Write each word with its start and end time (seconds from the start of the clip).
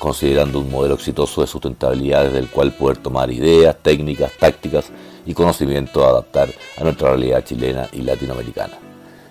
considerando 0.00 0.58
un 0.58 0.70
modelo 0.70 0.94
exitoso 0.94 1.42
de 1.42 1.46
sustentabilidad 1.46 2.24
desde 2.24 2.38
el 2.40 2.48
cual 2.48 2.72
poder 2.72 2.96
tomar 2.96 3.30
ideas, 3.30 3.76
técnicas, 3.80 4.32
tácticas 4.32 4.90
y 5.26 5.34
conocimiento 5.34 6.04
a 6.04 6.08
adaptar 6.08 6.48
a 6.78 6.82
nuestra 6.82 7.10
realidad 7.10 7.44
chilena 7.44 7.88
y 7.92 8.00
latinoamericana. 8.00 8.78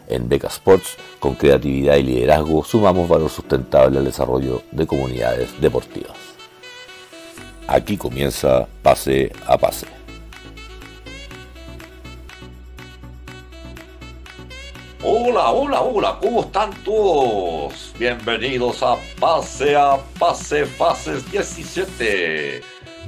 En 0.08 0.30
Beca 0.30 0.48
Sports, 0.48 0.96
con 1.20 1.36
creatividad 1.36 1.98
y 1.98 2.04
liderazgo, 2.04 2.64
sumamos 2.64 3.10
valor 3.10 3.30
sustentable 3.30 3.98
al 3.98 4.06
desarrollo 4.06 4.62
de 4.72 4.88
comunidades 4.88 5.60
deportivas. 5.60 6.18
Aquí 7.68 7.98
comienza 7.98 8.68
Pase 8.82 9.32
a 9.46 9.58
Pase. 9.58 9.99
Hola, 15.02 15.52
hola, 15.52 15.82
hola, 15.82 16.18
¿cómo 16.20 16.42
están 16.42 16.74
todos? 16.84 17.96
Bienvenidos 17.98 18.84
a 18.84 18.98
Pase 19.18 19.74
a 19.74 19.96
Pase 20.20 20.66
Fases 20.66 21.32
17. 21.32 22.62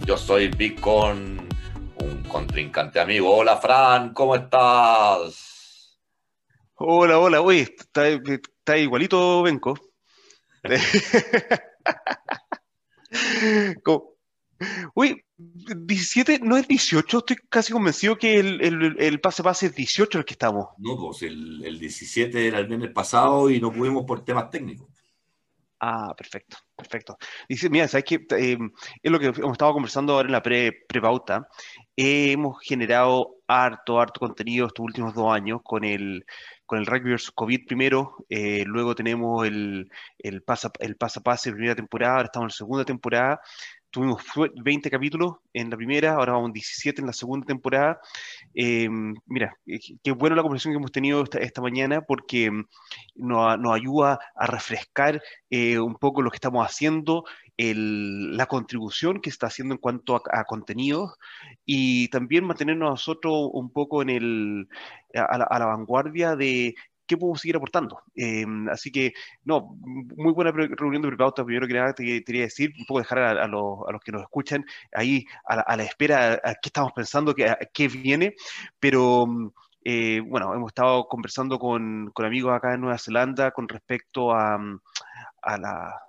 Yo 0.06 0.16
soy 0.16 0.48
Bicon, 0.48 1.50
un 1.98 2.24
contrincante 2.30 3.02
amigo. 3.02 3.36
Hola, 3.36 3.58
Fran, 3.58 4.14
¿cómo 4.14 4.38
estás? 4.38 6.00
Hola, 6.76 7.20
hola, 7.20 7.42
uy, 7.42 7.68
está, 7.78 8.08
está 8.08 8.78
igualito, 8.78 9.44
Benco. 9.44 9.78
Uy, 14.96 15.24
17, 15.44 16.40
no 16.44 16.58
es 16.58 16.68
18, 16.68 17.18
estoy 17.18 17.36
casi 17.50 17.74
convencido 17.74 18.18
que 18.18 18.40
el, 18.40 19.20
pase 19.22 19.44
pase 19.44 19.68
es 19.68 19.76
18 19.76 20.20
el 20.20 20.26
que 20.26 20.34
estamos. 20.34 20.70
No, 20.78 20.98
pues 20.98 21.24
el, 21.24 21.64
el 21.64 21.80
17 21.80 22.48
era 22.48 22.60
el 22.60 22.68
viernes 22.68 22.92
pasado 22.92 23.50
y 23.50 23.60
no 23.60 23.72
pudimos 23.72 24.06
por 24.06 24.24
temas 24.24 24.50
técnicos. 24.50 24.88
Ah, 25.84 26.14
perfecto, 26.16 26.58
perfecto. 26.76 27.18
Dice, 27.50 27.68
mira, 27.68 27.88
sabes 27.88 28.06
que 28.06 28.24
eh, 28.38 28.58
es 29.02 29.12
lo 29.12 29.20
que 29.20 29.26
hemos 29.26 29.54
estado 29.54 29.74
conversando 29.74 30.14
ahora 30.14 30.28
en 30.28 30.34
la 30.34 30.44
pre, 30.44 30.86
pauta 31.02 31.48
hemos 31.96 32.60
generado 32.62 33.38
harto, 33.48 34.00
harto 34.00 34.20
contenido 34.20 34.68
estos 34.68 34.84
últimos 34.84 35.16
dos 35.16 35.34
años 35.34 35.62
con 35.64 35.84
el, 35.84 36.24
con 36.68 36.78
el 36.78 36.86
rugby 36.86 37.14
vs 37.14 37.32
COVID 37.32 37.66
primero, 37.66 38.16
eh, 38.30 38.64
luego 38.68 38.94
tenemos 38.94 39.44
el, 39.48 39.90
el, 40.20 40.44
pasa, 40.44 40.72
el 40.80 40.98
pasa 40.98 41.22
pase 41.22 41.52
primera 41.52 41.76
temporada, 41.76 42.14
ahora 42.14 42.26
estamos 42.26 42.46
en 42.46 42.50
la 42.50 42.58
segunda 42.58 42.86
temporada, 42.86 43.42
tuvimos 43.92 44.24
20 44.64 44.90
capítulos 44.90 45.36
en 45.54 45.70
la 45.70 45.78
primera, 45.78 46.14
ahora 46.14 46.34
vamos 46.34 46.54
17 46.54 47.02
en 47.02 47.08
la 47.08 47.14
segunda 47.14 47.46
temporada. 47.46 48.00
Eh, 48.56 48.90
mira, 49.26 49.56
qué 50.04 50.12
buena 50.12 50.36
la 50.36 50.42
conversación 50.42 50.74
que 50.74 50.78
hemos 50.78 50.92
tenido 50.92 51.24
esta, 51.40 51.62
mañana 51.62 52.02
porque 52.02 52.50
mm, 52.50 52.66
nos, 53.16 53.74
ayuda 53.74 54.20
a 54.36 54.48
refrescar 54.48 55.22
eh, 55.50 55.78
un 55.78 55.96
poco 55.96 56.22
lo 56.22 56.32
que 56.32 56.38
estamos 56.38 56.66
haciendo, 56.66 57.26
la 57.58 58.48
contribución 58.48 59.22
que 59.22 59.30
está 59.30 59.46
haciendo 59.46 59.76
en 59.76 59.80
cuanto 59.80 60.16
a, 60.16 60.22
a 60.32 60.46
contenidos 60.46 61.14
y 61.64 62.08
también 62.08 62.44
mantenernos 62.44 62.90
nosotros 62.90 63.50
un 63.54 63.72
poco 63.72 64.02
en 64.02 64.10
el, 64.10 64.68
a 65.14 65.60
la 65.60 65.66
vanguardia 65.66 66.36
de 66.36 66.74
qué 67.12 67.18
podemos 67.18 67.42
seguir 67.42 67.58
aportando. 67.58 68.02
Em, 68.16 68.70
así 68.70 68.92
que, 68.92 69.14
no, 69.44 69.76
muy 70.16 70.32
buena 70.34 70.52
reunión 70.52 71.02
de 71.02 71.10
prepauta. 71.10 71.44
Primero 71.44 71.68
que 71.68 71.74
nada, 71.74 71.94
te, 71.94 72.24
quería 72.24 72.44
decir, 72.44 72.72
un 72.80 72.86
poco 72.86 73.00
dejar 73.00 73.20
a, 73.20 73.48
los, 73.48 73.80
que 74.04 74.12
nos 74.12 74.22
escuchan 74.22 74.66
ahí 74.94 75.26
a 75.46 75.76
la, 75.76 75.84
espera, 75.84 76.34
a 76.44 76.54
qué 76.56 76.70
estamos 76.70 76.94
pensando, 76.94 77.36
qué, 77.36 77.54
qué 77.74 77.88
viene, 77.88 78.36
pero... 78.80 79.26
Eh, 79.84 80.22
bueno, 80.24 80.54
hemos 80.54 80.70
estado 80.70 81.08
conversando 81.08 81.58
con, 81.58 82.12
amigos 82.16 82.54
acá 82.54 82.76
en 82.76 82.82
Nueva 82.82 83.00
Zelanda 83.00 83.50
con 83.50 83.68
respecto 83.68 84.32
a 84.32 84.60
la, 85.58 86.00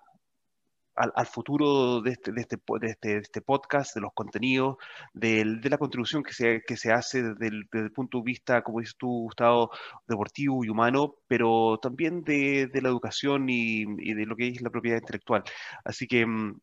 al, 0.94 1.26
futuro 1.26 2.00
de 2.00 2.10
este, 2.12 2.32
de, 2.32 2.40
este, 2.42 2.56
de, 2.80 2.86
este, 2.86 3.08
de 3.08 3.18
este 3.18 3.40
podcast, 3.40 3.94
de 3.94 4.00
los 4.00 4.12
contenidos, 4.12 4.76
de 5.14 5.44
la 5.70 5.78
contribución 5.78 6.22
que 6.22 6.32
se, 6.32 6.62
que 6.66 6.76
se 6.76 6.92
hace 6.92 7.22
desde 7.22 7.46
el, 7.46 7.90
punto 7.92 8.18
de 8.18 8.24
vista, 8.24 8.62
como 8.62 8.80
dices 8.80 8.96
tú, 8.98 9.08
Gustavo, 9.08 9.70
deportivo 10.06 10.64
y 10.64 10.68
humano, 10.68 11.16
pero 11.28 11.78
también 11.80 12.22
de, 12.24 12.70
la 12.74 12.88
educación 12.88 13.48
y, 13.48 13.84
de 14.14 14.26
lo 14.26 14.36
que 14.36 14.48
es 14.48 14.60
la 14.60 14.70
propiedad 14.70 14.98
intelectual. 14.98 15.42
Así 15.84 16.06
que... 16.06 16.26
Mm, 16.26 16.60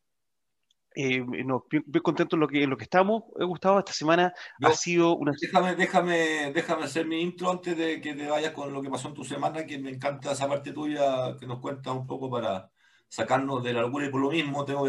eh, 0.96 1.24
no, 1.44 1.66
bien, 1.70 1.84
contento 2.02 2.34
en 2.34 2.40
lo 2.40 2.48
que, 2.48 2.64
en 2.64 2.70
lo 2.70 2.76
que 2.76 2.82
estamos. 2.82 3.22
He 3.38 3.44
gustado 3.44 3.78
esta 3.78 3.92
semana. 3.92 4.34
ha 4.60 4.72
sido 4.72 5.16
una. 5.16 5.30
Déjame, 5.40 5.76
déjame, 5.76 6.52
déjame 6.52 6.82
hacer 6.82 7.06
mi 7.06 7.22
intro 7.22 7.48
antes 7.48 7.76
de 7.76 8.00
que 8.00 8.12
te 8.14 8.28
vayas 8.28 8.52
con 8.52 8.72
lo 8.72 8.82
que 8.82 8.90
pasó 8.90 9.06
en 9.06 9.14
tu 9.14 9.22
semana, 9.22 9.64
que 9.64 9.78
me 9.78 9.90
encanta 9.90 10.32
esa 10.32 10.48
parte 10.48 10.72
tuya 10.72 11.36
que 11.38 11.46
nos 11.46 11.60
cuenta 11.60 11.92
un 11.92 12.08
poco 12.08 12.28
para, 12.28 12.72
sacarnos 13.10 13.64
de 13.64 13.72
la 13.72 13.82
locura 13.82 14.06
y 14.06 14.08
por 14.08 14.20
lo 14.20 14.30
mismo 14.30 14.64
tengo 14.64 14.84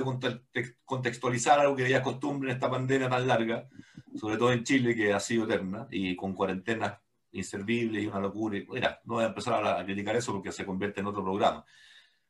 que 0.54 0.76
contextualizar 0.86 1.60
algo 1.60 1.76
que 1.76 1.90
ya 1.90 1.98
es 1.98 2.04
costumbre 2.04 2.52
en 2.52 2.56
esta 2.56 2.70
pandemia 2.70 3.10
tan 3.10 3.28
larga, 3.28 3.68
sobre 4.16 4.38
todo 4.38 4.54
en 4.54 4.64
Chile 4.64 4.96
que 4.96 5.12
ha 5.12 5.20
sido 5.20 5.46
eterna 5.46 5.88
y 5.90 6.16
con 6.16 6.36
cuarentenas 6.36 7.00
inservibles 7.32 8.04
y 8.04 8.06
una 8.06 8.20
locura. 8.20 8.60
Mira, 8.70 9.02
no 9.06 9.16
voy 9.16 9.24
a 9.24 9.28
empezar 9.28 9.66
a, 9.66 9.84
criticar 9.84 10.16
eso 10.16 10.34
porque 10.34 10.52
se 10.52 10.68
convierte 10.68 11.00
en 11.00 11.08
otro 11.08 11.24
programa. 11.24 11.66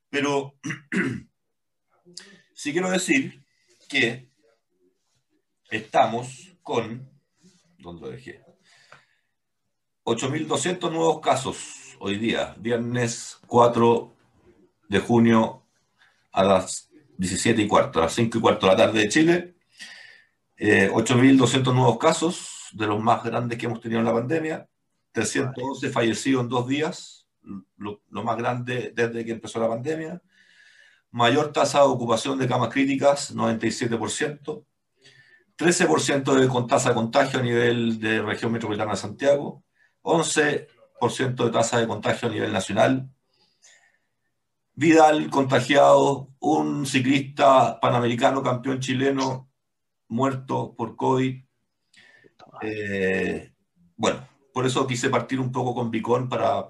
Pero 0.09 0.55
sí 2.53 2.71
quiero 2.71 2.89
decir 2.89 3.43
que 3.89 4.29
estamos 5.69 6.55
con, 6.63 7.11
¿dónde 7.79 8.01
lo 8.01 8.09
dejé? 8.11 8.45
8.200 10.05 10.89
nuevos 10.89 11.19
casos 11.19 11.97
hoy 11.99 12.17
día, 12.17 12.55
viernes 12.57 13.41
4 13.45 14.15
de 14.87 14.99
junio 14.99 15.60
a 16.31 16.43
las 16.43 16.89
17 17.17 17.61
y 17.61 17.67
cuarto, 17.67 17.99
a 17.99 18.03
las 18.03 18.13
5 18.13 18.37
y 18.37 18.41
cuarto 18.41 18.65
de 18.65 18.71
la 18.71 18.77
tarde 18.77 18.99
de 18.99 19.09
Chile. 19.09 19.55
8.200 20.57 21.71
eh, 21.71 21.73
nuevos 21.73 21.97
casos, 21.97 22.69
de 22.73 22.87
los 22.87 23.01
más 23.01 23.23
grandes 23.23 23.57
que 23.57 23.65
hemos 23.65 23.81
tenido 23.81 23.99
en 23.99 24.05
la 24.05 24.13
pandemia. 24.13 24.67
311 25.11 25.89
fallecidos 25.89 26.43
en 26.43 26.49
dos 26.49 26.67
días, 26.67 27.27
lo, 27.77 28.01
más 28.23 28.37
grande 28.37 28.93
desde 28.95 29.25
que 29.25 29.31
empezó 29.31 29.59
la 29.59 29.67
pandemia. 29.67 30.21
Mayor 31.11 31.51
tasa 31.51 31.79
de 31.79 31.85
ocupación 31.85 32.39
de 32.39 32.47
camas 32.47 32.69
críticas, 32.69 33.35
97%. 33.35 34.65
13% 35.57 36.33
de 36.33 36.47
con 36.47 36.65
tasa 36.65 36.89
de 36.89 36.95
contagio 36.95 37.39
a 37.39 37.43
nivel 37.43 37.99
de 37.99 38.21
región 38.21 38.51
metropolitana 38.51 38.91
de 38.91 38.97
Santiago. 38.97 39.63
11% 40.03 41.45
de 41.45 41.51
tasa 41.51 41.79
de 41.79 41.87
contagio 41.87 42.29
a 42.29 42.31
nivel 42.31 42.53
nacional, 42.53 43.09
Vidal 44.73 45.29
contagiado, 45.29 46.29
un 46.39 46.85
ciclista 46.85 47.79
panamericano, 47.79 48.41
campeón 48.41 48.79
chileno, 48.79 49.49
muerto 50.07 50.75
por 50.75 50.95
COVID. 50.95 51.43
Eh, 52.61 53.53
bueno, 53.95 54.27
por 54.53 54.65
eso 54.65 54.87
quise 54.87 55.09
partir 55.09 55.39
un 55.39 55.51
poco 55.51 55.73
con 55.73 55.91
Bicón 55.91 56.27
para, 56.29 56.67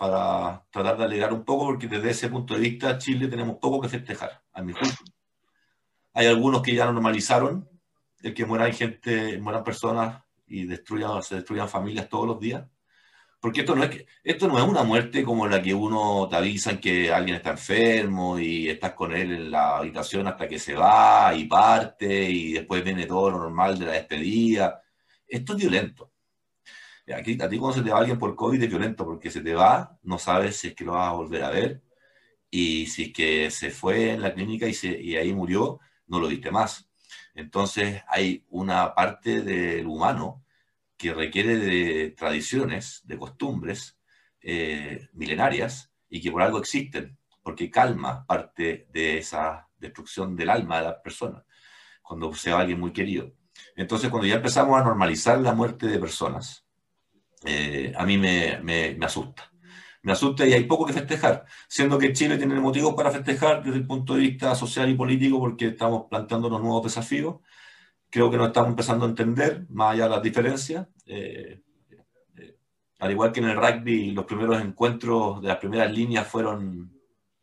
tratar 0.69 0.97
de 0.97 1.03
alegrar 1.03 1.33
un 1.33 1.43
poco, 1.43 1.65
porque 1.65 1.87
desde 1.87 2.11
ese 2.11 2.29
punto 2.29 2.53
de 2.53 2.59
vista 2.59 2.97
Chile 2.97 3.27
tenemos 3.27 3.57
poco 3.57 3.81
que 3.81 3.89
festejar, 3.89 4.43
a 4.53 4.61
mi 4.61 4.73
juicio. 4.73 5.05
Hay 6.13 6.27
algunos 6.27 6.61
que 6.61 6.75
ya 6.75 6.85
no 6.85 6.93
normalizaron 6.93 7.69
el 8.21 8.33
que 8.33 8.45
mueran 8.45 8.73
gente, 8.73 9.39
mueran 9.39 9.63
personas 9.63 10.23
y 10.45 10.65
destruyan, 10.65 11.23
se 11.23 11.35
destruyan 11.35 11.69
familias 11.69 12.09
todos 12.09 12.27
los 12.27 12.39
días. 12.39 12.67
Porque 13.41 13.61
esto 13.61 13.75
no, 13.75 13.83
es 13.83 14.05
esto 14.23 14.47
no 14.47 14.57
es 14.59 14.63
una 14.63 14.83
muerte 14.83 15.23
como 15.23 15.47
la 15.47 15.61
que 15.61 15.73
uno 15.73 16.27
te 16.29 16.35
avisan 16.35 16.79
que 16.79 17.11
alguien 17.11 17.37
está 17.37 17.51
enfermo 17.51 18.39
y 18.39 18.69
estás 18.69 18.93
con 18.93 19.13
él 19.13 19.31
en 19.31 19.51
la 19.51 19.77
habitación 19.77 20.27
hasta 20.27 20.47
que 20.47 20.59
se 20.59 20.75
va 20.75 21.33
y 21.35 21.45
parte 21.45 22.29
y 22.29 22.53
después 22.53 22.83
viene 22.83 23.07
todo 23.07 23.31
lo 23.31 23.39
normal 23.39 23.79
de 23.79 23.85
la 23.87 23.93
despedida. 23.93 24.83
Esto 25.27 25.53
es 25.53 25.59
violento. 25.59 26.11
Aquí, 27.15 27.37
a 27.41 27.49
ti 27.49 27.57
cuando 27.57 27.77
se 27.77 27.83
te 27.83 27.91
va 27.91 27.99
alguien 27.99 28.19
por 28.19 28.35
COVID 28.35 28.61
es 28.61 28.69
violento 28.69 29.05
porque 29.05 29.31
se 29.31 29.41
te 29.41 29.53
va, 29.53 29.97
no 30.03 30.17
sabes 30.19 30.57
si 30.57 30.69
es 30.69 30.75
que 30.75 30.85
lo 30.85 30.93
vas 30.93 31.09
a 31.09 31.13
volver 31.13 31.43
a 31.43 31.49
ver 31.49 31.81
y 32.49 32.87
si 32.87 33.03
es 33.05 33.13
que 33.13 33.51
se 33.51 33.71
fue 33.71 34.11
en 34.11 34.21
la 34.21 34.33
clínica 34.33 34.67
y, 34.67 34.73
se, 34.73 34.89
y 35.01 35.15
ahí 35.15 35.33
murió, 35.33 35.79
no 36.07 36.19
lo 36.19 36.27
viste 36.27 36.51
más. 36.51 36.89
Entonces 37.33 38.03
hay 38.07 38.45
una 38.49 38.93
parte 38.93 39.41
del 39.41 39.87
humano 39.87 40.43
que 41.01 41.15
requiere 41.15 41.57
de 41.57 42.11
tradiciones, 42.11 43.01
de 43.05 43.17
costumbres 43.17 43.97
eh, 44.39 45.09
milenarias 45.13 45.91
y 46.07 46.21
que 46.21 46.31
por 46.31 46.43
algo 46.43 46.59
existen, 46.59 47.17
porque 47.41 47.71
calma 47.71 48.23
parte 48.27 48.87
de 48.93 49.17
esa 49.17 49.67
destrucción 49.79 50.35
del 50.35 50.51
alma 50.51 50.77
de 50.77 50.83
las 50.83 50.95
personas. 51.03 51.43
cuando 52.03 52.33
se 52.35 52.51
va 52.51 52.59
alguien 52.59 52.79
muy 52.79 52.91
querido. 52.91 53.33
Entonces, 53.75 54.09
cuando 54.09 54.27
ya 54.27 54.35
empezamos 54.35 54.79
a 54.79 54.83
normalizar 54.83 55.39
la 55.39 55.53
muerte 55.53 55.87
de 55.87 55.97
personas, 55.97 56.65
eh, 57.45 57.93
a 57.97 58.05
mí 58.05 58.17
me, 58.17 58.59
me, 58.61 58.93
me, 58.95 59.05
asusta. 59.05 59.51
Me 60.03 60.11
asusta 60.11 60.45
y 60.45 60.53
hay 60.53 60.65
poco 60.65 60.85
que 60.85 60.93
festejar, 60.93 61.45
siendo 61.67 61.97
que 61.97 62.13
Chile 62.13 62.37
tiene 62.37 62.59
motivos 62.59 62.93
para 62.93 63.11
festejar 63.11 63.63
desde 63.63 63.77
el 63.77 63.87
punto 63.87 64.13
de 64.13 64.19
vista 64.21 64.53
social 64.55 64.89
y 64.89 64.95
político 64.95 65.39
porque 65.39 65.67
estamos 65.67 66.05
planteando 66.09 66.47
unos 66.47 66.61
nuevos 66.61 66.83
desafíos. 66.83 67.37
Creo 68.11 68.29
que 68.29 68.35
nos 68.37 68.47
estamos 68.47 68.71
empezando 68.71 69.05
a 69.05 69.09
entender, 69.09 69.65
más 69.69 69.93
allá 69.93 70.03
de 70.03 70.09
las 70.09 70.21
diferencias. 70.21 70.85
Eh, 71.05 71.61
eh, 72.37 72.57
al 72.99 73.11
igual 73.11 73.31
que 73.31 73.39
en 73.39 73.47
el 73.47 73.55
rugby, 73.55 74.11
los 74.11 74.25
primeros 74.25 74.61
encuentros 74.61 75.41
de 75.41 75.47
las 75.47 75.57
primeras 75.57 75.89
líneas 75.89 76.27
fueron 76.27 76.91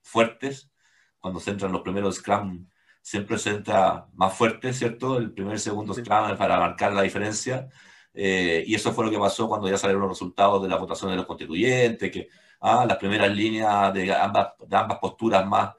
fuertes. 0.03 0.71
Cuando 1.19 1.41
se 1.41 1.53
entran 1.53 1.73
los 1.73 1.81
primeros 1.81 2.17
scrum, 2.17 2.69
siempre 3.01 3.39
se 3.39 3.51
entra 3.51 4.07
más 4.13 4.35
fuerte, 4.35 4.75
¿cierto? 4.75 5.17
El 5.17 5.33
primer 5.33 5.57
y 5.57 5.59
segundo 5.59 5.95
scrum 5.95 6.37
para 6.37 6.61
marcar 6.61 6.93
la 6.93 7.01
diferencia. 7.01 7.69
Eh, 8.13 8.63
y 8.67 8.75
eso 8.75 8.93
fue 8.93 9.07
lo 9.07 9.11
que 9.11 9.19
pasó 9.19 9.49
cuando 9.49 9.71
ya 9.71 9.79
salieron 9.79 10.03
los 10.03 10.11
resultados 10.11 10.63
de 10.63 10.69
la 10.69 10.77
votación 10.77 11.11
de 11.11 11.17
los 11.17 11.25
constituyentes, 11.27 12.13
que 12.13 12.29
ah, 12.61 12.85
las 12.87 12.99
primeras 12.99 13.35
líneas 13.35 13.95
de 13.95 14.13
ambas, 14.15 14.49
de 14.67 14.77
ambas 14.77 14.99
posturas 14.99 15.47
más 15.47 15.75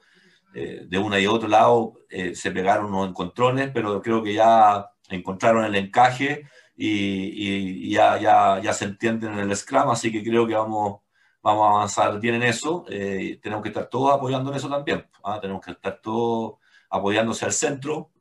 eh, 0.54 0.84
de 0.86 0.98
una 0.98 1.18
y 1.18 1.26
otro 1.26 1.48
lado 1.48 1.94
eh, 2.08 2.34
se 2.34 2.50
pegaron 2.50 2.86
unos 2.86 3.08
encontrones, 3.08 3.70
pero 3.72 4.00
creo 4.02 4.22
que 4.22 4.34
ya 4.34 4.90
encontraron 5.08 5.64
el 5.64 5.74
encaje 5.76 6.48
y, 6.76 7.90
ya, 7.90 8.18
ya, 8.18 8.60
ya, 8.62 8.72
se 8.72 8.86
entienden 8.86 9.34
en 9.34 9.50
el 9.50 9.56
Scrum, 9.56 9.90
así 9.90 10.10
que 10.10 10.22
creo 10.22 10.46
que 10.46 10.54
vamos, 10.54 11.00
vamos 11.42 11.66
a 11.66 11.70
avanzar 11.70 12.18
bien 12.20 12.36
en 12.36 12.44
eso. 12.44 12.84
tenemos 12.88 13.62
que 13.62 13.68
estar 13.68 13.88
todos 13.88 14.14
apoyando 14.14 14.50
en 14.50 14.56
eso 14.56 14.68
también. 14.70 15.06
¿ah? 15.22 15.38
Tenemos 15.40 15.62
que 15.62 15.72
estar 15.72 16.00
todos 16.00 16.54
apoyándose 16.88 17.44
al 17.44 17.52
centro, 17.52 18.12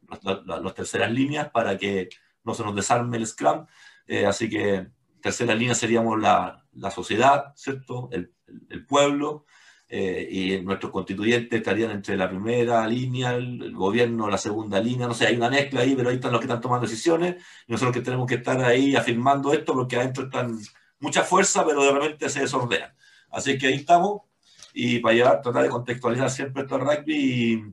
las 0.45 0.73
terceras 0.73 1.11
líneas, 1.11 1.49
para 1.51 1.77
que 1.77 2.09
no 2.43 2.53
se 2.53 2.63
nos 2.63 2.75
desarme 2.75 3.17
el 3.17 3.27
Scrum 3.27 3.65
eh, 4.09 4.25
así 4.25 4.49
que 4.49 4.87
tercera 5.21 5.53
línea 5.53 5.75
seríamos 5.75 6.19
la, 6.19 6.65
la 6.73 6.89
sociedad, 6.89 7.53
¿cierto? 7.55 8.09
El, 8.11 8.33
pueblo, 8.87 9.45
eh, 9.91 10.27
y 10.29 10.61
nuestros 10.61 10.91
constituyentes 10.91 11.57
estarían 11.59 11.89
entre 11.89 12.15
la 12.15 12.29
primera 12.29 12.87
línea, 12.87 13.33
el, 13.33 13.73
gobierno, 13.73 14.29
la 14.29 14.37
segunda 14.37 14.79
línea, 14.79 15.07
no 15.07 15.15
sé, 15.15 15.25
hay 15.25 15.35
una 15.35 15.49
mezcla 15.49 15.81
ahí, 15.81 15.95
pero 15.95 16.09
ahí 16.09 16.15
están 16.15 16.31
los 16.31 16.39
que 16.39 16.45
están 16.45 16.61
tomando 16.61 16.85
decisiones, 16.87 17.43
y 17.67 17.71
nosotros 17.71 17.95
que 17.95 18.01
tenemos 18.01 18.27
que 18.27 18.35
estar 18.35 18.63
ahí 18.63 18.95
afirmando 18.95 19.51
esto, 19.51 19.73
porque 19.73 19.95
adentro 19.95 20.25
están 20.25 20.59
mucha 20.99 21.23
fuerza, 21.23 21.65
pero 21.65 21.83
de 21.83 21.91
repente 21.91 22.29
se 22.29 22.41
desordenan. 22.41 22.93
Así 23.31 23.57
que 23.57 23.67
ahí 23.67 23.75
estamos, 23.75 24.21
y 24.73 24.99
para 24.99 25.15
llevar, 25.15 25.41
tratar 25.41 25.63
de 25.63 25.69
contextualizar 25.69 26.29
siempre 26.29 26.63
esto 26.63 26.75
al 26.75 26.81
rugby, 26.81 27.15
y, 27.15 27.63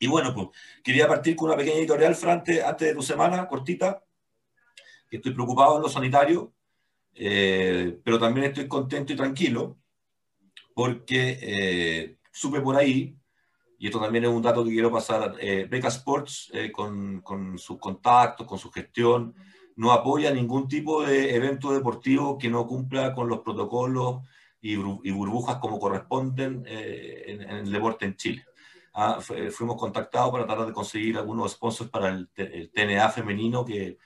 y 0.00 0.06
bueno, 0.06 0.34
pues 0.34 0.48
quería 0.82 1.08
partir 1.08 1.34
con 1.34 1.48
una 1.48 1.56
pequeña 1.56 1.78
editorial, 1.78 2.14
Frante, 2.14 2.62
antes 2.62 2.88
de 2.88 2.94
tu 2.94 3.02
semana, 3.02 3.48
cortita, 3.48 4.04
estoy 5.10 5.32
preocupado 5.32 5.76
en 5.76 5.82
lo 5.82 5.88
sanitario, 5.88 6.52
eh, 7.14 7.98
pero 8.04 8.18
también 8.18 8.48
estoy 8.48 8.68
contento 8.68 9.12
y 9.12 9.16
tranquilo 9.16 9.78
porque 10.74 11.38
eh, 11.40 12.18
supe 12.30 12.60
por 12.60 12.76
ahí, 12.76 13.16
y 13.78 13.86
esto 13.86 14.00
también 14.00 14.24
es 14.24 14.30
un 14.30 14.42
dato 14.42 14.64
que 14.64 14.70
quiero 14.70 14.90
pasar, 14.90 15.36
eh, 15.40 15.66
Beca 15.70 15.88
Sports 15.88 16.52
con, 16.72 17.20
con 17.22 17.58
sus 17.58 17.78
contactos, 17.78 18.46
con 18.46 18.58
su 18.58 18.70
gestión, 18.70 19.34
no 19.76 19.92
apoya 19.92 20.32
ningún 20.32 20.68
tipo 20.68 21.02
de 21.04 21.34
evento 21.34 21.72
deportivo 21.72 22.38
que 22.38 22.48
no 22.48 22.66
cumpla 22.66 23.14
con 23.14 23.28
los 23.28 23.40
protocolos 23.40 24.22
y, 24.60 24.76
burbujas 24.76 25.56
como 25.56 25.78
corresponden 25.78 26.64
en, 26.66 27.42
el 27.42 27.70
deporte 27.70 28.06
en 28.06 28.16
Chile. 28.16 28.44
Ah, 28.94 29.18
fuimos 29.50 29.76
contactados 29.76 30.30
para 30.30 30.46
tratar 30.46 30.66
de 30.66 30.72
conseguir 30.72 31.18
algunos 31.18 31.52
sponsors 31.52 31.90
para 31.90 32.08
el, 32.10 32.30
el 32.36 32.70
TNA 32.70 33.10
femenino 33.10 33.64
que 33.64 33.98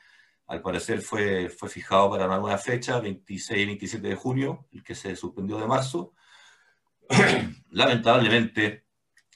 al 0.48 0.62
parecer 0.62 1.02
fue, 1.02 1.50
fue 1.50 1.68
fijado 1.68 2.10
para 2.10 2.26
una 2.26 2.38
nueva 2.38 2.56
fecha, 2.56 2.98
26 3.00 3.62
y 3.62 3.66
27 3.66 4.08
de 4.08 4.14
junio, 4.14 4.66
el 4.72 4.82
que 4.82 4.94
se 4.94 5.14
suspendió 5.14 5.58
de 5.58 5.66
marzo. 5.66 6.14
Lamentablemente 7.70 8.84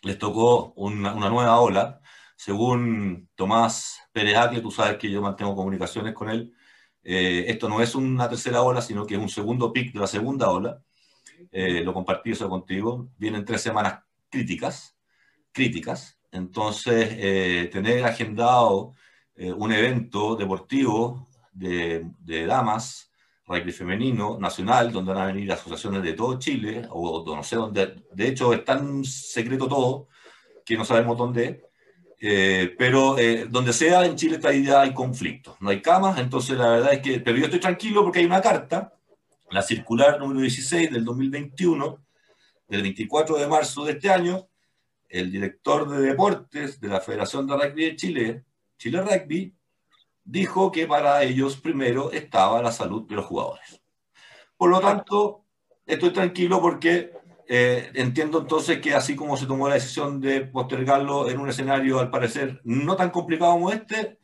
les 0.03 0.19
tocó 0.19 0.73
una, 0.77 1.15
nueva 1.15 1.61
ola. 1.61 2.01
Según 2.37 3.29
Tomás 3.35 4.01
Pérez 4.13 4.37
Acle, 4.37 4.61
tú 4.61 4.71
sabes 4.71 4.99
que 4.99 5.11
yo 5.11 5.23
mantengo 5.23 5.55
comunicaciones 5.55 6.13
con 6.13 6.29
él, 6.29 6.53
eh, 7.05 7.45
esto 7.49 7.69
no 7.69 7.81
es 7.81 7.95
una 7.95 8.29
tercera 8.29 8.63
ola, 8.63 8.81
sino 8.81 9.07
que 9.07 9.15
es 9.15 9.21
un 9.21 9.29
segundo 9.29 9.73
pic 9.73 9.93
de 9.93 10.01
la 10.01 10.07
segunda 10.07 10.51
ola. 10.51 10.83
Eh, 11.51 11.83
lo 11.83 11.93
compartí 11.93 12.33
eso 12.33 12.49
contigo. 12.49 13.11
Vienen 13.17 13.45
tres 13.45 13.63
semanas 13.63 14.01
críticas, 14.29 14.97
críticas. 15.53 16.19
Entonces, 16.31 17.09
eh, 17.19 17.69
tener 17.73 18.05
agendado 18.05 18.95
un 19.57 19.73
evento 19.73 20.37
deportivo 20.37 21.29
de, 21.53 22.07
de, 22.19 22.47
damas, 22.47 23.12
rugby 23.47 23.73
femenino, 23.73 24.39
nacional, 24.39 24.93
donde 24.93 25.13
van 25.13 25.23
a 25.23 25.27
venir 25.27 25.51
asociaciones 25.53 26.03
de 26.03 26.13
todo 26.13 26.39
Chile, 26.39 26.87
o, 26.91 27.25
no 27.27 27.43
sé 27.43 27.57
dónde, 27.57 28.03
de 28.13 28.29
hecho 28.29 28.53
es 28.53 28.65
tan 28.65 29.05
secreto 29.05 29.69
todo 29.69 30.09
que 30.65 30.77
no 30.77 30.85
sabemos 30.85 31.19
dónde, 31.19 31.65
eh, 32.21 32.75
pero 32.79 33.19
eh, 33.19 33.47
donde 33.51 33.73
sea 33.73 34.07
en 34.07 34.17
Chile 34.17 34.37
está 34.37 34.53
ya 34.53 34.83
hay 34.83 34.95
conflictos, 34.95 35.57
no 35.61 35.71
hay 35.71 35.83
camas, 35.83 36.19
entonces 36.19 36.57
la 36.57 36.69
verdad 36.71 36.93
es 36.95 37.01
que, 37.01 37.21
pero 37.21 37.37
yo 37.37 37.45
estoy 37.45 37.61
tranquilo 37.61 38.05
porque 38.05 38.21
hay 38.21 38.27
una 38.27 38.41
carta, 38.41 38.93
la 39.51 39.63
circular 39.63 40.19
número 40.19 40.41
16 40.41 40.91
del 40.91 41.05
2021, 41.05 41.99
del 42.69 42.83
24 42.83 43.37
de 43.37 43.47
marzo 43.49 43.85
de 43.85 43.93
este 43.93 44.09
año, 44.09 44.49
el 45.09 45.31
director 45.31 45.89
de 45.91 46.01
deportes 46.01 46.81
de 46.81 46.89
la 46.89 47.01
Federación 47.01 47.47
de 47.47 47.55
Rugby 47.55 47.85
de 47.85 47.97
Chile, 47.97 48.45
Chile 48.79 49.03
Rugby 49.03 49.55
dijo 50.25 50.73
que 50.73 50.87
para 50.87 51.23
ellos 51.23 51.57
primero 51.57 52.13
estaba 52.13 52.63
la 52.63 52.73
salud 52.73 53.07
de 53.09 53.17
los 53.17 53.27
jugadores. 53.27 53.83
Por 54.57 54.71
lo 54.71 54.81
tanto, 54.81 55.45
estoy 55.87 56.11
tranquilo 56.11 56.61
porque 56.61 57.13
eh, 57.49 57.91
entiendo 57.95 58.41
entonces 58.41 58.81
que 58.81 58.95
así 58.95 59.17
como 59.17 59.37
se 59.37 59.47
tomó 59.47 59.69
la 59.69 59.75
decisión 59.75 60.21
de 60.21 60.43
postergarlo 60.43 61.29
en 61.29 61.39
un 61.39 61.49
escenario 61.49 61.99
al 61.99 62.11
parecer 62.11 62.61
no 62.65 62.97
tan 62.97 63.11
complicado 63.11 63.53
como 63.53 63.73
este, 63.73 64.19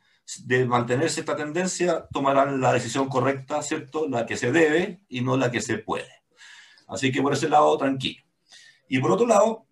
de 0.44 0.66
mantenerse 0.66 1.20
esta 1.20 1.36
tendencia, 1.36 2.06
tomarán 2.12 2.60
la 2.60 2.72
decisión 2.72 3.08
correcta, 3.08 3.62
¿cierto? 3.62 4.08
La 4.08 4.26
que 4.26 4.36
se 4.36 4.52
debe 4.52 5.00
y 5.08 5.22
no 5.22 5.36
la 5.36 5.50
que 5.50 5.60
se 5.60 5.78
puede. 5.78 6.08
Así 6.86 7.10
que 7.10 7.22
por 7.22 7.32
ese 7.32 7.48
lado, 7.48 7.76
tranquilo. 7.76 8.22
Y 8.88 8.98
por 8.98 9.12
otro 9.12 9.26
lado, 9.26 9.66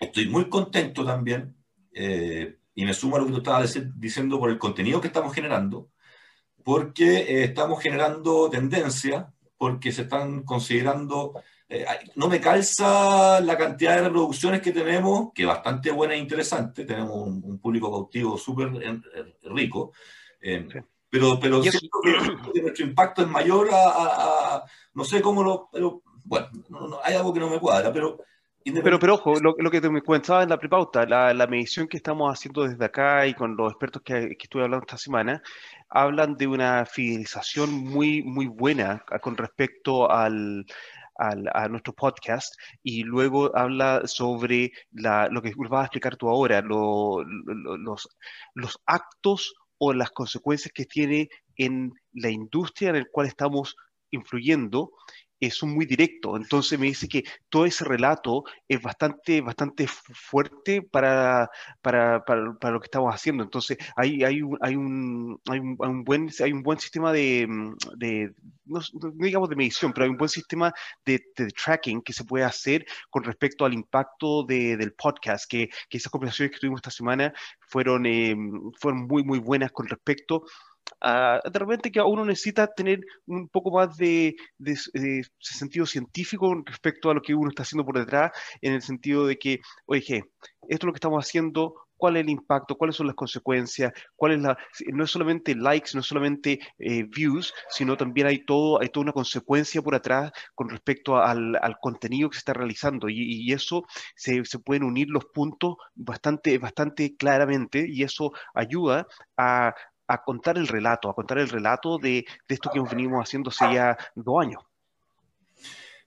estoy 0.00 0.28
muy 0.28 0.48
contento 0.48 1.04
también 1.04 1.56
eh, 1.92 2.58
y 2.74 2.84
me 2.84 2.94
sumo 2.94 3.16
a 3.16 3.18
lo 3.20 3.26
que 3.26 3.32
tú 3.32 3.38
estabas 3.38 3.78
diciendo 3.96 4.38
por 4.38 4.50
el 4.50 4.58
contenido 4.58 5.00
que 5.00 5.06
estamos 5.06 5.32
generando, 5.34 5.90
porque 6.62 7.18
eh, 7.18 7.44
estamos 7.44 7.82
generando 7.82 8.50
tendencia, 8.50 9.32
porque 9.56 9.92
se 9.92 10.02
están 10.02 10.42
considerando, 10.42 11.34
eh, 11.68 11.86
no 12.16 12.28
me 12.28 12.40
calza 12.40 13.40
la 13.40 13.56
cantidad 13.56 13.96
de 13.96 14.02
reproducciones 14.02 14.60
que 14.60 14.72
tenemos, 14.72 15.32
que 15.32 15.42
es 15.42 15.48
bastante 15.48 15.90
buena 15.90 16.14
e 16.14 16.18
interesante, 16.18 16.84
tenemos 16.84 17.16
un, 17.26 17.58
público 17.58 17.90
cautivo 17.90 18.36
súper 18.36 18.70
eh, 18.82 19.36
rico, 19.44 19.92
pero, 21.08 21.38
pero 21.38 21.62
siento 21.62 22.00
que, 22.52 22.60
nuestro 22.60 22.84
impacto 22.84 23.22
es 23.22 23.28
mayor 23.28 23.68
a, 23.72 24.64
no 24.94 25.04
sé 25.04 25.22
cómo 25.22 25.42
lo, 25.42 25.68
pero 25.72 26.02
bueno, 26.24 26.50
hay 27.02 27.14
algo 27.14 27.32
que 27.32 27.40
no 27.40 27.48
me 27.48 27.60
cuadra, 27.60 27.92
pero 27.92 28.18
pero, 28.82 28.98
pero 28.98 29.14
ojo, 29.14 29.38
lo, 29.40 29.54
lo 29.58 29.70
que 29.70 29.80
te 29.80 29.90
me 29.90 30.02
comentaba 30.02 30.42
en 30.42 30.48
la 30.48 30.58
prepauta, 30.58 31.04
la, 31.04 31.34
la, 31.34 31.46
medición 31.46 31.86
que 31.86 31.98
estamos 31.98 32.32
haciendo 32.32 32.62
desde 32.66 32.84
acá 32.84 33.26
y 33.26 33.34
con 33.34 33.56
los 33.56 33.72
expertos 33.72 34.02
que, 34.02 34.28
que 34.36 34.44
estuve 34.44 34.62
hablando 34.62 34.86
esta 34.86 34.96
semana, 34.96 35.42
hablan 35.90 36.36
de 36.36 36.46
una 36.46 36.86
fidelización 36.86 37.70
muy, 37.70 38.22
muy 38.22 38.46
buena 38.46 39.04
con 39.20 39.36
respecto 39.36 40.10
al, 40.10 40.64
al, 41.16 41.48
a 41.52 41.68
nuestro 41.68 41.92
podcast 41.92 42.54
y 42.82 43.02
luego 43.02 43.56
habla 43.56 44.02
sobre 44.06 44.72
la, 44.92 45.28
lo 45.28 45.42
que 45.42 45.52
vas 45.56 45.82
a 45.82 45.84
explicar 45.84 46.16
tú 46.16 46.28
ahora, 46.28 46.62
lo, 46.62 47.22
lo, 47.22 47.76
los, 47.76 48.08
los 48.54 48.78
actos 48.86 49.54
o 49.78 49.92
las 49.92 50.10
consecuencias 50.10 50.72
que 50.72 50.86
tiene 50.86 51.28
en 51.56 51.92
la 52.12 52.30
industria 52.30 52.90
en 52.90 53.00
la 53.00 53.04
cual 53.10 53.26
estamos 53.26 53.76
influyendo 54.10 54.92
es 55.46 55.62
muy 55.62 55.86
directo. 55.86 56.36
Entonces 56.36 56.78
me 56.78 56.86
dice 56.86 57.08
que 57.08 57.24
todo 57.48 57.66
ese 57.66 57.84
relato 57.84 58.44
es 58.68 58.80
bastante, 58.80 59.40
bastante 59.40 59.86
fuerte 59.86 60.82
para, 60.82 61.50
para, 61.82 62.24
para, 62.24 62.54
para 62.54 62.74
lo 62.74 62.80
que 62.80 62.86
estamos 62.86 63.14
haciendo. 63.14 63.42
Entonces 63.42 63.78
hay, 63.96 64.22
hay, 64.24 64.42
un, 64.42 64.58
hay, 64.60 64.76
un, 64.76 65.40
hay, 65.48 65.58
un, 65.58 66.04
buen, 66.04 66.30
hay 66.42 66.52
un 66.52 66.62
buen 66.62 66.78
sistema 66.78 67.12
de, 67.12 67.46
de 67.96 68.32
no, 68.66 68.80
digamos 69.14 69.48
de 69.48 69.56
medición, 69.56 69.92
pero 69.92 70.04
hay 70.04 70.10
un 70.10 70.16
buen 70.16 70.28
sistema 70.28 70.72
de, 71.04 71.22
de, 71.36 71.48
tracking 71.48 72.02
que 72.02 72.12
se 72.12 72.24
puede 72.24 72.44
hacer 72.44 72.86
con 73.10 73.24
respecto 73.24 73.64
al 73.64 73.74
impacto 73.74 74.44
de, 74.44 74.76
del 74.76 74.92
podcast, 74.94 75.48
que, 75.48 75.68
que, 75.88 75.98
esas 75.98 76.10
conversaciones 76.10 76.52
que 76.52 76.60
tuvimos 76.60 76.78
esta 76.78 76.90
semana 76.90 77.32
fueron, 77.60 78.06
eh, 78.06 78.36
fueron 78.80 79.06
muy, 79.06 79.22
muy 79.24 79.38
buenas 79.38 79.72
con 79.72 79.86
respecto 79.86 80.44
de 81.04 81.58
repente 81.58 81.92
que 81.92 82.00
uno 82.00 82.24
necesita 82.24 82.66
tener 82.66 83.00
un 83.26 83.48
poco 83.48 83.70
más 83.70 83.96
de, 83.96 84.34
sentido 85.38 85.86
científico 85.86 86.54
respecto 86.64 87.10
a 87.10 87.14
lo 87.14 87.22
que 87.22 87.34
uno 87.34 87.50
está 87.50 87.62
haciendo 87.62 87.84
por 87.84 87.98
detrás, 87.98 88.32
en 88.60 88.72
el 88.72 88.82
sentido 88.82 89.26
de 89.26 89.38
que, 89.38 89.60
oye, 89.86 90.24
esto 90.68 90.68
es 90.68 90.84
lo 90.84 90.92
que 90.92 90.98
estamos 90.98 91.24
haciendo 91.24 91.74
cuál 91.96 92.16
es 92.16 92.24
el 92.24 92.30
impacto, 92.30 92.76
cuáles 92.76 92.96
son 92.96 93.06
las 93.06 93.16
consecuencias, 93.16 93.92
cuál 94.16 94.32
es 94.32 94.40
la, 94.40 94.58
no 94.92 95.04
es 95.04 95.10
solamente 95.10 95.54
likes, 95.54 95.90
no 95.94 96.00
es 96.00 96.06
solamente 96.06 96.58
eh, 96.78 97.04
views, 97.04 97.54
sino 97.68 97.96
también 97.96 98.26
hay 98.26 98.44
todo, 98.44 98.80
hay 98.80 98.88
toda 98.88 99.04
una 99.04 99.12
consecuencia 99.12 99.80
por 99.80 99.94
atrás 99.94 100.32
con 100.54 100.68
respecto 100.68 101.16
al, 101.16 101.58
contenido 101.80 102.28
que 102.28 102.34
se 102.34 102.40
está 102.40 102.52
realizando 102.52 103.08
y, 103.08 103.52
eso 103.52 103.84
se, 104.16 104.44
se, 104.44 104.58
pueden 104.58 104.84
unir 104.84 105.08
los 105.08 105.26
puntos 105.26 105.76
bastante, 105.94 106.58
bastante 106.58 107.16
claramente 107.16 107.86
y 107.88 108.02
eso 108.02 108.32
ayuda 108.54 109.06
a, 109.36 109.74
a 110.06 110.22
contar 110.22 110.58
el 110.58 110.68
relato, 110.68 111.08
a 111.08 111.14
contar 111.14 111.38
el 111.38 111.48
relato 111.48 111.98
de, 111.98 112.24
de 112.48 112.54
esto 112.54 112.70
que 112.72 112.80
venimos 112.80 113.22
haciendo 113.22 113.50
hace 113.50 113.74
ya 113.74 113.96
dos 114.14 114.42
años. 114.42 114.62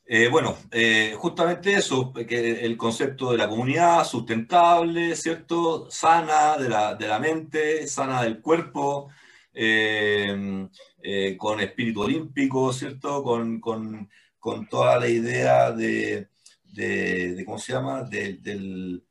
Eh, 0.10 0.30
bueno, 0.30 0.58
eh, 0.72 1.16
justamente 1.18 1.74
eso, 1.74 2.14
que 2.14 2.62
el 2.66 2.78
concepto 2.78 3.32
de 3.32 3.38
la 3.38 3.50
comunidad 3.50 4.06
sustentable, 4.06 5.14
¿cierto? 5.18 5.92
Sana 5.92 6.58
de 6.58 6.70
la, 6.70 6.96
de 6.96 7.08
la 7.08 7.20
mente, 7.20 7.86
sana 7.88 8.24
del 8.24 8.42
cuerpo, 8.42 9.10
eh, 9.54 10.70
con 11.38 11.60
espíritu 11.60 12.04
olímpico, 12.04 12.72
¿cierto? 12.72 13.22
Con, 13.22 13.60
con, 13.60 14.10
con 14.40 14.68
toda 14.70 14.98
la 14.98 15.10
idea 15.10 15.72
de, 15.74 16.30
de, 16.64 17.44
¿cómo 17.46 17.60
se 17.60 17.74
llama? 17.74 18.04
del, 18.04 19.04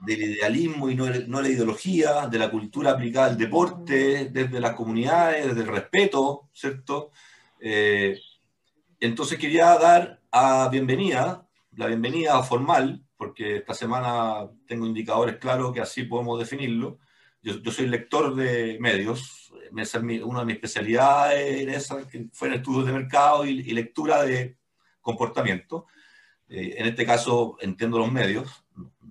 del 0.00 0.22
idealismo 0.22 0.90
y 0.90 0.94
no, 0.94 1.06
no, 1.26 1.42
la 1.42 1.48
ideología, 1.48 2.28
de 2.28 2.38
la 2.38 2.50
cultura 2.50 2.92
aplicada 2.92 3.26
al 3.26 3.38
deporte, 3.38 4.30
desde 4.30 4.60
las 4.60 4.74
comunidades, 4.74 5.46
desde 5.48 5.60
el 5.62 5.68
respeto, 5.68 6.48
¿cierto? 6.52 7.10
entonces 9.00 9.36
quería 9.36 9.76
dar 9.78 10.20
a 10.30 10.68
bienvenida, 10.68 11.48
la 11.72 11.86
bienvenida 11.86 12.40
formal, 12.44 13.04
porque 13.18 13.56
esta 13.56 13.74
semana 13.74 14.48
tengo 14.66 14.86
indicadores 14.86 15.36
claros 15.36 15.72
que 15.72 15.80
así 15.80 16.04
podemos 16.04 16.38
definirlo. 16.38 16.98
Yo, 17.42 17.72
soy 17.72 17.86
lector 17.86 18.34
de 18.34 18.78
medios, 18.80 19.52
esa 19.76 19.98
es 19.98 20.22
una 20.22 20.40
de 20.40 20.46
mis 20.46 20.54
especialidades 20.54 21.60
en 21.60 21.68
esa, 21.68 22.06
que 22.08 22.28
fue 22.32 22.48
en 22.48 22.54
estudios 22.54 22.86
de 22.86 22.92
mercado 22.92 23.44
y, 23.44 23.62
lectura 23.72 24.22
de 24.22 24.56
comportamiento. 25.00 25.86
Eh, 26.48 26.76
en 26.78 26.86
este 26.86 27.04
caso 27.04 27.56
entiendo 27.60 27.98
los 27.98 28.10
medios, 28.10 28.64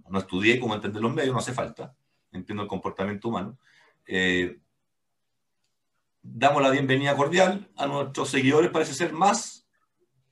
no 0.10 0.20
estudié 0.20 0.60
cómo 0.60 0.76
entender 0.76 1.02
los 1.02 1.14
medios, 1.14 1.34
no 1.34 1.40
hace 1.40 1.54
falta, 1.54 1.96
entiendo 2.32 2.64
el 2.64 2.70
comportamiento 2.70 3.30
humano. 3.30 3.58
Eh, 4.06 4.60
damos 6.22 6.62
la 6.62 6.70
bienvenida 6.70 7.16
cordial 7.16 7.70
a 7.76 7.88
nuestros 7.88 8.30
seguidores, 8.30 8.72
parece 8.72 8.94
ser 8.94 9.14
más 9.14 9.68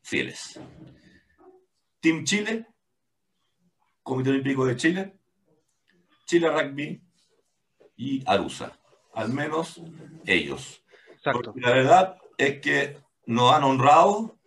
fieles. 0.02 0.60
Team 2.00 2.24
Chile, 2.24 2.68
Comité 4.04 4.30
Olímpico 4.30 4.66
de 4.66 4.76
Chile, 4.76 5.20
Chile 6.26 6.50
Rugby 6.50 7.02
y 7.96 8.24
Arusa. 8.30 8.78
Al 9.14 9.30
menos 9.30 9.82
ellos. 10.26 10.84
Porque 11.24 11.60
la 11.60 11.72
verdad 11.72 12.18
es 12.38 12.60
que 12.60 12.98
nos 13.26 13.54
han 13.54 13.64
honrado, 13.64 14.38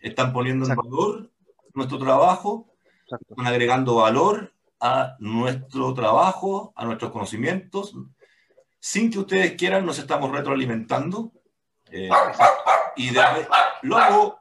están 0.00 0.32
poniendo 0.32 0.68
en 0.68 0.76
valor 0.76 1.30
nuestro 1.74 1.98
trabajo, 1.98 2.74
están 3.06 3.46
agregando 3.46 3.96
valor 3.96 4.52
a 4.80 5.16
nuestro 5.18 5.92
trabajo, 5.94 6.72
a 6.76 6.84
nuestros 6.84 7.10
conocimientos. 7.10 7.94
Sin 8.78 9.10
que 9.10 9.18
ustedes 9.18 9.52
quieran, 9.54 9.84
nos 9.84 9.98
estamos 9.98 10.30
retroalimentando. 10.30 11.32
Eh, 11.90 12.08
y 12.96 13.10
luego, 13.82 14.40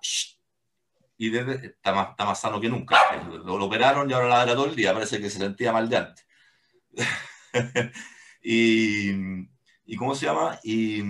y 1.17 1.35
está, 1.35 1.93
más, 1.93 2.09
está 2.09 2.25
más 2.25 2.39
sano 2.39 2.61
que 2.61 2.69
nunca. 2.69 2.97
Lo, 3.27 3.63
operaron 3.63 4.09
y 4.09 4.13
ahora 4.13 4.45
la 4.45 4.53
todo 4.53 4.65
el 4.65 4.75
día, 4.75 4.93
parece 4.93 5.19
que 5.19 5.29
se 5.29 5.39
sentía 5.39 5.71
mal 5.71 5.89
de 5.89 5.97
antes. 5.97 6.27
y, 8.41 9.11
y, 9.85 9.95
¿cómo 9.97 10.13
se 10.15 10.27
llama? 10.27 10.59
Y 10.63 11.01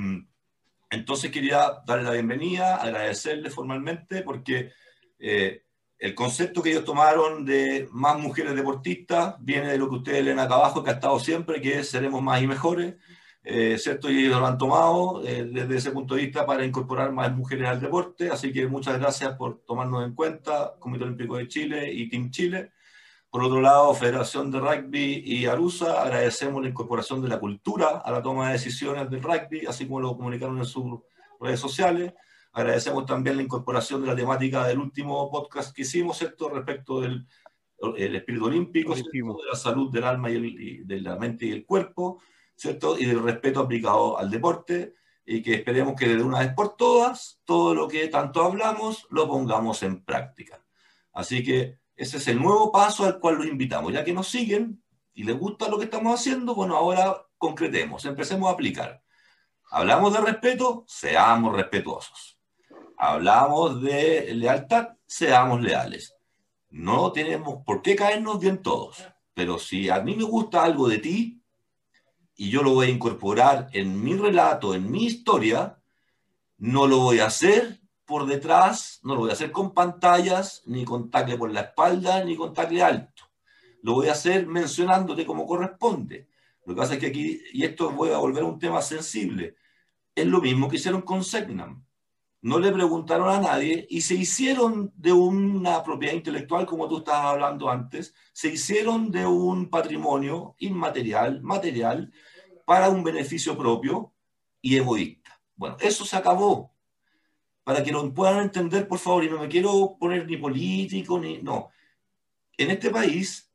entonces 0.90 1.32
quería 1.32 1.82
darle 1.86 2.04
la 2.04 2.12
bienvenida, 2.12 2.78
agradecerle 2.78 3.50
formalmente, 3.50 4.22
porque 4.22 4.72
eh, 5.20 5.64
el 6.00 6.14
concepto 6.14 6.62
que 6.62 6.72
ellos 6.72 6.86
tomaron 6.86 7.46
de 7.46 7.88
más 7.92 8.20
mujeres 8.20 8.56
deportistas 8.56 9.36
viene 9.40 9.70
de 9.70 9.78
lo 9.78 9.90
que 9.90 9.96
ustedes 9.96 10.24
leen 10.24 10.40
acá 10.40 10.56
abajo, 10.56 10.84
que 10.84 10.92
ha 10.92 10.94
estado 10.94 11.20
siempre, 11.20 11.62
que 11.62 11.80
es 11.80 11.90
seremos 11.90 12.22
más 12.22 12.42
y 12.42 12.48
mejores. 12.48 12.96
Eh, 13.50 13.78
¿cierto? 13.78 14.12
Y 14.12 14.26
ellos 14.26 14.42
lo 14.42 14.46
han 14.46 14.58
tomado 14.58 15.26
eh, 15.26 15.46
desde 15.50 15.78
ese 15.78 15.92
punto 15.92 16.16
de 16.16 16.24
vista 16.24 16.46
para 16.46 16.66
incorporar 16.66 17.14
más 17.14 17.34
mujeres 17.34 17.70
al 17.70 17.80
deporte, 17.80 18.30
así 18.30 18.52
que 18.52 18.68
muchas 18.68 19.00
gracias 19.00 19.38
por 19.38 19.62
tomarnos 19.62 20.04
en 20.04 20.14
cuenta, 20.16 20.74
Comité 20.80 21.06
Olímpico 21.06 21.38
de 21.38 21.48
Chile 21.48 21.94
y 21.94 22.10
Team 22.10 22.30
Chile. 22.30 22.74
Por 23.30 23.46
otro 23.46 23.62
lado, 23.62 23.94
Federación 23.94 24.52
de 24.52 24.60
Rugby 24.60 25.24
y 25.26 25.46
Arusa, 25.46 26.02
agradecemos 26.02 26.62
la 26.62 26.68
incorporación 26.68 27.22
de 27.22 27.30
la 27.30 27.40
cultura 27.40 28.02
a 28.04 28.12
la 28.12 28.22
toma 28.22 28.48
de 28.48 28.54
decisiones 28.54 29.10
del 29.10 29.24
rugby, 29.24 29.66
así 29.66 29.86
como 29.86 30.02
lo 30.02 30.18
comunicaron 30.18 30.58
en 30.58 30.66
sus 30.66 31.00
redes 31.40 31.62
sociales. 31.62 32.14
Agradecemos 32.58 33.06
también 33.06 33.38
la 33.38 33.44
incorporación 33.44 34.02
de 34.02 34.08
la 34.08 34.16
temática 34.16 34.68
del 34.68 34.80
último 34.80 35.30
podcast 35.30 35.76
que 35.76 35.84
hicimos, 35.84 36.18
¿cierto? 36.18 36.50
Respecto 36.50 37.02
del 37.02 37.28
el 37.96 38.16
espíritu 38.16 38.46
olímpico, 38.46 38.96
de 38.96 39.04
la 39.52 39.56
salud 39.56 39.92
del 39.92 40.04
alma 40.04 40.32
y 40.32 40.84
de 40.84 41.02
la 41.02 41.16
mente 41.16 41.46
y 41.46 41.52
el 41.52 41.64
cuerpo 41.64 42.20
¿cierto? 42.58 42.98
Y 42.98 43.06
del 43.06 43.24
respeto 43.24 43.62
aplicado 43.62 44.18
al 44.18 44.30
deporte 44.30 44.96
y 45.26 45.42
que 45.42 45.56
esperemos 45.56 45.96
que 45.96 46.08
de 46.08 46.24
una 46.24 46.40
vez 46.40 46.54
por 46.54 46.76
todas, 46.76 47.40
todo 47.46 47.76
lo 47.76 47.88
que 47.88 48.08
tanto 48.08 48.44
hablamos, 48.44 49.08
lo 49.10 49.28
pongamos 49.28 49.84
en 49.84 50.04
práctica. 50.04 50.64
Así 51.14 51.44
que 51.44 51.80
ese 51.96 52.18
es 52.18 52.28
el 52.28 52.42
nuevo 52.42 52.72
paso 52.72 53.06
al 53.06 53.20
cual 53.20 53.36
los 53.36 53.46
invitamos. 53.46 53.94
Ya 53.94 54.04
que 54.04 54.14
nos 54.14 54.28
siguen 54.28 54.84
y 55.14 55.24
les 55.24 55.38
gusta 55.38 55.70
lo 55.70 55.78
que 55.78 55.86
estamos 55.86 56.20
haciendo, 56.20 56.56
bueno, 56.56 56.76
ahora 56.76 57.26
concretemos, 57.38 58.06
empecemos 58.06 58.50
a 58.50 58.54
aplicar. 58.54 59.04
Hablamos 59.70 60.14
de 60.14 60.22
respeto, 60.22 60.86
seamos 60.88 61.56
respetuosos. 61.56 62.37
Hablamos 63.00 63.80
de 63.84 64.34
lealtad, 64.34 64.90
seamos 65.06 65.62
leales. 65.62 66.16
No 66.72 67.12
tenemos 67.12 67.64
por 67.64 67.84
qué 67.84 67.96
caernos 67.96 68.40
bien 68.40 68.64
todos, 68.64 69.08
pero 69.36 69.60
si 69.60 69.88
a 69.90 70.02
mí 70.02 70.16
me 70.16 70.24
gusta 70.24 70.64
algo 70.64 70.90
de 70.90 70.98
ti, 70.98 71.42
y 72.36 72.50
yo 72.50 72.64
lo 72.64 72.74
voy 72.74 72.88
a 72.88 72.90
incorporar 72.90 73.70
en 73.72 74.04
mi 74.04 74.16
relato, 74.16 74.74
en 74.74 74.90
mi 74.90 75.06
historia, 75.06 75.80
no 76.58 76.88
lo 76.88 76.98
voy 76.98 77.20
a 77.20 77.28
hacer 77.28 77.80
por 78.04 78.26
detrás, 78.26 79.00
no 79.04 79.14
lo 79.14 79.22
voy 79.22 79.30
a 79.30 79.34
hacer 79.34 79.52
con 79.52 79.76
pantallas, 79.76 80.64
ni 80.66 80.84
con 80.84 81.12
tacle 81.12 81.38
por 81.38 81.52
la 81.52 81.62
espalda, 81.62 82.24
ni 82.24 82.36
con 82.36 82.52
tacle 82.52 82.82
alto. 82.82 83.24
Lo 83.84 83.94
voy 83.94 84.08
a 84.08 84.14
hacer 84.14 84.48
mencionándote 84.48 85.24
como 85.24 85.46
corresponde. 85.46 86.30
Lo 86.66 86.74
que 86.74 86.80
pasa 86.80 86.96
es 86.96 87.00
que 87.00 87.08
aquí, 87.08 87.42
y 87.54 87.64
esto 87.64 87.92
voy 87.92 88.10
a 88.10 88.18
volver 88.18 88.44
a 88.44 88.48
un 88.48 88.58
tema 88.58 88.82
sensible, 88.82 89.56
es 90.16 90.26
lo 90.26 90.42
mismo 90.42 90.68
que 90.68 90.78
hicieron 90.78 91.04
con 91.04 91.24
Segnam. 91.24 91.87
No 92.42 92.60
le 92.60 92.72
preguntaron 92.72 93.30
a 93.30 93.40
nadie 93.40 93.88
y 93.90 94.02
se 94.02 94.14
hicieron 94.14 94.94
de 94.96 95.12
una 95.12 95.84
propiedad 95.84 96.14
intelectual, 96.14 96.66
como 96.66 96.88
tú 96.88 97.00
estabas 97.00 97.34
hablando 97.34 97.70
antes, 97.70 98.14
se 98.32 98.50
hicieron 98.50 99.10
de 99.12 99.26
un 99.26 99.70
patrimonio 99.70 100.56
inmaterial, 100.60 101.42
material, 101.42 102.12
para 102.66 102.90
un 102.90 103.04
beneficio 103.04 103.58
propio 103.58 104.14
y 104.62 104.76
egoísta. 104.76 105.42
Bueno, 105.56 105.78
eso 105.80 106.06
se 106.06 106.16
acabó. 106.16 106.74
Para 107.64 107.84
que 107.84 107.92
lo 107.92 108.14
puedan 108.14 108.44
entender, 108.44 108.88
por 108.88 109.00
favor, 109.00 109.24
y 109.24 109.30
no 109.30 109.40
me 109.40 109.48
quiero 109.48 109.98
poner 110.00 110.26
ni 110.28 110.38
político, 110.38 111.20
ni... 111.20 111.42
No. 111.42 111.70
En 112.58 112.72
este 112.72 112.90
país, 112.90 113.52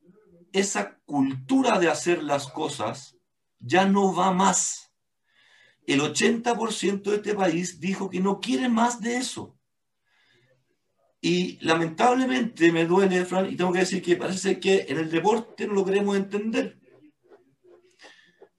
esa 0.51 0.97
cultura 1.05 1.79
de 1.79 1.89
hacer 1.89 2.21
las 2.21 2.47
cosas 2.47 3.17
ya 3.59 3.85
no 3.85 4.13
va 4.13 4.31
más. 4.31 4.82
El 5.85 6.01
80% 6.01 7.03
de 7.03 7.15
este 7.17 7.33
país 7.33 7.79
dijo 7.79 8.09
que 8.09 8.19
no 8.19 8.39
quiere 8.39 8.69
más 8.69 9.01
de 9.01 9.17
eso. 9.17 9.57
Y 11.21 11.57
lamentablemente 11.65 12.71
me 12.71 12.85
duele, 12.85 13.25
Fran, 13.25 13.51
y 13.51 13.55
tengo 13.55 13.71
que 13.71 13.79
decir 13.79 14.01
que 14.01 14.17
parece 14.17 14.59
que 14.59 14.85
en 14.89 14.97
el 14.97 15.09
deporte 15.09 15.67
no 15.67 15.73
lo 15.73 15.85
queremos 15.85 16.17
entender 16.17 16.83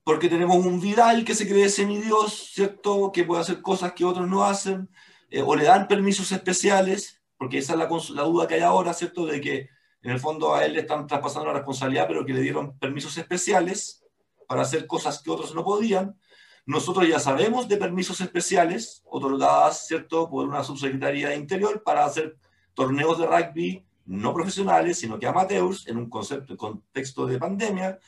porque 0.05 0.29
tenemos 0.29 0.65
un 0.65 0.81
Vidal 0.81 1.25
que 1.25 1.35
se 1.35 1.49
cree 1.49 1.69
semidios, 1.71 2.51
¿cierto? 2.53 3.11
Que 3.11 3.25
puede 3.25 3.41
hacer 3.41 3.63
cosas 3.63 3.95
que 3.95 4.05
otros 4.05 4.29
no 4.29 4.45
hacen, 4.45 4.91
eh, 5.31 5.43
o 5.43 5.57
le 5.57 5.65
dan 5.65 5.89
permisos 5.89 6.31
especiales, 6.31 7.23
porque 7.39 7.59
esa 7.59 7.73
es 7.73 7.79
la, 7.79 7.89
la, 8.15 8.23
duda 8.23 8.47
que 8.47 8.55
hay 8.55 8.61
ahora, 8.61 8.93
¿cierto? 8.93 9.25
De 9.25 9.41
que 9.41 9.71
en 10.03 10.11
el 10.11 10.21
fondo 10.21 10.55
a 10.55 10.65
él 10.67 10.75
le 10.75 10.81
están 10.81 11.07
traspasando 11.07 11.49
la 11.49 11.55
responsabilidad, 11.55 12.07
pero 12.07 12.25
que 12.25 12.35
le 12.35 12.43
dieron 12.43 12.79
permisos 12.79 13.17
especiales 13.17 14.05
para 14.47 14.63
hacer 14.63 14.87
cosas 14.87 15.23
que 15.23 15.31
otros 15.31 15.55
no 15.55 15.65
podían. 15.65 16.19
Nosotros 16.67 17.07
ya 17.07 17.19
sabemos 17.19 17.69
de 17.69 17.77
permisos 17.77 18.21
especiales 18.21 19.03
otorgadas, 19.05 19.87
¿cierto?, 19.87 20.31
por 20.31 20.49
una 20.49 20.65
subsecretaría 20.65 21.29
de 21.29 21.37
Interior 21.37 21.83
para 21.83 22.05
hacer 22.05 22.39
torneos 22.75 23.19
de 23.19 23.27
rugby 23.27 23.87
no 24.07 24.35
profesionales, 24.35 24.99
sino 24.99 25.19
que 25.19 25.27
amateurs, 25.27 25.87
en 25.87 25.97
un 25.97 26.11
concepto, 26.11 26.57
contexto 26.57 27.27
de 27.27 27.39
pandemia, 27.39 27.99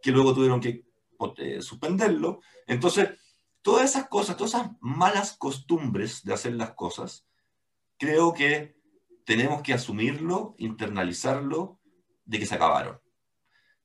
que 0.00 0.12
luego 0.12 0.34
tuvieron 0.34 0.60
que 0.60 0.84
suspenderlo. 1.60 2.40
Entonces, 2.66 3.10
todas 3.62 3.90
esas 3.90 4.08
cosas, 4.08 4.36
todas 4.36 4.54
esas 4.54 4.70
malas 4.80 5.36
costumbres 5.36 6.24
de 6.24 6.32
hacer 6.32 6.54
las 6.54 6.72
cosas, 6.74 7.26
creo 7.98 8.32
que 8.32 8.76
tenemos 9.24 9.62
que 9.62 9.74
asumirlo, 9.74 10.54
internalizarlo, 10.58 11.78
de 12.24 12.38
que 12.38 12.46
se 12.46 12.54
acabaron. 12.54 13.00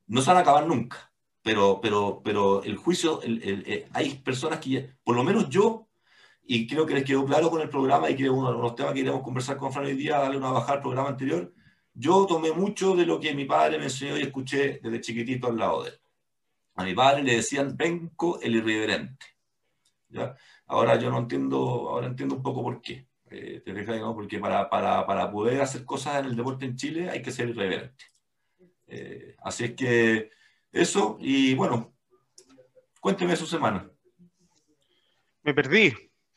no 0.06 0.20
se 0.20 0.28
van 0.28 0.36
a 0.36 0.40
acabar 0.40 0.66
nunca, 0.66 1.12
pero, 1.46 1.80
pero, 1.80 2.20
pero 2.24 2.64
el 2.64 2.74
juicio, 2.74 3.20
eh, 3.22 3.86
hay 3.92 4.16
personas 4.16 4.58
que, 4.58 4.94
por 5.04 5.14
lo 5.14 5.22
menos 5.22 5.48
yo, 5.48 5.86
y 6.42 6.66
creo 6.66 6.84
que 6.84 6.94
les 6.94 7.04
quedó 7.04 7.24
claro 7.24 7.50
con 7.50 7.60
el 7.60 7.68
programa 7.68 8.10
y 8.10 8.16
que 8.16 8.28
uno 8.28 8.52
de 8.52 8.58
los 8.58 8.74
temas 8.74 8.92
que 8.92 9.02
queremos 9.02 9.22
conversar 9.22 9.56
con 9.56 9.72
Fran 9.72 9.86
hoy 9.86 9.94
día, 9.94 10.18
darle 10.18 10.38
una 10.38 10.50
bajada 10.50 10.72
al 10.72 10.80
programa 10.80 11.10
anterior, 11.10 11.54
yo 11.94 12.26
tomé 12.26 12.50
mucho 12.50 12.96
de 12.96 13.06
lo 13.06 13.20
que 13.20 13.32
mi 13.32 13.44
padre 13.44 13.78
me 13.78 13.84
enseñó 13.84 14.18
y 14.18 14.22
escuché 14.22 14.80
desde 14.82 15.00
chiquitito 15.00 15.46
al 15.46 15.56
lado 15.56 15.84
de 15.84 15.90
él. 15.90 16.00
A 16.74 16.82
mi 16.82 16.94
padre 16.94 17.22
le 17.22 17.36
decían 17.36 17.76
Benco 17.76 18.40
el 18.40 18.56
irreverente. 18.56 19.26
¿ya? 20.08 20.34
Ahora 20.66 20.98
yo 20.98 21.12
no 21.12 21.18
entiendo, 21.18 21.58
ahora 21.90 22.08
entiendo 22.08 22.34
un 22.34 22.42
poco 22.42 22.64
por 22.64 22.80
qué. 22.82 23.06
Eh, 23.30 23.62
te 23.64 23.72
Porque 23.72 24.40
para, 24.40 24.68
para, 24.68 25.06
para, 25.06 25.30
poder 25.30 25.60
hacer 25.60 25.84
cosas 25.84 26.18
en 26.18 26.26
el 26.26 26.34
deporte 26.34 26.64
en 26.64 26.74
Chile 26.74 27.08
hay 27.08 27.22
que 27.22 27.30
ser 27.30 27.50
irreverente. 27.50 28.04
Eh, 28.88 29.36
así 29.44 29.66
es 29.66 29.74
que 29.74 30.35
eso, 30.76 31.16
y 31.20 31.54
bueno, 31.54 31.92
cuénteme 33.00 33.36
su 33.36 33.46
semana. 33.46 33.90
Me 35.42 35.54
perdí. 35.54 35.94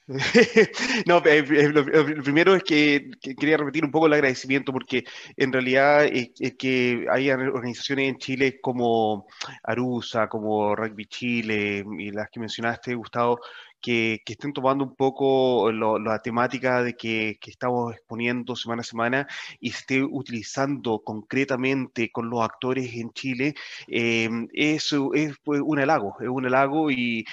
no, 1.06 1.22
eh, 1.24 1.70
lo, 1.72 2.24
primero 2.24 2.56
es 2.56 2.64
que, 2.64 3.12
quería 3.22 3.58
repetir 3.58 3.86
un 3.86 3.92
poco 3.92 4.08
el 4.08 4.14
agradecimiento 4.14 4.74
porque 4.74 5.04
en 5.38 5.54
realidad 5.54 6.06
es, 6.06 6.32
que 6.58 7.06
hay 7.12 7.30
organizaciones 7.30 8.10
en 8.10 8.18
Chile 8.18 8.60
como 8.60 9.28
Arusa, 9.64 10.28
como 10.28 10.76
Rugby 10.76 11.06
Chile 11.06 11.86
y 12.00 12.10
las 12.10 12.30
que 12.32 12.40
mencionaste, 12.40 12.96
Gustavo, 12.96 13.40
que, 13.82 14.22
estén 14.26 14.54
tomando 14.54 14.84
un 14.84 14.96
poco 14.96 15.72
la 15.72 16.22
temática 16.22 16.84
de 16.84 16.96
que, 16.96 17.38
estamos 17.46 17.94
exponiendo 17.94 18.56
semana 18.56 18.82
a 18.82 18.84
semana 18.84 19.28
y 19.60 19.70
esté 19.70 20.04
utilizando 20.04 21.00
concretamente 21.04 22.12
con 22.12 22.30
los 22.30 22.42
actores 22.42 22.94
en 22.94 23.12
Chile, 23.12 23.56
eh, 23.88 24.30
eso 24.54 25.14
es 25.14 25.36
pues, 25.44 25.62
un 25.64 25.80
halago, 25.80 26.16
es 26.22 26.30
un 26.30 26.46
halago 26.46 26.92
y, 26.92 27.26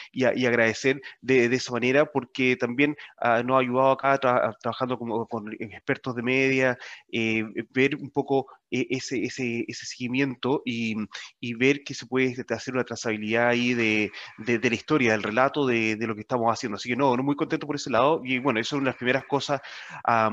agradecer 0.46 1.00
de, 1.20 1.46
esa 1.46 1.72
manera 1.72 2.06
porque 2.06 2.56
también 2.56 2.96
ah, 3.18 3.42
nos 3.42 3.56
ha 3.56 3.60
ayudado 3.60 3.90
acá 3.92 4.18
trabajando 4.18 4.98
con 4.98 5.52
expertos 5.58 6.14
de 6.14 6.22
media, 6.22 6.78
eh, 7.10 7.44
ver 7.70 7.96
un 7.96 8.10
poco 8.10 8.46
e, 8.70 8.86
ese, 8.90 9.22
ese, 9.24 9.64
ese 9.68 9.86
seguimiento 9.86 10.62
y, 10.64 10.96
y, 11.40 11.54
ver 11.54 11.84
que 11.84 11.94
se 11.94 12.06
puede 12.06 12.34
hacer 12.48 12.74
una 12.74 12.84
trazabilidad 12.84 13.48
ahí 13.48 13.74
de, 13.74 14.10
de, 14.38 14.68
la 14.68 14.74
historia, 14.74 15.12
del 15.12 15.22
relato 15.22 15.66
de, 15.66 15.94
de, 15.94 16.06
lo 16.06 16.14
que 16.16 16.22
estamos 16.36 16.52
haciendo. 16.52 16.76
Así 16.76 16.88
que 16.88 16.96
no, 16.96 17.16
no 17.16 17.22
muy 17.22 17.36
contento 17.36 17.66
por 17.66 17.76
ese 17.76 17.90
lado 17.90 18.20
y 18.24 18.38
bueno, 18.38 18.60
eso 18.60 18.76
es 18.76 18.80
una 18.80 18.90
de 18.90 18.92
las 18.92 18.96
primeras 18.96 19.24
cosas 19.26 19.60
a, 20.04 20.30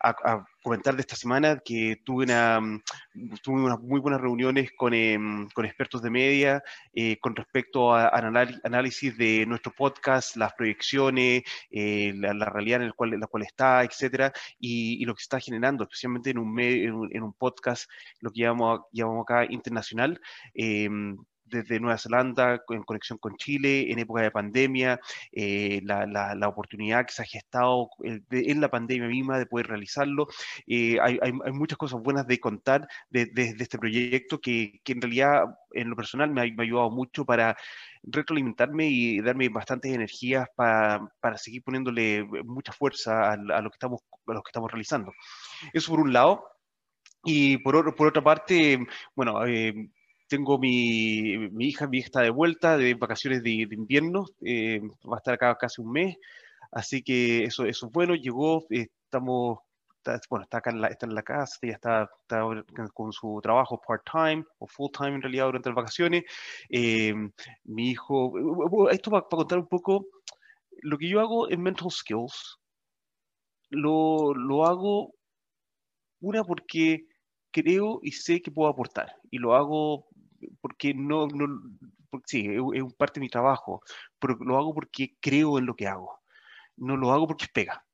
a 0.00 0.46
comentar 0.68 0.94
de 0.94 1.00
esta 1.00 1.16
semana 1.16 1.62
que 1.64 2.02
tuve, 2.04 2.24
una, 2.24 2.60
tuve 3.42 3.62
unas 3.62 3.80
muy 3.80 4.00
buenas 4.00 4.20
reuniones 4.20 4.70
con, 4.76 4.92
em, 4.92 5.48
con 5.54 5.64
expertos 5.64 6.02
de 6.02 6.10
media 6.10 6.62
eh, 6.92 7.16
con 7.20 7.34
respecto 7.34 7.94
a, 7.94 8.08
análisis 8.64 9.16
de 9.16 9.46
nuestro 9.46 9.72
podcast, 9.72 10.36
las 10.36 10.52
proyecciones, 10.52 11.42
eh, 11.70 12.12
la, 12.16 12.44
realidad 12.50 12.80
en, 12.82 12.88
el 12.88 12.94
cual, 12.94 13.14
en 13.14 13.20
la 13.20 13.26
cual 13.26 13.44
está, 13.44 13.82
etcétera, 13.82 14.32
y, 14.58 15.02
y, 15.02 15.04
lo 15.06 15.14
que 15.14 15.22
está 15.22 15.40
generando, 15.40 15.84
especialmente 15.84 16.30
en 16.30 16.38
un, 16.38 16.52
medio, 16.52 17.08
en 17.10 17.22
un, 17.22 17.32
podcast, 17.32 17.90
lo 18.20 18.30
que 18.30 18.42
llamamos, 18.42 18.80
llamamos 18.92 19.22
acá 19.22 19.46
internacional. 19.48 20.20
Desde 21.50 21.80
Nueva 21.80 21.98
Zelanda 21.98 22.62
en 22.68 22.82
conexión 22.82 23.18
con 23.18 23.36
Chile 23.36 23.90
en 23.90 23.98
época 23.98 24.22
de 24.22 24.30
pandemia, 24.30 25.00
eh, 25.32 25.80
la, 25.84 26.06
la, 26.06 26.48
oportunidad 26.48 27.06
que 27.06 27.12
se 27.12 27.22
ha 27.22 27.26
gestado 27.26 27.90
en 28.02 28.60
la 28.60 28.70
pandemia 28.70 29.08
misma 29.08 29.38
de 29.38 29.46
poder 29.46 29.68
realizarlo. 29.68 30.26
Eh, 30.66 30.98
hay, 31.00 31.18
hay, 31.22 31.52
muchas 31.52 31.78
cosas 31.78 32.00
buenas 32.02 32.26
de 32.26 32.38
contar 32.40 32.88
de, 33.10 33.30
este 33.58 33.78
proyecto 33.78 34.40
que, 34.40 34.80
que, 34.84 34.92
en 34.92 35.00
realidad 35.00 35.44
en 35.72 35.90
lo 35.90 35.96
personal 35.96 36.30
me 36.30 36.40
ha, 36.40 36.44
me 36.44 36.62
ha, 36.62 36.62
ayudado 36.62 36.90
mucho 36.90 37.24
para 37.24 37.56
retroalimentarme 38.02 38.88
y 38.88 39.20
darme 39.20 39.48
bastantes 39.48 39.92
energías 39.92 40.48
para, 40.54 41.08
para 41.20 41.38
seguir 41.38 41.62
poniéndole 41.62 42.24
mucha 42.44 42.72
fuerza 42.72 43.32
a, 43.32 43.36
lo 43.36 43.70
que 43.70 43.76
estamos, 43.76 44.00
a 44.26 44.32
lo 44.32 44.42
que 44.42 44.48
estamos 44.48 44.70
realizando. 44.70 45.12
Eso 45.72 45.90
por 45.90 46.00
un 46.00 46.12
lado. 46.12 46.44
Y 47.24 47.58
por, 47.58 47.94
por 47.96 48.06
otra 48.06 48.22
parte, 48.22 48.78
bueno, 49.14 49.44
eh, 49.44 49.90
tengo 50.28 50.58
mi, 50.58 51.48
mi, 51.50 51.68
hija, 51.68 51.86
mi 51.88 51.98
hija 51.98 52.06
está 52.06 52.20
de 52.22 52.30
vuelta 52.30 52.76
de 52.76 52.94
vacaciones 52.94 53.42
de, 53.42 53.50
invierno, 53.70 54.26
eh, 54.42 54.80
va 55.10 55.16
a 55.16 55.18
estar 55.18 55.34
acá 55.34 55.56
casi 55.56 55.80
un 55.80 55.92
mes, 55.92 56.16
así 56.70 57.02
que 57.02 57.44
eso, 57.44 57.64
eso 57.64 57.86
es 57.86 57.92
bueno, 57.92 58.14
llegó, 58.14 58.66
estamos, 58.70 59.60
bueno, 60.30 60.44
está 60.44 60.58
acá 60.58 60.70
en 60.70 60.80
la, 60.80 60.88
está 60.88 61.06
en 61.06 61.14
la 61.14 61.22
casa, 61.22 61.58
ya 61.62 61.72
está, 61.72 62.10
está 62.22 62.42
con 62.94 63.12
su 63.12 63.40
trabajo 63.42 63.80
part-time 63.80 64.44
o 64.58 64.66
full-time 64.66 65.16
en 65.16 65.22
realidad 65.22 65.46
durante 65.46 65.70
las 65.70 65.76
vacaciones. 65.76 66.24
Eh, 66.68 67.14
mi 67.64 67.90
hijo, 67.90 68.32
esto 68.90 69.10
para, 69.10 69.28
para 69.28 69.38
contar 69.38 69.58
un 69.58 69.66
poco, 69.66 70.06
lo 70.82 70.98
que 70.98 71.08
yo 71.08 71.20
hago 71.20 71.50
en 71.50 71.62
Mental 71.62 71.90
Skills, 71.90 72.58
lo, 73.70 74.34
lo 74.34 74.66
hago, 74.66 75.14
una 76.20 76.44
porque 76.44 77.06
creo 77.50 78.00
y 78.02 78.12
sé 78.12 78.40
que 78.40 78.50
puedo 78.50 78.70
aportar 78.70 79.14
y 79.30 79.38
lo 79.38 79.54
hago 79.54 80.07
porque 80.60 80.94
no, 80.94 81.26
no 81.28 81.60
sí, 82.26 82.48
es, 82.74 82.94
parte 82.94 83.20
de 83.20 83.24
mi 83.24 83.28
trabajo, 83.28 83.82
pero 84.18 84.36
lo 84.40 84.56
hago 84.56 84.74
porque 84.74 85.16
creo 85.20 85.58
en 85.58 85.66
lo 85.66 85.74
que 85.74 85.86
hago. 85.86 86.18
No 86.76 86.96
lo 86.96 87.12
hago 87.12 87.26
porque 87.26 87.46
pega. 87.52 87.84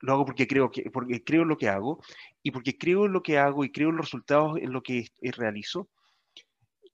Lo 0.00 0.12
hago 0.12 0.26
porque 0.26 0.46
creo, 0.46 0.70
que, 0.70 0.90
porque 0.90 1.22
creo 1.24 1.42
en 1.42 1.48
lo 1.48 1.56
que 1.56 1.68
hago 1.68 2.02
y 2.42 2.50
porque 2.50 2.76
creo 2.76 3.06
en 3.06 3.12
lo 3.12 3.22
que 3.22 3.38
hago 3.38 3.64
y 3.64 3.72
creo 3.72 3.90
en 3.90 3.96
los 3.96 4.06
resultados 4.06 4.58
en 4.58 4.72
lo 4.72 4.82
que 4.82 5.06
realizo. 5.36 5.88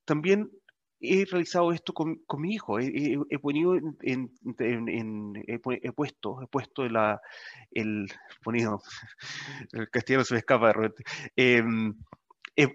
También 0.05 0.51
he 1.01 1.25
realizado 1.25 1.73
esto 1.73 1.93
con, 1.93 2.17
con 2.27 2.43
mi 2.43 2.55
hijo. 2.55 2.79
He, 2.79 2.87
he, 2.87 3.19
he 3.31 3.39
en, 4.03 4.31
en, 4.89 5.33
he, 5.47 5.59
puesto, 5.93 6.43
he 6.43 6.47
puesto 6.47 6.89
la, 6.89 7.21
el, 7.71 8.07
ponido, 8.43 8.83
el 9.73 9.89
castellano 9.91 10.25
se 10.25 10.35
me 10.35 10.41
escapa 10.41 10.69
de 10.69 10.73
repente. 10.75 11.05
Em, 11.37 11.95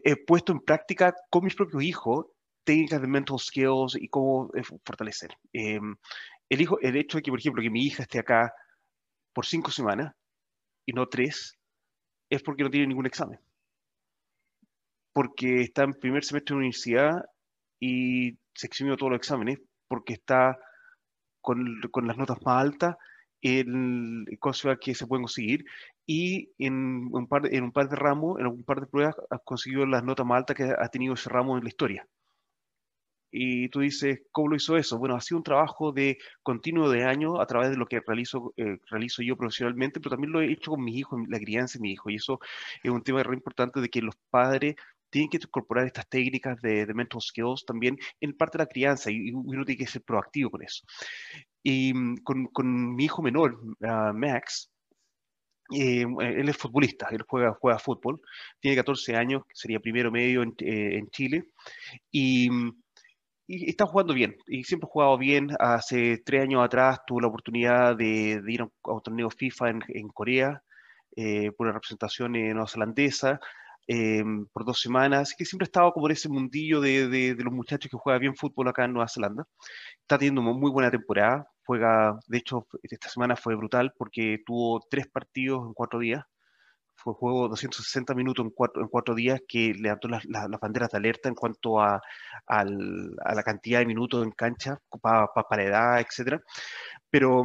he, 0.03 0.15
puesto 0.15 0.51
en 0.51 0.59
práctica 0.59 1.13
con 1.29 1.43
mis 1.43 1.55
propios 1.55 1.83
hijos 1.83 2.27
técnicas 2.63 3.01
de 3.01 3.07
mental 3.07 3.39
skills 3.39 3.95
y 3.95 4.07
cómo 4.07 4.49
eh, 4.55 4.63
fortalecer. 4.63 5.37
Em, 5.53 5.95
el, 6.49 6.61
hijo, 6.61 6.79
el 6.81 6.95
hecho 6.95 7.17
de 7.17 7.23
que, 7.23 7.31
por 7.31 7.39
ejemplo, 7.39 7.61
que 7.61 7.69
mi 7.69 7.85
hija 7.85 8.03
esté 8.03 8.19
acá 8.19 8.53
por 9.33 9.45
cinco 9.45 9.71
semanas 9.71 10.13
y 10.85 10.93
no 10.93 11.07
tres, 11.07 11.57
es 12.29 12.41
porque 12.41 12.63
no 12.63 12.69
tiene 12.69 12.87
ningún 12.87 13.05
examen. 13.05 13.39
Porque 15.13 15.61
está 15.61 15.83
en 15.83 15.93
primer 15.93 16.23
semestre 16.23 16.53
de 16.53 16.57
universidad 16.57 17.25
y 17.79 18.37
se 18.53 18.67
eximió 18.67 18.97
todos 18.97 19.11
los 19.11 19.19
exámenes, 19.19 19.59
porque 19.87 20.13
está 20.13 20.57
con, 21.41 21.79
las 22.07 22.17
notas 22.17 22.41
más 22.43 22.61
altas 22.63 22.95
en 23.41 24.25
cosas 24.39 24.77
que 24.81 24.95
se 24.95 25.05
pueden 25.05 25.23
conseguir 25.23 25.65
y 26.05 26.51
en 26.59 27.09
un, 27.11 27.27
par, 27.27 27.53
en 27.53 27.63
un 27.63 27.71
par 27.71 27.89
de 27.89 27.95
ramos, 27.95 28.39
en 28.39 28.47
un 28.47 28.63
par 28.63 28.79
de 28.81 28.87
pruebas, 28.87 29.15
ha 29.29 29.39
conseguido 29.39 29.85
las 29.85 30.03
notas 30.03 30.25
más 30.25 30.37
altas 30.39 30.55
que 30.55 30.63
ha 30.63 30.87
tenido 30.89 31.15
ese 31.15 31.29
ramo 31.29 31.57
en 31.57 31.63
la 31.63 31.69
historia. 31.69 32.07
Y 33.37 33.67
tú 33.69 33.81
dices, 33.81 34.21
¿cómo 34.31 34.49
lo 34.49 34.55
hizo 34.55 34.77
eso? 34.77 34.97
Bueno, 34.97 35.15
ha 35.15 35.21
sido 35.21 35.39
un 35.39 35.43
trabajo 35.43 35.91
de 35.91 36.17
continuo 36.41 36.89
de 36.89 37.03
año 37.03 37.41
a 37.41 37.45
través 37.45 37.69
de 37.69 37.75
lo 37.75 37.85
que 37.85 37.99
realizo, 37.99 38.53
eh, 38.55 38.77
realizo 38.89 39.21
yo 39.23 39.35
profesionalmente, 39.35 39.99
pero 39.99 40.11
también 40.11 40.31
lo 40.31 40.41
he 40.41 40.51
hecho 40.53 40.71
con 40.71 40.83
mis 40.83 40.95
hijos, 40.95 41.19
la 41.27 41.39
crianza 41.39 41.77
de 41.77 41.81
mi 41.81 41.91
hijo. 41.91 42.09
Y 42.09 42.15
eso 42.15 42.39
es 42.81 42.89
un 42.89 43.03
tema 43.03 43.23
re 43.23 43.35
importante 43.35 43.81
de 43.81 43.89
que 43.89 44.01
los 44.01 44.15
padres 44.29 44.75
tienen 45.09 45.29
que 45.29 45.37
incorporar 45.37 45.85
estas 45.85 46.07
técnicas 46.07 46.61
de, 46.61 46.85
de 46.85 46.93
mental 46.93 47.21
skills 47.21 47.65
también 47.65 47.97
en 48.21 48.33
parte 48.37 48.57
de 48.57 48.63
la 48.63 48.69
crianza 48.69 49.11
y, 49.11 49.31
uno 49.31 49.65
tiene 49.65 49.79
que 49.79 49.87
ser 49.87 50.03
proactivo 50.03 50.51
con 50.51 50.63
eso. 50.63 50.85
Y 51.63 51.93
mm, 51.93 52.17
con, 52.23 52.47
con 52.47 52.95
mi 52.95 53.05
hijo 53.05 53.21
menor, 53.21 53.59
uh, 53.81 54.13
Max, 54.13 54.71
eh, 55.73 56.05
él 56.19 56.49
es 56.49 56.57
futbolista, 56.57 57.07
él 57.11 57.23
juega, 57.27 57.57
juega 57.59 57.79
fútbol, 57.79 58.21
tiene 58.59 58.77
14 58.77 59.15
años, 59.15 59.43
sería 59.53 59.79
primero 59.79 60.11
medio 60.11 60.43
en, 60.43 60.53
eh, 60.59 61.01
Chile, 61.11 61.45
y, 62.11 62.49
y, 63.47 63.69
está 63.69 63.85
jugando 63.87 64.13
bien, 64.13 64.35
y 64.47 64.63
siempre 64.63 64.87
ha 64.87 64.91
jugado 64.91 65.17
bien. 65.17 65.49
Hace 65.59 66.19
tres 66.25 66.43
años 66.43 66.63
atrás 66.63 66.99
tuvo 67.07 67.21
la 67.21 67.27
oportunidad 67.27 67.95
de, 67.95 68.41
ir 68.47 68.61
a 68.61 68.65
un, 68.83 69.01
torneo 69.01 69.29
FIFA 69.29 69.69
en, 69.69 70.07
Corea, 70.09 70.61
eh, 71.15 71.51
por 71.51 71.67
la 71.67 71.73
representación 71.73 72.33
neozelandesa, 72.33 73.39
por 74.51 74.65
dos 74.65 74.81
semanas, 74.81 75.35
que 75.37 75.45
siempre 75.45 75.65
ha 75.65 75.67
estado 75.67 75.91
como 75.93 76.07
en 76.07 76.13
ese 76.13 76.29
mundillo 76.29 76.81
de, 76.81 77.07
de, 77.07 77.35
de, 77.35 77.43
los 77.43 77.53
muchachos 77.53 77.89
que 77.89 77.97
juegan 77.97 78.21
bien 78.21 78.35
fútbol 78.35 78.67
acá 78.67 78.85
en 78.85 78.93
Nueva 78.93 79.07
Zelanda. 79.07 79.47
Está 80.01 80.17
teniendo 80.17 80.41
muy 80.41 80.71
buena 80.71 80.91
temporada, 80.91 81.47
juega, 81.65 82.19
de 82.27 82.37
hecho, 82.37 82.67
esta 82.83 83.09
semana 83.09 83.35
fue 83.35 83.55
brutal 83.55 83.93
porque 83.97 84.39
tuvo 84.45 84.81
tres 84.89 85.07
partidos 85.07 85.67
en 85.67 85.73
cuatro 85.73 85.99
días. 85.99 86.23
Fue 86.95 87.13
juego 87.13 87.49
260 87.49 88.15
minutos 88.15 88.45
en 88.45 88.51
cuatro, 88.51 88.81
en 88.81 88.87
cuatro 88.87 89.13
días 89.15 89.41
que 89.47 89.73
levantó 89.73 90.07
las, 90.07 90.25
las, 90.25 90.49
banderas 90.59 90.89
de 90.91 90.97
alerta 90.97 91.29
en 91.29 91.35
cuanto 91.35 91.81
a, 91.81 92.01
a, 92.47 92.63
la 92.63 93.43
cantidad 93.43 93.79
de 93.79 93.85
minutos 93.85 94.23
en 94.23 94.31
cancha, 94.31 94.79
para, 95.01 95.27
para 95.27 95.63
la 95.63 95.69
edad, 95.69 95.99
etc. 95.99 96.41
Pero, 97.09 97.43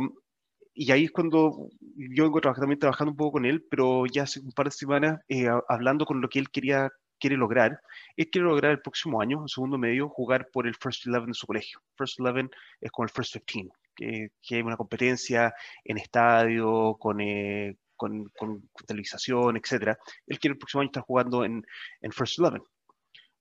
y 0.80 0.92
ahí 0.92 1.04
es 1.04 1.10
cuando 1.10 1.68
yo 1.94 2.24
vengo 2.24 2.40
también 2.40 2.78
trabajando 2.78 3.10
un 3.10 3.16
poco 3.18 3.32
con 3.32 3.44
él, 3.44 3.62
pero 3.70 4.06
ya 4.06 4.22
hace 4.22 4.40
un 4.40 4.52
par 4.52 4.64
de 4.64 4.70
semanas 4.70 5.20
eh, 5.28 5.46
hablando 5.68 6.06
con 6.06 6.22
lo 6.22 6.28
que 6.30 6.38
él 6.38 6.48
quería 6.48 6.88
quiere 7.18 7.36
lograr, 7.36 7.82
él 8.16 8.30
quiere 8.30 8.48
lograr 8.48 8.70
el 8.72 8.80
próximo 8.80 9.20
año, 9.20 9.42
en 9.42 9.48
segundo 9.48 9.76
medio, 9.76 10.08
jugar 10.08 10.48
por 10.50 10.66
el 10.66 10.74
First 10.74 11.06
Eleven 11.06 11.26
de 11.26 11.34
su 11.34 11.46
colegio. 11.46 11.82
First 11.98 12.18
Eleven 12.20 12.48
es 12.80 12.90
como 12.90 13.04
el 13.04 13.10
First 13.10 13.36
15, 13.44 13.70
que, 13.94 14.28
que 14.42 14.54
hay 14.56 14.62
una 14.62 14.78
competencia 14.78 15.52
en 15.84 15.98
estadio, 15.98 16.96
con, 16.98 17.20
eh, 17.20 17.76
con, 17.94 18.24
con, 18.38 18.66
televisación, 18.86 19.58
etc. 19.58 19.98
Él 20.26 20.38
quiere 20.38 20.52
el 20.52 20.58
próximo 20.58 20.80
año 20.80 20.88
estar 20.88 21.02
jugando 21.02 21.44
en, 21.44 21.62
en 22.00 22.10
First 22.10 22.38
Eleven. 22.38 22.62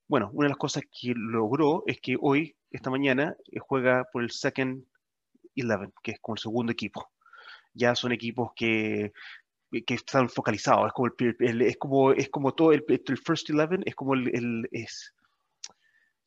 Bueno, 0.06 0.28
una 0.34 0.44
de 0.44 0.50
las 0.50 0.58
cosas 0.58 0.82
que 0.82 1.14
logró 1.16 1.84
es 1.86 2.02
que 2.02 2.16
hoy, 2.20 2.54
esta 2.70 2.90
mañana, 2.90 3.34
eh, 3.50 3.60
juega 3.60 4.04
por 4.12 4.22
el 4.22 4.30
Second 4.30 4.84
Eleven, 5.56 5.90
que 6.02 6.10
es 6.10 6.20
como 6.20 6.34
el 6.34 6.40
segundo 6.40 6.70
equipo. 6.70 7.08
Ya 7.74 7.94
son 7.94 8.12
equipos 8.12 8.52
que 8.54 9.12
que 9.86 9.94
están 9.94 10.28
focalizados, 10.28 10.88
es 10.88 10.92
como, 10.92 11.08
el, 11.38 11.62
es 11.62 11.76
como, 11.76 12.12
es 12.12 12.28
como 12.28 12.54
todo 12.54 12.72
el, 12.72 12.84
el, 12.88 13.18
First 13.18 13.50
Eleven, 13.50 13.82
es 13.86 13.94
como 13.94 14.14
el, 14.14 14.28
el, 14.34 14.68
es, 14.72 15.14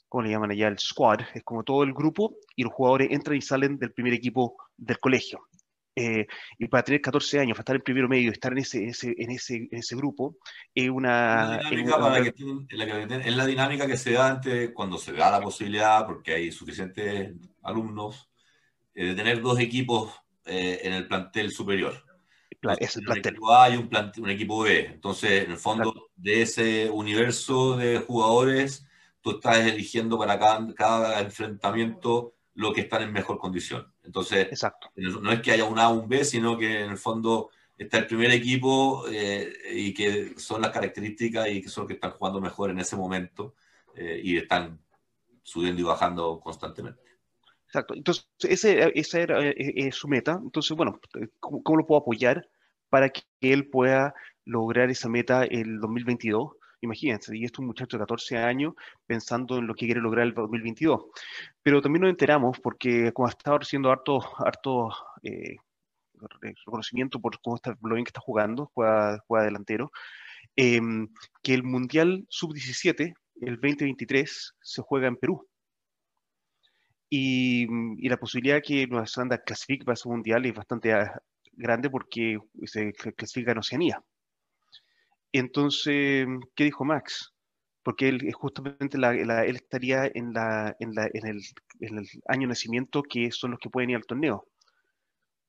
¿cómo 0.08 0.24
le 0.24 0.30
llaman 0.30 0.52
allá? 0.52 0.70
El 0.70 0.80
squad, 0.80 1.22
es 1.34 1.44
como 1.44 1.64
todo 1.64 1.84
el 1.84 1.94
grupo 1.94 2.38
y 2.56 2.64
los 2.64 2.72
jugadores 2.72 3.10
entran 3.12 3.36
y 3.38 3.42
salen 3.42 3.78
del 3.78 3.92
primer 3.92 4.14
equipo 4.14 4.56
del 4.78 5.00
colegio. 5.00 5.42
Eh, 5.96 6.26
y 6.58 6.68
para 6.68 6.84
tener 6.84 7.02
14 7.02 7.40
años, 7.40 7.56
para 7.56 7.62
estar 7.62 7.76
en 7.76 7.82
primero 7.84 8.08
medio, 8.08 8.32
estar 8.32 8.52
en 8.52 8.60
ese, 8.60 8.86
ese, 8.86 9.14
en 9.18 9.30
ese, 9.30 9.68
en 9.72 9.78
ese 9.78 9.96
grupo, 9.96 10.38
es 10.74 10.90
una... 10.90 11.58
Es 11.58 13.36
la, 13.36 13.46
dinámica 13.46 13.86
que 13.86 13.98
se 13.98 14.14
da 14.14 14.32
antes, 14.32 14.72
cuando 14.74 14.98
se 14.98 15.14
da 15.14 15.30
la 15.30 15.42
posibilidad, 15.42 16.06
porque 16.06 16.34
hay 16.34 16.52
suficientes 16.52 17.34
alumnos, 17.62 18.30
eh, 18.96 19.08
de 19.08 19.16
tener 19.16 19.42
dos 19.42 19.60
equipos 19.60 20.23
eh, 20.46 20.82
en 20.84 20.94
el 20.94 21.08
plantel 21.08 21.52
superior 21.52 22.04
es 22.80 22.96
el 22.96 23.04
plantel. 23.04 23.34
Un 23.34 23.38
equipo 23.38 23.56
A 23.56 23.70
y 23.70 23.78
un, 23.78 23.90
un 24.18 24.30
equipo 24.30 24.62
B. 24.62 24.86
Entonces, 24.86 25.46
en 25.46 25.52
el 25.52 25.58
fondo, 25.58 26.10
de 26.16 26.42
ese 26.42 26.90
universo 26.90 27.78
de 27.78 28.00
jugadores, 28.00 28.86
tú 29.22 29.32
estás 29.32 29.60
eligiendo 29.60 30.18
para 30.18 30.40
cada, 30.40 30.74
cada, 30.74 31.22
enfrentamiento 31.22 32.34
lo 32.56 32.74
que 32.74 32.82
están 32.82 33.04
en 33.04 33.12
mejor 33.12 33.38
condición. 33.38 33.92
Entonces, 34.04 34.48
Exacto. 34.48 34.92
no 34.96 35.32
es 35.32 35.42
que 35.42 35.52
haya 35.52 35.66
un 35.66 35.80
A 35.80 35.90
o 35.90 36.00
un 36.00 36.10
B, 36.10 36.24
sino 36.24 36.58
que 36.58 36.84
en 36.84 36.92
el 36.92 36.98
fondo 36.98 37.50
está 37.78 37.98
el 37.98 38.08
primer 38.08 38.32
equipo 38.32 39.06
eh, 39.10 39.52
y 39.72 39.94
que 39.94 40.36
son 40.38 40.62
las 40.62 40.72
características 40.72 41.50
y 41.50 41.62
que 41.62 41.70
son 41.70 41.84
los 41.84 41.88
que 41.88 41.96
están 41.96 42.12
jugando 42.12 42.40
mejor 42.40 42.70
en 42.70 42.80
ese 42.80 42.96
momento 42.96 43.56
eh, 43.96 44.22
y 44.24 44.38
están 44.38 44.80
subiendo 45.42 45.82
y 45.82 45.84
bajando 45.84 46.40
constantemente. 46.40 47.02
Exacto. 47.74 47.96
Entonces, 47.96 48.28
ese, 48.42 48.92
esa 48.94 49.20
era 49.20 49.40
eh, 49.42 49.92
su 49.92 50.08
meta. 50.08 50.40
Entonces, 50.44 50.78
bueno, 50.78 51.00
¿cómo, 51.40 51.64
¿cómo, 51.64 51.78
lo 51.80 51.86
puedo 51.88 52.02
apoyar? 52.02 52.48
para 52.94 53.10
que 53.10 53.24
él 53.42 53.72
pueda 53.72 54.14
lograr 54.46 54.92
esa 54.92 55.10
meta 55.10 55.46
el 55.46 55.80
2022. 55.80 56.52
Imagínense, 56.82 57.36
y 57.36 57.44
esto 57.44 57.56
es 57.56 57.60
un 57.62 57.66
muchacho 57.66 57.98
de 57.98 58.04
14 58.04 58.38
años 58.38 58.76
pensando 59.08 59.58
en 59.58 59.66
lo 59.66 59.74
que 59.74 59.88
quiere 59.88 60.00
lograr 60.00 60.28
el 60.28 60.36
2022. 60.36 61.06
Pero 61.64 61.82
también 61.82 62.02
nos 62.04 62.12
enteramos, 62.12 62.60
porque 62.60 63.12
como 63.12 63.28
ha 63.28 63.32
estado 63.32 63.58
recibiendo 63.58 63.90
harto, 63.90 64.22
harto 64.38 64.90
eh, 65.24 65.56
reconocimiento 66.40 67.20
por 67.20 67.42
cómo 67.42 67.56
está, 67.56 67.76
lo 67.82 67.96
bien 67.96 68.06
que 68.06 68.10
está 68.10 68.22
jugando, 68.22 68.70
juega, 68.76 69.18
juega 69.26 69.46
delantero, 69.46 69.92
eh, 70.56 70.80
que 71.42 71.56
el 71.56 71.64
Mundial 71.64 72.28
Sub-17, 72.30 73.16
el 73.42 73.56
2023, 73.56 74.54
se 74.62 74.82
juega 74.84 75.08
en 75.08 75.18
Perú. 75.18 75.48
Y, 77.16 77.68
y, 78.00 78.10
la 78.10 78.18
posibilidad 78.18 78.56
de 78.56 78.64
que 78.64 78.88
Nueva 78.88 79.06
Zelanda 79.06 79.38
clasifique 79.38 79.86
para 79.86 79.94
ese 79.94 80.10
mundial 80.10 80.48
es 80.48 80.56
bastante 80.56 80.92
grande 81.52 81.88
porque 81.88 82.40
se 82.64 82.92
clasifica 82.92 83.52
en 83.52 83.60
Oceanía. 83.60 84.04
Entonces, 85.32 86.26
¿qué 86.56 86.64
dijo 86.64 86.86
Max? 86.86 87.32
Porque 87.84 88.10
él 88.10 88.34
justamente 88.34 88.98
la, 88.98 89.14
él 89.14 89.56
estaría 89.56 90.10
en, 90.12 90.34
la, 90.34 90.76
en, 90.80 90.96
la, 90.96 91.08
en, 91.14 91.28
el, 91.28 91.42
en, 91.82 92.00
el, 92.00 92.08
año 92.30 92.48
de 92.48 92.48
nacimiento 92.48 93.04
que 93.04 93.30
son 93.30 93.52
los 93.52 93.60
que 93.60 93.70
pueden 93.70 93.92
ir 93.92 93.98
al 93.98 94.08
torneo. 94.08 94.48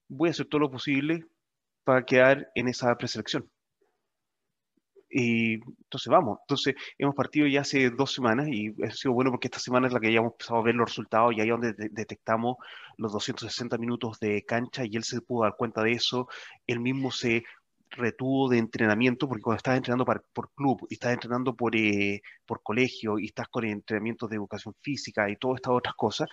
Voy 0.08 0.28
a 0.28 0.32
hacer 0.32 0.44
todo 0.44 0.60
lo 0.60 0.70
posible 0.70 1.24
para 1.82 2.04
quedar 2.04 2.50
en 2.54 2.68
esa 2.68 2.94
preselección. 2.98 3.50
Y 5.16 5.54
entonces 5.54 6.10
vamos. 6.10 6.40
Entonces 6.42 6.74
hemos 6.98 7.14
partido 7.14 7.46
ya 7.46 7.60
hace 7.60 7.88
dos 7.90 8.12
semanas 8.12 8.48
y 8.48 8.74
ha 8.82 8.90
sido 8.90 9.14
bueno 9.14 9.30
porque 9.30 9.46
esta 9.46 9.60
semana 9.60 9.86
es 9.86 9.92
la 9.92 10.00
que 10.00 10.12
ya 10.12 10.18
hemos 10.18 10.32
empezado 10.32 10.58
a 10.58 10.64
ver 10.64 10.74
los 10.74 10.88
resultados 10.88 11.32
y 11.32 11.40
ahí 11.40 11.46
es 11.46 11.52
donde 11.52 11.72
de 11.72 11.88
detectamos 11.88 12.56
los 12.96 13.12
260 13.12 13.78
minutos 13.78 14.18
de 14.18 14.42
cancha 14.44 14.82
y 14.84 14.96
él 14.96 15.04
se 15.04 15.20
pudo 15.20 15.44
dar 15.44 15.54
cuenta 15.56 15.84
de 15.84 15.92
eso. 15.92 16.26
Él 16.66 16.80
mismo 16.80 17.12
se 17.12 17.44
retuvo 17.90 18.48
de 18.48 18.58
entrenamiento, 18.58 19.28
porque 19.28 19.42
cuando 19.42 19.58
estás 19.58 19.76
entrenando 19.76 20.04
por 20.04 20.50
club 20.52 20.84
y 20.90 20.94
estás 20.94 21.12
entrenando 21.12 21.54
por, 21.54 21.76
eh, 21.76 22.20
por 22.44 22.60
colegio 22.64 23.20
y 23.20 23.26
estás 23.26 23.46
con 23.48 23.64
entrenamientos 23.64 24.28
de 24.28 24.34
educación 24.36 24.74
física 24.80 25.30
y 25.30 25.36
todas 25.36 25.58
estas 25.58 25.74
otras 25.74 25.94
cosas, 25.94 26.28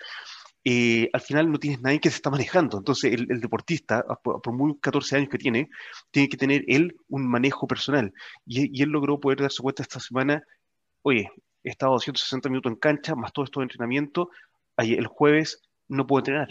eh, 0.64 1.10
al 1.12 1.20
final 1.20 1.50
no 1.50 1.58
tienes 1.58 1.80
nadie 1.80 2.00
que 2.00 2.10
se 2.10 2.16
está 2.16 2.30
manejando. 2.30 2.78
Entonces, 2.78 3.12
el, 3.12 3.40
deportista, 3.40 4.04
por, 4.22 4.52
muy 4.52 4.78
14 4.78 5.16
años 5.16 5.28
que 5.28 5.38
tiene, 5.38 5.70
tiene 6.10 6.28
que 6.28 6.36
tener 6.36 6.64
él 6.68 6.96
un 7.08 7.26
manejo 7.28 7.66
personal. 7.66 8.12
Y, 8.46 8.82
él 8.82 8.90
logró 8.90 9.18
poder 9.20 9.40
darse 9.40 9.62
cuenta 9.62 9.82
esta 9.82 10.00
semana, 10.00 10.42
oye, 11.02 11.30
he 11.64 11.70
estado 11.70 11.92
260 11.92 12.48
minutos 12.48 12.72
en 12.72 12.78
cancha, 12.78 13.14
más 13.14 13.32
todo 13.32 13.44
esto 13.44 13.60
de 13.60 13.64
entrenamiento, 13.64 14.30
el 14.76 15.06
jueves 15.06 15.60
no 15.88 16.06
puedo 16.06 16.20
entrenar. 16.20 16.48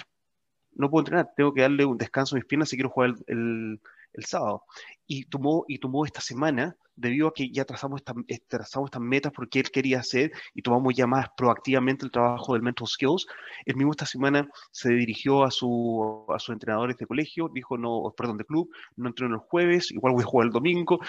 No 0.74 0.90
puedo 0.90 1.02
entrenar, 1.02 1.30
tengo 1.36 1.54
que 1.54 1.62
darle 1.62 1.86
un 1.86 1.98
descanso 1.98 2.36
a 2.36 2.38
mis 2.38 2.46
piernas 2.46 2.70
si 2.70 2.78
quiero 2.78 2.90
jugar 2.90 3.16
el, 3.28 3.80
el 4.14 4.26
sábado. 4.26 4.64
Y 5.08 5.26
tomó, 5.26 5.66
y 5.68 5.80
tomó 5.80 6.06
esta 6.06 6.22
semana 6.22 6.76
debido 6.96 7.28
a 7.28 7.34
que 7.34 7.50
ya 7.50 7.66
trazamos, 7.66 8.02
esta, 8.02 8.14
eh, 8.28 8.40
trazamos 8.48 8.88
estas 8.90 9.02
metas 9.02 9.32
porque 9.36 9.60
él 9.60 9.72
quería 9.72 10.00
hacer 10.00 10.32
y 10.54 10.62
tomamos 10.62 10.94
ya 10.96 11.08
más 11.08 11.28
proactivamente 11.36 12.06
el 12.06 12.12
trabajo 12.12 12.54
del 12.54 12.62
Mental 12.62 12.88
Skills. 12.88 13.26
Él 13.66 13.76
mismo 13.76 13.92
esta 13.92 14.06
semana 14.06 14.48
se 14.72 14.90
dirigió 14.94 15.44
a, 15.44 15.52
su, 15.52 16.26
a 16.30 16.40
sus 16.40 16.54
entrenadores 16.54 16.98
de 16.98 17.08
colegio, 17.08 17.50
dijo, 17.54 17.78
no, 17.78 18.14
perdón, 18.16 18.38
de 18.38 18.46
club, 18.46 18.70
no 18.96 19.10
entreno 19.10 19.36
el 19.36 19.42
jueves, 19.42 19.92
igual 19.92 20.14
voy 20.14 20.24
a 20.24 20.28
jugar 20.28 20.48
el 20.48 20.54
domingo, 20.54 21.00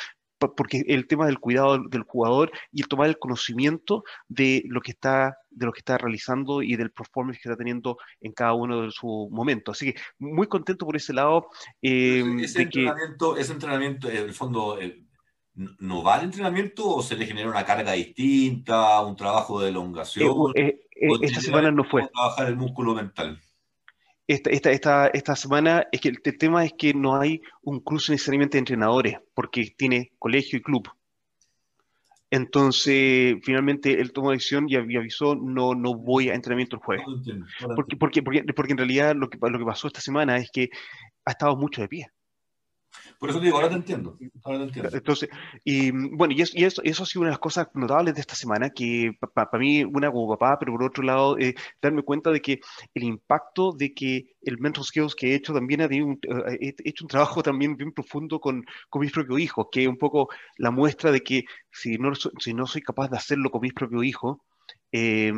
porque 0.48 0.84
el 0.86 1.06
tema 1.06 1.26
del 1.26 1.38
cuidado 1.38 1.78
del 1.88 2.02
jugador 2.02 2.50
y 2.72 2.82
el 2.82 2.88
tomar 2.88 3.08
el 3.08 3.18
conocimiento 3.18 4.04
de 4.28 4.62
lo 4.66 4.80
que 4.80 4.92
está 4.92 5.36
de 5.50 5.66
lo 5.66 5.72
que 5.72 5.80
está 5.80 5.98
realizando 5.98 6.62
y 6.62 6.76
del 6.76 6.90
performance 6.90 7.38
que 7.40 7.48
está 7.48 7.56
teniendo 7.56 7.98
en 8.20 8.32
cada 8.32 8.54
uno 8.54 8.82
de 8.82 8.90
sus 8.90 9.30
momentos. 9.30 9.76
Así 9.76 9.92
que 9.92 10.00
muy 10.18 10.46
contento 10.46 10.86
por 10.86 10.96
ese 10.96 11.12
lado. 11.12 11.48
Eh, 11.82 12.24
ese, 12.40 12.58
de 12.58 12.64
entrenamiento, 12.64 13.34
que... 13.34 13.40
ese 13.40 13.52
entrenamiento, 13.52 14.10
en 14.10 14.16
el 14.16 14.32
fondo, 14.34 14.80
eh, 14.80 15.04
¿no 15.54 16.02
va 16.02 16.14
al 16.16 16.24
entrenamiento 16.24 16.88
o 16.88 17.02
se 17.02 17.16
le 17.16 17.26
genera 17.26 17.50
una 17.50 17.64
carga 17.64 17.92
distinta, 17.92 19.00
un 19.02 19.16
trabajo 19.16 19.60
de 19.60 19.68
elongación? 19.68 20.52
Eh, 20.54 20.86
eh, 20.90 21.08
esta 21.20 21.40
semana 21.40 21.70
no 21.70 21.84
fue. 21.84 22.08
Trabajar 22.08 22.48
el 22.48 22.56
músculo 22.56 22.94
mental. 22.94 23.40
Esta, 24.32 24.48
esta, 24.48 24.70
esta, 24.70 25.06
esta, 25.08 25.36
semana 25.36 25.86
es 25.92 26.00
que 26.00 26.08
el, 26.08 26.18
el, 26.24 26.38
tema 26.38 26.64
es 26.64 26.72
que 26.72 26.94
no 26.94 27.20
hay 27.20 27.42
un 27.62 27.80
cruce 27.80 28.12
necesariamente 28.12 28.56
de 28.56 28.60
entrenadores, 28.60 29.18
porque 29.34 29.74
tiene 29.76 30.12
colegio 30.18 30.58
y 30.58 30.62
club. 30.62 30.88
Entonces, 32.30 33.36
finalmente 33.42 34.00
él 34.00 34.10
tomó 34.12 34.30
decisión 34.30 34.64
y 34.66 34.76
avisó, 34.76 35.34
no, 35.34 35.74
no 35.74 35.94
voy 35.94 36.30
a 36.30 36.34
entrenamiento 36.34 36.76
el 36.76 36.82
jueves. 36.82 37.04
No 37.06 37.16
entiendo, 37.16 37.44
no 37.60 37.74
porque, 37.74 37.96
porque, 37.96 38.22
porque, 38.22 38.42
porque, 38.54 38.72
en 38.72 38.78
realidad 38.78 39.14
lo 39.14 39.28
que, 39.28 39.36
lo 39.38 39.58
que 39.58 39.64
pasó 39.66 39.86
esta 39.86 40.00
semana 40.00 40.38
es 40.38 40.50
que 40.50 40.70
ha 41.26 41.32
estado 41.32 41.54
mucho 41.56 41.82
de 41.82 41.88
pie. 41.88 42.06
Por 43.22 43.30
eso 43.30 43.38
digo, 43.38 43.54
ahora 43.54 43.68
te 43.68 43.76
entiendo. 43.76 44.18
Ahora 44.42 44.58
te 44.58 44.64
entiendo. 44.64 44.90
Entonces, 44.92 45.28
y 45.64 45.92
bueno, 45.92 46.34
y 46.34 46.42
eso, 46.42 46.54
y 46.56 46.64
eso, 46.64 46.82
eso, 46.82 47.04
ha 47.04 47.06
sido 47.06 47.20
una 47.20 47.28
de 47.28 47.34
las 47.34 47.38
cosas 47.38 47.68
notables 47.72 48.16
de 48.16 48.20
esta 48.20 48.34
semana, 48.34 48.70
que 48.70 49.12
para 49.32 49.48
pa 49.48 49.58
mí, 49.58 49.84
una 49.84 50.10
como 50.10 50.36
papá, 50.36 50.58
pero 50.58 50.72
por 50.72 50.82
otro 50.82 51.04
lado, 51.04 51.38
eh, 51.38 51.54
darme 51.80 52.02
cuenta 52.02 52.32
de 52.32 52.40
que 52.40 52.58
el 52.92 53.04
impacto 53.04 53.70
de 53.78 53.94
que 53.94 54.34
el 54.42 54.58
mental 54.58 54.82
skills 54.82 55.14
que 55.14 55.28
he 55.30 55.34
hecho 55.36 55.54
también 55.54 55.82
ha 55.82 55.86
un, 55.86 56.18
uh, 56.28 56.50
he 56.60 56.74
hecho 56.82 57.04
un 57.04 57.08
trabajo 57.08 57.44
también 57.44 57.76
bien 57.76 57.92
profundo 57.92 58.40
con, 58.40 58.64
con 58.90 59.02
mis 59.02 59.12
propios 59.12 59.38
hijos, 59.38 59.68
que 59.70 59.82
es 59.82 59.88
un 59.88 59.98
poco 59.98 60.28
la 60.56 60.72
muestra 60.72 61.12
de 61.12 61.20
que 61.20 61.44
si 61.70 61.98
no, 61.98 62.14
si 62.16 62.54
no 62.54 62.66
soy 62.66 62.82
capaz 62.82 63.08
de 63.08 63.18
hacerlo 63.18 63.52
con 63.52 63.60
mis 63.60 63.72
propios 63.72 64.04
hijos, 64.04 64.38
eh, 64.90 65.32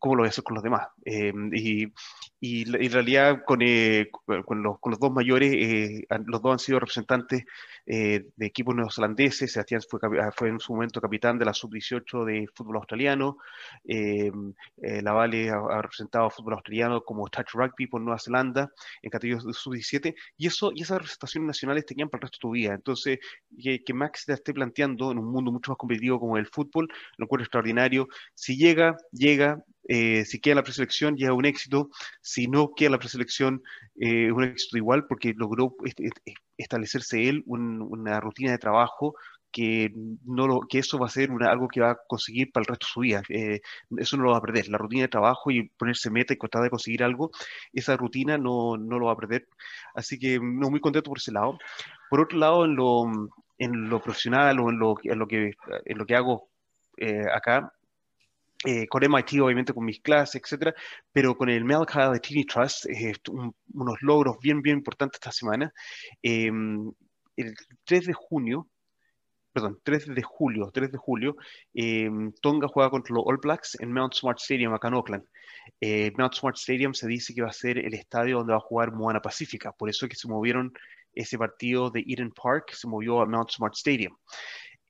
cómo 0.00 0.16
lo 0.16 0.22
voy 0.22 0.28
a 0.28 0.30
hacer 0.30 0.42
con 0.42 0.54
los 0.54 0.64
demás. 0.64 0.88
Eh, 1.04 1.32
y, 1.52 1.92
y, 2.40 2.62
en 2.62 2.92
realidad 2.92 3.42
con, 3.46 3.60
eh, 3.62 4.08
con, 4.10 4.62
los, 4.62 4.80
con, 4.80 4.90
los, 4.90 4.98
dos 4.98 5.12
mayores, 5.12 5.52
eh, 5.52 6.06
los 6.24 6.40
dos 6.40 6.52
han 6.52 6.58
sido 6.58 6.80
representantes 6.80 7.44
eh, 7.86 8.24
de 8.34 8.46
equipos 8.46 8.74
neozelandeses. 8.74 9.52
Sebastián 9.52 9.82
fue, 9.88 10.00
fue, 10.34 10.48
en 10.48 10.58
su 10.58 10.72
momento 10.72 11.00
capitán 11.00 11.38
de 11.38 11.44
la 11.44 11.52
sub-18 11.52 12.24
de 12.24 12.48
fútbol 12.54 12.76
australiano. 12.76 13.36
Eh, 13.86 14.32
la 14.80 15.12
Vale 15.12 15.50
ha, 15.50 15.56
ha, 15.56 15.82
representado 15.82 16.30
fútbol 16.30 16.54
australiano 16.54 17.02
como 17.02 17.28
touch 17.28 17.52
rugby 17.52 17.86
por 17.86 18.00
Nueva 18.00 18.18
Zelanda 18.18 18.70
en 19.02 19.10
categorías 19.10 19.44
de 19.44 19.52
sub-17. 19.52 20.14
Y, 20.38 20.46
eso, 20.46 20.72
y 20.74 20.82
esas 20.82 20.98
representaciones 20.98 21.46
nacionales 21.46 21.84
tenían 21.84 22.08
para 22.08 22.20
el 22.20 22.22
resto 22.22 22.38
de 22.38 22.40
tu 22.40 22.50
vida. 22.52 22.74
Entonces, 22.74 23.18
que, 23.62 23.84
que 23.84 23.92
Max 23.94 24.24
te 24.24 24.32
esté 24.32 24.54
planteando 24.54 25.12
en 25.12 25.18
un 25.18 25.30
mundo 25.30 25.52
mucho 25.52 25.72
más 25.72 25.78
competitivo 25.78 26.18
como 26.18 26.38
el 26.38 26.46
fútbol, 26.46 26.88
lo 27.18 27.24
encuentro 27.26 27.44
extraordinario. 27.44 28.08
Si 28.34 28.56
llega, 28.56 28.96
llega, 29.12 29.62
eh, 29.92 30.24
si 30.24 30.38
queda 30.40 30.54
la 30.54 30.62
preselección 30.62 31.16
ya 31.16 31.32
un 31.32 31.44
éxito, 31.44 31.90
si 32.20 32.46
no 32.46 32.74
queda 32.76 32.90
la 32.90 32.98
preselección 32.98 33.62
eh, 33.98 34.30
un 34.30 34.44
éxito 34.44 34.76
igual 34.76 35.06
porque 35.08 35.34
logró 35.36 35.74
est 35.84 35.98
est 36.00 36.16
establecerse 36.56 37.28
él 37.28 37.42
un, 37.46 37.82
una 37.82 38.20
rutina 38.20 38.52
de 38.52 38.58
trabajo 38.58 39.16
que, 39.50 39.92
no 40.24 40.46
lo, 40.46 40.60
que 40.60 40.78
eso 40.78 40.96
va 40.96 41.06
a 41.06 41.10
ser 41.10 41.30
algo 41.42 41.66
que 41.66 41.80
va 41.80 41.90
a 41.92 41.98
conseguir 42.06 42.52
para 42.52 42.62
el 42.62 42.66
resto 42.68 42.86
de 42.86 42.92
su 42.92 43.00
vida. 43.00 43.22
Eh, 43.30 43.60
eso 43.98 44.16
no 44.16 44.22
lo 44.24 44.30
va 44.30 44.38
a 44.38 44.40
perder. 44.40 44.68
La 44.68 44.78
rutina 44.78 45.02
de 45.02 45.08
trabajo 45.08 45.50
y 45.50 45.68
ponerse 45.70 46.08
meta 46.08 46.34
y 46.34 46.38
tratar 46.38 46.62
de 46.62 46.70
conseguir 46.70 47.02
algo, 47.02 47.32
esa 47.72 47.96
rutina 47.96 48.38
no, 48.38 48.76
no 48.76 48.98
lo 49.00 49.06
va 49.06 49.12
a 49.14 49.16
perder. 49.16 49.48
Así 49.94 50.20
que 50.20 50.38
no 50.38 50.70
muy 50.70 50.80
contento 50.80 51.10
por 51.10 51.18
ese 51.18 51.32
lado. 51.32 51.58
Por 52.08 52.20
otro 52.20 52.38
lado, 52.38 52.64
en 52.64 52.76
lo, 52.76 53.04
en 53.58 53.88
lo 53.90 54.00
profesional 54.00 54.60
o 54.60 54.70
en 54.70 54.78
lo, 54.78 54.94
en 55.02 55.18
lo, 55.18 55.26
que, 55.26 55.54
en 55.84 55.98
lo 55.98 56.06
que 56.06 56.14
hago 56.14 56.48
eh, 56.96 57.26
acá, 57.34 57.72
eh, 58.64 58.86
con 58.88 59.02
MIT, 59.02 59.40
obviamente 59.40 59.72
con 59.72 59.84
mis 59.84 60.00
clases, 60.00 60.42
etcétera, 60.42 60.74
pero 61.12 61.36
con 61.36 61.48
el 61.48 61.64
Malachi 61.64 62.20
Tiny 62.20 62.44
Trust, 62.44 62.86
eh, 62.86 63.14
unos 63.72 63.96
logros 64.02 64.36
bien, 64.42 64.60
bien 64.60 64.78
importantes 64.78 65.16
esta 65.16 65.32
semana. 65.32 65.72
Em, 66.22 66.92
el 67.36 67.54
3 67.84 68.06
de 68.06 68.12
junio, 68.12 68.68
perdón, 69.52 69.80
3 69.82 70.06
de 70.14 70.22
julio, 70.22 70.70
3 70.72 70.92
de 70.92 70.98
julio, 70.98 71.36
em, 71.72 72.32
Tonga 72.42 72.68
juega 72.68 72.90
contra 72.90 73.14
los 73.14 73.24
All 73.26 73.38
Blacks 73.38 73.78
en 73.80 73.92
Mount 73.92 74.14
Smart 74.14 74.38
Stadium 74.38 74.74
acá 74.74 74.88
en 74.88 74.94
Oakland. 74.94 75.24
Eh, 75.80 76.12
Mount 76.18 76.34
Smart 76.34 76.56
Stadium 76.56 76.92
se 76.94 77.08
dice 77.08 77.34
que 77.34 77.42
va 77.42 77.48
a 77.48 77.52
ser 77.52 77.78
el 77.78 77.94
estadio 77.94 78.38
donde 78.38 78.52
va 78.52 78.58
a 78.58 78.60
jugar 78.60 78.92
Moana 78.92 79.22
Pacífica, 79.22 79.72
por 79.72 79.88
eso 79.88 80.06
es 80.06 80.10
que 80.10 80.16
se 80.16 80.28
movieron 80.28 80.72
ese 81.14 81.38
partido 81.38 81.90
de 81.90 82.04
Eden 82.06 82.30
Park, 82.30 82.72
se 82.72 82.86
movió 82.86 83.20
a 83.20 83.26
Mount 83.26 83.50
Smart 83.50 83.74
Stadium. 83.74 84.16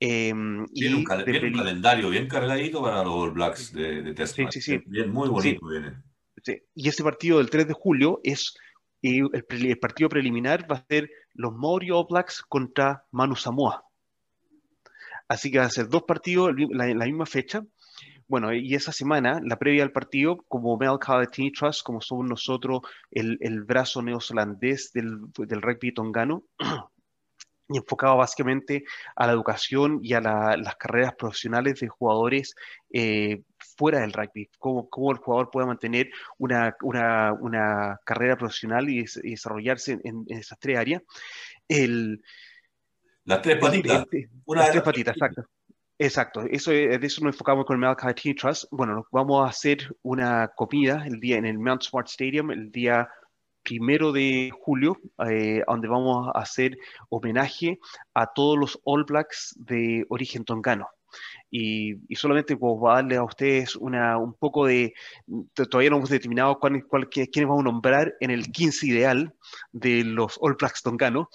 Eh, 0.02 0.32
y 0.72 0.86
un, 0.94 1.04
calendario 1.04 2.08
bien 2.08 2.26
cargadito 2.26 2.82
para 2.82 3.04
los 3.04 3.12
All 3.12 3.32
Blacks 3.32 3.72
de, 3.74 4.02
de 4.02 4.14
Test 4.14 4.34
sí, 4.34 4.46
sí, 4.50 4.60
sí. 4.62 4.80
Bien, 4.86 5.10
muy 5.10 5.28
bonito 5.28 5.66
viene. 5.66 5.92
Y 6.74 6.88
ese 6.88 7.04
partido 7.04 7.36
del 7.36 7.50
3 7.50 7.68
de 7.68 7.74
julio 7.74 8.18
es 8.24 8.54
el, 9.02 9.28
el, 9.32 9.78
partido 9.78 10.08
preliminar 10.08 10.70
va 10.70 10.76
a 10.76 10.86
ser 10.86 11.10
los 11.34 11.52
Maori 11.52 11.90
All 11.90 12.06
Blacks 12.08 12.42
contra 12.42 13.04
Manu 13.10 13.36
Samoa. 13.36 13.84
Así 15.28 15.50
que 15.50 15.58
va 15.58 15.66
a 15.66 15.70
ser 15.70 15.88
dos 15.88 16.04
partidos 16.04 16.52
la, 16.70 16.86
la 16.94 17.04
misma 17.04 17.26
fecha. 17.26 17.62
Bueno, 18.26 18.52
y 18.52 18.74
esa 18.74 18.92
semana, 18.92 19.40
la 19.44 19.58
previa 19.58 19.82
al 19.82 19.92
partido, 19.92 20.38
como 20.48 20.76
Mel 20.76 20.98
Team 21.32 21.50
Trust, 21.52 21.82
como 21.82 22.00
somos 22.00 22.28
nosotros 22.28 22.80
el, 23.10 23.36
el 23.40 23.64
brazo 23.64 24.02
neozelandés 24.02 24.92
del, 24.92 25.18
del 25.36 25.60
rugby 25.60 25.92
tongano, 25.92 26.44
y 27.70 27.78
enfocado 27.78 28.16
básicamente 28.16 28.84
a 29.14 29.26
la 29.26 29.32
educación 29.32 30.00
y 30.02 30.14
a 30.14 30.20
las 30.20 30.76
carreras 30.76 31.14
profesionales 31.14 31.80
de 31.80 31.88
jugadores 31.88 32.54
eh, 32.92 33.42
fuera 33.76 34.00
del 34.00 34.12
rugby, 34.12 34.50
cómo, 34.58 34.88
cómo, 34.90 35.12
el 35.12 35.18
jugador 35.18 35.50
pueda 35.50 35.66
mantener 35.66 36.10
una, 36.38 36.76
una, 36.82 37.32
una 37.32 38.00
carrera 38.04 38.36
profesional 38.36 38.88
y, 38.88 39.04
desarrollarse 39.22 39.98
en, 40.02 40.24
esas 40.28 40.58
tres 40.58 40.78
áreas. 40.78 41.02
El, 41.68 42.22
las 43.24 43.40
tres 43.42 43.58
patitas. 43.58 44.02
Este, 44.02 44.28
las 44.46 44.70
tres 44.70 44.82
patitas, 44.82 45.16
exacto. 45.16 45.44
Exacto, 46.02 46.44
eso, 46.50 46.70
de 46.70 46.98
eso 47.02 47.22
nos 47.22 47.34
enfocamos 47.34 47.66
con 47.66 47.74
el 47.74 47.80
Malachi 47.80 48.32
Trust. 48.32 48.64
Bueno, 48.70 49.06
vamos 49.12 49.44
a 49.44 49.50
hacer 49.50 49.94
una 50.00 50.48
comida 50.48 51.04
el 51.06 51.20
día 51.20 51.36
en 51.36 51.44
el 51.44 51.58
Mount 51.58 51.82
Smart 51.82 52.08
Stadium 52.08 52.50
el 52.50 52.72
día 52.72 53.06
primero 53.62 54.12
de 54.12 54.50
julio, 54.60 54.98
eh, 55.28 55.62
donde 55.66 55.88
vamos 55.88 56.28
a 56.34 56.38
hacer 56.38 56.76
homenaje 57.08 57.78
a 58.14 58.32
todos 58.32 58.58
los 58.58 58.80
All 58.84 59.04
Blacks 59.04 59.54
de 59.58 60.04
origen 60.08 60.44
tongano. 60.44 60.88
Y, 61.50 61.96
solamente 62.14 62.56
pues, 62.56 62.74
a 62.86 62.94
darle 62.94 63.16
a 63.16 63.24
ustedes 63.24 63.74
una, 63.74 64.16
un 64.18 64.34
poco 64.34 64.66
de, 64.66 64.94
todavía 65.54 65.90
no 65.90 65.96
hemos 65.96 66.10
determinado 66.10 66.58
cuál, 66.60 66.86
cuál, 66.86 67.08
quiénes 67.08 67.48
vamos 67.48 67.62
a 67.62 67.64
nombrar 67.64 68.14
en 68.20 68.30
el 68.30 68.52
15 68.52 68.86
ideal 68.86 69.34
de 69.72 70.04
los 70.04 70.38
All 70.40 70.54
Blacks 70.54 70.82
tonganos, 70.82 71.26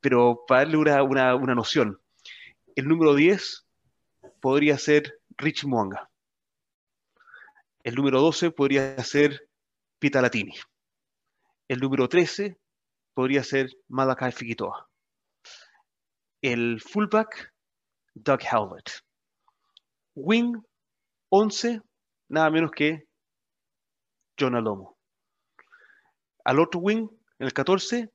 pero 0.00 0.44
para 0.46 0.62
darle 0.62 0.76
una, 0.76 1.02
una, 1.02 1.34
una 1.34 1.54
noción, 1.54 1.98
el 2.76 2.88
número 2.88 3.14
10 3.14 3.66
podría 4.40 4.76
ser 4.76 5.18
Rich 5.38 5.64
Mwanga. 5.64 6.10
El 7.82 7.94
número 7.94 8.20
12 8.20 8.50
podría 8.50 9.02
ser 9.02 9.48
Pita 9.98 10.20
Latini. 10.20 10.54
El 11.72 11.80
número 11.80 12.06
13 12.06 12.58
podría 13.14 13.42
ser 13.42 13.70
Malakai 13.88 14.30
Figuitoa. 14.30 14.90
El 16.42 16.82
fullback, 16.82 17.54
Doug 18.12 18.40
Halbert. 18.42 18.90
Wing 20.14 20.54
11, 21.30 21.80
nada 22.28 22.50
menos 22.50 22.72
que 22.72 23.08
John 24.38 24.54
Alomo. 24.54 24.98
Al 26.44 26.60
otro 26.60 26.78
wing, 26.78 27.08
el 27.38 27.54
14, 27.54 28.12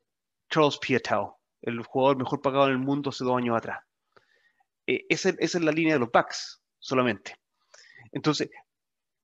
Charles 0.52 0.78
Pietau, 0.78 1.40
el 1.64 1.82
jugador 1.82 2.18
mejor 2.20 2.44
pagado 2.44 2.68
en 2.68 2.74
el 2.74 2.78
mundo 2.78 3.10
hace 3.10 3.24
dos 3.24 3.40
años 3.40 3.58
atrás. 3.58 3.84
E, 4.86 5.04
esa, 5.10 5.30
es 5.40 5.56
la 5.56 5.72
línea 5.72 5.96
de 5.96 6.02
los 6.02 6.12
backs 6.12 6.62
solamente. 6.78 7.36
Entonces, 8.12 8.52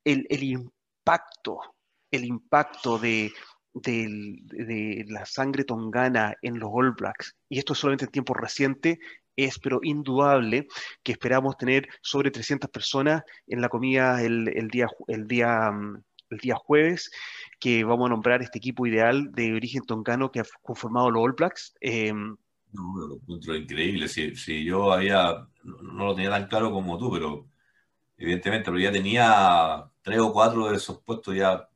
el 0.03 0.43
impacto, 0.43 1.59
el 2.09 2.25
impacto 2.25 2.97
de, 2.97 3.31
de, 3.73 5.05
la 5.07 5.25
sangre 5.25 5.63
tongana 5.63 6.35
en 6.41 6.59
los 6.59 6.69
All 6.71 6.91
Blacks, 6.91 7.35
y 7.49 7.59
esto 7.59 7.75
solamente 7.75 8.05
en 8.05 8.11
tiempo 8.11 8.33
reciente, 8.33 8.99
es 9.35 9.57
pero 9.59 9.79
indudable 9.81 10.67
que 11.01 11.13
esperamos 11.13 11.57
tener 11.57 11.87
sobre 12.01 12.31
300 12.31 12.69
personas 12.69 13.23
en 13.47 13.61
la 13.61 13.69
comida 13.69 14.21
el, 14.21 14.45
día, 14.71 14.87
el, 15.07 15.27
día, 15.27 15.71
mm, 15.71 16.03
el 16.29 16.37
día 16.37 16.55
jueves, 16.55 17.11
que 17.59 17.83
vamos 17.83 18.07
a 18.07 18.09
nombrar 18.09 18.41
este 18.41 18.59
equipo 18.59 18.85
ideal 18.85 19.31
de 19.31 19.53
origen 19.53 19.83
tongano 19.83 20.31
que 20.31 20.41
ha 20.41 20.45
conformado 20.61 21.09
los 21.09 21.23
All 21.23 21.33
Blacks. 21.33 21.73
Em, 21.81 22.35
no, 22.73 23.07
lo 23.07 23.15
encuentro 23.15 23.55
increíble. 23.55 24.07
Si, 24.07 24.35
si 24.35 24.63
yo 24.63 24.91
había, 24.91 25.47
no, 25.63 26.05
lo 26.05 26.15
tenía 26.15 26.29
tan 26.29 26.47
claro 26.47 26.71
como 26.71 26.97
tú, 26.97 27.11
pero 27.11 27.47
evidentemente, 28.17 28.65
pero 28.65 28.79
ya 28.79 28.91
tenía 28.91 29.85
tres 30.01 30.19
o 30.19 30.33
cuatro 30.33 30.69
de 30.69 30.77
esos 30.77 31.01
puestos 31.01 31.35
ya 31.35 31.67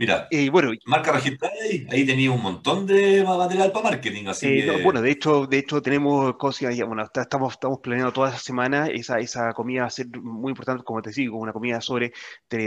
Mira, 0.00 0.28
eh, 0.30 0.48
bueno, 0.48 0.72
marca 0.86 1.12
registrada 1.12 1.52
ahí, 1.62 1.86
ahí 1.90 2.06
tenía 2.06 2.30
un 2.30 2.40
montón 2.40 2.86
de 2.86 3.22
material 3.22 3.70
para 3.70 3.90
marketing. 3.90 4.28
Así 4.28 4.46
eh, 4.46 4.80
bueno, 4.82 5.02
de 5.02 5.10
hecho, 5.10 5.46
de 5.46 5.58
hecho 5.58 5.82
tenemos 5.82 6.38
cosas, 6.38 6.74
bueno, 6.86 7.02
estamos, 7.02 7.52
estamos 7.52 7.80
planeando 7.80 8.10
toda 8.10 8.30
esa 8.30 8.38
semana, 8.38 8.86
esa, 8.86 9.18
esa 9.18 9.52
comida 9.52 9.82
va 9.82 9.88
a 9.88 9.90
ser 9.90 10.06
muy 10.22 10.52
importante, 10.52 10.84
como 10.84 11.02
te 11.02 11.10
digo, 11.10 11.36
una 11.36 11.52
comida 11.52 11.82
sobre, 11.82 12.12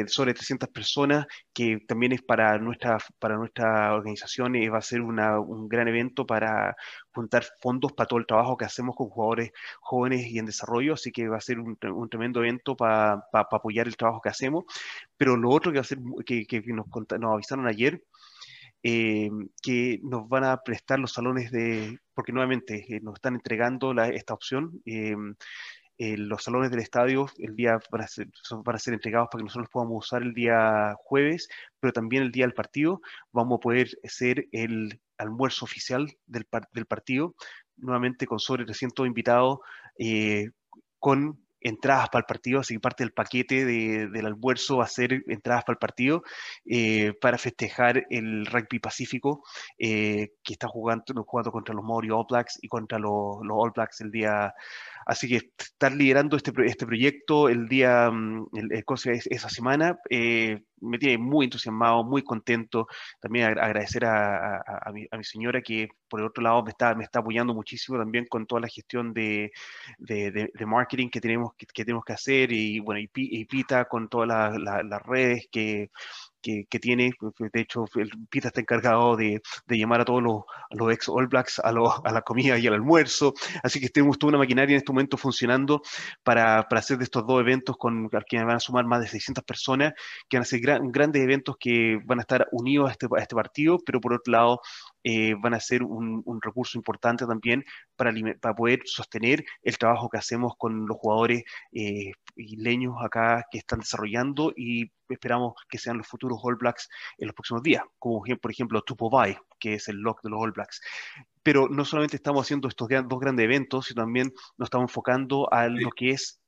sobre 0.05 0.35
300 0.35 0.69
personas, 0.69 1.25
que 1.51 1.79
también 1.87 2.11
es 2.11 2.21
para 2.21 2.59
nuestra, 2.59 2.99
para 3.17 3.35
nuestra 3.35 3.95
organización, 3.95 4.55
y 4.55 4.67
va 4.67 4.77
a 4.77 4.83
ser 4.83 5.01
una, 5.01 5.39
un 5.39 5.67
gran 5.67 5.87
evento 5.87 6.27
para 6.27 6.75
juntar 7.13 7.43
fondos 7.61 7.93
para 7.93 8.07
todo 8.07 8.19
el 8.19 8.25
trabajo 8.25 8.57
que 8.57 8.65
hacemos 8.65 8.95
con 8.95 9.09
jugadores 9.09 9.51
jóvenes 9.81 10.27
y 10.27 10.39
en 10.39 10.45
desarrollo, 10.45 10.93
así 10.93 11.11
que 11.11 11.27
va 11.27 11.37
a 11.37 11.41
ser 11.41 11.59
un, 11.59 11.77
tremendo 12.09 12.39
evento 12.39 12.75
para 12.75 13.23
apoyar 13.33 13.87
el 13.87 13.97
trabajo 13.97 14.21
que 14.21 14.29
hacemos. 14.29 14.65
Pero 15.17 15.37
lo 15.37 15.49
otro 15.49 15.71
que 15.71 15.79
va 15.79 15.81
a 15.81 15.85
ser, 15.85 15.99
que, 16.25 16.45
que 16.45 16.61
nos, 16.67 16.87
nos 17.19 17.33
avisaron 17.33 17.67
ayer, 17.67 18.01
eh, 18.85 19.29
que 19.61 19.99
nos 20.03 20.27
van 20.27 20.43
a 20.43 20.57
prestar 20.57 20.99
los 20.99 21.13
salones 21.13 21.51
de, 21.51 21.99
porque 22.13 22.33
nuevamente 22.33 22.85
eh, 22.89 22.99
nos 23.01 23.15
están 23.15 23.35
entregando 23.35 23.93
la, 23.93 24.09
esta 24.09 24.33
opción. 24.33 24.81
Eh, 24.85 25.15
los 26.17 26.43
salones 26.43 26.71
del 26.71 26.79
estadio 26.79 27.27
el 27.37 27.55
día 27.55 27.79
para 27.89 28.07
ser, 28.07 28.27
van 28.63 28.75
a 28.75 28.79
ser 28.79 28.93
entregados 28.93 29.29
para 29.31 29.39
que 29.41 29.45
nosotros 29.45 29.63
los 29.63 29.71
podamos 29.71 30.05
usar 30.05 30.21
el 30.23 30.33
día 30.33 30.93
jueves, 30.97 31.47
pero 31.79 31.93
también 31.93 32.23
el 32.23 32.31
día 32.31 32.45
del 32.45 32.53
partido 32.53 33.01
vamos 33.31 33.57
a 33.57 33.61
poder 33.61 33.89
ser 34.03 34.47
el 34.51 34.99
almuerzo 35.17 35.65
oficial 35.65 36.11
del, 36.25 36.47
del 36.73 36.85
partido, 36.85 37.35
nuevamente 37.77 38.25
con 38.25 38.39
sobre 38.39 38.65
300 38.65 39.07
invitados, 39.07 39.59
con 40.99 41.43
entradas 41.63 42.09
para 42.09 42.21
el 42.21 42.25
partido, 42.25 42.59
así 42.59 42.75
que 42.75 42.79
parte 42.79 43.03
del 43.03 43.13
paquete 43.13 43.65
del 43.65 44.25
almuerzo 44.25 44.77
va 44.77 44.85
a 44.85 44.87
ser 44.87 45.23
entradas 45.27 45.63
para 45.63 45.75
el 45.75 45.79
partido 45.79 46.23
eh, 46.65 47.13
para 47.21 47.37
festejar 47.37 48.05
el 48.09 48.45
rugby 48.45 48.79
pacífico 48.79 49.43
eh, 49.77 50.33
que 50.43 50.53
está 50.53 50.67
jugando, 50.67 51.05
jugando 51.25 51.51
contra 51.51 51.73
los 51.73 51.83
Maori 51.83 52.09
All 52.11 52.25
Blacks 52.29 52.59
y 52.61 52.67
contra 52.67 52.99
los, 52.99 53.37
los 53.43 53.57
All 53.57 53.71
Blacks 53.73 54.01
el 54.01 54.11
día 54.11 54.53
Así 55.05 55.27
que 55.27 55.51
estar 55.57 55.91
liderando 55.91 56.37
este, 56.37 56.51
este 56.65 56.85
proyecto 56.85 57.49
el 57.49 57.67
día, 57.67 58.09
mm, 58.11 58.47
el, 58.55 58.71
el, 58.71 58.83
esa 59.29 59.49
semana, 59.49 59.99
eh, 60.09 60.61
me 60.81 60.97
tiene 60.97 61.17
muy 61.17 61.45
entusiasmado, 61.45 62.03
muy 62.03 62.23
contento. 62.23 62.87
También 63.19 63.45
agradecer 63.57 64.05
a, 64.05 64.57
a, 64.57 64.91
mi, 64.91 65.05
a, 65.09 65.17
mi, 65.17 65.23
señora 65.23 65.61
que 65.61 65.87
por 66.09 66.19
el 66.19 66.27
otro 66.27 66.43
lado 66.43 66.63
me 66.63 66.71
está, 66.71 66.93
me 66.95 67.03
está 67.03 67.19
apoyando 67.19 67.53
muchísimo 67.53 67.97
también 67.97 68.25
con 68.27 68.45
toda 68.45 68.61
la 68.61 68.67
gestión 68.67 69.13
de, 69.13 69.51
de, 69.97 70.31
de, 70.31 70.65
marketing 70.65 71.09
que 71.09 71.21
tenemos 71.21 71.53
que, 71.57 71.65
que, 71.65 71.85
tenemos 71.85 72.03
que 72.05 72.13
hacer 72.13 72.51
y 72.51 72.79
bueno, 72.79 72.99
y, 73.01 73.45
Pita 73.45 73.85
con 73.85 74.09
todas 74.09 74.57
las 74.57 75.01
redes 75.03 75.47
que, 75.51 75.89
que, 76.43 76.79
tiene. 76.79 77.11
De 77.39 77.61
hecho, 77.61 77.85
el 77.95 78.11
Pita 78.29 78.49
está 78.49 78.61
encargado 78.61 79.15
de, 79.15 79.41
de 79.65 79.77
llamar 79.77 80.01
a 80.01 80.05
todos 80.05 80.21
los, 80.21 80.43
los, 80.71 80.93
ex 80.93 81.09
All 81.09 81.27
Blacks 81.27 81.59
a, 81.59 81.69
a, 81.69 82.11
la 82.11 82.21
comida 82.21 82.59
y 82.59 82.67
al 82.67 82.73
almuerzo. 82.73 83.33
Así 83.63 83.79
que 83.79 83.89
tenemos 83.89 84.19
toda 84.19 84.31
una 84.31 84.39
maquinaria 84.39 84.73
en 84.73 84.77
este 84.77 84.91
momento 84.91 85.17
funcionando 85.17 85.81
para, 86.23 86.67
para 86.67 86.79
hacer 86.79 86.97
de 86.97 87.05
estos 87.05 87.25
dos 87.25 87.39
eventos 87.39 87.77
con 87.77 88.09
quienes 88.27 88.45
van 88.45 88.57
a 88.57 88.59
sumar 88.59 88.85
más 88.85 89.01
de 89.01 89.07
600 89.07 89.43
personas, 89.43 89.93
que 90.29 90.37
van 90.37 90.43
a 90.43 90.45
ser 90.45 90.59
grandes 90.61 91.21
eventos 91.21 91.55
que 91.59 91.99
van 92.05 92.19
a 92.19 92.21
estar 92.21 92.47
unidos 92.51 92.89
a 92.89 92.91
este, 92.91 93.07
a 93.17 93.21
este 93.21 93.35
partido, 93.35 93.79
pero 93.85 94.01
por 94.01 94.13
otro 94.13 94.31
lado 94.31 94.61
eh, 95.03 95.35
van 95.39 95.53
a 95.53 95.59
ser 95.59 95.83
un, 95.83 96.23
recurso 96.41 96.77
importante 96.77 97.25
también 97.25 97.63
para, 97.95 98.11
para, 98.41 98.55
poder 98.55 98.81
sostener 98.85 99.45
el 99.61 99.77
trabajo 99.77 100.09
que 100.09 100.17
hacemos 100.17 100.53
con 100.57 100.85
los 100.85 100.97
jugadores 100.97 101.43
eh, 101.71 102.11
isleños 102.35 102.95
acá 103.01 103.45
que 103.51 103.59
están 103.59 103.79
desarrollando 103.79 104.53
y 104.55 104.91
esperamos 105.09 105.53
que 105.69 105.77
sean 105.77 105.97
los 105.97 106.07
futuros 106.07 106.39
All 106.41 106.55
Blacks 106.55 106.89
en 107.17 107.27
los 107.27 107.35
próximos 107.35 107.63
días, 107.63 107.83
como 107.99 108.23
por 108.41 108.51
ejemplo 108.51 108.81
Tupovai, 108.81 109.37
que 109.59 109.75
es 109.75 109.87
el 109.87 109.97
lock 109.97 110.21
de 110.23 110.29
los 110.29 110.41
All 110.41 110.51
Blacks. 110.51 110.81
Pero 111.43 111.67
no 111.69 111.85
solamente 111.85 112.15
estamos 112.15 112.45
haciendo 112.45 112.67
estos 112.67 112.87
dos 112.89 113.19
grandes 113.19 113.43
eventos, 113.43 113.85
sino 113.85 114.03
también 114.03 114.33
nos 114.57 114.67
estamos 114.67 114.89
enfocando 114.89 115.51
a 115.51 115.67
lo 115.67 115.89
que 115.91 116.11
es 116.11 116.39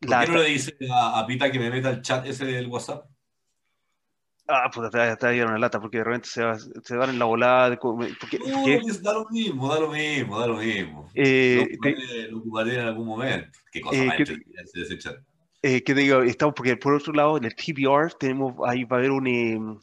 ¿Por 0.00 0.10
la... 0.10 0.24
qué 0.24 0.32
no 0.32 0.38
le 0.38 0.48
dice 0.50 0.76
a, 0.92 1.24
Pita 1.26 1.50
que 1.50 1.58
me 1.58 1.70
meta 1.70 1.90
el 1.90 2.02
chat 2.02 2.26
ese 2.26 2.44
del 2.44 2.68
WhatsApp? 2.68 3.06
Ah, 4.50 4.70
pues 4.72 4.90
te, 4.90 5.16
te 5.16 5.26
va 5.26 5.42
a 5.42 5.46
una 5.46 5.58
lata 5.58 5.78
porque 5.78 5.98
de 5.98 6.04
repente 6.04 6.28
se, 6.28 6.42
va, 6.42 6.58
se 6.58 6.96
van 6.96 7.10
en 7.10 7.18
la 7.18 7.26
volada. 7.26 7.68
De, 7.68 7.76
porque, 7.76 8.38
no, 8.38 8.64
da 9.02 9.12
lo 9.12 9.28
mismo, 9.28 9.68
da 9.68 9.80
lo 9.80 9.90
mismo, 9.90 10.40
da 10.40 10.46
lo 10.46 10.56
mismo. 10.56 11.10
Eh, 11.14 11.76
lo, 12.30 12.38
ocuparé, 12.38 12.80
en 12.80 12.86
algún 12.86 13.08
momento. 13.08 13.58
Qué 13.70 13.82
cosa 13.82 14.02
eh, 14.02 14.06
más 14.06 14.98
chat. 14.98 15.16
Eh, 15.60 15.82
que 15.82 15.92
digo, 15.92 16.22
estamos 16.22 16.54
porque 16.54 16.76
por 16.76 16.94
otro 16.94 17.12
lado 17.12 17.36
en 17.36 17.44
el 17.44 17.54
TBR 17.54 18.14
tenemos 18.18 18.54
ahí 18.66 18.84
va 18.84 18.96
a 18.96 19.00
haber 19.00 19.10
un, 19.10 19.26
em, 19.26 19.78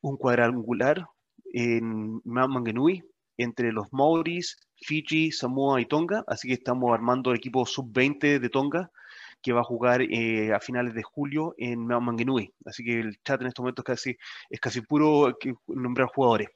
un 0.00 0.16
cuadrangular 0.16 1.06
en 1.52 2.20
Manganui 2.24 3.04
entre 3.36 3.72
los 3.72 3.86
Maoris, 3.92 4.56
Fiji, 4.78 5.30
Samoa 5.30 5.80
y 5.80 5.86
Tonga, 5.86 6.24
así 6.26 6.48
que 6.48 6.54
estamos 6.54 6.92
armando 6.92 7.30
el 7.30 7.36
equipo 7.36 7.66
sub-20 7.66 8.40
de 8.40 8.48
Tonga 8.48 8.90
que 9.42 9.52
va 9.52 9.60
a 9.60 9.64
jugar 9.64 10.02
eh, 10.02 10.52
a 10.52 10.60
finales 10.60 10.94
de 10.94 11.02
julio 11.02 11.54
en 11.58 11.86
Mangenui. 11.86 12.54
Así 12.64 12.84
que 12.84 13.00
el 13.00 13.16
chat 13.22 13.40
en 13.40 13.48
estos 13.48 13.62
momentos 13.62 13.84
casi, 13.84 14.16
es 14.48 14.60
casi 14.60 14.80
puro 14.82 15.36
nombrar 15.66 16.08
jugadores. 16.08 16.48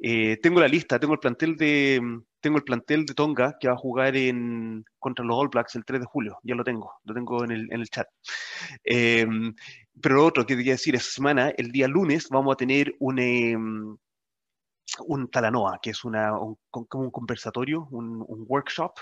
Eh, 0.00 0.38
tengo 0.42 0.60
la 0.60 0.68
lista, 0.68 0.98
tengo 0.98 1.14
el 1.14 1.20
plantel 1.20 1.56
de 1.56 2.00
tengo 2.40 2.56
el 2.58 2.64
plantel 2.64 3.06
de 3.06 3.14
Tonga 3.14 3.56
que 3.58 3.68
va 3.68 3.74
a 3.74 3.76
jugar 3.76 4.16
en, 4.16 4.84
contra 4.98 5.24
los 5.24 5.36
All 5.36 5.48
Blacks 5.48 5.76
el 5.76 5.84
3 5.84 6.00
de 6.00 6.06
julio. 6.06 6.38
Ya 6.42 6.56
lo 6.56 6.64
tengo, 6.64 6.92
lo 7.04 7.14
tengo 7.14 7.44
en 7.44 7.52
el, 7.52 7.72
en 7.72 7.80
el 7.80 7.88
chat. 7.88 8.08
Eh, 8.84 9.24
pero 10.00 10.16
lo 10.16 10.26
otro 10.26 10.44
que 10.44 10.56
quería 10.56 10.72
decir, 10.72 10.96
esta 10.96 11.10
semana, 11.10 11.50
el 11.56 11.70
día 11.70 11.86
lunes, 11.86 12.28
vamos 12.30 12.52
a 12.52 12.56
tener 12.56 12.94
un, 12.98 13.98
un 15.06 15.30
Talanoa, 15.30 15.78
que 15.80 15.90
es 15.90 16.04
una, 16.04 16.36
un, 16.36 16.58
como 16.70 17.04
un 17.04 17.10
conversatorio, 17.12 17.86
un, 17.92 18.24
un 18.26 18.44
workshop 18.48 18.92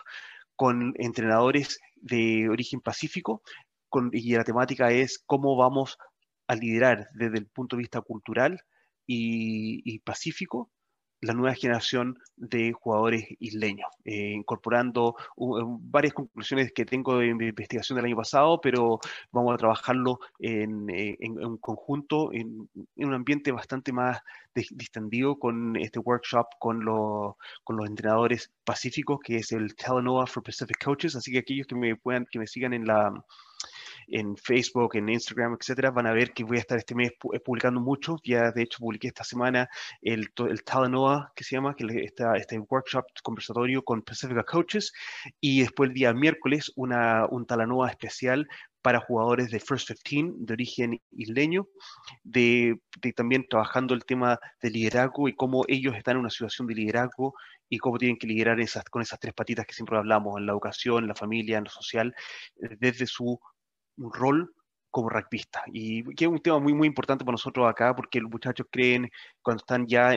con 0.60 0.92
entrenadores 0.98 1.80
de 1.96 2.50
origen 2.50 2.82
pacífico 2.82 3.40
y 4.12 4.36
la 4.36 4.44
temática 4.44 4.90
es 4.90 5.18
cómo 5.24 5.56
vamos 5.56 5.96
a 6.48 6.54
liderar 6.54 7.08
desde 7.14 7.38
el 7.38 7.46
punto 7.46 7.76
de 7.76 7.80
vista 7.80 8.02
cultural 8.02 8.60
y 9.06 9.98
pacífico 10.00 10.70
la 11.20 11.34
nueva 11.34 11.54
generación 11.54 12.18
de 12.36 12.72
jugadores 12.72 13.26
isleños, 13.38 13.88
eh, 14.04 14.32
incorporando 14.32 15.14
varias 15.36 16.14
conclusiones 16.14 16.72
que 16.72 16.84
tengo 16.84 17.18
de 17.18 17.34
mi 17.34 17.48
investigación 17.48 17.96
del 17.96 18.06
año 18.06 18.16
pasado, 18.16 18.60
pero 18.60 18.98
vamos 19.30 19.54
a 19.54 19.58
trabajarlo 19.58 20.18
en, 20.38 20.88
eh, 20.90 21.16
en, 21.20 21.56
conjunto, 21.58 22.32
en, 22.32 22.68
un 22.96 23.14
ambiente 23.14 23.52
bastante 23.52 23.92
más 23.92 24.20
distendido 24.54 25.38
con 25.38 25.76
este 25.76 25.98
workshop 25.98 26.46
con, 26.58 26.84
los 26.84 27.34
con 27.64 27.76
los 27.76 27.86
entrenadores 27.86 28.50
pacíficos, 28.64 29.20
que 29.22 29.36
es 29.36 29.52
el 29.52 29.74
Talanoa 29.74 30.26
for 30.26 30.42
Pacific 30.42 30.82
Coaches, 30.82 31.16
así 31.16 31.32
que 31.32 31.38
aquellos 31.38 31.66
que 31.66 31.74
me 31.74 31.96
puedan, 31.96 32.26
que 32.30 32.38
me 32.38 32.46
sigan 32.46 32.72
en 32.72 32.86
la 32.86 33.12
en 34.10 34.36
Facebook, 34.36 34.96
en 34.96 35.08
Instagram, 35.08 35.56
etcétera, 35.58 35.90
van 35.90 36.06
a 36.06 36.12
ver 36.12 36.32
que 36.32 36.44
voy 36.44 36.56
a 36.56 36.60
estar 36.60 36.78
este 36.78 36.94
mes 36.94 37.12
eh, 37.32 37.40
publicando 37.40 37.80
mucho. 37.80 38.16
Ya 38.24 38.52
de 38.52 38.62
hecho 38.62 38.78
publiqué 38.78 39.08
esta 39.08 39.24
semana 39.24 39.68
el, 40.02 40.28
el 40.48 40.64
Talanoa, 40.64 41.32
que 41.34 41.44
se 41.44 41.56
llama, 41.56 41.74
que 41.74 41.86
está 42.04 42.36
este 42.36 42.58
workshop 42.58 43.04
conversatorio 43.22 43.82
con 43.82 44.02
Pacifica 44.02 44.44
Coaches, 44.44 44.92
y 45.40 45.60
después 45.60 45.88
el 45.88 45.94
día 45.94 46.12
miércoles 46.12 46.72
una, 46.76 47.26
un 47.30 47.46
Talanoa 47.46 47.88
especial 47.88 48.46
para 48.82 49.00
jugadores 49.00 49.50
de 49.50 49.60
First 49.60 49.90
15 50.02 50.38
de 50.38 50.52
origen 50.52 51.00
isleño, 51.12 51.68
de, 52.22 52.80
también 53.14 53.46
trabajando 53.48 53.94
el 53.94 54.04
tema 54.04 54.38
de 54.62 54.70
liderazgo 54.70 55.28
y 55.28 55.34
cómo 55.34 55.64
ellos 55.68 55.94
están 55.96 56.16
en 56.16 56.20
una 56.20 56.30
situación 56.30 56.66
de 56.66 56.74
liderazgo 56.74 57.34
y 57.68 57.78
cómo 57.78 57.98
tienen 57.98 58.16
que 58.16 58.26
liderar 58.26 58.60
esas, 58.60 58.84
con 58.84 59.02
esas 59.02 59.20
tres 59.20 59.34
patitas 59.34 59.66
que 59.66 59.74
siempre 59.74 59.96
hablamos, 59.98 60.38
en 60.38 60.46
la 60.46 60.52
educación, 60.52 61.04
en 61.04 61.08
la 61.08 61.14
familia, 61.14 61.58
en 61.58 61.64
lo 61.64 61.70
social, 61.70 62.14
desde 62.56 63.06
su 63.06 63.38
un 64.00 64.12
rol 64.12 64.54
como 64.90 65.08
rugbyista. 65.08 65.62
Y 65.72 66.04
que 66.14 66.24
es 66.24 66.30
un 66.30 66.40
tema 66.40 66.58
muy, 66.58 66.74
muy 66.74 66.88
importante 66.88 67.24
para 67.24 67.34
nosotros 67.34 67.68
acá, 67.68 67.94
porque 67.94 68.20
los 68.20 68.30
muchachos 68.30 68.66
creen, 68.70 69.10
cuando 69.42 69.62
están 69.62 69.86
ya 69.86 70.12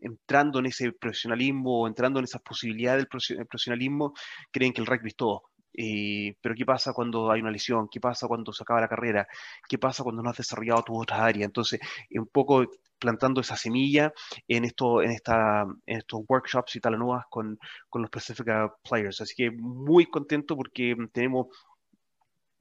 entrando 0.00 0.58
en 0.58 0.66
ese 0.66 0.92
profesionalismo 0.92 1.82
o 1.82 1.88
entrando 1.88 2.18
en 2.18 2.24
esas 2.24 2.42
posibilidades 2.42 3.06
del 3.10 3.46
profesionalismo, 3.46 4.12
creen 4.52 4.72
que 4.72 4.80
el 4.80 4.86
rugby 4.86 5.08
es 5.08 5.16
todo. 5.16 5.42
Eh, 5.76 6.36
pero 6.40 6.54
¿qué 6.54 6.64
pasa 6.64 6.92
cuando 6.92 7.30
hay 7.32 7.40
una 7.40 7.50
lesión? 7.50 7.88
¿Qué 7.90 8.00
pasa 8.00 8.28
cuando 8.28 8.52
se 8.52 8.62
acaba 8.62 8.80
la 8.80 8.88
carrera? 8.88 9.26
¿Qué 9.68 9.78
pasa 9.78 10.04
cuando 10.04 10.22
no 10.22 10.30
has 10.30 10.36
desarrollado 10.36 10.82
tu 10.84 11.00
otra 11.00 11.24
área? 11.24 11.44
Entonces, 11.44 11.80
un 12.12 12.28
poco 12.28 12.64
plantando 12.98 13.40
esa 13.40 13.56
semilla 13.56 14.12
en, 14.46 14.64
esto, 14.64 15.02
en, 15.02 15.10
esta, 15.10 15.62
en 15.86 15.98
estos 15.98 16.20
workshops 16.28 16.76
y 16.76 16.80
tal 16.80 16.96
con, 17.28 17.58
con 17.88 18.02
los 18.02 18.10
Pacific 18.10 18.46
Players. 18.88 19.20
Así 19.20 19.34
que 19.36 19.50
muy 19.50 20.06
contento 20.06 20.56
porque 20.56 20.94
tenemos 21.12 21.48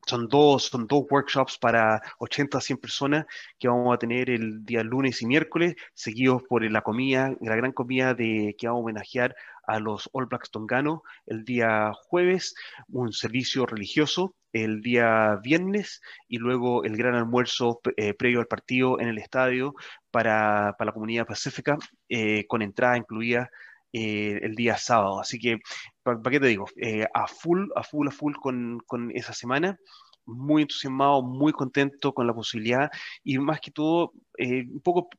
son 0.05 0.27
dos, 0.27 0.65
son 0.65 0.87
dos 0.87 1.05
workshops 1.09 1.57
para 1.57 2.01
80 2.19 2.57
a 2.57 2.61
100 2.61 2.77
personas 2.77 3.25
que 3.59 3.67
vamos 3.67 3.93
a 3.93 3.97
tener 3.97 4.29
el 4.29 4.65
día 4.65 4.83
lunes 4.83 5.21
y 5.21 5.25
miércoles, 5.25 5.75
seguidos 5.93 6.43
por 6.43 6.69
la 6.69 6.81
comida, 6.81 7.33
la 7.41 7.55
gran 7.55 7.71
comida 7.71 8.13
de, 8.13 8.55
que 8.57 8.67
vamos 8.67 8.81
a 8.81 8.83
homenajear 8.83 9.35
a 9.65 9.79
los 9.79 10.09
All 10.13 10.25
Blacks 10.25 10.51
tonganos 10.51 11.01
el 11.25 11.45
día 11.45 11.91
jueves, 11.93 12.55
un 12.89 13.13
servicio 13.13 13.65
religioso 13.65 14.35
el 14.51 14.81
día 14.81 15.39
viernes 15.43 16.01
y 16.27 16.37
luego 16.37 16.83
el 16.83 16.95
gran 16.95 17.15
almuerzo 17.15 17.81
eh, 17.97 18.13
previo 18.13 18.39
al 18.39 18.47
partido 18.47 18.99
en 18.99 19.07
el 19.07 19.17
estadio 19.17 19.73
para, 20.11 20.75
para 20.77 20.89
la 20.89 20.93
comunidad 20.93 21.25
pacífica 21.25 21.77
eh, 22.07 22.45
con 22.47 22.61
entrada 22.61 22.97
incluida 22.97 23.49
eh, 23.93 24.39
el 24.41 24.56
día 24.56 24.77
sábado. 24.77 25.19
Así 25.19 25.39
que, 25.39 25.60
¿para 26.03 26.19
qué 26.29 26.39
te 26.39 26.47
digo? 26.47 26.65
Eh, 26.75 27.08
a 27.13 27.27
full, 27.27 27.69
a 27.75 27.84
full, 27.84 28.08
a 28.08 28.12
full 28.12 28.34
con, 28.36 28.79
con 28.86 29.12
esa 29.12 29.34
semana 29.34 29.77
muy 30.25 30.63
entusiasmado, 30.63 31.21
muy 31.21 31.51
contento 31.51 32.13
con 32.13 32.27
la 32.27 32.34
posibilidad 32.34 32.89
y 33.23 33.38
más 33.39 33.60
que 33.60 33.71
todo, 33.71 34.13
eh, 34.38 34.65
un 34.69 34.82
poco 34.82 35.10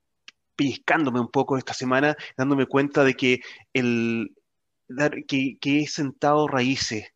pellizcándome 0.57 1.21
un 1.21 1.31
poco 1.31 1.59
esta 1.59 1.75
semana, 1.75 2.17
dándome 2.37 2.67
cuenta 2.67 3.05
de 3.05 3.15
que, 3.15 3.41
el, 3.73 4.35
que, 5.29 5.59
he 5.63 5.87
sentado 5.87 6.49
raíces 6.49 7.09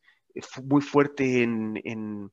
muy 0.65 0.83
fuertes 0.83 1.27
en, 1.29 2.31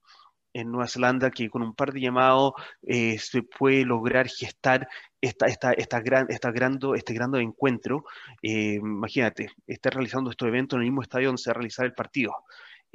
en 0.56 0.72
Nueva 0.72 0.88
Zelanda 0.88 1.30
que 1.32 1.50
con 1.50 1.62
un 1.62 1.76
par 1.76 1.92
de 1.92 2.00
llamados 2.00 2.54
eh, 2.82 3.20
se 3.20 3.44
puede 3.44 3.84
lograr 3.84 4.30
gestar 4.30 4.88
esta, 5.20 5.48
esta, 5.48 5.74
esta 5.74 6.00
gran, 6.00 6.28
esta 6.30 6.52
grande, 6.52 6.88
este 6.96 7.14
gran 7.14 7.36
encuentro. 7.36 8.06
Eh, 8.42 8.76
imagínate, 8.76 9.50
estar 9.68 9.94
realizando 9.94 10.32
estos 10.32 10.48
eventos 10.48 10.78
en 10.78 10.84
el 10.84 10.88
mismo 10.88 11.02
estadio 11.02 11.28
donde 11.28 11.42
se 11.42 11.50
va 11.50 11.52
a 11.52 11.56
realizar 11.56 11.86
el 11.86 11.94
partido. 11.94 12.34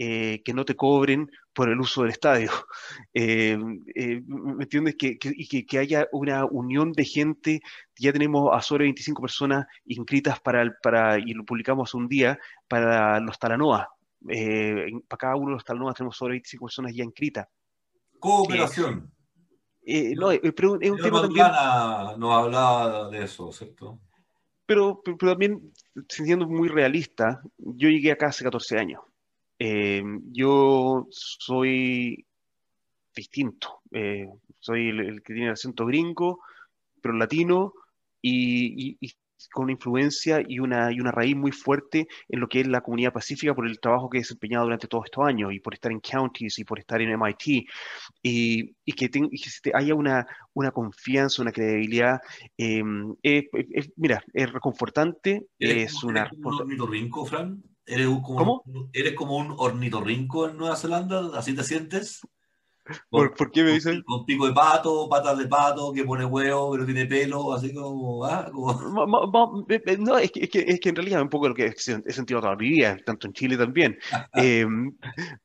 Eh, 0.03 0.41
que 0.43 0.55
no 0.55 0.65
te 0.65 0.77
cobren 0.77 1.31
por 1.53 1.69
el 1.69 1.79
uso 1.79 2.03
del 2.03 2.13
estadio. 2.13 2.51
¿Me 3.15 4.63
entiendes? 4.63 4.95
Que, 4.97 5.19
y 5.23 5.47
que, 5.47 5.67
que, 5.67 5.79
haya 5.79 6.09
una 6.13 6.47
unión 6.47 6.93
de 6.93 7.05
gente. 7.05 7.61
Ya 7.99 8.11
tenemos 8.11 8.49
a 8.55 8.63
sobre 8.63 8.85
25 8.85 9.21
personas 9.21 9.67
inscritas 9.85 10.41
para, 10.41 10.65
para 10.83 11.19
y 11.19 11.35
lo 11.35 11.45
publicamos 11.45 11.93
un 11.93 12.09
día, 12.09 12.39
para 12.67 13.21
los 13.21 13.39
Talanoa, 13.39 13.91
eh, 14.29 14.91
para 15.09 15.19
cada 15.19 15.37
uno 15.37 15.49
de 15.49 15.55
los 15.55 15.65
talanoas 15.65 15.95
tenemos 15.95 16.17
sobre 16.17 16.33
25 16.33 16.67
personas 16.67 16.95
ya 16.95 17.05
inscritas. 17.05 17.49
Cooperación. 18.19 19.11
Eh, 19.83 20.15
no, 20.15 20.31
eh, 20.31 20.41
pero 20.53 20.81
es 20.81 20.91
un 20.91 20.99
tema 20.99 21.23
también. 21.23 21.47
nos 22.19 22.33
hablaba 22.33 23.09
de 23.11 23.25
eso, 23.25 23.51
¿cierto? 23.53 23.99
Pero, 24.67 25.01
pero, 25.03 25.33
también, 25.33 25.73
siendo 26.09 26.47
muy 26.47 26.69
realista, 26.69 27.43
yo 27.57 27.89
llegué 27.89 28.13
acá 28.13 28.27
hace 28.27 28.45
14 28.45 28.79
años. 28.79 29.01
yo 29.59 31.07
soy 31.11 32.25
distinto. 33.15 33.81
soy 34.61 34.89
el, 34.91 35.23
que 35.23 35.33
tiene 35.33 35.47
el 35.47 35.55
acento 35.55 35.87
gringo, 35.87 36.41
pero 37.03 37.15
latino, 37.15 37.73
y, 38.23 38.97
y, 39.01 39.13
con 39.53 39.65
una 39.65 39.73
influencia 39.73 40.43
y 40.47 40.59
una, 40.59 40.93
y 40.93 41.01
una 41.01 41.11
raíz 41.11 41.37
muy 41.37 41.53
fuerte 41.53 42.09
en 42.29 42.41
lo 42.41 42.49
que 42.49 42.61
es 42.61 42.67
la 42.67 42.81
comunidad 42.81 43.13
pacífica 43.13 43.55
por 43.55 43.67
el 43.67 43.81
trabajo 43.81 44.09
que 44.09 44.19
he 44.19 44.21
desempeñado 44.21 44.65
durante 44.65 44.89
todos 44.89 45.07
estos 45.07 45.25
años 45.27 45.53
y 45.53 45.61
por 45.61 45.75
estar 45.75 45.93
en 45.93 46.01
counties 46.01 46.59
y 46.59 46.65
por 46.65 46.79
estar 46.79 47.01
en 47.01 47.11
MIT 47.11 47.67
y, 48.23 48.77
y 48.85 48.93
que, 48.93 49.11
haya 49.75 49.95
una, 49.95 50.27
una 50.55 50.71
confianza, 50.71 51.43
una 51.43 51.53
credibilidad. 51.53 52.21
Em, 52.57 53.15
mira, 53.97 54.23
es 54.33 54.53
reconfortante. 54.53 55.47
¿Eres 55.59 55.93
es 55.93 56.01
como, 56.01 56.11
una... 56.11 56.23
¿Eres 56.23 56.39
un 56.43 56.55
ornitorrinco, 56.55 57.27
Fran? 57.27 57.63
¿Eres 57.87 58.07
como, 58.07 58.37
¿Cómo? 58.37 58.65
¿Eres 58.93 59.15
como 59.15 59.37
un 59.37 59.55
ornitorrinco 59.57 60.49
en 60.49 60.57
Nueva 60.57 60.77
Zelanda? 60.77 61.31
¿Así 61.35 61.55
te 61.55 61.65
sientes? 61.65 62.21
¿Por, 63.11 63.35
¿Por, 63.35 63.51
qué 63.51 63.63
me 63.63 63.73
dicen? 63.73 64.03
Con, 64.03 64.25
pico 64.25 64.47
de 64.47 64.53
pato, 64.53 65.09
patas 65.09 65.39
de 65.39 65.47
pato, 65.47 65.93
que 65.93 66.05
pone 66.05 66.25
huevo, 66.25 66.73
pero 66.73 66.85
tiene 66.85 67.07
pelo, 67.07 67.53
así 67.53 67.73
como. 67.73 68.25
¿ah? 68.25 68.51
No, 69.99 70.19
es 70.19 70.31
que, 70.33 70.41
es, 70.41 70.51
que, 70.51 70.65
es 70.67 70.81
que 70.81 70.89
en 70.89 70.97
realidad 70.97 71.21
es 71.21 71.25
un 71.25 71.31
poco 71.31 71.49
lo 71.49 71.55
que 71.55 71.67
he 71.67 72.13
sentido 72.13 72.41
toda 72.41 72.57
mi 72.57 72.69
vida, 72.69 72.97
tanto 73.05 73.27
en 73.27 73.33
Chile 73.33 73.57
también. 73.57 73.99
eh, 74.35 74.67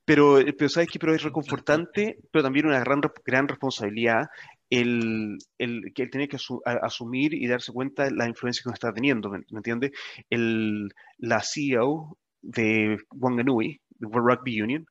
pero, 0.03 0.39
pero, 0.57 0.69
¿sabes 0.69 0.89
qué? 0.89 0.99
Pero 0.99 1.13
es 1.13 1.23
reconfortante, 1.23 2.19
pero 2.31 2.43
también 2.43 2.67
una 2.67 2.79
gran, 2.79 3.01
gran 3.25 3.47
responsabilidad 3.47 4.27
el, 4.69 5.37
el, 5.57 5.93
que 5.93 6.03
él 6.03 6.09
tiene 6.09 6.27
que 6.27 6.37
asu 6.37 6.61
asumir 6.65 7.33
y 7.33 7.47
darse 7.47 7.71
cuenta 7.71 8.05
de 8.05 8.11
la 8.11 8.27
influencia 8.27 8.63
que 8.63 8.73
está 8.73 8.93
teniendo, 8.93 9.29
¿me, 9.29 9.39
¿me 9.49 9.59
entiende? 9.59 9.91
El, 10.29 10.89
la 11.17 11.41
CEO 11.41 12.17
de 12.41 12.97
Wanganui, 13.11 13.79
de 13.89 14.07
World 14.07 14.27
Rugby 14.29 14.61
Union, 14.61 14.85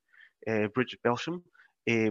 eh, 0.46 0.68
Bridget 0.74 1.00
Belsham, 1.02 1.42
eh, 1.86 2.10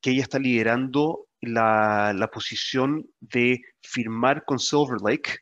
que 0.00 0.10
ella 0.10 0.22
está 0.22 0.38
liderando 0.38 1.26
la, 1.40 2.12
la, 2.14 2.28
posición 2.28 3.06
de 3.20 3.60
firmar 3.82 4.44
con 4.44 4.58
Silver 4.58 5.00
Lake, 5.02 5.38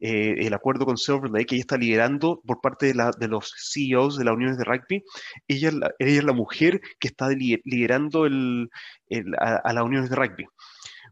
eh, 0.00 0.34
el 0.46 0.54
acuerdo 0.54 0.84
con 0.84 0.96
Silver 0.96 1.30
Lake, 1.30 1.54
ella 1.54 1.60
está 1.60 1.76
liderando 1.76 2.40
por 2.44 2.60
parte 2.60 2.86
de, 2.86 2.94
la, 2.94 3.12
de 3.12 3.28
los 3.28 3.52
CEOs 3.56 4.18
de 4.18 4.24
las 4.24 4.34
uniones 4.34 4.58
de 4.58 4.64
rugby, 4.64 5.04
ella 5.46 5.68
es 5.68 5.74
la, 5.74 5.90
ella 5.98 6.18
es 6.18 6.24
la 6.24 6.32
mujer 6.32 6.80
que 6.98 7.08
está 7.08 7.28
liderando 7.28 8.26
el, 8.26 8.68
el, 9.08 9.34
a, 9.38 9.56
a 9.56 9.72
las 9.72 9.84
uniones 9.84 10.10
de 10.10 10.16
rugby. 10.16 10.46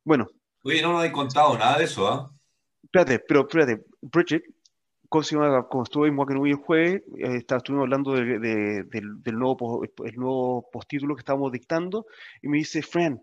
Bueno. 0.04 0.28
Oye, 0.62 0.82
no 0.82 0.92
nos 0.92 1.04
he 1.04 1.12
contado 1.12 1.56
nada 1.56 1.78
de 1.78 1.84
eso, 1.84 2.08
¿ah? 2.08 2.30
¿eh? 2.30 2.36
Espérate, 2.82 3.20
pero 3.20 3.42
espérate, 3.42 3.84
Bridget, 4.00 4.42
como 5.10 5.82
estuve 5.82 6.08
en 6.08 6.16
Wakenui 6.16 6.50
el 6.50 6.56
jueves, 6.56 7.02
eh, 7.18 7.44
estuvimos 7.48 7.82
hablando 7.82 8.14
de, 8.14 8.38
de, 8.38 8.84
del, 8.84 9.38
nuevo, 9.38 10.68
postítulo 10.72 11.16
que 11.16 11.20
estábamos 11.20 11.50
dictando, 11.50 12.06
y 12.40 12.48
me 12.48 12.58
dice, 12.58 12.80
Fran, 12.80 13.20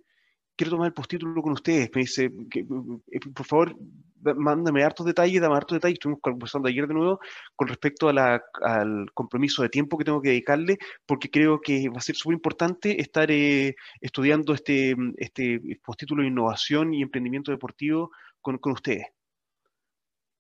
quiero 0.58 0.72
tomar 0.72 0.88
el 0.88 0.94
postítulo 0.94 1.42
con 1.42 1.54
ustedes. 1.54 1.90
Me 1.96 2.02
dice, 2.02 2.26
eh, 2.26 3.20
por 3.34 3.46
favor, 3.46 3.76
mándame 4.22 4.84
hartos 4.84 5.06
detalles, 5.06 5.42
dame 5.42 5.56
hartos 5.56 5.78
detalles. 5.78 5.96
Estuvimos 5.96 6.20
conversando 6.22 6.68
ayer 6.68 6.88
de 6.88 6.94
nuevo 6.94 7.20
con 7.56 7.68
respecto 7.70 8.10
al 8.10 9.12
compromiso 9.14 9.62
de 9.62 9.70
tiempo 9.70 9.98
que 9.98 10.04
tengo 10.04 10.22
que 10.22 10.30
dedicarle, 10.30 10.78
porque 11.06 11.30
creo 11.30 11.62
que 11.62 11.88
va 11.90 12.00
a 12.00 12.02
ser 12.02 12.16
súper 12.16 12.36
importante 12.36 13.00
estar 13.02 13.32
eh, 13.32 13.76
estudiando 14.02 14.54
este, 14.54 14.96
este 15.18 15.62
postítulo 15.84 16.24
de 16.24 16.30
innovación 16.30 16.94
y 16.94 17.02
emprendimiento 17.02 17.52
deportivo 17.52 18.12
con, 18.42 18.58
con 18.58 18.74
ustedes. 18.74 19.06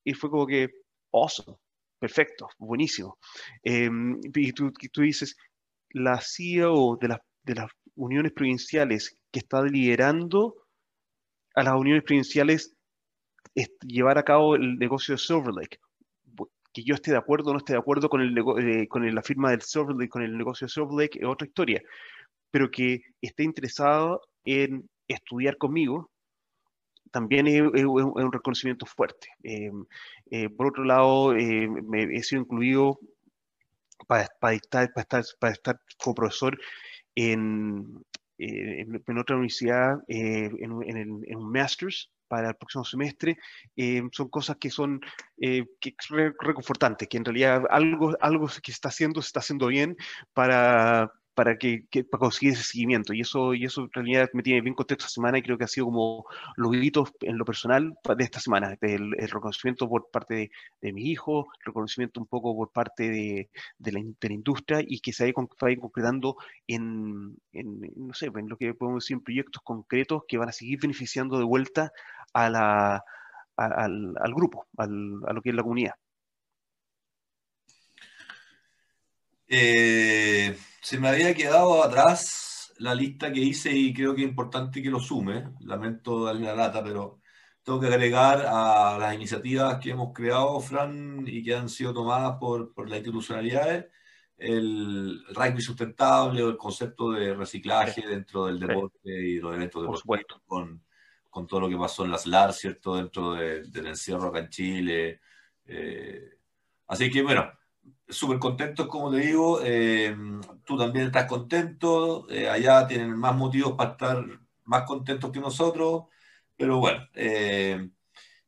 Y 0.03 0.13
fue 0.13 0.29
como 0.29 0.47
que, 0.47 0.69
awesome, 1.11 1.57
perfecto, 1.99 2.49
buenísimo. 2.57 3.17
Eh, 3.63 3.89
y 4.35 4.51
tú, 4.53 4.71
tú, 4.91 5.01
dices, 5.01 5.35
la 5.89 6.19
CEO 6.21 6.97
de 6.99 7.07
las, 7.09 7.19
de 7.43 7.55
las 7.55 7.71
uniones 7.95 8.31
provinciales 8.33 9.17
que 9.31 9.39
está 9.39 9.63
liderando 9.63 10.55
a 11.55 11.63
las 11.63 11.75
uniones 11.75 12.03
provinciales 12.03 12.77
llevar 13.81 14.17
a 14.17 14.23
cabo 14.23 14.55
el 14.55 14.77
negocio 14.77 15.15
de 15.15 15.19
Silver 15.19 15.53
Lake. 15.53 15.79
Que 16.73 16.83
yo 16.83 16.93
esté 16.93 17.11
de 17.11 17.17
acuerdo 17.17 17.49
o 17.49 17.53
no 17.53 17.59
esté 17.59 17.73
de 17.73 17.79
acuerdo 17.79 18.09
con, 18.09 18.21
el, 18.21 18.37
eh, 18.37 18.87
con 18.87 19.13
la 19.13 19.23
firma 19.23 19.49
del 19.51 19.61
Silver 19.61 19.95
Lake, 19.95 20.09
con 20.09 20.21
el 20.21 20.37
negocio 20.37 20.67
de 20.67 20.71
Silver 20.71 20.93
Lake, 20.93 21.19
es 21.19 21.25
otra 21.25 21.47
historia. 21.47 21.81
Pero 22.51 22.69
que 22.69 23.01
esté 23.21 23.43
interesado 23.43 24.21
en 24.43 24.87
estudiar 25.07 25.57
conmigo, 25.57 26.11
también 27.11 27.47
es, 27.47 27.63
es, 27.73 27.85
un 27.85 28.31
reconocimiento 28.31 28.85
fuerte. 28.85 29.27
Eh, 29.43 29.71
eh, 30.31 30.49
por 30.49 30.67
otro 30.67 30.83
lado, 30.83 31.35
eh, 31.35 31.67
me 31.67 32.03
he 32.03 32.23
sido 32.23 32.41
incluido 32.41 32.99
para, 34.07 34.27
para, 34.39 34.55
estar, 34.55 34.91
para, 34.93 35.01
estar, 35.01 35.23
para 35.39 35.53
estar 35.53 35.81
como 35.97 36.15
profesor 36.15 36.57
en, 37.15 38.03
en, 38.37 39.03
en 39.05 39.17
otra 39.17 39.35
universidad, 39.35 39.97
en, 40.07 40.83
en, 40.83 40.97
el, 40.97 41.09
en 41.27 41.37
un 41.37 41.51
master's 41.51 42.11
para 42.27 42.49
el 42.49 42.55
próximo 42.55 42.83
semestre, 42.83 43.37
eh, 43.75 44.01
son 44.11 44.29
cosas 44.29 44.57
que 44.57 44.69
son 44.69 45.01
eh, 45.41 45.65
que 45.79 45.95
reconfortantes, 46.39 47.07
que 47.07 47.17
en 47.17 47.25
realidad 47.25 47.63
algo, 47.69 48.15
algo 48.21 48.47
que 48.47 48.71
se 48.71 48.71
está 48.71 48.89
haciendo, 48.89 49.21
se 49.21 49.27
está 49.27 49.39
haciendo 49.39 49.67
bien 49.67 49.95
para, 50.33 51.11
para, 51.37 51.55
que, 51.59 51.85
que, 51.91 52.03
para 52.03 52.21
conseguir 52.21 52.53
ese 52.53 52.63
seguimiento. 52.63 53.13
Y 53.13 53.21
eso, 53.21 53.53
y 53.53 53.63
eso 53.63 53.81
en 53.83 53.91
realidad 53.93 54.27
me 54.33 54.41
tiene 54.41 54.61
bien 54.61 54.73
contento 54.73 55.03
esta 55.03 55.13
semana 55.13 55.37
y 55.37 55.43
creo 55.43 55.55
que 55.55 55.65
ha 55.65 55.67
sido 55.67 55.85
como 55.85 56.25
los 56.55 56.75
hitos 56.75 57.11
en 57.21 57.37
lo 57.37 57.45
personal 57.45 57.95
de 58.17 58.23
esta 58.23 58.39
semana, 58.39 58.75
el, 58.81 59.13
el 59.19 59.29
reconocimiento 59.29 59.87
por 59.87 60.09
parte 60.09 60.33
de, 60.33 60.51
de 60.81 60.93
mi 60.93 61.11
hijo, 61.11 61.47
reconocimiento 61.63 62.19
un 62.19 62.25
poco 62.25 62.55
por 62.55 62.71
parte 62.71 63.07
de, 63.11 63.49
la, 63.77 64.01
de 64.19 64.33
industria 64.33 64.79
y 64.81 64.99
que 64.99 65.13
se 65.13 65.25
vaya, 65.25 65.47
vaya 65.61 65.77
concretando 65.79 66.37
en, 66.65 67.37
no 67.53 68.13
sé, 68.15 68.31
en 68.35 68.49
lo 68.49 68.57
que 68.57 68.73
podemos 68.73 69.03
decir, 69.03 69.17
en 69.17 69.23
proyectos 69.23 69.61
concretos 69.63 70.23
que 70.27 70.39
van 70.39 70.49
a 70.49 70.53
seguir 70.53 70.79
beneficiando 70.81 71.37
de 71.37 71.45
vuelta 71.45 71.91
a 72.33 72.49
la, 72.49 73.03
al, 73.57 74.15
al, 74.19 74.33
grupo, 74.33 74.65
al, 74.75 75.21
a 75.27 75.33
lo 75.33 75.41
que 75.43 75.49
es 75.49 75.55
la 75.55 75.61
comunidad. 75.61 75.93
Eh, 79.49 80.57
se 80.87 80.97
me 81.01 81.09
había 81.09 81.33
quedado 81.33 81.83
atrás 81.83 82.73
la 82.77 82.95
lista 82.95 83.29
que 83.29 83.41
hice 83.41 83.69
y 83.73 83.93
creo 83.93 84.15
que 84.15 84.21
es 84.21 84.29
importante 84.29 84.81
que 84.81 84.89
lo 84.89 85.01
sume. 85.01 85.49
Lamento 85.59 86.23
darle 86.23 86.45
la 86.45 86.55
lata, 86.55 86.81
pero 86.81 87.19
tengo 87.61 87.81
que 87.81 87.87
agregar 87.87 88.45
a 88.47 88.97
las 88.97 89.13
iniciativas 89.13 89.79
que 89.79 89.89
hemos 89.89 90.13
creado, 90.13 90.57
Fran, 90.61 91.25
y 91.27 91.43
que 91.43 91.55
han 91.55 91.67
sido 91.67 91.93
tomadas 91.93 92.37
por, 92.39 92.73
por 92.73 92.87
las 92.87 92.99
institucionalidades, 92.99 93.87
el 94.37 95.25
rugby 95.35 95.61
sustentable 95.61 96.41
o 96.41 96.47
el 96.51 96.57
concepto 96.57 97.11
de 97.11 97.33
reciclaje 97.33 98.03
sí. 98.03 98.07
dentro 98.07 98.45
del 98.45 98.57
deporte 98.57 98.97
sí. 99.03 99.11
y 99.11 99.39
los 99.39 99.55
eventos 99.55 99.81
deportivos, 99.81 100.41
con, 100.45 100.81
con, 101.29 101.47
todo 101.47 101.59
lo 101.59 101.69
que 101.69 101.75
pasó 101.75 102.05
en 102.05 102.11
las 102.11 102.25
LAR, 102.25 102.53
¿cierto? 102.53 102.95
Dentro 102.95 103.33
de, 103.33 103.63
del 103.63 103.87
encierro 103.87 104.29
acá 104.29 104.39
en 104.39 104.49
Chile. 104.49 105.19
Eh, 105.65 106.29
así 106.87 107.11
que, 107.11 107.23
bueno, 107.23 107.56
súper 108.07 108.39
contentos, 108.39 108.87
como 108.87 109.11
te 109.11 109.17
digo. 109.17 109.59
Eh, 109.63 110.15
tú 110.65 110.77
también 110.77 111.07
estás 111.07 111.25
contento. 111.25 112.27
Eh, 112.29 112.49
allá 112.49 112.87
tienen 112.87 113.15
más 113.15 113.35
motivos 113.35 113.73
para 113.73 113.91
estar 113.91 114.25
más 114.65 114.83
contentos 114.83 115.31
que 115.31 115.39
nosotros. 115.39 116.05
Pero 116.55 116.79
bueno, 116.79 117.07
eh, 117.13 117.89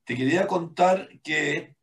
te 0.04 0.16
quería 0.16 0.48
contar 0.48 1.10
que 1.24 1.76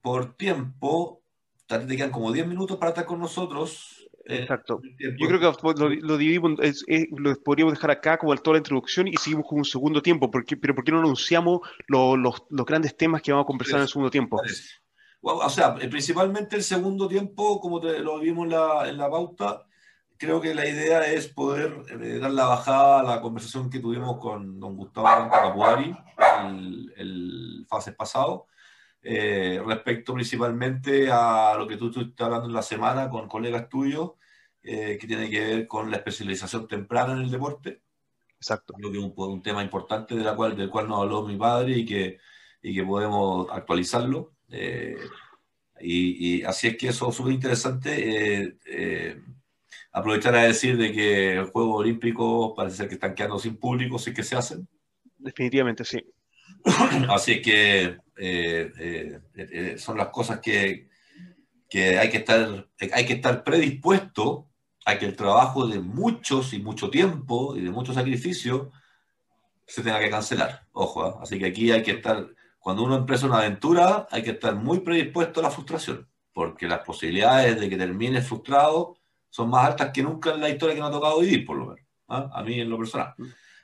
por 0.00 0.34
tiempo, 0.36 1.22
te 1.66 1.96
quedan 1.96 2.10
como 2.10 2.32
10 2.32 2.46
minutos 2.46 2.78
para 2.78 2.90
estar 2.90 3.04
con 3.04 3.20
nosotros. 3.20 4.08
Exacto. 4.24 4.80
Yo 4.98 5.28
creo 5.28 5.40
que 5.40 5.80
lo, 5.80 5.88
lo 5.88 6.16
dividimos, 6.16 6.58
es, 6.60 6.84
es, 6.86 7.06
lo 7.10 7.34
podríamos 7.42 7.74
dejar 7.74 7.90
acá 7.90 8.18
como 8.18 8.34
toda 8.36 8.54
la 8.54 8.58
introducción 8.58 9.08
y 9.08 9.16
seguimos 9.16 9.46
con 9.46 9.58
un 9.58 9.64
segundo 9.64 10.00
tiempo. 10.00 10.30
Porque, 10.30 10.56
pero 10.56 10.74
¿por 10.74 10.84
qué 10.84 10.92
no 10.92 11.00
anunciamos 11.00 11.60
lo, 11.86 12.16
los, 12.16 12.42
los, 12.48 12.66
grandes 12.66 12.96
temas 12.96 13.22
que 13.22 13.32
vamos 13.32 13.44
a 13.44 13.46
conversar 13.46 13.76
en 13.76 13.82
el 13.82 13.88
segundo 13.88 14.10
tiempo? 14.10 14.36
Parece. 14.36 14.79
O 15.22 15.50
sea, 15.50 15.74
principalmente 15.74 16.56
el 16.56 16.62
segundo 16.62 17.06
tiempo, 17.06 17.60
como 17.60 17.80
te, 17.80 17.98
lo 17.98 18.18
vimos 18.20 18.44
en 18.44 18.52
la, 18.52 18.88
en 18.88 18.96
la, 18.96 19.10
pauta, 19.10 19.66
creo 20.16 20.40
que 20.40 20.54
la 20.54 20.66
idea 20.66 21.06
es 21.06 21.28
poder 21.28 21.82
eh, 22.00 22.18
dar 22.18 22.30
la 22.30 22.46
bajada 22.46 23.00
a 23.00 23.02
la 23.02 23.20
conversación 23.20 23.68
que 23.68 23.80
tuvimos 23.80 24.18
con 24.18 24.58
don 24.58 24.76
Gustavo 24.76 25.30
Capuari 25.30 25.94
el, 26.48 26.92
el 26.96 27.66
fase 27.68 27.92
pasado, 27.92 28.46
eh, 29.02 29.62
respecto 29.64 30.14
principalmente 30.14 31.10
a 31.10 31.54
lo 31.56 31.66
que 31.66 31.76
tú 31.76 31.88
estás 31.88 32.26
hablando 32.26 32.48
en 32.48 32.54
la 32.54 32.62
semana 32.62 33.08
con 33.10 33.28
colegas 33.28 33.68
tuyos, 33.68 34.12
eh, 34.62 34.98
que 35.00 35.06
tiene 35.06 35.30
que 35.30 35.40
ver 35.40 35.66
con 35.66 35.90
la 35.90 35.98
especialización 35.98 36.68
temprana 36.68 37.12
en 37.12 37.20
el 37.20 37.30
deporte. 37.30 37.82
Exacto. 38.36 38.74
Creo 38.74 38.90
que 38.90 38.98
es 38.98 39.04
un, 39.04 39.14
un 39.16 39.42
tema 39.42 39.62
importante 39.62 40.14
de 40.14 40.24
la 40.24 40.34
cual, 40.36 40.56
del 40.56 40.70
cual 40.70 40.88
nos 40.88 41.00
habló 41.02 41.22
mi 41.22 41.36
padre 41.36 41.72
y 41.78 41.86
que, 41.86 42.18
y 42.62 42.74
que 42.74 42.84
podemos 42.84 43.48
actualizarlo. 43.50 44.32
Eh, 44.50 44.96
y, 45.80 46.38
y, 46.38 46.42
así 46.42 46.68
es 46.68 46.76
que 46.76 46.88
eso 46.88 47.08
es 47.08 47.16
súper 47.16 47.32
interesante. 47.32 48.42
Eh, 48.44 48.56
eh, 48.66 49.20
aprovechar 49.92 50.34
a 50.34 50.44
decir 50.44 50.76
de 50.76 50.92
que 50.92 51.34
los 51.36 51.50
Juegos 51.50 51.80
Olímpicos 51.80 52.52
parece 52.56 52.76
ser 52.76 52.88
que 52.88 52.94
están 52.94 53.14
quedando 53.14 53.38
sin 53.38 53.56
público, 53.56 53.98
sí 53.98 54.12
que 54.12 54.22
se 54.22 54.36
hacen. 54.36 54.68
Definitivamente, 55.18 55.84
sí. 55.84 56.04
Así 57.08 57.32
es 57.32 57.42
que 57.42 57.96
son 59.78 59.96
las 59.96 60.08
cosas 60.08 60.40
que, 60.40 60.88
que, 61.68 61.98
hay, 61.98 62.10
que 62.10 62.18
estar, 62.18 62.68
hay 62.92 63.06
que 63.06 63.14
estar 63.14 63.42
predispuesto 63.42 64.48
a 64.84 64.98
que 64.98 65.06
el 65.06 65.16
trabajo 65.16 65.66
de 65.66 65.80
muchos 65.80 66.52
y 66.52 66.58
mucho 66.58 66.90
tiempo 66.90 67.56
y 67.56 67.62
de 67.62 67.70
mucho 67.70 67.92
sacrificio 67.92 68.72
se 69.66 69.82
tenga 69.82 70.00
que 70.00 70.10
cancelar. 70.10 70.66
Ojo, 70.72 71.20
así 71.20 71.38
que 71.38 71.46
aquí 71.46 71.70
hay 71.70 71.82
que 71.82 71.92
estar 71.92 72.28
cuando 72.60 72.84
uno 72.84 72.96
empieza 72.96 73.26
una 73.26 73.38
aventura 73.38 74.06
hay 74.10 74.22
que 74.22 74.32
estar 74.32 74.54
muy 74.54 74.80
predispuesto 74.80 75.40
a 75.40 75.44
la 75.44 75.50
frustración, 75.50 76.08
porque 76.32 76.68
las 76.68 76.80
posibilidades 76.80 77.58
de 77.58 77.68
que 77.68 77.76
termine 77.76 78.22
frustrado 78.22 78.96
son 79.28 79.50
más 79.50 79.66
altas 79.66 79.90
que 79.92 80.02
nunca 80.02 80.34
en 80.34 80.40
la 80.40 80.50
historia 80.50 80.74
que 80.74 80.80
me 80.80 80.86
ha 80.86 80.92
tocado 80.92 81.20
vivir, 81.20 81.44
por 81.44 81.56
lo 81.56 81.66
menos, 81.66 81.80
¿eh? 81.80 82.28
a 82.32 82.42
mí 82.42 82.60
en 82.60 82.70
lo 82.70 82.78
personal. 82.78 83.14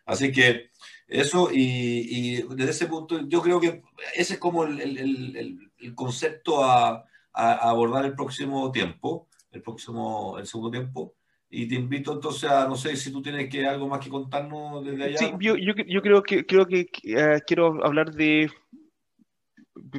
Así 0.06 0.32
que 0.32 0.70
eso, 1.08 1.50
y, 1.52 1.58
y, 1.60 2.42
desde 2.54 2.70
ese 2.70 2.86
punto, 2.86 3.20
yo 3.28 3.42
creo 3.42 3.60
que 3.60 3.82
ese 4.14 4.34
es 4.34 4.38
como 4.38 4.64
el, 4.64 4.80
el, 4.80 5.36
el, 5.36 5.70
el 5.78 5.94
concepto 5.94 6.64
a, 6.64 7.04
a, 7.32 7.52
abordar 7.68 8.04
el 8.06 8.14
próximo 8.14 8.72
tiempo, 8.72 9.28
el 9.52 9.62
próximo, 9.62 10.38
el 10.38 10.46
segundo 10.46 10.70
tiempo. 10.70 11.14
Y 11.48 11.68
te 11.68 11.76
invito 11.76 12.12
entonces 12.12 12.50
a, 12.50 12.66
no 12.66 12.74
sé 12.74 12.96
si 12.96 13.12
tú 13.12 13.22
tienes 13.22 13.48
que 13.48 13.66
algo 13.66 13.86
más 13.86 14.00
que 14.00 14.10
contarnos 14.10 14.84
desde 14.84 15.04
allá. 15.04 15.18
Sí, 15.18 15.32
yo, 15.40 15.56
yo, 15.56 15.74
yo 15.86 16.02
creo 16.02 16.22
que, 16.22 16.44
creo 16.44 16.66
que 16.66 16.88
uh, 17.04 17.40
quiero 17.46 17.84
hablar 17.84 18.12
de 18.12 18.50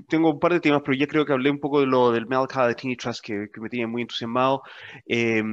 tengo 0.08 0.32
un 0.32 0.40
par 0.40 0.54
de 0.54 0.60
temas, 0.60 0.82
pero 0.84 0.98
ya 0.98 1.08
creo 1.08 1.26
que 1.26 1.34
hablé 1.34 1.50
un 1.50 1.60
poco 1.60 1.80
de 1.80 1.88
lo 1.88 2.12
del 2.12 2.28
Malachi 2.28 2.60
de 2.68 2.76
Tiny 2.76 2.96
Trust 2.96 3.24
que, 3.24 3.48
que, 3.54 3.62
me 3.62 3.70
tiene 3.70 3.88
muy 3.88 4.02
entusiasmado. 4.02 4.62
Eh, 5.08 5.44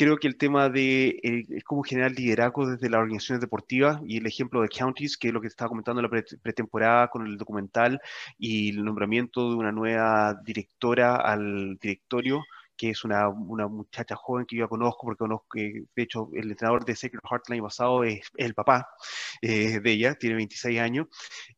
creo 0.00 0.16
que 0.16 0.28
el 0.28 0.38
tema 0.38 0.70
de 0.70 1.20
eh, 1.22 1.62
cómo 1.62 1.82
generar 1.82 2.12
liderazgo 2.12 2.66
desde 2.66 2.88
las 2.88 3.00
organizaciones 3.00 3.42
deportivas 3.42 4.00
y 4.06 4.16
el 4.16 4.26
ejemplo 4.26 4.62
de 4.62 4.68
Counties, 4.70 5.18
que 5.18 5.28
es 5.28 5.34
lo 5.34 5.42
que 5.42 5.48
estaba 5.48 5.68
comentando 5.68 6.00
en 6.00 6.10
la 6.10 6.22
pretemporada 6.42 7.08
con 7.08 7.26
el 7.26 7.36
documental 7.36 8.00
y 8.38 8.70
el 8.70 8.82
nombramiento 8.82 9.50
de 9.50 9.56
una 9.56 9.72
nueva 9.72 10.40
directora 10.42 11.16
al 11.16 11.76
directorio 11.82 12.42
que 12.80 12.88
es 12.90 13.04
una, 13.04 13.28
una, 13.28 13.68
muchacha 13.68 14.16
joven 14.16 14.46
que 14.46 14.56
yo 14.56 14.66
conozco, 14.66 15.00
porque 15.02 15.18
conozco 15.18 15.46
que, 15.52 15.84
de 15.94 16.02
hecho, 16.02 16.30
el 16.32 16.50
entrenador 16.50 16.82
de 16.86 16.96
Sacred 16.96 17.20
Heart 17.30 17.44
el 17.48 17.54
año 17.54 17.64
pasado 17.64 18.04
es, 18.04 18.22
el 18.38 18.54
papá 18.54 18.88
eh, 19.42 19.80
de 19.80 19.92
ella, 19.92 20.14
tiene 20.14 20.36
26 20.36 20.80
años, 20.80 21.08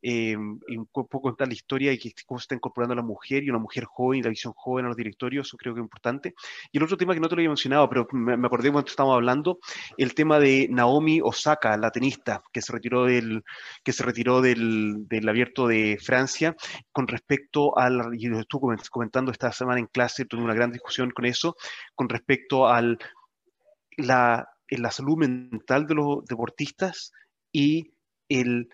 eh, 0.03 0.37
y 0.67 0.77
un 0.77 0.87
poco 0.87 1.21
contar 1.21 1.47
la 1.47 1.55
historia 1.55 1.93
y 1.93 2.13
cómo 2.27 2.41
se 2.41 2.45
está 2.45 2.57
incorporando 2.57 2.97
la 2.97 3.03
mujer 3.03 3.45
y 3.45 3.51
una 3.51 3.61
mujer 3.61 3.85
joven 3.85 4.21
la 4.23 4.31
visión 4.31 4.53
joven 4.57 4.87
a 4.87 4.89
los 4.89 4.97
directorios, 4.97 5.47
eso 5.47 5.57
creo 5.57 5.75
que 5.75 5.81
es 5.81 5.85
importante. 5.85 6.35
Y 6.73 6.79
el 6.79 6.85
otro 6.85 6.97
tema 6.97 7.15
que 7.15 7.21
no 7.21 7.29
te 7.29 7.37
lo 7.37 7.41
había 7.41 7.51
mencionado, 7.51 7.89
pero 7.89 8.09
me, 8.11 8.37
me 8.37 8.47
acordé 8.49 8.73
cuando 8.73 8.91
estábamos 8.91 9.15
hablando, 9.15 9.61
el 9.99 10.15
tema 10.15 10.41
de 10.41 10.67
Naomi 10.71 11.21
Osaka, 11.23 11.77
la 11.77 11.93
tenista, 11.93 12.43
que 12.53 12.63
se 12.63 12.73
retiró 12.73 13.05
del, 13.05 13.45
que 13.85 13.93
se 13.93 14.03
retiró 14.03 14.41
del, 14.41 15.07
del 15.07 15.29
abierto 15.29 15.69
de 15.69 15.99
Francia, 16.03 16.57
con 16.91 17.07
respecto 17.07 17.79
al, 17.79 18.13
y 18.19 18.27
lo 18.27 18.41
estuve 18.41 18.77
comentando 18.91 19.31
esta 19.31 19.53
semana 19.53 19.79
en 19.79 19.87
clase, 19.87 20.25
tuve 20.25 20.43
una 20.43 20.55
gran 20.55 20.73
discusión 20.73 21.12
con 21.13 21.27
eso, 21.27 21.57
con 21.95 22.09
respecto 22.09 22.67
a 22.67 22.83
la, 23.97 24.49
la 24.69 24.91
salud 24.91 25.17
mental 25.17 25.87
de 25.87 25.95
los 25.95 26.25
deportistas 26.25 27.13
y 27.53 27.93
el, 28.29 28.69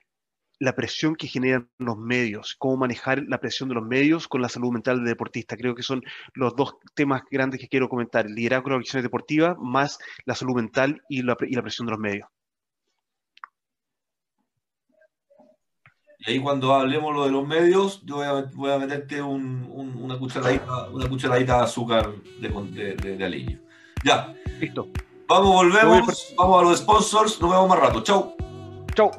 la 0.60 0.74
presión 0.74 1.14
que 1.14 1.28
generan 1.28 1.70
los 1.78 1.96
medios, 1.96 2.56
cómo 2.58 2.76
manejar 2.76 3.22
la 3.28 3.38
presión 3.38 3.68
de 3.68 3.76
los 3.76 3.86
medios 3.86 4.28
con 4.28 4.42
la 4.42 4.48
salud 4.48 4.72
mental 4.72 4.96
del 4.96 5.06
deportista. 5.06 5.56
Creo 5.56 5.74
que 5.74 5.82
son 5.82 6.02
los 6.34 6.54
dos 6.56 6.76
temas 6.94 7.22
grandes 7.30 7.60
que 7.60 7.68
quiero 7.68 7.88
comentar, 7.88 8.26
el 8.26 8.34
liderazgo 8.34 8.64
de 8.64 8.70
las 8.70 8.74
organizaciones 8.76 9.04
deportivas 9.04 9.56
más 9.60 9.98
la 10.24 10.34
salud 10.34 10.56
mental 10.56 11.02
y 11.08 11.22
la, 11.22 11.36
y 11.40 11.54
la 11.54 11.62
presión 11.62 11.86
de 11.86 11.92
los 11.92 12.00
medios. 12.00 12.28
Ahí 16.28 16.40
cuando 16.40 16.74
hablemos 16.74 17.14
lo 17.14 17.24
de 17.24 17.30
los 17.30 17.46
medios, 17.46 18.02
yo 18.04 18.16
voy 18.16 18.26
a, 18.26 18.32
voy 18.54 18.70
a 18.70 18.78
meterte 18.78 19.20
un, 19.22 19.66
un, 19.72 19.96
una, 19.96 20.18
cucharadita, 20.18 20.88
una 20.90 21.08
cucharadita 21.08 21.58
de 21.58 21.64
azúcar 21.64 22.12
de, 22.40 22.48
de, 22.48 22.94
de, 22.94 23.16
de 23.16 23.24
aliño. 23.24 23.58
Ya. 24.04 24.34
Listo. 24.60 24.88
Vamos, 25.26 25.54
volvemos. 25.54 26.34
Vamos 26.36 26.60
a 26.60 26.62
los 26.64 26.78
sponsors. 26.78 27.40
Nos 27.40 27.50
vemos 27.50 27.68
más 27.68 27.78
rato. 27.78 28.02
Chau. 28.02 28.34
Chau. 28.94 29.10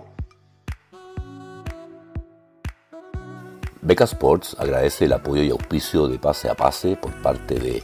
Beca 3.82 4.03
Sports 4.03 4.55
agradece 4.60 5.05
el 5.05 5.14
apoyo 5.14 5.41
y 5.41 5.49
auspicio 5.49 6.07
de 6.07 6.20
Pase 6.20 6.49
a 6.49 6.55
Pase 6.55 6.95
por 6.95 7.12
parte 7.22 7.55
de 7.55 7.84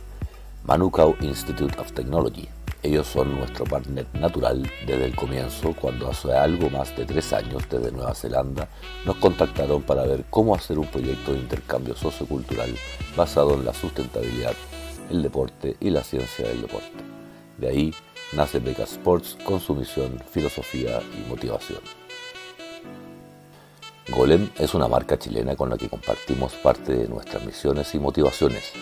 Manukau 0.64 1.16
Institute 1.22 1.80
of 1.80 1.92
Technology, 1.94 2.50
ellos 2.86 3.08
son 3.08 3.36
nuestro 3.36 3.66
partner 3.66 4.06
natural 4.14 4.70
desde 4.86 5.06
el 5.06 5.16
comienzo, 5.16 5.74
cuando 5.74 6.08
hace 6.08 6.32
algo 6.34 6.70
más 6.70 6.96
de 6.96 7.06
tres 7.06 7.34
años 7.34 7.64
desde 7.68 7.92
Nueva 7.92 8.14
Zelanda 8.14 8.70
nos 9.06 9.16
contactaron 9.16 9.82
para 9.82 10.04
ver 10.04 10.26
cómo 10.30 10.54
hacer 10.54 10.78
un 10.78 10.86
proyecto 10.86 11.34
de 11.34 11.40
intercambio 11.40 11.96
sociocultural 11.96 12.70
basado 13.18 13.56
en 13.56 13.66
la 13.66 13.74
sustentabilidad, 13.74 14.54
el 15.10 15.24
deporte 15.24 15.76
y 15.80 15.90
la 15.90 16.04
ciencia 16.04 16.48
del 16.48 16.62
deporte. 16.62 16.92
De 17.58 17.70
ahí 17.70 17.94
nace 18.34 18.60
Beca 18.60 18.84
Sports 18.84 19.36
con 19.44 19.60
su 19.60 19.74
misión, 19.74 20.22
filosofía 20.30 21.02
y 21.18 21.28
motivación. 21.28 21.80
Golem 24.10 24.50
es 24.60 24.76
una 24.76 24.88
marca 24.88 25.18
chilena 25.18 25.56
con 25.56 25.72
la 25.72 25.78
que 25.78 25.90
compartimos 25.90 26.54
parte 26.54 26.96
de 26.96 27.08
nuestras 27.08 27.44
misiones 27.44 27.96
y 27.96 28.00
motivaciones 28.00 28.74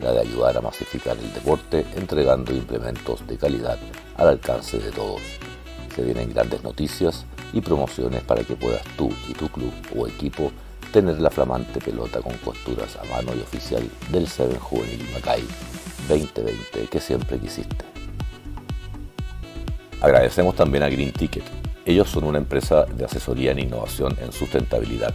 la 0.00 0.12
de 0.12 0.20
ayudar 0.20 0.56
a 0.56 0.60
masificar 0.60 1.16
el 1.18 1.32
deporte 1.32 1.86
entregando 1.96 2.52
implementos 2.52 3.26
de 3.26 3.36
calidad 3.36 3.78
al 4.16 4.28
alcance 4.28 4.78
de 4.78 4.90
todos. 4.90 5.20
Se 5.94 6.02
vienen 6.02 6.32
grandes 6.32 6.62
noticias 6.62 7.24
y 7.52 7.60
promociones 7.60 8.22
para 8.22 8.44
que 8.44 8.56
puedas 8.56 8.82
tú 8.96 9.10
y 9.28 9.32
tu 9.34 9.48
club 9.48 9.72
o 9.96 10.06
equipo 10.06 10.50
tener 10.92 11.20
la 11.20 11.30
flamante 11.30 11.80
pelota 11.80 12.20
con 12.20 12.36
costuras 12.38 12.96
a 12.96 13.04
mano 13.04 13.32
y 13.34 13.40
oficial 13.40 13.88
del 14.10 14.28
Seven 14.28 14.58
Juvenil 14.58 15.06
Macay 15.12 15.42
2020 16.08 16.86
que 16.90 17.00
siempre 17.00 17.38
quisiste. 17.38 17.84
Agradecemos 20.00 20.56
también 20.56 20.82
a 20.82 20.88
Green 20.88 21.12
Ticket. 21.12 21.44
Ellos 21.84 22.08
son 22.08 22.24
una 22.24 22.38
empresa 22.38 22.84
de 22.84 23.04
asesoría 23.04 23.52
en 23.52 23.60
innovación 23.60 24.16
en 24.20 24.32
sustentabilidad 24.32 25.14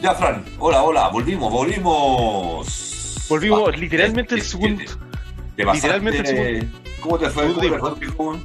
Ya, 0.00 0.14
Fran. 0.14 0.42
Hola, 0.58 0.82
hola. 0.82 1.08
Volvimos, 1.08 1.52
volvimos. 1.52 3.26
Volvimos 3.28 3.68
ah, 3.68 3.76
literalmente 3.76 4.34
el 4.34 4.40
segundo. 4.40 4.82
Te, 5.56 5.64
te 5.64 5.72
literalmente 5.72 6.20
el 6.20 6.26
segundo. 6.26 6.78
¿Cómo 7.02 7.18
te 7.18 7.28
fue? 7.28 7.52
¿Cómo 7.78 7.94
te 7.94 8.06
fue? 8.06 8.38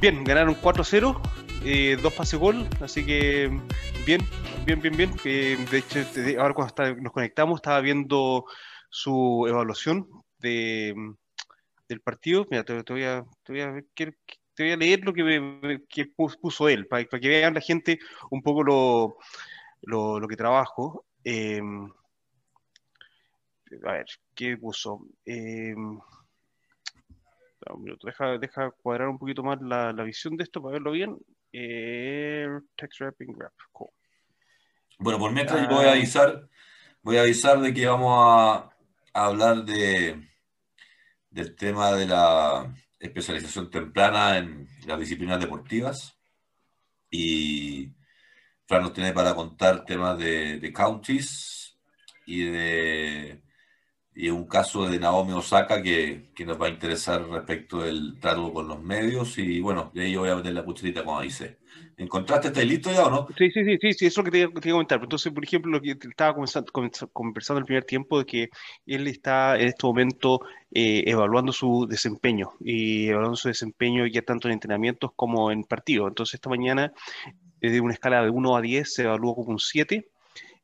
Bien, 0.00 0.22
ganaron 0.22 0.54
4-0, 0.54 1.20
eh, 1.64 1.98
dos 2.00 2.12
pases 2.14 2.38
gol, 2.38 2.68
así 2.80 3.04
que 3.04 3.50
bien, 4.06 4.20
bien, 4.64 4.80
bien, 4.80 4.96
bien. 4.96 5.12
Eh, 5.24 5.58
de 5.70 5.78
hecho, 5.78 5.98
ahora 6.40 6.54
cuando 6.54 6.68
está, 6.68 6.94
nos 6.94 7.12
conectamos 7.12 7.58
estaba 7.58 7.80
viendo 7.80 8.44
su 8.88 9.46
evaluación 9.48 10.08
de, 10.38 10.94
del 11.88 12.00
partido. 12.00 12.46
Mira, 12.48 12.62
te, 12.62 12.82
te 12.84 12.92
voy 12.92 13.02
a, 13.02 13.24
te 13.42 13.52
voy 13.52 13.60
a, 13.60 13.74
te 13.92 14.14
voy 14.56 14.70
a 14.70 14.76
leer 14.76 15.00
lo 15.04 15.12
que, 15.12 15.80
que 15.88 16.06
puso 16.06 16.68
él, 16.68 16.86
para, 16.86 17.04
para 17.06 17.20
que 17.20 17.28
vean 17.28 17.54
la 17.54 17.60
gente 17.60 17.98
un 18.30 18.40
poco 18.40 18.62
lo 18.62 19.16
lo, 19.82 20.20
lo 20.20 20.28
que 20.28 20.36
trabajo. 20.36 21.06
Eh, 21.24 21.60
a 23.86 23.92
ver, 23.92 24.06
¿qué 24.34 24.56
puso? 24.56 25.06
Eh, 25.24 25.74
deja, 28.02 28.38
deja 28.38 28.70
cuadrar 28.70 29.08
un 29.08 29.18
poquito 29.18 29.42
más 29.42 29.60
la, 29.60 29.92
la 29.92 30.02
visión 30.04 30.36
de 30.36 30.44
esto 30.44 30.62
para 30.62 30.74
verlo 30.74 30.92
bien. 30.92 31.16
Eh, 31.52 32.46
text 32.76 33.00
wrapping 33.00 33.34
wrap. 33.36 33.52
Cool. 33.72 33.90
Bueno, 34.98 35.18
por 35.18 35.32
mientras 35.32 35.68
yo 35.68 35.76
voy 35.76 35.86
a 35.86 35.92
avisar, 35.92 36.48
voy 37.02 37.16
a 37.16 37.22
avisar 37.22 37.60
de 37.60 37.72
que 37.72 37.86
vamos 37.86 38.12
a, 38.16 38.70
a 39.14 39.26
hablar 39.26 39.64
de, 39.64 40.28
del 41.30 41.56
tema 41.56 41.92
de 41.92 42.06
la 42.06 42.74
especialización 42.98 43.70
temprana 43.70 44.38
en 44.38 44.68
las 44.86 44.98
disciplinas 45.00 45.40
deportivas. 45.40 46.18
Y 47.10 47.92
Nos 48.78 48.92
tiene 48.92 49.12
para 49.12 49.34
contar 49.34 49.84
temas 49.84 50.16
de, 50.16 50.60
de 50.60 50.72
counties 50.72 51.76
y 52.24 52.44
de 52.44 53.42
y 54.14 54.28
un 54.28 54.46
caso 54.46 54.88
de 54.88 54.98
Naomi 54.98 55.32
Osaka 55.32 55.82
que, 55.82 56.30
que, 56.34 56.44
nos 56.44 56.60
va 56.60 56.66
a 56.66 56.70
interesar 56.70 57.26
respecto 57.28 57.80
del 57.80 58.18
trato 58.20 58.52
con 58.52 58.68
los 58.68 58.82
medios 58.82 59.38
y 59.38 59.60
bueno, 59.60 59.90
de 59.94 60.02
ahí 60.02 60.16
voy 60.16 60.28
a 60.28 60.36
meter 60.36 60.52
la 60.52 60.64
cucharita 60.64 61.04
como 61.04 61.22
dice. 61.22 61.58
¿Encontraste? 61.96 62.48
¿Estáis 62.48 62.68
listo 62.68 62.90
ya 62.90 63.06
o 63.06 63.10
no? 63.10 63.26
Sí, 63.36 63.50
sí, 63.50 63.62
sí, 63.62 63.92
sí, 63.92 64.06
eso 64.06 64.06
es 64.06 64.16
lo 64.16 64.24
que 64.24 64.30
te, 64.30 64.60
te 64.60 64.68
iba 64.68 64.76
a 64.76 64.78
comentar. 64.78 65.00
Entonces, 65.02 65.32
por 65.32 65.44
ejemplo, 65.44 65.70
lo 65.72 65.80
que 65.80 65.90
estaba 65.90 66.34
conversando 66.34 67.58
el 67.58 67.64
primer 67.66 67.84
tiempo 67.84 68.18
de 68.18 68.24
que 68.24 68.48
él 68.86 69.06
está 69.06 69.58
en 69.58 69.68
este 69.68 69.86
momento 69.86 70.40
eh, 70.72 71.04
evaluando 71.06 71.52
su 71.52 71.86
desempeño 71.86 72.52
y 72.60 73.08
evaluando 73.08 73.36
su 73.36 73.48
desempeño 73.48 74.06
ya 74.06 74.22
tanto 74.22 74.48
en 74.48 74.54
entrenamientos 74.54 75.12
como 75.14 75.52
en 75.52 75.64
partidos. 75.64 76.08
Entonces, 76.08 76.34
esta 76.34 76.48
mañana, 76.48 76.92
desde 77.60 77.80
una 77.80 77.94
escala 77.94 78.22
de 78.22 78.30
1 78.30 78.56
a 78.56 78.60
10, 78.60 78.94
se 78.94 79.02
evaluó 79.02 79.34
como 79.34 79.50
un 79.50 79.58
7 79.58 80.08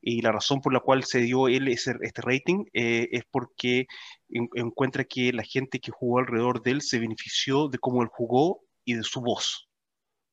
y 0.00 0.22
la 0.22 0.30
razón 0.30 0.60
por 0.60 0.72
la 0.72 0.78
cual 0.80 1.02
se 1.02 1.18
dio 1.18 1.48
él 1.48 1.66
ese, 1.68 1.96
este 2.02 2.22
rating 2.22 2.64
eh, 2.72 3.08
es 3.10 3.24
porque 3.28 3.86
en, 4.28 4.48
encuentra 4.54 5.04
que 5.04 5.32
la 5.32 5.42
gente 5.42 5.80
que 5.80 5.90
jugó 5.90 6.20
alrededor 6.20 6.62
de 6.62 6.70
él 6.72 6.82
se 6.82 7.00
benefició 7.00 7.68
de 7.68 7.78
cómo 7.78 8.02
él 8.02 8.08
jugó 8.12 8.60
y 8.84 8.94
de 8.94 9.02
su 9.02 9.20
voz, 9.20 9.68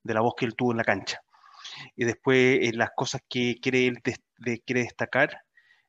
de 0.04 0.14
la 0.14 0.22
voz 0.22 0.36
que 0.38 0.46
él 0.46 0.56
tuvo 0.56 0.72
en 0.72 0.78
la 0.78 0.84
cancha. 0.84 1.22
Y 1.96 2.06
después 2.06 2.60
eh, 2.62 2.72
las 2.74 2.92
cosas 2.96 3.22
que 3.28 3.56
quiere 3.60 3.88
él 3.88 4.02
quiere 4.66 4.84
destacar 4.84 5.40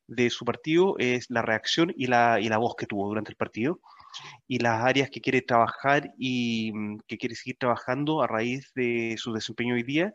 de 0.06 0.30
su 0.30 0.44
partido 0.44 0.96
es 0.98 1.26
la 1.28 1.42
reacción 1.42 1.92
y 1.96 2.06
la, 2.06 2.40
y 2.40 2.48
la 2.48 2.58
voz 2.58 2.76
que 2.76 2.86
tuvo 2.86 3.08
durante 3.08 3.30
el 3.30 3.36
partido 3.36 3.80
y 4.46 4.58
las 4.58 4.82
áreas 4.82 5.10
que 5.10 5.20
quiere 5.20 5.42
trabajar 5.42 6.12
y 6.16 6.72
mm, 6.72 7.00
que 7.06 7.18
quiere 7.18 7.34
seguir 7.34 7.56
trabajando 7.58 8.22
a 8.22 8.26
raíz 8.26 8.72
de 8.74 9.16
su 9.18 9.32
desempeño 9.32 9.74
hoy 9.74 9.82
día 9.82 10.12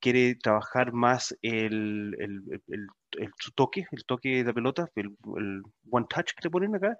quiere 0.00 0.34
trabajar 0.34 0.92
más 0.92 1.36
el, 1.42 2.16
el, 2.18 2.62
el, 2.68 3.30
su 3.38 3.52
toque, 3.52 3.86
el 3.92 4.04
toque 4.04 4.44
de 4.44 4.54
pelota, 4.54 4.88
el, 4.96 5.14
one 5.90 6.06
touch 6.08 6.32
que 6.34 6.44
le 6.44 6.50
ponen 6.50 6.74
acá, 6.74 6.96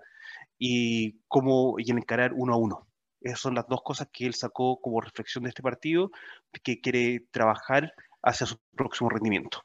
y 0.58 1.18
cómo 1.28 1.76
y 1.78 1.90
el 1.90 1.98
encarar 1.98 2.32
uno 2.34 2.54
a 2.54 2.56
uno. 2.56 2.86
Esas 3.20 3.40
son 3.40 3.54
las 3.54 3.66
dos 3.68 3.82
cosas 3.82 4.08
que 4.12 4.26
él 4.26 4.34
sacó 4.34 4.80
como 4.80 5.00
reflexión 5.00 5.44
de 5.44 5.50
este 5.50 5.62
partido, 5.62 6.10
que 6.62 6.80
quiere 6.80 7.26
trabajar 7.30 7.92
hacia 8.22 8.46
su 8.46 8.58
próximo 8.76 9.10
rendimiento. 9.10 9.62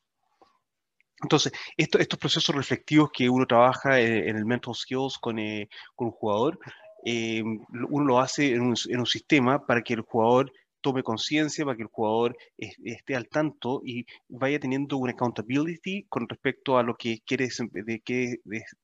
Entonces, 1.21 1.53
esto, 1.77 1.97
estos 1.99 2.19
procesos 2.19 2.55
reflectivos 2.55 3.09
que 3.13 3.29
uno 3.29 3.45
trabaja 3.45 3.99
en, 3.99 4.36
el 4.36 4.45
mental 4.45 4.75
skills 4.75 5.17
con, 5.17 5.39
eh, 5.39 5.69
con 5.95 6.07
un 6.07 6.13
jugador, 6.13 6.59
eh, 7.05 7.41
uno 7.43 8.05
lo 8.05 8.19
hace 8.19 8.53
en 8.53 8.61
un, 8.61 8.75
en 8.89 8.99
un 8.99 9.05
sistema 9.05 9.65
para 9.65 9.81
que 9.81 9.93
el 9.93 10.01
jugador 10.01 10.51
tome 10.86 11.01
conciencia, 11.01 11.65
para 11.65 11.75
que 11.75 11.81
el 11.81 11.89
jugador 11.89 12.38
esté 12.57 13.15
al 13.15 13.27
tanto 13.27 13.81
y 13.83 14.05
vaya 14.29 14.59
teniendo 14.59 14.97
una 14.97 15.13
accountability 15.13 16.03
con 16.09 16.29
respecto 16.29 16.77
a 16.77 16.83
lo 16.83 16.95
que 16.95 17.21
quiere 17.25 17.49
de, 17.71 18.01
que, 18.01 18.36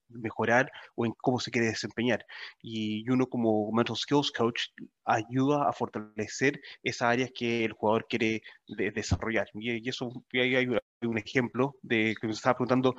mejorar 0.10 0.72
o 0.96 1.06
en 1.06 1.14
cómo 1.22 1.40
se 1.40 1.52
quiere 1.52 1.68
desempeñar. 1.68 2.26
Y 2.60 3.08
uno 3.08 3.28
como 3.28 3.72
Mental 3.72 3.96
Skills 3.96 4.32
Coach 4.32 4.62
ayuda 5.06 5.70
a 5.70 5.74
fortalecer 5.74 6.60
esas 6.82 7.10
áreas 7.10 7.30
que 7.36 7.66
el 7.66 7.74
jugador 7.74 8.08
quiere 8.10 8.42
desarrollar. 8.68 9.48
Y, 9.54 9.88
eso, 9.88 10.12
ahí 10.34 10.56
hay 10.56 10.68
un 11.04 11.18
ejemplo 11.20 11.76
de 11.84 12.16
que 12.20 12.26
me 12.26 12.34
estaba 12.34 12.56
preguntando 12.56 12.96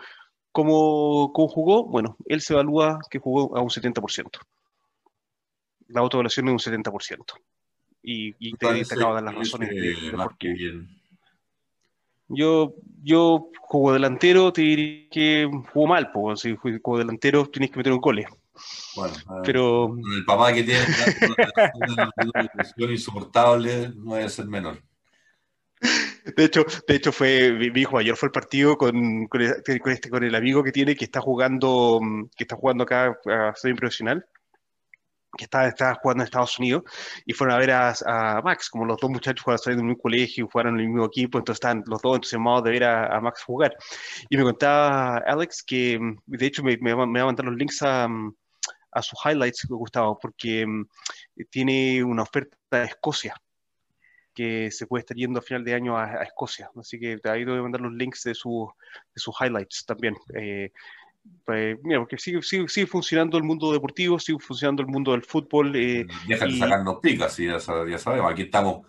cómo, 0.53 1.32
cómo 1.32 1.48
jugó. 1.48 1.88
Bueno, 1.88 2.16
él 2.26 2.40
se 2.40 2.53
evalúa 2.53 3.00
que 3.11 3.18
jugó 3.18 3.57
a 3.57 3.62
un 3.62 3.68
70%. 3.70 4.38
La 5.88 6.03
autoevaluación 6.03 6.46
es 6.48 6.53
un 6.53 6.72
70% 6.72 7.34
y, 8.03 8.34
y 8.38 8.53
te, 8.55 8.84
te, 8.84 8.94
acabo 8.94 9.14
de 9.14 9.22
dar 9.22 9.22
las 9.22 9.34
razones 9.34 9.70
de, 9.70 9.94
de 9.94 10.12
por 10.12 10.36
qué. 10.36 10.82
Yo, 12.28 12.74
yo 13.03 13.50
juego 13.61 13.92
delantero, 13.92 14.53
te 14.53 14.62
diría 14.62 15.09
que 15.11 15.50
juego 15.72 15.88
mal, 15.88 16.11
pues 16.12 16.40
si 16.40 16.57
juego 16.57 16.98
delantero 16.98 17.46
tienes 17.46 17.70
que 17.70 17.76
meter 17.76 17.92
un 17.92 18.00
gole. 18.00 18.26
Bueno, 18.96 19.14
pero 19.44 19.96
el 20.14 20.24
papá 20.24 20.53
que 20.53 20.62
tiene 20.62 20.80
una 21.74 22.46
presión 22.53 22.90
insoportable 22.90 23.92
no 23.96 24.14
debe 24.14 24.28
ser 24.28 24.46
menor. 24.46 24.82
De 26.36 26.44
hecho, 26.44 26.64
de 26.86 26.94
hecho 26.94 27.11
fue 27.11 27.53
mi 27.53 27.80
hijo 27.80 27.98
ayer 27.98 28.14
fue 28.14 28.28
el 28.28 28.32
partido 28.32 28.76
con, 28.76 29.26
con, 29.26 29.40
este, 29.40 29.80
con, 29.80 30.22
el 30.22 30.34
amigo 30.34 30.62
que 30.62 30.70
tiene 30.70 30.94
que 30.94 31.05
está 31.05 31.20
jugando 31.20 32.00
que 32.36 32.44
está 32.44 32.55
jugando 32.55 32.84
acá 32.84 33.18
a 33.26 33.55
ser 33.57 33.74
profesional 33.74 34.24
que 35.37 35.45
estaba, 35.45 35.66
estaba, 35.68 35.95
jugando 35.95 36.22
en 36.22 36.26
Estados 36.26 36.59
Unidos 36.59 36.83
y 37.24 37.33
fueron 37.33 37.57
a 37.57 37.59
ver 37.59 37.70
a, 37.70 38.41
Max, 38.45 38.68
como 38.68 38.85
los 38.85 38.99
dos 38.99 39.11
muchachos 39.11 39.43
jugaron 39.43 39.80
en 39.80 39.89
un 39.91 39.95
colegio, 39.97 40.49
jugaron 40.51 40.74
en 40.74 40.80
el 40.80 40.89
mismo 40.89 41.07
equipo, 41.07 41.39
entonces 41.39 41.57
estaban 41.57 41.83
los 41.87 42.03
dos 42.03 42.16
entusiasmados 42.16 42.64
de 42.64 42.70
ver 42.70 42.85
a, 42.85 43.20
Max 43.20 43.43
jugar. 43.45 43.74
Y 44.28 44.37
me 44.37 44.43
contaba 44.43 45.18
Alex 45.18 45.62
que, 45.62 45.99
de 46.26 46.47
hecho, 46.47 46.62
me, 46.62 46.76
me, 46.78 46.93
va 46.95 47.05
a 47.05 47.07
mandar 47.07 47.47
los 47.47 47.57
links 47.57 47.83
a, 47.83 48.09
a 48.93 49.03
sus 49.03 49.18
highlights, 49.24 49.66
Gustavo, 49.68 50.18
porque 50.20 50.66
mm, 50.66 50.87
tiene 51.51 52.05
una 52.05 52.22
oferta 52.22 52.57
de 52.70 52.85
Escocia 52.85 53.35
que 54.35 54.70
se 54.70 54.87
puede 54.87 55.01
estar 55.01 55.16
yendo 55.16 55.41
a 55.41 55.43
final 55.43 55.64
de 55.64 55.74
año 55.74 55.99
a, 55.99 56.22
Escocia. 56.22 56.70
Así 56.76 56.99
que 56.99 57.18
ahí 57.24 57.45
voy 57.45 57.59
a 57.59 57.62
mandar 57.62 57.80
los 57.80 57.93
links 57.93 58.22
de, 58.24 58.35
su, 58.35 58.70
de 59.14 59.20
sus 59.20 59.35
highlights 59.41 59.85
también. 59.87 60.16
Eh, 60.35 60.72
pues, 61.45 61.79
mira, 61.83 62.01
porque 62.01 62.18
sigue, 62.18 62.43
sigue, 62.43 62.68
sigue, 62.68 62.87
funcionando 62.87 63.37
el 63.37 63.45
mundo 63.45 63.73
deportivo, 63.73 64.18
sigue 64.18 64.39
funcionando 64.39 64.83
el 64.83 64.89
mundo 64.89 65.12
del 65.12 65.23
fútbol. 65.23 65.75
Eh, 65.77 66.07
Dejan 66.27 66.51
de 66.51 66.59
sacarnos 66.59 66.99
picas, 67.01 67.37
ya, 67.37 67.59
ya, 67.59 67.99
sabemos. 67.99 68.33
Aquí 68.33 68.43
estamos, 68.43 68.87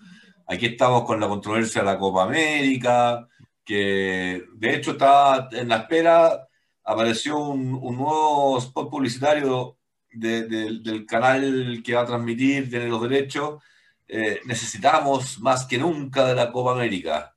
aquí 0.47 0.67
estamos 0.67 1.03
con 1.03 1.19
la 1.19 1.27
controversia 1.27 1.81
de 1.81 1.87
la 1.87 1.97
Copa 1.97 2.23
América, 2.23 3.27
que 3.63 4.43
de 4.53 4.75
hecho 4.75 4.91
está 4.91 5.49
en 5.51 5.69
la 5.69 5.77
espera, 5.77 6.47
apareció 6.83 7.37
un, 7.37 7.73
un 7.73 7.97
nuevo 7.97 8.57
spot 8.59 8.89
publicitario 8.89 9.77
de, 10.11 10.43
de, 10.43 10.79
del 10.79 11.05
canal 11.05 11.81
que 11.83 11.95
va 11.95 12.01
a 12.01 12.05
transmitir, 12.05 12.69
tiene 12.69 12.87
los 12.87 13.01
derechos. 13.01 13.63
Eh, 14.07 14.41
necesitamos 14.45 15.39
más 15.39 15.65
que 15.65 15.77
nunca 15.77 16.25
de 16.25 16.35
la 16.35 16.51
Copa 16.51 16.73
América. 16.73 17.35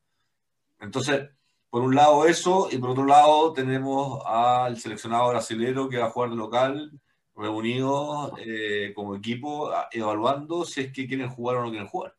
Entonces, 0.78 1.30
por 1.76 1.84
un 1.84 1.94
lado 1.94 2.26
eso, 2.26 2.70
y 2.72 2.78
por 2.78 2.88
otro 2.88 3.04
lado 3.04 3.52
tenemos 3.52 4.22
al 4.24 4.78
seleccionado 4.78 5.28
brasilero 5.28 5.90
que 5.90 5.98
va 5.98 6.06
a 6.06 6.10
jugar 6.10 6.30
de 6.30 6.36
local, 6.36 7.00
reunido 7.34 8.34
eh, 8.38 8.94
como 8.94 9.14
equipo, 9.14 9.70
evaluando 9.92 10.64
si 10.64 10.80
es 10.80 10.90
que 10.90 11.06
quieren 11.06 11.28
jugar 11.28 11.56
o 11.56 11.64
no 11.64 11.68
quieren 11.68 11.86
jugar. 11.86 12.16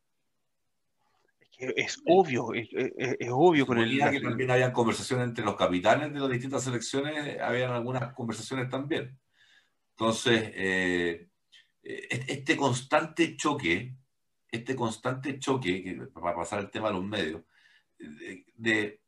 Es 1.58 2.00
obvio, 2.06 2.54
es, 2.54 2.68
es, 2.72 3.28
obvio 3.32 3.66
con 3.66 3.78
el... 3.78 3.98
que 3.98 4.20
también 4.20 4.48
había 4.52 4.72
conversaciones 4.72 5.26
entre 5.26 5.44
los 5.44 5.56
capitanes 5.56 6.14
de 6.14 6.20
las 6.20 6.30
distintas 6.30 6.62
selecciones, 6.62 7.40
habían 7.40 7.72
algunas 7.72 8.14
conversaciones 8.14 8.68
también. 8.68 9.18
Entonces, 9.90 10.52
eh, 10.54 11.30
este 11.82 12.56
constante 12.56 13.36
choque, 13.36 13.92
este 14.52 14.76
constante 14.76 15.36
choque, 15.40 15.82
que, 15.82 15.94
para 16.12 16.36
pasar 16.36 16.60
el 16.60 16.70
tema 16.70 16.90
a 16.90 16.92
los 16.92 17.02
medios, 17.02 17.42
de 17.98 18.46
de 18.54 19.07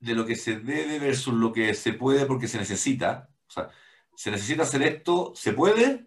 lo 0.00 0.26
que 0.26 0.36
se 0.36 0.58
debe 0.58 0.98
versus 0.98 1.34
lo 1.34 1.52
que 1.52 1.74
se 1.74 1.92
puede 1.92 2.26
porque 2.26 2.48
se 2.48 2.58
necesita. 2.58 3.30
O 3.48 3.50
sea, 3.50 3.70
se 4.16 4.30
necesita 4.30 4.62
hacer 4.62 4.82
esto, 4.82 5.32
¿se 5.34 5.52
puede? 5.52 6.06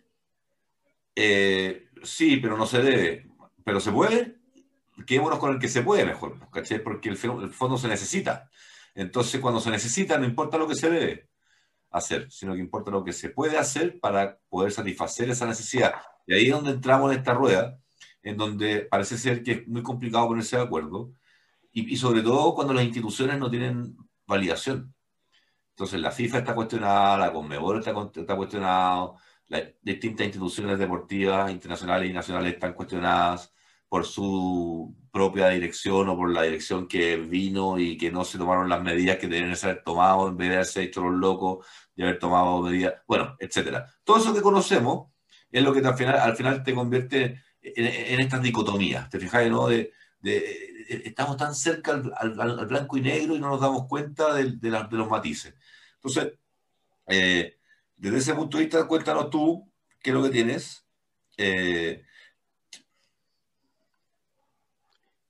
Eh, 1.15 1.89
sí, 2.03 2.37
pero 2.37 2.57
no 2.57 2.65
se 2.65 2.81
debe. 2.81 3.29
¿Pero 3.63 3.79
se 3.79 3.91
puede? 3.91 4.37
Quedémonos 5.05 5.39
con 5.39 5.53
el 5.53 5.59
que 5.59 5.69
se 5.69 5.81
puede 5.81 6.05
mejor, 6.05 6.49
¿cachai? 6.51 6.83
Porque 6.83 7.09
el, 7.09 7.15
el 7.15 7.51
fondo 7.51 7.77
se 7.77 7.87
necesita. 7.87 8.49
Entonces, 8.95 9.39
cuando 9.39 9.59
se 9.59 9.69
necesita, 9.69 10.17
no 10.17 10.25
importa 10.25 10.57
lo 10.57 10.67
que 10.67 10.75
se 10.75 10.89
debe 10.89 11.29
hacer, 11.91 12.31
sino 12.31 12.53
que 12.53 12.59
importa 12.59 12.91
lo 12.91 13.03
que 13.03 13.13
se 13.13 13.29
puede 13.29 13.57
hacer 13.57 13.99
para 13.99 14.39
poder 14.49 14.71
satisfacer 14.71 15.29
esa 15.29 15.45
necesidad. 15.45 15.93
Y 16.27 16.33
ahí 16.33 16.45
es 16.45 16.51
donde 16.51 16.71
entramos 16.71 17.11
en 17.11 17.19
esta 17.19 17.33
rueda, 17.33 17.79
en 18.23 18.37
donde 18.37 18.81
parece 18.81 19.17
ser 19.17 19.43
que 19.43 19.51
es 19.51 19.67
muy 19.67 19.83
complicado 19.83 20.27
ponerse 20.27 20.57
de 20.57 20.63
acuerdo, 20.63 21.13
y, 21.71 21.95
sobre 21.97 22.21
todo 22.21 22.53
cuando 22.53 22.73
las 22.73 22.83
instituciones 22.83 23.37
no 23.37 23.49
tienen 23.49 23.95
validación. 24.25 24.93
Entonces 25.71 25.99
la 25.99 26.11
FIFA 26.11 26.39
está 26.39 26.55
cuestionada, 26.55 27.17
la 27.17 27.33
Conmebol 27.33 27.79
está, 27.79 27.93
está 28.15 28.35
cuestionada, 28.35 29.11
las 29.47 29.63
distintas 29.81 30.27
instituciones 30.27 30.77
deportivas 30.77 31.51
internacionales 31.51 32.09
y 32.09 32.13
nacionales 32.13 32.53
están 32.53 32.73
cuestionadas 32.73 33.53
por 33.87 34.05
su 34.05 34.95
propia 35.11 35.49
dirección 35.49 36.09
o 36.09 36.15
por 36.15 36.31
la 36.31 36.43
dirección 36.43 36.87
que 36.87 37.17
vino 37.17 37.79
y 37.79 37.97
que 37.97 38.11
no 38.11 38.23
se 38.23 38.37
tomaron 38.37 38.69
las 38.69 38.83
medidas 38.83 39.17
que 39.17 39.27
deberían 39.27 39.55
ser 39.55 39.81
tomado 39.83 40.27
en 40.27 40.37
vez 40.37 40.49
de 40.49 40.55
haberse 40.55 40.83
hecho 40.83 41.01
los 41.01 41.19
locos 41.19 41.65
y 41.95 42.03
haber 42.03 42.19
tomado 42.19 42.61
medidas, 42.61 42.93
bueno, 43.07 43.35
etcétera. 43.39 43.87
Todo 44.03 44.17
eso 44.17 44.33
que 44.33 44.41
conocemos 44.41 45.11
es 45.51 45.63
lo 45.63 45.73
que 45.73 45.79
al 45.79 45.95
final, 45.95 46.17
al 46.19 46.35
final 46.35 46.63
te 46.63 46.75
convierte 46.75 47.41
en, 47.61 47.85
en 47.85 48.19
estas 48.19 48.41
dicotomías, 48.43 49.09
¿te 49.09 49.19
fijas? 49.19 49.49
¿no? 49.49 49.67
De, 49.67 49.91
de, 50.19 50.68
estamos 50.89 51.37
tan 51.37 51.55
cerca 51.55 52.01
al, 52.15 52.65
blanco 52.67 52.97
y 52.97 53.01
negro 53.01 53.35
y 53.35 53.39
no 53.39 53.49
nos 53.49 53.61
damos 53.61 53.87
cuenta 53.87 54.33
de, 54.33 54.57
los 54.91 55.09
matices. 55.09 55.53
Entonces, 55.95 56.33
eh, 57.07 57.57
desde 57.95 58.17
ese 58.17 58.33
punto 58.33 58.57
de 58.57 58.63
vista, 58.63 58.87
cuéntanos 58.87 59.29
tú 59.29 59.69
qué 60.01 60.09
es 60.09 60.15
lo 60.15 60.23
que 60.23 60.29
tienes. 60.29 60.85
Eh, 61.37 62.03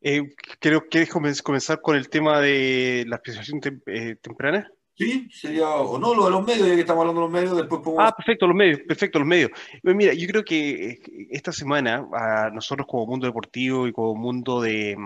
Eh, 0.02 0.34
creo 0.60 0.82
que 0.82 1.06
quieres 1.06 1.44
comenzar 1.44 1.82
con 1.82 1.96
el 1.96 2.10
tema 2.10 2.40
de 2.40 3.06
la 3.08 3.18
especialización 3.18 3.82
eh, 3.88 4.16
temprana. 4.22 4.72
Sí, 4.96 5.30
sería, 5.32 5.70
o 5.70 5.98
no, 5.98 6.14
lo 6.14 6.26
de 6.26 6.32
los 6.32 6.46
medios, 6.46 6.68
ya 6.68 6.76
que 6.76 6.82
estamos 6.82 7.02
hablando 7.02 7.22
de 7.22 7.28
los 7.28 7.34
medios, 7.34 7.58
después 7.58 7.82
podemos... 7.82 8.06
Ah, 8.06 8.14
perfecto, 8.16 8.48
los 8.48 8.56
medios, 8.56 8.80
perfecto, 8.86 9.20
los 9.20 9.28
medios. 9.28 9.52
Eh, 9.84 9.94
mira, 9.94 10.14
yo 10.14 10.28
creo 10.28 10.44
que 10.44 11.00
esta 11.32 11.52
semana, 11.54 12.06
a 12.14 12.50
nosotros 12.50 12.86
como 12.88 13.06
mundo 13.06 13.26
deportivo 13.26 13.88
y 13.88 13.94
como 13.94 14.16
mundo 14.16 14.62
de, 14.62 14.98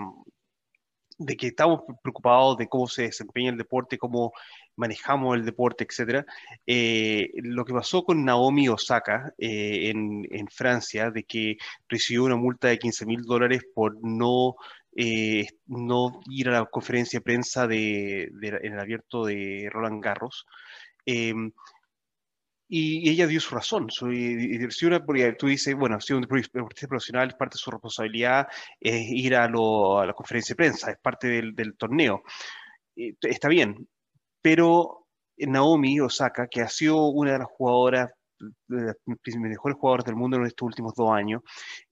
de 1.18 1.36
que 1.36 1.48
estamos 1.48 1.80
preocupados 2.02 2.56
de 2.58 2.68
cómo 2.68 2.86
se 2.88 3.02
desempeña 3.02 3.50
el 3.50 3.56
deporte, 3.56 3.98
cómo 3.98 4.32
manejamos 4.76 5.36
el 5.36 5.44
deporte, 5.44 5.86
etcétera. 5.88 6.24
Eh, 6.66 7.30
lo 7.36 7.64
que 7.64 7.72
pasó 7.72 8.04
con 8.04 8.24
Naomi 8.24 8.68
Osaka 8.68 9.32
eh, 9.38 9.90
en, 9.90 10.26
en, 10.30 10.48
Francia, 10.48 11.10
de 11.10 11.24
que 11.24 11.56
recibió 11.88 12.24
una 12.24 12.36
multa 12.36 12.68
de 12.68 12.78
15 12.78 13.06
mil 13.06 13.22
dólares 13.22 13.62
por 13.74 13.96
no, 14.02 14.56
eh, 14.96 15.46
no 15.66 16.20
ir 16.28 16.48
a 16.48 16.60
la 16.60 16.66
conferencia 16.66 17.20
de 17.20 17.24
prensa 17.24 17.66
de, 17.66 18.24
en 18.24 18.72
el 18.72 18.80
abierto 18.80 19.24
de 19.24 19.68
Roland 19.70 20.02
Garros. 20.02 20.46
Y 22.76 23.08
ella 23.08 23.28
dio 23.28 23.38
su 23.38 23.54
razón, 23.54 23.88
su 23.88 24.08
diversión, 24.08 25.00
porque 25.06 25.34
tú 25.34 25.46
dices, 25.46 25.76
bueno, 25.76 26.00
si 26.00 26.12
un 26.12 26.22
deportista 26.22 26.88
profesional, 26.88 27.28
es 27.28 27.34
parte 27.36 27.54
de 27.54 27.60
su 27.60 27.70
responsabilidad 27.70 28.48
es 28.80 29.10
ir 29.10 29.36
a, 29.36 29.44
a, 29.44 29.48
la 30.04 30.12
conferencia 30.12 30.54
de 30.54 30.56
prensa, 30.56 30.90
es 30.90 30.98
parte 30.98 31.28
del, 31.28 31.54
del 31.54 31.76
torneo. 31.76 32.24
Está 32.96 33.46
bien, 33.46 33.86
pero 34.42 35.06
Naomi 35.36 36.00
Osaka, 36.00 36.48
que 36.48 36.62
ha 36.62 36.68
sido 36.68 37.06
una 37.10 37.34
de 37.34 37.38
las 37.38 37.46
jugadoras 37.46 38.10
de 38.66 38.86
las 38.86 38.96
mejores 39.36 39.78
jugadoras 39.78 40.04
del 40.04 40.16
mundo 40.16 40.36
en 40.36 40.46
estos 40.46 40.66
últimos 40.66 40.94
dos 40.96 41.12
años, 41.12 41.42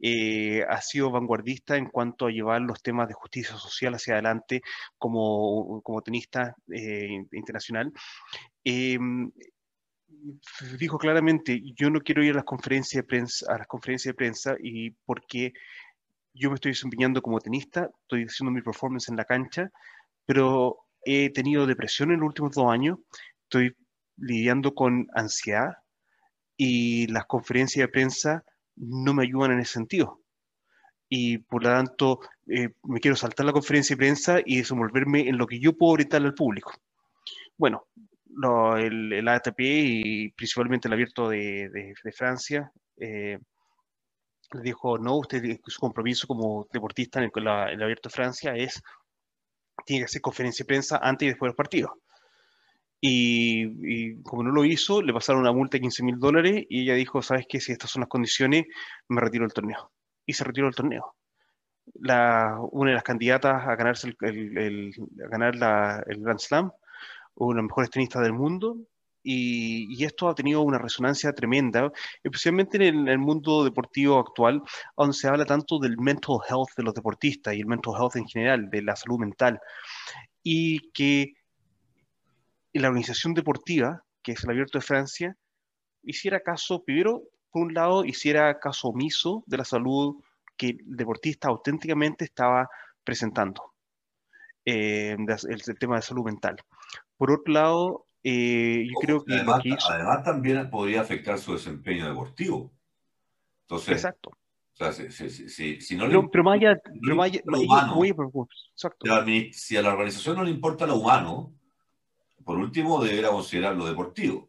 eh, 0.01 0.65
ha 0.69 0.81
sido 0.81 1.13
vanguardista 1.13 1.77
en 1.77 1.91
cuanto 1.91 2.27
a 2.27 2.33
llevar 2.33 2.61
los 2.61 2.83
temas 2.83 3.07
de 3.07 3.15
justicia 3.15 3.57
social 3.57 3.95
hacia 3.95 4.15
adelante 4.15 4.63
como, 4.99 5.81
como 5.83 6.03
tenista 6.03 6.57
eh, 6.73 7.25
internacional. 7.31 7.93
Em, 8.65 9.31
dijo 10.79 10.99
claramente, 10.99 11.61
yo 11.77 11.91
no 11.91 12.01
quiero 12.01 12.23
ir 12.23 12.33
a 12.33 12.37
las 12.37 12.45
conferencias 12.45 13.03
de 13.03 13.07
prensa, 13.07 13.53
a 13.53 13.59
las 13.59 13.67
conferencias 13.67 14.13
de 14.13 14.17
prensa 14.17 14.57
y 14.63 14.91
porque 15.05 15.53
yo 16.35 16.51
me 16.51 16.55
estoy 16.55 16.73
desempeñando 16.73 17.23
como 17.23 17.41
tenista, 17.41 17.91
estoy 18.03 18.25
haciendo 18.25 18.53
mi 18.53 18.63
performance 18.63 19.09
en 19.09 19.17
la 19.17 19.25
cancha, 19.25 19.71
pero 20.25 20.79
he 21.05 21.31
tenido 21.31 21.67
depresión 21.67 22.13
en 22.13 22.21
los 22.21 22.29
últimos 22.29 22.53
dos 22.53 22.73
años, 22.73 22.99
estoy 23.45 23.77
lidiando 24.17 24.75
con 24.75 25.09
ansiedad 25.15 25.75
y 26.57 27.07
las 27.09 27.27
conferencias 27.27 27.87
de 27.87 27.93
prensa 27.93 28.45
no 28.77 29.15
me 29.15 29.25
ayudan 29.25 29.53
en 29.53 29.61
ese 29.61 29.75
sentido. 29.75 30.21
Y 31.09 31.39
por 31.39 31.63
lo 31.63 31.71
tanto, 31.71 32.21
eh, 32.47 32.71
me 32.85 33.01
quiero 33.01 33.17
saltar 33.17 33.45
la 33.45 33.53
conferencia 33.53 33.95
de 33.95 33.99
prensa 33.99 34.41
y 34.45 34.59
desenvolverme 34.59 35.29
en 35.29 35.37
lo 35.37 35.47
que 35.47 35.61
yo 35.61 35.77
puedo 35.77 35.93
orientar 35.93 36.23
al 36.23 36.35
público. 36.35 36.73
Bueno, 37.59 37.87
el, 38.79 39.29
ATP 39.29 39.61
y 39.61 40.29
principalmente 40.33 40.89
el 40.89 40.95
abierto 40.95 41.29
de, 41.29 41.95
Francia 42.15 42.71
eh, 42.99 43.39
le 44.53 44.63
dijo, 44.63 44.99
no, 44.99 45.17
usted 45.17 45.61
su 45.67 45.81
compromiso 45.81 46.27
como 46.27 46.67
deportista 46.73 47.21
en 47.21 47.31
el, 47.35 47.43
el 47.43 47.83
abierto 47.83 48.09
de 48.09 48.15
Francia 48.15 48.55
es 48.55 48.83
tiene 49.85 50.03
que 50.03 50.05
hacer 50.07 50.21
conferencia 50.21 50.65
de 50.65 50.69
prensa 50.69 50.99
antes 51.03 51.27
y 51.27 51.29
después 51.31 51.51
del 51.51 51.57
partido. 51.57 51.99
Y, 53.05 54.23
como 54.23 54.45
no 54.45 54.53
lo 54.53 54.65
hizo, 54.65 55.03
le 55.03 55.13
pasaron 55.13 55.43
una 55.43 55.53
multa 55.53 55.77
de 55.77 55.81
15 55.81 56.05
mil 56.05 56.19
dólares 56.21 56.65
y 56.69 56.83
ella 56.83 56.95
dijo, 56.95 57.21
¿sabes 57.21 57.47
qué? 57.49 57.61
Si 57.61 57.73
estas 57.73 57.91
son 57.91 58.01
las 58.01 58.09
condiciones, 58.09 58.65
me 59.09 59.21
retiro 59.21 59.43
del 59.43 59.53
torneo. 59.53 59.91
Y 60.25 60.35
se 60.35 60.45
retiró 60.45 60.67
del 60.69 60.77
torneo. 60.77 61.17
La, 61.95 62.59
una 62.71 62.91
de 62.91 62.95
las 62.95 63.03
candidatas 63.03 63.67
a, 63.67 63.75
ganarse 63.75 64.15
el, 64.21 64.93
a 65.25 65.29
ganar 65.29 65.57
la, 65.57 66.05
el 66.07 66.21
Grand 66.21 66.39
Slam, 66.39 66.71
una 67.37 67.57
de 67.57 67.63
las 67.63 67.69
mejores 67.69 67.91
tenistas 67.91 68.23
del 68.23 68.33
mundo, 68.33 68.77
y, 69.23 70.05
esto 70.05 70.29
ha 70.29 70.35
tenido 70.35 70.63
una 70.63 70.79
resonancia 70.79 71.33
tremenda, 71.33 71.93
especialmente 72.23 72.77
en 72.89 73.09
el, 73.09 73.19
mundo 73.19 73.65
deportivo 73.65 74.19
actual, 74.19 74.63
donde 74.97 75.15
se 75.15 75.29
habla 75.29 75.45
tanto 75.45 75.79
del 75.79 75.97
mental 75.99 76.39
health 76.49 76.71
de 76.77 76.83
los 76.83 76.95
deportistas 76.95 77.55
y 77.55 77.61
el 77.61 77.67
mental 77.67 77.95
health 77.99 78.17
en 78.17 78.27
general, 78.27 78.69
de 78.71 78.83
la 78.83 78.97
salud 78.97 79.19
mental, 79.19 79.61
y 80.43 80.91
que 80.93 81.35
la 82.73 82.89
organización 82.89 83.35
deportiva, 83.35 84.03
que 84.23 84.33
es 84.33 84.43
el 84.45 84.51
Abierto 84.51 84.79
de 84.79 84.85
Francia, 84.85 85.37
hiciera 86.03 86.41
caso, 86.41 86.83
primero, 86.83 87.23
por 87.51 87.63
un 87.63 87.75
lado, 87.75 88.05
hiciera 88.05 88.59
caso 88.59 88.89
omiso 88.89 89.45
de 89.47 89.59
la 89.59 89.65
salud 89.65 90.17
que 90.57 90.71
el 90.71 90.97
deportista 90.97 91.49
auténticamente 91.49 92.25
estaba 92.25 92.69
presentando, 93.05 93.72
eh, 94.65 95.17
el 95.19 95.79
tema 95.79 95.97
de 95.97 96.03
salud 96.03 96.25
mental. 96.25 96.57
Por 97.17 97.31
otro 97.31 97.53
lado, 97.53 98.07
eh, 98.25 98.87
yo 98.87 98.95
creo 99.01 99.25
que 99.25 99.35
además, 99.35 100.25
también 100.25 100.71
podría 100.71 101.01
afectar 101.01 101.39
su 101.39 101.53
desempeño 101.53 102.09
deportivo. 102.09 102.73
Entonces, 103.63 103.95
exacto. 103.95 104.31
O 104.31 104.77
sea, 104.77 104.93
si, 104.93 105.97
no, 105.97 106.07
le 106.07 106.29
pero 106.31 106.45
más 106.45 106.55
allá, 106.55 106.77
si 109.53 109.77
a 109.77 109.83
la 109.83 109.93
organización 109.93 110.37
no 110.37 110.45
le 110.45 110.51
importa 110.51 110.87
lo 110.87 110.97
humano, 110.97 111.53
por 112.45 112.59
último 112.59 113.03
deberá 113.03 113.29
considerar 113.29 113.77
lo 113.77 113.87
deportivo. 113.87 114.49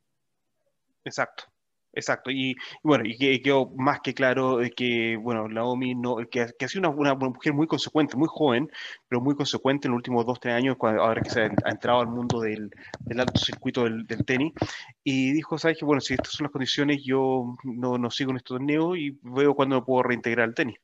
Exacto. 1.04 1.53
Exacto, 1.96 2.32
y, 2.32 2.56
bueno, 2.82 3.06
y 3.06 3.16
que 3.16 3.40
quedó 3.42 3.70
más 3.76 4.00
que 4.02 4.16
claro 4.16 4.60
que, 4.76 5.16
bueno, 5.16 5.48
Naomi 5.48 5.94
no, 5.94 6.18
que, 6.30 6.48
que 6.58 6.66
ha 6.66 6.68
sido 6.68 6.90
una, 6.90 7.14
mujer 7.14 7.54
muy 7.54 7.68
consecuente, 7.68 8.18
muy 8.18 8.28
joven, 8.30 8.68
pero 9.08 9.22
muy 9.22 9.36
consecuente 9.36 9.88
en 9.88 9.92
los 9.92 10.00
últimos 10.00 10.26
dos, 10.26 10.40
tres 10.40 10.56
años, 10.56 10.76
cuando, 10.78 11.04
ahora 11.04 11.22
que 11.22 11.30
se 11.30 11.42
ha, 11.42 11.70
entrado 11.70 12.02
al 12.02 12.08
mundo 12.08 12.42
del, 12.42 12.72
del 13.00 13.20
alto 13.20 13.40
circuito 13.40 13.84
del, 13.84 14.08
del, 14.08 14.26
tenis, 14.26 14.54
y 15.04 15.34
dijo, 15.34 15.60
sabes 15.60 15.78
que, 15.78 15.86
bueno, 15.86 16.02
si 16.02 16.16
estas 16.16 16.32
son 16.32 16.46
las 16.46 16.52
condiciones, 16.52 17.04
yo 17.04 17.56
no, 17.64 18.00
no 18.00 18.10
sigo 18.10 18.32
en 18.32 18.38
este 18.38 18.48
torneo 18.48 18.96
y 18.96 19.20
veo 19.22 19.54
cuándo 19.54 19.76
me 19.76 19.86
puedo 19.86 20.02
reintegrar 20.02 20.46
al 20.48 20.56
tenis. 20.56 20.78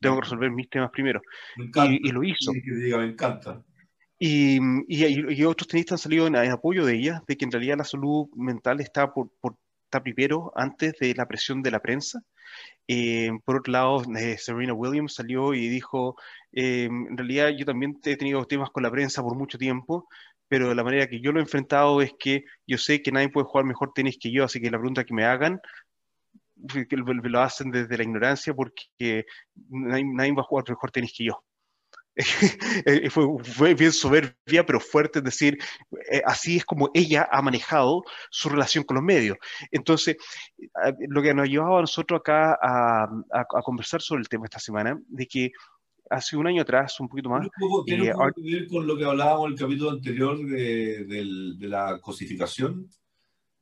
Tengo 0.00 0.16
que 0.16 0.22
resolver 0.22 0.50
mis 0.50 0.70
temas 0.70 0.90
primero. 0.90 1.20
Y, 1.56 2.10
lo 2.12 2.22
hizo. 2.22 2.52
Que 2.52 2.74
diga, 2.76 2.98
me 2.98 3.06
encanta. 3.06 3.62
Y, 4.18 4.58
y, 4.88 5.44
otros 5.44 5.68
tenistas 5.68 6.00
han 6.00 6.02
salido 6.04 6.26
en, 6.26 6.36
apoyo 6.36 6.86
de 6.86 6.94
ella, 6.94 7.22
de 7.26 7.36
que 7.36 7.44
en 7.44 7.52
realidad 7.52 7.76
la 7.76 7.84
salud 7.84 8.28
mental 8.34 8.80
está 8.80 9.12
por, 9.12 9.30
por 9.40 9.56
primero 10.02 10.52
antes 10.56 10.94
de 11.00 11.14
la 11.14 11.26
presión 11.26 11.62
de 11.62 11.70
la 11.70 11.80
prensa. 11.80 12.20
Eh, 12.88 13.30
por 13.44 13.56
otro 13.56 13.72
lado, 13.72 14.02
eh, 14.16 14.36
Serena 14.38 14.72
Williams 14.74 15.14
salió 15.14 15.54
y 15.54 15.68
dijo, 15.68 16.16
eh, 16.52 16.84
en 16.84 17.16
realidad 17.16 17.50
yo 17.56 17.64
también 17.66 17.98
he 18.04 18.16
tenido 18.16 18.44
temas 18.46 18.70
con 18.70 18.82
la 18.82 18.90
prensa 18.90 19.22
por 19.22 19.36
mucho 19.36 19.58
tiempo, 19.58 20.08
pero 20.48 20.74
la 20.74 20.84
manera 20.84 21.08
que 21.08 21.20
yo 21.20 21.32
lo 21.32 21.40
he 21.40 21.42
enfrentado 21.42 22.00
es 22.00 22.12
que 22.18 22.44
yo 22.66 22.78
sé 22.78 23.02
que 23.02 23.12
nadie 23.12 23.28
puede 23.28 23.46
jugar 23.46 23.64
mejor 23.64 23.92
tenis 23.94 24.18
que 24.20 24.30
yo, 24.30 24.44
así 24.44 24.60
que 24.60 24.70
la 24.70 24.78
pregunta 24.78 25.04
que 25.04 25.14
me 25.14 25.24
hagan 25.24 25.60
lo 26.56 27.40
hacen 27.40 27.70
desde 27.70 27.96
la 27.96 28.04
ignorancia 28.04 28.54
porque 28.54 29.26
nadie, 29.68 30.04
nadie 30.04 30.32
va 30.32 30.42
a 30.42 30.44
jugar 30.44 30.64
mejor 30.68 30.90
tenis 30.90 31.12
que 31.16 31.24
yo. 31.24 31.42
Eh, 32.86 33.10
fue, 33.10 33.26
fue, 33.44 33.74
bien 33.74 33.92
soberbia, 33.92 34.64
pero 34.64 34.80
fuerte, 34.80 35.18
es 35.18 35.24
decir, 35.24 35.58
eh, 36.10 36.22
así 36.24 36.56
es 36.56 36.64
como 36.64 36.90
ella 36.94 37.28
ha 37.30 37.42
manejado 37.42 38.04
su 38.30 38.48
relación 38.48 38.84
con 38.84 38.96
los 38.96 39.04
medios. 39.04 39.36
Entonces, 39.70 40.16
lo 41.08 41.22
que 41.22 41.34
nos 41.34 41.44
ha 41.44 41.48
llevado 41.48 41.78
a 41.78 41.80
nosotros 41.82 42.20
acá 42.20 42.58
a, 42.60 43.04
a, 43.32 43.62
conversar 43.62 44.00
sobre 44.00 44.20
el 44.20 44.28
tema 44.28 44.44
esta 44.44 44.58
semana, 44.58 44.98
de 45.08 45.26
que 45.26 45.52
hace 46.08 46.36
un 46.36 46.46
año 46.46 46.62
atrás, 46.62 46.98
un 47.00 47.08
poquito 47.08 47.28
más... 47.28 47.48
¿Tiene 47.84 48.08
eh, 48.08 48.12
que 48.34 48.42
ver 48.42 48.68
con 48.68 48.86
lo 48.86 48.96
que 48.96 49.04
hablábamos 49.04 49.46
en 49.46 49.52
el 49.52 49.58
capítulo 49.58 49.90
anterior 49.90 50.38
de, 50.38 51.04
de, 51.04 51.68
la 51.68 51.98
cosificación? 52.00 52.88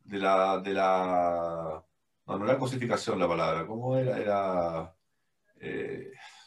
De 0.04 0.18
la, 0.18 0.60
de 0.60 0.74
la... 0.74 1.82
No, 2.26 2.38
no 2.38 2.44
era 2.44 2.58
cosificación 2.58 3.18
la 3.18 3.28
palabra, 3.28 3.66
¿cómo 3.66 3.96
era? 3.96 4.18
Era... 4.18 4.94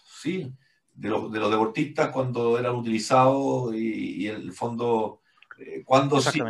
sí, 0.05 0.53
de 0.97 1.09
los, 1.09 1.31
de 1.31 1.39
los 1.39 1.51
deportistas 1.51 2.09
cuando 2.09 2.57
eran 2.57 2.75
utilizados 2.75 3.73
y, 3.75 4.27
el 4.27 4.51
fondo, 4.51 5.21
eh, 5.59 5.83
cuando 5.85 6.19
sí, 6.19 6.41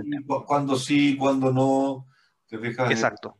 cuando 0.46 0.78
sí, 0.78 1.18
cuando 1.18 1.52
no. 1.52 2.08
¿te 2.48 2.56
Exacto. 2.56 3.38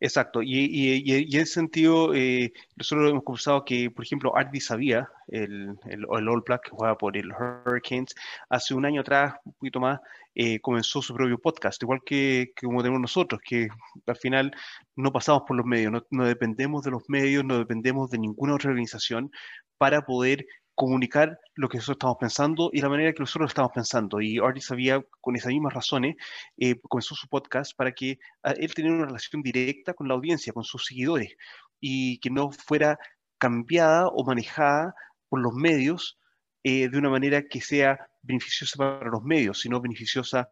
Exacto, 0.00 0.42
y, 0.42 0.58
y, 0.58 1.02
y, 1.04 1.36
en 1.36 1.42
ese 1.42 1.54
sentido, 1.54 2.12
eh, 2.12 2.52
nosotros 2.74 3.10
hemos 3.10 3.22
conversado 3.22 3.64
que, 3.64 3.90
por 3.92 4.04
ejemplo, 4.04 4.36
Ardi 4.36 4.60
Sabía, 4.60 5.08
el, 5.28 5.76
el, 5.84 6.00
el, 6.10 6.28
All 6.28 6.42
Black 6.44 6.64
que 6.64 6.70
juega 6.70 6.98
por 6.98 7.16
el 7.16 7.30
Hurricanes, 7.30 8.14
hace 8.48 8.74
un 8.74 8.86
año 8.86 9.02
atrás, 9.02 9.34
un 9.44 9.52
poquito 9.52 9.78
más, 9.78 10.00
eh, 10.40 10.60
comenzó 10.60 11.02
su 11.02 11.14
propio 11.14 11.36
podcast, 11.36 11.82
igual 11.82 12.00
que, 12.06 12.52
como 12.62 12.80
tenemos 12.80 13.00
nosotros, 13.00 13.40
que 13.44 13.66
al 14.06 14.16
final 14.16 14.52
no 14.94 15.10
pasamos 15.10 15.42
por 15.44 15.56
los 15.56 15.66
medios, 15.66 15.92
no, 16.10 16.24
dependemos 16.24 16.84
de 16.84 16.92
los 16.92 17.02
medios, 17.08 17.44
no 17.44 17.58
dependemos 17.58 18.08
de 18.10 18.18
ninguna 18.18 18.54
otra 18.54 18.70
organización 18.70 19.32
para 19.78 20.02
poder 20.02 20.46
comunicar 20.76 21.40
lo 21.56 21.68
que 21.68 21.78
nosotros 21.78 21.96
estamos 21.96 22.18
pensando 22.20 22.70
y 22.72 22.80
la 22.80 22.88
manera 22.88 23.12
que 23.12 23.18
nosotros 23.18 23.50
estamos 23.50 23.72
pensando. 23.74 24.20
Y 24.20 24.38
Artie 24.38 24.62
sabía, 24.62 25.02
con 25.20 25.34
esas 25.34 25.48
mismas 25.50 25.74
razones, 25.74 26.14
eh, 26.56 26.76
comenzó 26.82 27.16
su 27.16 27.26
podcast 27.26 27.76
para 27.76 27.90
que 27.90 28.20
ah, 28.44 28.54
él 28.56 28.72
tenga 28.74 28.92
una 28.92 29.06
relación 29.06 29.42
directa 29.42 29.92
con 29.92 30.06
la 30.06 30.14
audiencia, 30.14 30.52
con 30.52 30.62
sus 30.62 30.86
seguidores, 30.86 31.34
y 31.80 32.20
que 32.20 32.30
no 32.30 32.52
fuera 32.52 32.96
cambiada 33.38 34.06
o 34.06 34.24
manejada 34.24 34.94
por 35.28 35.40
los 35.40 35.52
medios 35.54 36.17
de 36.62 36.98
una 36.98 37.08
manera 37.08 37.42
que 37.42 37.60
sea 37.60 37.98
beneficiosa 38.22 38.76
para 38.76 39.10
los 39.10 39.22
medios, 39.22 39.60
sino 39.60 39.80
beneficiosa 39.80 40.50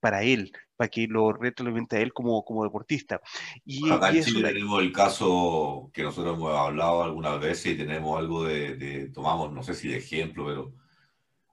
para 0.00 0.22
él, 0.22 0.52
para 0.76 0.88
que 0.88 1.06
lo 1.06 1.32
retroalimente 1.32 1.96
a 1.96 2.00
él 2.00 2.12
como, 2.12 2.42
como 2.44 2.64
deportista. 2.64 3.20
Y, 3.64 3.88
Acá 3.90 4.10
en 4.10 4.24
Chile 4.24 4.48
tenemos 4.48 4.82
el 4.82 4.92
caso 4.92 5.90
que 5.92 6.02
nosotros 6.02 6.36
hemos 6.36 6.56
hablado 6.56 7.02
algunas 7.02 7.38
veces 7.38 7.74
y 7.74 7.76
tenemos 7.76 8.18
algo 8.18 8.44
de, 8.44 9.10
tomamos, 9.12 9.52
no 9.52 9.62
sé 9.62 9.74
si 9.74 9.88
de 9.88 9.98
ejemplo, 9.98 10.46
pero 10.46 10.72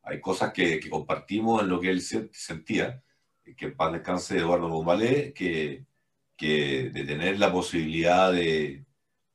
hay 0.03 0.21
cosas 0.21 0.53
que, 0.53 0.79
que 0.79 0.89
compartimos 0.89 1.61
en 1.61 1.69
lo 1.69 1.81
que 1.81 1.89
él 1.89 2.01
sentía, 2.01 3.03
que 3.55 3.65
en 3.65 3.75
paz 3.75 3.91
descanse 3.93 4.37
Eduardo 4.37 4.69
Bombalé, 4.69 5.33
que, 5.33 5.85
que 6.35 6.89
de 6.89 7.03
tener 7.03 7.37
la 7.39 7.51
posibilidad 7.51 8.31
de, 8.31 8.85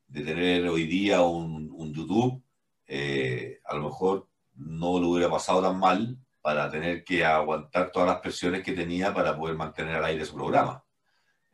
de 0.08 0.20
tener 0.22 0.66
hoy 0.68 0.86
día 0.86 1.22
un, 1.22 1.70
un 1.70 1.92
YouTube, 1.92 2.42
eh, 2.86 3.60
a 3.64 3.74
lo 3.76 3.84
mejor 3.84 4.28
no 4.66 4.98
lo 4.98 5.08
hubiera 5.08 5.30
pasado 5.30 5.62
tan 5.62 5.78
mal 5.78 6.16
para 6.40 6.70
tener 6.70 7.04
que 7.04 7.24
aguantar 7.24 7.90
todas 7.90 8.08
las 8.08 8.20
presiones 8.20 8.62
que 8.62 8.72
tenía 8.72 9.14
para 9.14 9.36
poder 9.36 9.56
mantener 9.56 9.96
al 9.96 10.04
aire 10.06 10.24
su 10.24 10.34
programa. 10.34 10.82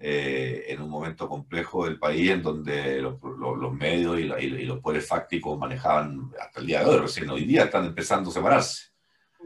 Eh, 0.00 0.66
en 0.68 0.80
un 0.80 0.90
momento 0.90 1.28
complejo 1.28 1.84
del 1.84 1.98
país 1.98 2.30
en 2.30 2.40
donde 2.40 3.02
los, 3.02 3.18
medios 3.72 4.20
y, 4.20 4.64
los 4.64 4.78
poderes 4.78 5.08
fácticos 5.08 5.58
manejaban 5.58 6.30
hasta 6.40 6.60
el 6.60 6.66
día 6.66 6.80
de 6.80 6.86
hoy, 6.86 6.98
recién 6.98 7.28
hoy 7.30 7.44
día 7.44 7.64
están 7.64 7.84
empezando 7.84 8.30
a 8.30 8.32
separarse. 8.32 8.92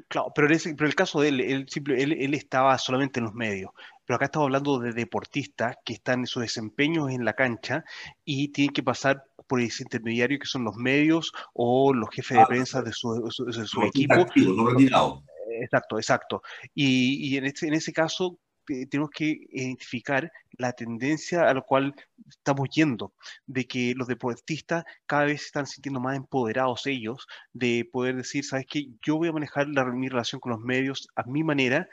Claro, 0.09 0.33
pero 0.35 0.49
el 0.49 0.95
caso 0.95 1.21
de 1.21 1.29
él, 1.29 1.41
él, 1.41 1.67
él, 1.97 2.13
él, 2.13 2.35
estaba 2.35 2.77
solamente 2.79 3.21
en 3.21 3.25
los 3.25 3.35
medios. 3.35 3.71
Pero 4.05 4.17
acá 4.17 4.27
estamos 4.27 4.47
hablando 4.47 4.79
de 4.79 4.93
deportistas 4.93 5.77
que 5.85 5.95
están 5.95 6.21
en 6.21 6.27
su 6.27 6.41
desempeño 6.41 7.09
en 7.09 7.25
la 7.25 7.35
cancha 7.35 7.85
y 8.25 8.49
tienen 8.49 8.75
que 8.75 8.83
pasar 8.83 9.25
por 9.47 9.61
ese 9.61 9.83
intermediario 9.83 10.39
que 10.39 10.47
son 10.47 10.65
los 10.65 10.77
medios 10.77 11.33
o 11.55 11.93
los 11.93 12.09
jefes 12.11 12.37
de 12.37 12.43
ah, 12.43 12.47
prensa 12.47 12.83
de 12.83 12.93
su, 12.93 13.15
de 13.15 13.67
su, 13.67 13.83
equipo. 13.83 14.27
no 14.37 15.23
Exacto, 15.61 15.99
exacto. 15.99 16.43
Y, 16.75 17.29
y 17.29 17.37
en, 17.37 17.45
este, 17.47 17.67
en 17.67 17.75
ese 17.75 17.93
caso 17.93 18.39
tenemos 18.65 19.11
que 19.11 19.47
identificar 19.51 20.31
la 20.53 20.73
tendencia 20.73 21.49
a 21.49 21.55
la 21.55 21.63
cual 21.63 21.95
estamos 22.29 22.69
yendo, 22.71 23.13
de 23.47 23.67
que 23.67 23.95
los 23.97 24.09
deportistas 24.09 24.85
cada 25.07 25.25
vez 25.25 25.41
se 25.41 25.47
están 25.47 25.67
sintiendo 25.67 26.01
más 26.01 26.17
empoderados 26.17 26.87
ellos, 26.87 27.27
de 27.53 27.89
poder 27.91 28.17
decir, 28.17 28.45
sabes 28.45 28.67
qué? 28.69 28.89
yo 29.05 29.17
voy 29.17 29.29
a 29.29 29.33
manejar 29.33 29.69
la, 29.69 29.85
mi 29.87 30.09
relación 30.09 30.41
con 30.41 30.53
los 30.53 30.61
medios 30.61 31.09
a 31.17 31.25
mi 31.25 31.43
manera, 31.43 31.89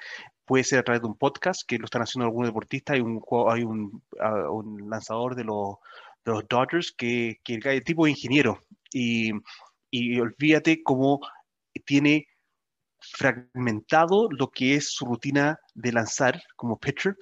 puede 0.45 0.63
ser 0.63 0.79
a 0.79 0.83
través 0.83 1.01
de 1.01 1.07
un 1.07 1.17
podcast, 1.17 1.63
que 1.67 1.77
lo 1.77 1.85
están 1.85 2.01
haciendo 2.01 2.25
algunos 2.25 2.49
deportistas, 2.49 2.95
hay 2.95 3.01
un, 3.01 3.21
hay 3.49 3.63
un, 3.63 4.03
uh, 4.19 4.51
un 4.51 4.89
lanzador 4.89 5.35
de 5.35 5.43
los, 5.43 5.77
de 6.26 6.32
los 6.32 6.47
Dodgers 6.47 6.91
que, 6.91 7.39
que 7.43 7.59
es 7.63 7.84
tipo 7.84 8.05
de 8.05 8.11
ingeniero, 8.11 8.59
y, 8.93 9.32
y 9.91 10.20
olvídate 10.20 10.84
cómo 10.84 11.20
tiene 11.86 12.28
fragmentado 13.01 14.30
lo 14.32 14.49
que 14.49 14.76
es 14.76 14.91
su 14.91 15.05
rutina 15.05 15.59
de 15.74 15.91
lanzar 15.91 16.41
como 16.55 16.80
pitcher. 16.80 17.17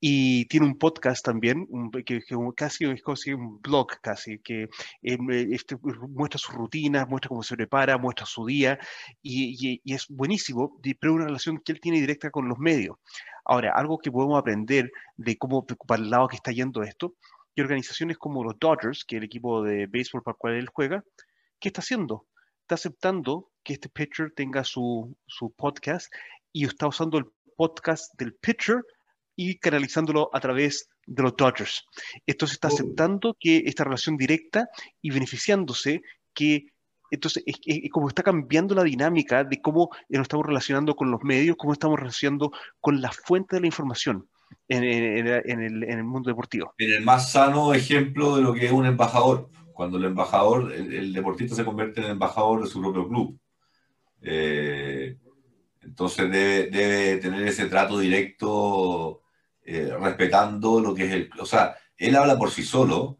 Y 0.00 0.46
tiene 0.46 0.66
un 0.66 0.78
podcast 0.78 1.24
también, 1.24 1.68
que, 2.06 2.22
casi 2.56 2.84
es 2.86 3.26
un 3.26 3.60
blog 3.60 3.88
casi, 4.00 4.38
que 4.38 4.64
eh, 5.02 5.18
este, 5.50 5.76
muestra 6.08 6.38
sus 6.38 6.54
rutinas, 6.54 7.08
muestra 7.08 7.28
cómo 7.28 7.42
se 7.42 7.56
prepara, 7.56 7.98
muestra 7.98 8.26
su 8.26 8.46
día. 8.46 8.78
Y, 9.22 9.80
es 9.84 10.06
buenísimo, 10.08 10.80
pero 10.98 11.14
una 11.14 11.26
relación 11.26 11.58
que 11.58 11.72
él 11.72 11.80
tiene 11.80 12.00
directa 12.00 12.30
con 12.30 12.48
los 12.48 12.58
medios. 12.58 12.96
Ahora, 13.44 13.72
algo 13.74 13.98
que 13.98 14.10
podemos 14.10 14.38
aprender 14.38 14.90
de 15.16 15.36
cómo 15.36 15.64
preocupar 15.66 15.98
el 15.98 16.10
lado 16.10 16.28
que 16.28 16.36
está 16.36 16.52
yendo 16.52 16.82
esto, 16.82 17.14
y 17.54 17.60
organizaciones 17.60 18.18
como 18.18 18.44
los 18.44 18.58
Dodgers, 18.58 19.04
que 19.04 19.16
es 19.16 19.18
el 19.20 19.24
equipo 19.24 19.62
de 19.62 19.86
béisbol 19.86 20.22
para 20.22 20.34
el 20.34 20.38
cual 20.38 20.54
él 20.54 20.68
juega, 20.72 21.04
¿qué 21.58 21.68
está 21.68 21.80
haciendo? 21.80 22.26
Está 22.62 22.76
aceptando 22.76 23.50
que 23.62 23.74
este 23.74 23.88
pitcher 23.88 24.32
tenga 24.34 24.64
su, 24.64 25.16
su 25.26 25.52
podcast 25.52 26.12
y 26.52 26.64
está 26.64 26.86
usando 26.86 27.18
el 27.18 27.26
podcast 27.56 28.14
del 28.18 28.34
pitcher 28.34 28.82
y 29.36 29.58
canalizándolo 29.58 30.30
a 30.32 30.40
través 30.40 30.88
de 31.06 31.22
los 31.22 31.36
Dodgers. 31.36 31.84
Entonces 32.26 32.54
está 32.54 32.68
oh. 32.68 32.74
aceptando 32.74 33.36
que 33.38 33.58
esta 33.66 33.84
relación 33.84 34.16
directa 34.16 34.68
y 35.02 35.10
beneficiándose 35.10 36.02
que 36.34 36.66
entonces 37.10 37.42
es, 37.46 37.58
como 37.90 38.08
está 38.08 38.22
cambiando 38.22 38.74
la 38.74 38.84
dinámica 38.84 39.42
de 39.42 39.60
cómo 39.60 39.90
nos 40.08 40.22
estamos 40.22 40.46
relacionando 40.46 40.94
con 40.94 41.10
los 41.10 41.22
medios, 41.24 41.56
cómo 41.56 41.72
estamos 41.72 41.98
relacionando 41.98 42.52
con 42.80 43.00
la 43.00 43.10
fuente 43.10 43.56
de 43.56 43.60
la 43.60 43.66
información 43.66 44.28
en, 44.68 44.84
en, 44.84 45.26
en, 45.26 45.60
el, 45.62 45.84
en 45.84 45.98
el 45.98 46.04
mundo 46.04 46.30
deportivo. 46.30 46.74
En 46.78 46.92
el 46.92 47.02
más 47.02 47.32
sano 47.32 47.74
ejemplo 47.74 48.36
de 48.36 48.42
lo 48.42 48.52
que 48.54 48.66
es 48.66 48.72
un 48.72 48.86
embajador, 48.86 49.50
cuando 49.72 49.98
el 49.98 50.04
embajador, 50.04 50.72
el, 50.72 50.92
el 50.92 51.12
deportista 51.12 51.54
se 51.54 51.64
convierte 51.64 52.00
en 52.00 52.10
embajador 52.10 52.62
de 52.62 52.68
su 52.68 52.80
propio 52.80 53.08
club. 53.08 53.38
Eh, 54.22 55.16
entonces 55.82 56.30
debe, 56.30 57.16
tener 57.16 57.46
ese 57.46 57.66
trato 57.66 57.98
directo 57.98 59.22
eh, 59.64 59.94
respetando 59.98 60.80
lo 60.80 60.94
que 60.94 61.04
es 61.06 61.12
el... 61.12 61.30
O 61.40 61.46
sea, 61.46 61.76
él 61.96 62.16
habla 62.16 62.38
por 62.38 62.50
sí 62.50 62.62
solo, 62.62 63.18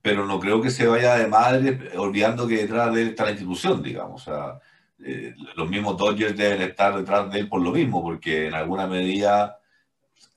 pero 0.00 0.24
no 0.24 0.38
creo 0.38 0.62
que 0.62 0.70
se 0.70 0.86
vaya 0.86 1.16
de 1.16 1.26
madre 1.26 1.90
olvidando 1.96 2.46
que 2.46 2.58
detrás 2.58 2.94
de 2.94 3.02
él 3.02 3.08
está 3.08 3.24
la 3.24 3.32
institución, 3.32 3.82
digamos. 3.82 4.22
O 4.22 4.24
sea, 4.24 4.60
eh, 5.04 5.34
los 5.56 5.68
mismos 5.68 5.96
Dodgers 5.96 6.36
deben 6.36 6.62
estar 6.62 6.96
detrás 6.96 7.30
de 7.30 7.40
él 7.40 7.48
por 7.48 7.60
lo 7.60 7.72
mismo, 7.72 8.02
porque 8.02 8.46
en 8.46 8.54
alguna 8.54 8.86
medida, 8.86 9.57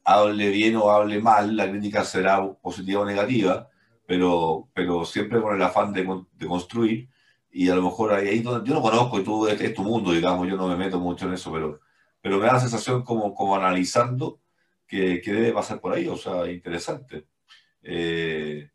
hable 0.04 0.50
bien 0.50 0.76
o 0.76 0.92
hable 0.92 1.20
mal, 1.20 1.56
la 1.56 1.70
crítica 1.70 2.04
será 2.04 2.42
positiva 2.62 3.02
o 3.02 3.06
negativa, 3.06 3.70
pero, 4.06 4.70
pero 4.74 5.06
siempre 5.06 5.42
con 5.42 5.56
el 5.56 5.62
afán 5.62 5.94
de, 5.94 6.06
construir 6.48 7.10
y 7.52 7.70
a 7.70 7.76
lo 7.76 7.84
mejor 7.84 8.14
ahí, 8.14 8.40
donde 8.40 8.68
yo 8.68 8.76
no 8.76 8.82
conozco 8.82 9.20
y 9.20 9.24
tú 9.24 9.48
es, 9.48 9.74
tu 9.74 9.84
mundo, 9.84 10.12
digamos, 10.12 10.48
yo 10.48 10.56
no 10.58 10.68
me 10.68 10.76
meto 10.76 11.00
mucho 11.00 11.28
en 11.28 11.34
eso, 11.34 11.52
pero, 11.52 11.80
pero 12.22 12.38
me 12.38 12.46
da 12.46 12.54
la 12.54 12.60
sensación 12.60 13.04
como, 13.04 13.34
como 13.36 13.56
analizando 13.56 14.42
que, 14.88 15.22
que 15.22 15.34
debe 15.34 15.54
pasar 15.54 15.80
por 15.80 15.94
ahí, 15.94 16.08
o 16.08 16.18
sea, 16.18 16.50
interesante. 16.52 17.28
Eh, 17.84 18.70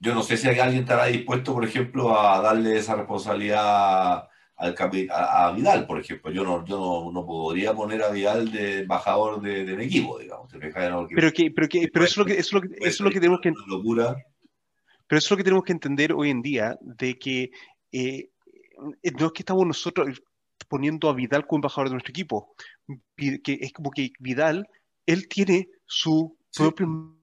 yo 0.00 0.14
no 0.14 0.22
sé 0.22 0.36
si 0.36 0.48
alguien 0.48 0.82
estará 0.82 1.06
dispuesto, 1.06 1.54
por 1.54 1.64
ejemplo, 1.64 2.18
a 2.18 2.40
darle 2.40 2.76
esa 2.76 2.96
responsabilidad 2.96 4.28
al 4.56 4.76
a, 5.10 5.46
a, 5.46 5.52
Vidal, 5.52 5.86
por 5.86 6.00
ejemplo. 6.00 6.30
Yo 6.30 6.44
no, 6.44 6.64
yo 6.64 6.78
no, 6.78 7.12
no 7.12 7.26
podría 7.26 7.74
poner 7.74 8.02
a 8.02 8.10
Vidal 8.10 8.50
de 8.50 8.80
embajador 8.80 9.40
de, 9.40 9.64
de 9.64 9.76
mi 9.76 9.84
equipo, 9.84 10.18
digamos. 10.18 10.48
pero 11.14 11.32
que, 11.32 11.50
pero 11.50 11.68
que, 11.68 11.88
pero 11.92 12.04
eso 12.04 12.12
es 12.12 12.16
lo 12.18 12.24
que, 12.24 12.32
eso 12.34 12.40
es 12.40 12.52
lo 12.52 12.60
que, 12.60 12.68
eso 12.76 12.88
es 12.88 13.00
lo 13.00 13.10
que 13.10 13.20
tenemos 13.20 13.40
que 13.40 13.52
locura. 13.66 14.16
Pero 15.06 15.18
eso 15.18 15.26
es 15.26 15.30
lo 15.30 15.36
que 15.36 15.44
tenemos 15.44 15.64
que 15.64 15.72
entender 15.72 16.12
hoy 16.12 16.30
en 16.30 16.42
día, 16.42 16.78
de 16.80 17.18
que 17.18 17.50
eh, 17.90 18.30
eh, 19.02 19.12
no 19.18 19.26
es 19.26 19.32
que 19.32 19.42
estamos 19.42 19.66
nosotros 19.66 20.22
poniendo 20.68 21.08
a 21.08 21.14
Vidal 21.14 21.46
como 21.46 21.58
embajador 21.58 21.88
de 21.88 21.94
nuestro 21.94 22.10
equipo, 22.10 22.54
que 23.16 23.40
es 23.44 23.72
como 23.72 23.90
que 23.90 24.12
Vidal, 24.18 24.66
él 25.06 25.28
tiene 25.28 25.68
su 25.86 26.36
propio 26.56 27.18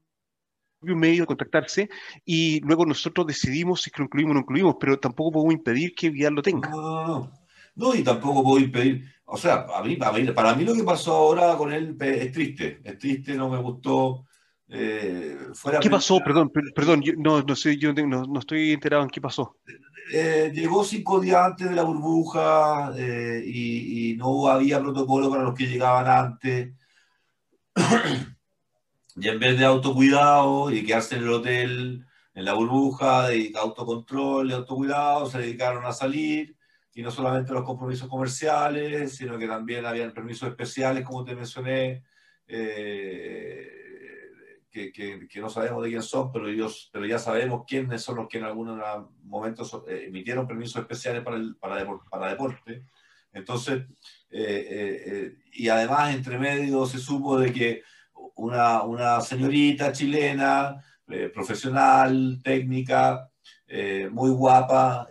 medio 0.82 1.24
de 1.24 1.28
contactarse 1.28 1.90
y 2.26 2.62
luego 2.62 2.86
nosotros 2.86 3.28
decidimos 3.28 3.82
si 3.82 3.92
lo 3.98 4.06
incluimos 4.06 4.32
o 4.32 4.34
no 4.36 4.40
incluimos, 4.42 4.76
pero 4.80 5.00
tampoco 5.00 5.34
podemos 5.34 5.54
impedir 5.54 5.94
que 5.94 6.10
Vidal 6.10 6.34
lo 6.34 6.42
tenga. 6.42 6.70
No, 6.70 7.32
no, 7.76 7.96
y 7.96 8.04
tampoco 8.04 8.44
puedo 8.44 8.64
impedir, 8.64 9.06
o 9.26 9.38
sea, 9.38 9.66
a 9.74 9.84
mí, 9.84 9.96
para 9.96 10.56
mí 10.56 10.64
lo 10.64 10.74
que 10.74 10.84
pasó 10.84 11.14
ahora 11.14 11.56
con 11.56 11.72
él 11.72 11.96
es 12.00 12.32
triste, 12.32 12.82
es 12.84 12.98
triste, 12.98 13.36
no 13.36 13.50
me 13.50 13.58
gustó. 13.58 14.26
Eh, 14.72 15.38
¿Qué 15.82 15.90
pasó? 15.90 16.20
Perdón, 16.20 16.52
perdón, 16.76 17.04
no, 17.18 17.42
no 17.42 17.56
sé, 17.56 17.78
yo 17.78 17.92
no, 17.94 18.24
no, 18.24 18.40
estoy 18.40 18.74
enterado 18.74 19.04
en 19.04 19.10
qué 19.10 19.20
pasó. 19.20 19.58
Eh, 20.12 20.52
llegó 20.54 20.84
cinco 20.84 21.20
días 21.20 21.44
antes 21.44 21.70
de 21.70 21.76
la 21.76 21.84
burbuja 21.84 22.94
eh, 22.98 23.44
y, 23.46 24.16
no 24.18 24.48
había 24.48 24.80
protocolo 24.80 25.30
para 25.30 25.44
los 25.44 25.56
que 25.56 25.68
llegaban 25.68 26.08
antes. 26.08 26.74
y 29.20 29.28
en 29.28 29.40
vez 29.40 29.58
de 29.58 29.66
autocuidado 29.66 30.72
y 30.72 30.86
quedarse 30.86 31.16
en 31.16 31.24
el 31.24 31.30
hotel, 31.30 32.06
en 32.34 32.46
la 32.46 32.54
burbuja, 32.54 33.30
de 33.30 33.52
autocontrol, 33.56 34.48
de 34.48 34.56
autocuidado, 34.56 35.30
se 35.30 35.40
dedicaron 35.40 35.86
a 35.86 35.92
salir. 35.92 36.56
Y 36.94 37.02
no 37.02 37.12
solamente 37.12 37.54
los 37.54 37.64
compromisos 37.64 38.10
comerciales, 38.10 39.16
sino 39.16 39.38
que 39.38 39.48
también 39.48 39.86
habían 39.86 40.14
permisos 40.14 40.50
especiales, 40.50 41.06
como 41.06 41.24
te 41.24 41.36
mencioné. 41.36 42.04
Eh, 42.48 43.80
que, 44.72 44.92
que, 44.92 45.42
no 45.42 45.50
sabemos 45.50 45.84
de 45.84 45.90
quién 45.90 46.04
son, 46.04 46.32
pero, 46.32 46.48
ellos, 46.48 46.90
pero 46.94 47.06
ya 47.06 47.20
sabemos 47.20 47.64
quiénes 47.68 48.02
son 48.02 48.18
los 48.18 48.28
que 48.28 48.38
en 48.38 48.46
algunos 48.46 48.80
momentos 49.24 49.84
eh, 49.88 50.06
emitieron 50.08 50.48
permisos 50.48 50.82
especiales 50.82 51.24
para, 51.24 51.38
el, 51.38 51.56
para, 51.56 51.86
para 52.10 52.30
deporte. 52.30 52.86
Entonces, 53.34 53.84
eh, 54.30 55.04
eh, 55.06 55.38
y 55.54 55.70
además 55.70 56.14
entre 56.14 56.38
medio 56.38 56.86
se 56.86 57.00
supo 57.00 57.40
de 57.40 57.52
que 57.54 57.84
una, 58.36 58.84
una 58.84 59.22
señorita 59.22 59.92
chilena, 59.92 60.84
profesional, 61.34 62.40
técnica, 62.44 63.30
muy 64.12 64.30
guapa, 64.30 65.08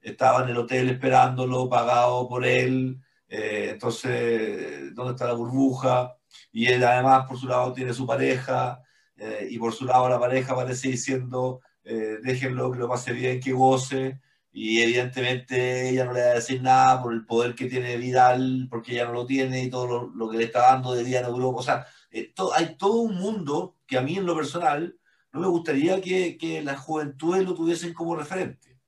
estaba 0.00 0.44
en 0.44 0.50
el 0.50 0.56
hotel 0.58 0.90
esperándolo, 0.90 1.68
pagado 1.68 2.28
por 2.28 2.46
él. 2.46 3.00
entonces, 3.28 4.94
¿dónde 4.94 5.12
está 5.12 5.26
la 5.26 5.34
burbuja? 5.34 6.16
y 6.52 6.66
él 6.66 6.84
además 6.84 7.26
por 7.26 7.38
su 7.38 7.46
lado 7.46 7.72
tiene 7.72 7.92
su 7.92 8.06
pareja 8.06 8.82
eh, 9.16 9.48
y 9.50 9.58
por 9.58 9.72
su 9.72 9.84
lado 9.84 10.08
la 10.08 10.18
pareja 10.18 10.54
parece 10.54 10.88
diciendo 10.88 11.60
eh, 11.84 12.18
déjenlo 12.22 12.70
que 12.70 12.78
lo 12.78 12.88
pase 12.88 13.12
bien, 13.12 13.40
que 13.40 13.52
goce 13.52 14.20
y 14.52 14.80
evidentemente 14.80 15.88
ella 15.88 16.04
no 16.04 16.12
le 16.12 16.22
va 16.22 16.30
a 16.30 16.34
decir 16.34 16.60
nada 16.62 17.02
por 17.02 17.12
el 17.12 17.24
poder 17.24 17.54
que 17.54 17.66
tiene 17.66 17.96
Vidal, 17.96 18.66
porque 18.68 18.92
ella 18.92 19.04
no 19.04 19.12
lo 19.12 19.26
tiene 19.26 19.62
y 19.62 19.70
todo 19.70 20.10
lo, 20.12 20.28
que 20.28 20.38
le 20.38 20.44
está 20.44 20.72
dando 20.72 20.92
de 20.92 21.04
día 21.04 21.20
en 21.20 21.26
Europa. 21.26 21.60
O 21.60 21.62
sea, 21.62 21.86
eh, 22.10 22.32
hay 22.54 22.76
todo 22.76 23.00
un 23.00 23.16
mundo 23.16 23.76
que 23.86 23.98
a 23.98 24.02
mí 24.02 24.16
en 24.16 24.26
lo 24.26 24.36
personal 24.36 24.96
no 25.32 25.40
me 25.40 25.46
gustaría 25.46 26.00
que, 26.00 26.36
que 26.36 26.62
las 26.62 26.80
juventudes 26.80 27.44
lo 27.44 27.54
tuviesen 27.54 27.94
como 27.94 28.16
referente. 28.16 28.78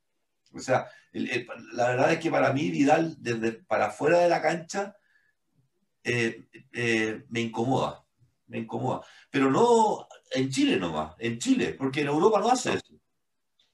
O 0.52 0.58
sea, 0.58 0.88
la 1.12 1.88
verdad 1.88 2.12
es 2.12 2.18
que 2.18 2.30
para 2.30 2.52
mí 2.52 2.70
Vidal, 2.70 3.16
desde 3.18 3.52
para 3.52 3.86
afuera 3.86 4.18
de 4.18 4.28
la 4.28 4.42
cancha, 4.42 4.96
eh, 6.04 6.44
eh, 6.72 7.24
me 7.28 7.40
incomoda, 7.40 8.04
me 8.46 8.58
incomoda. 8.58 9.02
Pero 9.30 9.50
no 9.50 10.08
en 10.30 10.50
Chile 10.50 10.78
nomás, 10.78 11.14
en 11.18 11.38
Chile, 11.38 11.74
porque 11.78 12.00
en 12.00 12.08
Europa 12.08 12.40
no 12.40 12.50
hace 12.50 12.74
eso. 12.74 12.94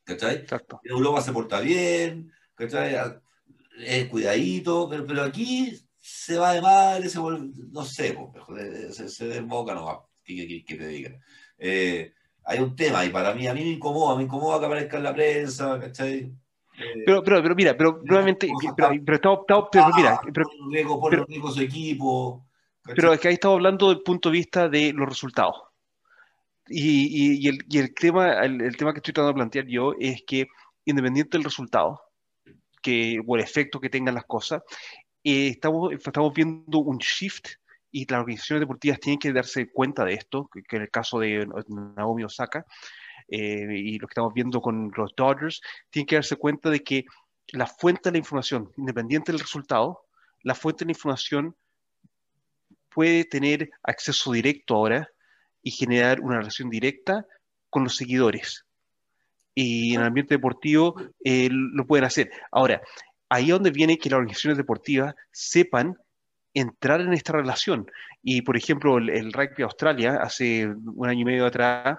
¿Cachai? 0.05 0.47
En 0.85 0.91
Europa 0.91 1.21
se 1.21 1.33
porta 1.33 1.61
bien, 1.61 2.33
¿cachai? 2.55 2.97
Es 3.79 4.09
cuidadito, 4.09 4.89
pero, 4.89 5.23
aquí 5.23 5.79
se 6.11 6.39
va 6.39 6.55
de 6.55 6.63
madre, 6.63 7.09
se 7.09 7.19
vuelve, 7.19 7.51
no 7.71 7.85
sé, 7.85 8.17
se, 8.91 9.09
se 9.09 9.29
desboca 9.29 9.75
nomás, 9.75 9.99
que, 10.25 10.65
que, 10.65 10.75
te 10.75 10.89
digan. 10.89 11.21
Eh, 11.59 12.13
hay 12.45 12.59
un 12.61 12.75
tema 12.75 13.05
y 13.05 13.11
para 13.11 13.35
mí, 13.35 13.47
a 13.47 13.53
mí 13.53 13.63
me 13.63 13.73
incomoda, 13.73 14.17
me 14.17 14.23
incomoda 14.23 14.59
que 14.59 14.67
aparezca 14.67 14.97
en 14.97 15.03
la 15.03 15.15
prensa, 15.15 15.79
¿cachai? 15.79 16.33
Eh, 16.79 17.03
pero, 17.05 17.23
pero, 17.23 17.43
pero 17.43 17.55
mira, 17.55 17.77
pero 17.77 18.01
nuevamente, 18.05 18.49
pero, 18.75 18.91
pero, 19.05 19.69
pero, 19.71 19.89
mira, 19.97 20.21
pero, 20.33 20.47
por 21.41 21.53
su 21.53 21.61
equipo. 21.61 22.47
Pero 22.85 23.13
es 23.13 23.21
que 23.21 23.29
ahí 23.29 23.35
estamos 23.35 23.57
hablando 23.57 23.89
del 23.89 24.03
punto 24.03 24.31
de 24.31 24.33
vista 24.33 24.69
de 24.69 24.95
los 24.95 25.07
resultados. 25.07 25.57
Y, 26.69 27.43
y, 27.45 27.49
el, 27.49 27.59
y 27.69 27.79
el, 27.79 27.95
tema, 27.95 28.41
el, 28.41 28.77
tema 28.77 28.93
que 28.93 28.99
estoy 28.99 29.13
tratando 29.13 29.33
de 29.33 29.35
plantear 29.35 29.67
yo 29.67 29.95
es 29.99 30.23
que, 30.27 30.47
independiente 30.87 31.37
del 31.37 31.45
resultado, 31.45 32.01
que, 32.83 33.21
o 33.27 33.37
el 33.37 33.43
efecto 33.43 33.81
que 33.81 33.91
tengan 33.91 34.15
las 34.15 34.25
cosas, 34.25 34.63
estamos, 35.23 35.93
estamos 35.93 36.33
viendo 36.33 36.79
un 36.79 36.99
shift 36.99 37.49
y 37.91 38.07
las 38.07 38.21
organizaciones 38.21 38.61
deportivas 38.61 39.01
tienen 39.01 39.19
que 39.19 39.33
darse 39.33 39.71
cuenta 39.71 40.05
de 40.05 40.15
esto, 40.15 40.49
que, 40.53 40.77
en 40.77 40.83
el 40.83 40.91
caso 40.91 41.19
de 41.19 41.47
Naomi 41.69 42.25
Osaka, 42.25 42.67
eh, 43.29 43.67
y 43.71 43.99
lo 43.99 44.07
que 44.07 44.13
estamos 44.13 44.35
viendo 44.35 44.61
con 44.61 44.91
los 44.97 45.15
Dodgers, 45.17 45.61
tienen 45.91 46.07
que 46.07 46.17
darse 46.17 46.37
cuenta 46.37 46.71
de 46.71 46.81
que 46.81 47.05
la 47.49 47.67
fuente 47.67 48.03
de 48.05 48.13
la 48.13 48.19
información, 48.19 48.73
independiente 48.77 49.33
del 49.33 49.41
resultado, 49.41 50.03
la 50.43 50.55
fuente 50.55 50.85
de 50.85 50.89
la 50.89 50.93
información 50.97 51.57
puede 52.91 53.25
tener 53.25 53.71
acceso 53.83 54.33
directo 54.33 54.75
ahora 54.75 55.09
y 55.63 55.71
generar 55.71 56.21
una 56.21 56.39
relación 56.39 56.71
directa 56.71 57.27
con 57.71 57.85
los 57.85 57.97
seguidores. 57.97 58.65
Y 59.55 59.95
en 59.95 60.01
el 60.01 60.07
ambiente 60.07 60.35
deportivo 60.35 60.95
eh, 61.25 61.49
lo 61.51 61.87
pueden 61.87 62.05
hacer. 62.05 62.31
Ahora, 62.53 62.81
ahí 63.29 63.45
es 63.45 63.51
donde 63.51 63.71
viene 63.71 63.99
que 63.99 64.11
las 64.11 64.19
organizaciones 64.19 64.59
deportivas 64.59 65.15
sepan 65.31 65.97
entrar 66.55 67.01
en 67.01 67.13
esta 67.13 67.33
relación. 67.33 67.91
Y, 68.23 68.43
por 68.43 68.57
ejemplo, 68.57 68.99
el, 68.99 69.11
el 69.11 69.33
rugby 69.33 69.63
Australia, 69.63 70.19
hace 70.21 70.67
un 70.67 71.09
año 71.09 71.21
y 71.21 71.25
medio 71.25 71.47
atrás, 71.47 71.99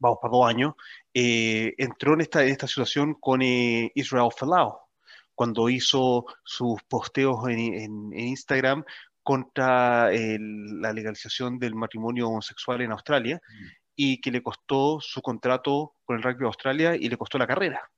vamos 0.00 0.18
para 0.20 0.32
dos 0.32 0.48
años, 0.48 0.74
eh, 1.12 1.74
entró 1.78 2.14
en 2.14 2.22
esta, 2.22 2.44
esta 2.44 2.66
situación 2.66 3.14
con 3.14 3.42
eh, 3.42 3.90
Israel 3.94 4.30
Folau, 4.36 4.78
cuando 5.34 5.68
hizo 5.68 6.26
sus 6.44 6.82
posteos 6.84 7.48
en, 7.48 8.12
Instagram 8.12 8.84
contra 9.22 10.10
la 10.10 10.92
legalización 10.92 11.58
del 11.58 11.74
matrimonio 11.74 12.28
homosexual 12.28 12.80
en 12.80 12.90
Australia 12.90 13.36
mm. 13.36 13.66
y 13.94 14.20
que 14.20 14.32
le 14.32 14.42
costó 14.42 14.98
su 15.00 15.22
contrato 15.22 15.94
con 16.04 16.16
el 16.16 16.22
rugby 16.22 16.46
Australia 16.46 16.96
y 16.96 17.08
le 17.08 17.16
costó 17.16 17.38
la 17.38 17.46
carrera. 17.46 17.88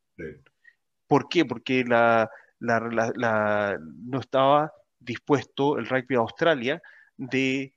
¿Por 1.07 1.29
qué? 1.29 1.45
Porque 1.45 1.85
la, 1.85 2.31
no 2.61 4.21
estaba 4.21 4.73
dispuesto 4.99 5.79
el 5.79 5.87
rugby 5.87 6.15
de 6.15 6.17
Australia 6.17 6.83
de 7.17 7.75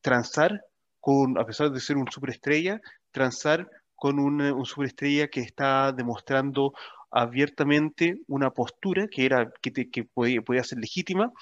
transar 0.00 0.62
con, 0.98 1.38
a 1.38 1.44
pesar 1.44 1.70
de 1.70 1.80
ser 1.80 1.96
un 1.96 2.10
superestrella, 2.10 2.80
transar 3.10 3.68
con 3.94 4.18
una, 4.18 4.54
un 4.54 4.64
superestrella 4.64 5.28
que 5.28 5.40
está 5.40 5.92
demostrando 5.92 6.72
abiertamente 7.10 8.20
una 8.28 8.50
postura 8.50 9.08
que 9.08 9.26
era 9.26 9.52
que, 9.60 9.90
que 9.90 10.04
podía, 10.04 10.40
podía, 10.42 10.64
ser 10.64 10.78
legítima, 10.78 11.32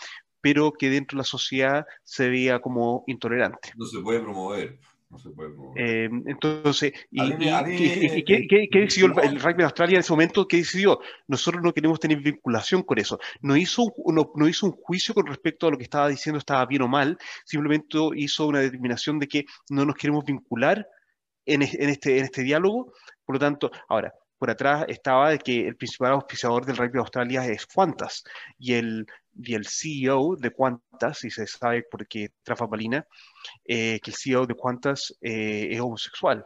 pero 0.41 0.73
que 0.73 0.89
dentro 0.89 1.17
de 1.17 1.21
la 1.21 1.25
sociedad 1.25 1.87
se 2.05 2.29
veía 2.29 2.61
como 2.61 3.05
intolerante. 3.07 3.73
No 3.77 3.87
se 3.87 4.01
puede 4.01 4.21
promover. 4.21 4.79
No 5.11 5.19
se 5.19 5.31
puede 5.31 5.55
eh, 5.77 6.11
entonces, 6.27 6.93
y, 7.11 8.25
¿qué, 8.25 8.69
decidió 8.71 9.07
el, 9.23 9.41
rugby 9.41 9.59
de 9.59 9.65
Australia 9.65 9.95
en 9.95 10.01
ese 10.01 10.13
momento? 10.13 10.47
¿Qué 10.47 10.59
decidió? 10.59 11.01
Nosotros 11.27 11.63
no 11.63 11.73
queremos 11.73 11.99
tener 11.99 12.19
vinculación 12.21 12.83
con 12.83 12.99
eso. 12.99 13.19
No 13.41 13.57
hizo, 13.57 13.95
no, 14.07 14.31
no 14.35 14.49
hizo 14.49 14.67
un 14.67 14.73
juicio 14.73 15.15
con 15.15 15.27
respecto 15.27 15.67
a 15.67 15.71
lo 15.71 15.79
que 15.79 15.85
estaba 15.85 16.09
diciendo, 16.09 16.39
estaba 16.39 16.67
bien 16.67 16.83
o 16.83 16.89
mal, 16.89 17.17
simplemente 17.47 17.97
hizo 18.17 18.47
una 18.47 18.61
determinación 18.61 19.19
de 19.19 19.29
que 19.29 19.45
no 19.71 19.87
nos 19.87 19.95
queremos 19.95 20.27
vincular 20.27 20.87
en, 21.47 21.63
este, 21.63 22.19
en 22.19 22.25
este 22.25 22.43
diálogo. 22.43 22.93
Por 23.25 23.37
lo 23.37 23.39
tanto, 23.39 23.71
ahora, 23.89 24.13
por 24.37 24.51
atrás 24.51 24.85
estaba 24.89 25.31
de 25.31 25.39
que 25.39 25.67
el 25.67 25.77
principal 25.77 26.13
auspiciador 26.13 26.67
del 26.67 26.77
rugby 26.77 26.93
de 26.93 26.99
Australia 26.99 27.47
es 27.47 27.67
Qantas 27.67 28.25
y 28.59 28.75
el, 28.75 29.07
y 29.43 29.55
el 29.55 29.67
CEO 29.67 30.37
de 30.37 30.53
Qantas, 30.53 31.25
y 31.25 31.31
se 31.31 31.47
sabe 31.47 31.85
porque 31.91 32.31
Trafa 32.43 32.67
Balina, 32.67 33.07
eh, 33.65 34.01
que 34.03 34.11
el 34.11 34.17
CEO 34.17 34.47
de 34.47 34.57
Qantas 34.57 35.17
eh, 35.21 35.69
es 35.71 35.81
homosexual. 35.81 36.45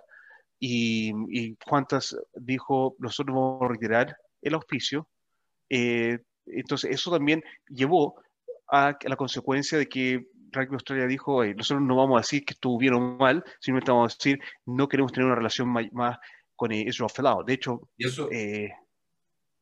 Y, 0.58 1.12
y, 1.30 1.56
Qantas 1.56 2.16
dijo, 2.34 2.94
nosotros 2.98 3.34
vamos 3.34 3.62
a 3.62 3.68
retirar 3.68 4.16
el 4.42 4.54
auspicio. 4.54 5.08
Eh, 5.68 6.18
entonces, 6.46 6.90
eso 6.90 7.10
también 7.10 7.42
llevó 7.68 8.14
a 8.68 8.96
la 9.04 9.16
consecuencia 9.16 9.78
de 9.78 9.88
que 9.88 10.26
Rugby 10.52 10.74
Australia 10.74 11.06
dijo, 11.06 11.44
nosotros 11.44 11.82
no 11.82 11.96
vamos 11.96 12.16
a 12.16 12.20
decir 12.20 12.44
que 12.44 12.52
estuvo 12.54 12.78
bien 12.78 12.94
o 12.94 13.16
mal, 13.16 13.42
simplemente 13.58 13.90
vamos 13.90 14.12
a 14.12 14.16
decir, 14.16 14.38
no 14.66 14.86
queremos 14.86 15.12
tener 15.12 15.26
una 15.26 15.34
relación 15.34 15.68
más, 15.68 16.18
con 16.54 16.70
Israel 16.72 17.10
Felao. 17.12 17.42
De 17.42 17.54
hecho, 17.54 17.88
eso, 17.98 18.30
eh, 18.30 18.70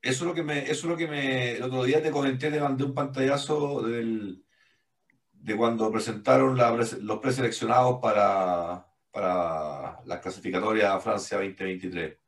eso, 0.02 0.24
es 0.24 0.28
lo 0.28 0.34
que 0.34 0.42
me, 0.42 0.62
eso 0.64 0.72
es 0.72 0.84
lo 0.84 0.96
que 0.96 1.06
me, 1.06 1.52
el 1.52 1.62
otro 1.62 1.84
día 1.84 2.02
te 2.02 2.10
comenté, 2.10 2.50
te 2.50 2.60
mandé 2.60 2.84
un 2.84 2.94
pantallazo 2.94 3.82
del, 3.82 4.44
de 5.32 5.56
cuando 5.56 5.90
presentaron 5.90 6.56
los 6.56 7.18
preseleccionados 7.18 7.98
para, 8.00 8.86
para 9.10 10.00
la 10.04 10.20
clasificatoria 10.20 10.98
Francia 11.00 11.38
2023. 11.38 12.20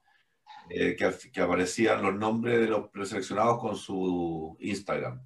Eh, 0.71 0.97
que, 0.97 1.41
aparecían 1.41 2.03
los 2.03 2.15
nombres 2.15 2.61
de 2.61 2.67
los 2.67 2.89
preseleccionados 2.89 3.61
con 3.61 3.77
su 3.77 4.57
Instagram. 4.61 5.21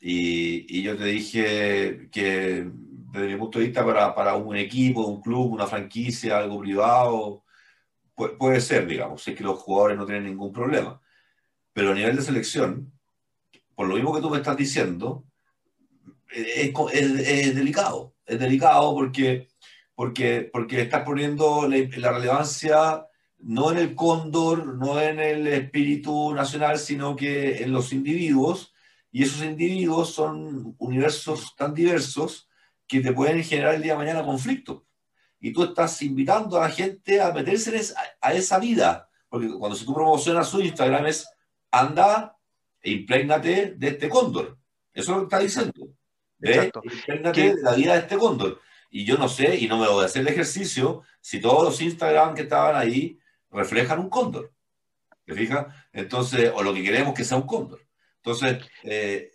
Y, 0.00 0.82
yo 0.82 0.96
te 0.96 1.04
dije 1.04 2.08
que 2.10 2.68
desde 2.72 3.26
mi 3.28 3.36
punto 3.36 3.58
de 3.58 3.66
vista 3.66 3.84
para, 3.84 4.14
para, 4.14 4.34
un 4.36 4.56
equipo, 4.56 5.06
un 5.06 5.20
club, 5.20 5.52
una 5.52 5.66
franquicia, 5.66 6.38
algo 6.38 6.60
privado, 6.60 7.44
puede, 8.14 8.60
ser, 8.60 8.86
digamos, 8.86 9.22
si 9.22 9.32
es 9.32 9.36
que 9.36 9.44
los 9.44 9.58
jugadores 9.58 9.96
no 9.96 10.06
tienen 10.06 10.24
ningún 10.24 10.52
problema. 10.52 11.00
Pero 11.78 11.92
a 11.92 11.94
nivel 11.94 12.16
de 12.16 12.22
selección, 12.22 12.92
por 13.76 13.86
lo 13.86 13.94
mismo 13.94 14.12
que 14.12 14.20
tú 14.20 14.28
me 14.30 14.38
estás 14.38 14.56
diciendo, 14.56 15.24
es, 16.28 16.72
es, 16.92 17.54
delicado. 17.54 18.16
Es 18.26 18.40
delicado 18.40 18.92
porque, 18.94 19.46
porque, 19.94 20.50
porque 20.52 20.82
estás 20.82 21.04
poniendo 21.04 21.68
la, 21.68 21.76
la 21.98 22.10
relevancia 22.10 23.06
no 23.38 23.70
en 23.70 23.78
el 23.78 23.94
cóndor, 23.94 24.74
no 24.74 25.00
en 25.00 25.20
el 25.20 25.46
espíritu 25.46 26.34
nacional, 26.34 26.80
sino 26.80 27.14
que 27.14 27.62
en 27.62 27.72
los 27.72 27.92
individuos 27.92 28.74
y 29.12 29.22
esos 29.22 29.44
individuos 29.44 30.12
son 30.12 30.74
universos 30.78 31.54
tan 31.54 31.74
diversos 31.74 32.48
que 32.88 32.98
te 32.98 33.12
pueden 33.12 33.44
generar 33.44 33.76
el 33.76 33.82
día 33.82 33.92
de 33.92 33.98
mañana 33.98 34.24
conflicto. 34.24 34.84
Y 35.38 35.52
tú 35.52 35.62
estás 35.62 36.02
invitando 36.02 36.56
a 36.56 36.62
la 36.62 36.70
gente 36.70 37.20
a 37.20 37.30
meterse 37.30 37.94
a, 38.20 38.32
esa 38.32 38.58
vida. 38.58 39.08
Porque 39.28 39.48
cuando 39.48 39.76
se 39.76 39.84
tú 39.84 39.94
promocionas 39.94 40.48
su 40.48 40.60
Instagram 40.60 41.06
es 41.06 41.37
anda 41.70 42.36
e 42.80 42.90
imprégnate 42.90 43.74
de 43.76 43.88
este 43.88 44.08
cóndor. 44.08 44.58
Eso 44.92 45.12
es 45.12 45.16
lo 45.16 45.18
que 45.18 45.24
está 45.24 45.38
diciendo. 45.38 45.88
Exacto. 46.40 46.80
Imprégnate 46.84 47.54
de 47.54 47.62
la 47.62 47.74
vida 47.74 47.92
de 47.94 48.00
este 48.00 48.16
cóndor. 48.16 48.60
Y 48.90 49.04
yo 49.04 49.18
no 49.18 49.28
sé, 49.28 49.56
y 49.56 49.68
no 49.68 49.78
me 49.78 49.88
voy 49.88 50.02
a 50.02 50.06
hacer 50.06 50.22
el 50.22 50.28
ejercicio, 50.28 51.02
si 51.20 51.40
todos 51.40 51.64
los 51.64 51.80
Instagram 51.80 52.34
que 52.34 52.42
estaban 52.42 52.74
ahí 52.74 53.18
reflejan 53.50 53.98
un 53.98 54.08
cóndor. 54.08 54.52
¿Te 55.24 55.34
fijas? 55.34 55.66
Entonces, 55.92 56.50
o 56.54 56.62
lo 56.62 56.72
que 56.72 56.82
queremos 56.82 57.14
que 57.14 57.24
sea 57.24 57.36
un 57.36 57.46
cóndor. 57.46 57.86
Entonces... 58.16 58.64
Eh, 58.82 59.30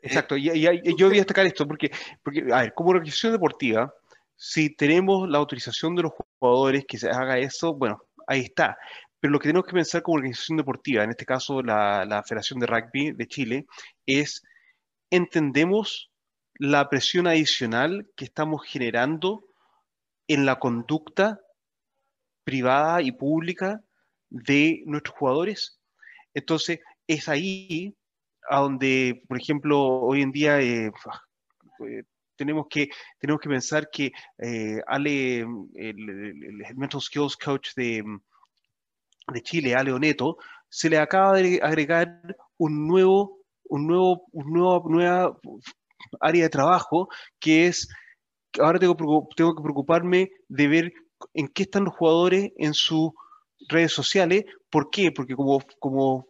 Exacto, 0.00 0.36
y, 0.36 0.50
yo 0.98 1.06
voy 1.06 1.16
a 1.16 1.20
destacar 1.20 1.46
esto 1.46 1.66
porque, 1.66 1.90
porque, 2.22 2.44
a 2.52 2.60
ver, 2.60 2.74
como 2.74 2.90
organización 2.90 3.32
deportiva, 3.32 3.94
si 4.36 4.68
tenemos 4.68 5.28
la 5.28 5.38
autorización 5.38 5.94
de 5.94 6.02
los 6.02 6.12
jugadores 6.12 6.84
que 6.86 6.98
se 6.98 7.08
haga 7.08 7.38
eso, 7.38 7.74
bueno, 7.74 8.02
ahí 8.26 8.40
está. 8.40 8.76
Pero 9.24 9.32
lo 9.32 9.38
que 9.38 9.48
tenemos 9.48 9.66
que 9.66 9.72
pensar 9.72 10.02
como 10.02 10.16
organización 10.16 10.58
deportiva, 10.58 11.02
en 11.02 11.08
este 11.08 11.24
caso 11.24 11.62
la, 11.62 12.22
Federación 12.28 12.60
de 12.60 12.66
Rugby 12.66 13.12
de 13.12 13.26
Chile, 13.26 13.66
es 14.04 14.42
entendemos 15.08 16.10
la 16.58 16.90
presión 16.90 17.26
adicional 17.26 18.06
que 18.16 18.26
estamos 18.26 18.66
generando 18.66 19.46
en 20.28 20.44
la 20.44 20.58
conducta 20.58 21.40
privada 22.44 23.00
y 23.00 23.12
pública 23.12 23.82
de 24.28 24.82
nuestros 24.84 25.16
jugadores. 25.16 25.80
Entonces, 26.34 26.80
es 27.06 27.26
ahí 27.26 27.96
donde, 28.50 29.22
por 29.26 29.38
ejemplo, 29.38 29.80
hoy 29.80 30.20
en 30.20 30.32
día 30.32 30.60
eh, 30.60 30.92
eh, 31.88 32.02
tenemos, 32.36 32.66
que, 32.68 32.90
tenemos 33.18 33.40
que 33.40 33.48
pensar 33.48 33.88
que 33.90 34.12
eh, 34.36 34.82
Ale, 34.86 35.46
el, 35.76 36.62
Mental 36.76 37.00
Skills 37.00 37.38
Coach 37.38 37.70
de, 37.74 38.04
de 39.32 39.42
Chile, 39.42 39.74
Ale 39.74 39.92
Oneto, 39.92 40.36
se 40.68 40.90
le 40.90 40.98
acaba 40.98 41.34
de 41.34 41.60
agregar 41.62 42.20
un 42.58 42.86
nuevo, 42.86 43.38
un 43.64 43.86
nuevo, 43.86 44.24
un 44.32 44.52
nuevo, 44.52 44.88
nueva 44.88 45.38
área 46.20 46.44
de 46.44 46.50
trabajo 46.50 47.08
que 47.38 47.66
es, 47.66 47.88
ahora 48.58 48.78
tengo, 48.78 48.96
tengo 49.36 49.54
que 49.54 49.62
preocuparme 49.62 50.30
de 50.48 50.68
ver 50.68 50.92
en 51.32 51.48
qué 51.48 51.62
están 51.62 51.84
los 51.84 51.94
jugadores 51.94 52.52
en 52.56 52.74
sus 52.74 53.10
redes 53.68 53.92
sociales. 53.92 54.44
¿Por 54.70 54.90
qué? 54.90 55.12
Porque 55.12 55.34
como, 55.34 55.62
como 55.78 56.26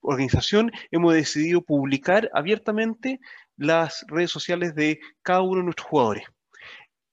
organización 0.00 0.70
hemos 0.90 1.14
decidido 1.14 1.62
publicar 1.62 2.30
abiertamente 2.34 3.20
las 3.56 4.04
redes 4.08 4.30
sociales 4.30 4.74
de 4.74 4.98
cada 5.22 5.42
uno 5.42 5.58
de 5.58 5.64
nuestros 5.64 5.88
jugadores. 5.88 6.24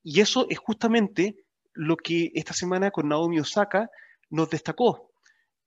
Y 0.04 0.20
eso 0.20 0.48
es 0.50 0.60
justamente 0.60 1.36
lo 1.74 1.96
que 1.98 2.32
esta 2.36 2.54
semana 2.54 2.92
con 2.92 3.10
Naomi 3.10 3.40
Osaka 3.40 3.90
nos 4.34 4.50
destacó. 4.50 5.12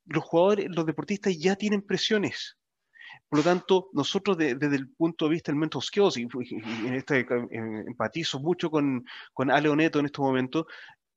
Los 0.07 0.25
jugadores, 0.25 0.67
los 0.71 0.85
deportistas 0.85 1.37
ya 1.39 1.57
tienen 1.57 1.83
presiones. 1.83 2.59
Por 3.29 3.39
lo 3.39 3.45
tanto, 3.45 3.89
nosotros 3.93 4.37
desde 4.37 4.77
el 4.77 4.89
punto 4.91 5.25
de 5.25 5.31
vista 5.33 5.51
del 5.51 5.59
mental 5.59 5.83
skills, 5.83 6.17
y, 6.17 6.29
en 6.87 6.95
este 6.95 7.27
empatizo 7.87 8.41
mucho 8.41 8.71
con, 8.71 9.05
con 9.33 9.51
Ale 9.51 9.69
Oneto 9.69 9.99
en 10.01 10.07
estos 10.07 10.25
momentos, 10.25 10.67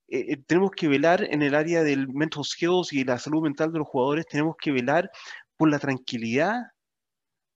eh, 0.08 0.26
eh, 0.28 0.36
tenemos 0.46 0.70
que 0.70 0.88
velar 0.88 1.22
en 1.22 1.42
el 1.42 1.54
área 1.54 1.82
del 1.82 2.08
mental 2.08 2.44
skills 2.44 2.92
y 2.92 3.04
la 3.04 3.18
salud 3.18 3.42
mental 3.42 3.72
de 3.72 3.80
los 3.80 3.88
jugadores, 3.88 4.26
tenemos 4.26 4.56
que 4.56 4.72
velar 4.72 5.10
por 5.56 5.70
la 5.70 5.78
tranquilidad 5.78 6.54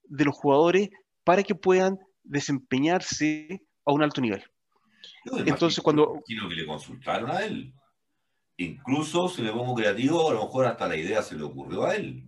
de 0.02 0.24
los 0.24 0.34
jugadores 0.34 0.90
para 1.24 1.42
que 1.42 1.54
puedan 1.54 1.98
desempeñarse 2.22 3.62
a 3.84 3.92
un 3.92 4.02
alto 4.02 4.20
nivel. 4.20 4.44
Entonces, 5.46 5.82
cuando... 5.82 6.20
Que 6.26 6.34
le 6.34 6.66
consultaron 6.66 7.30
a 7.30 7.44
él. 7.44 7.72
Incluso, 8.56 9.28
si 9.28 9.42
le 9.42 9.52
pongo 9.52 9.74
creativo, 9.74 10.30
a 10.30 10.34
lo 10.34 10.42
mejor 10.42 10.66
hasta 10.66 10.88
la 10.88 10.96
idea 10.96 11.22
se 11.22 11.36
le 11.36 11.42
ocurrió 11.42 11.84
a 11.84 11.96
él. 11.96 12.24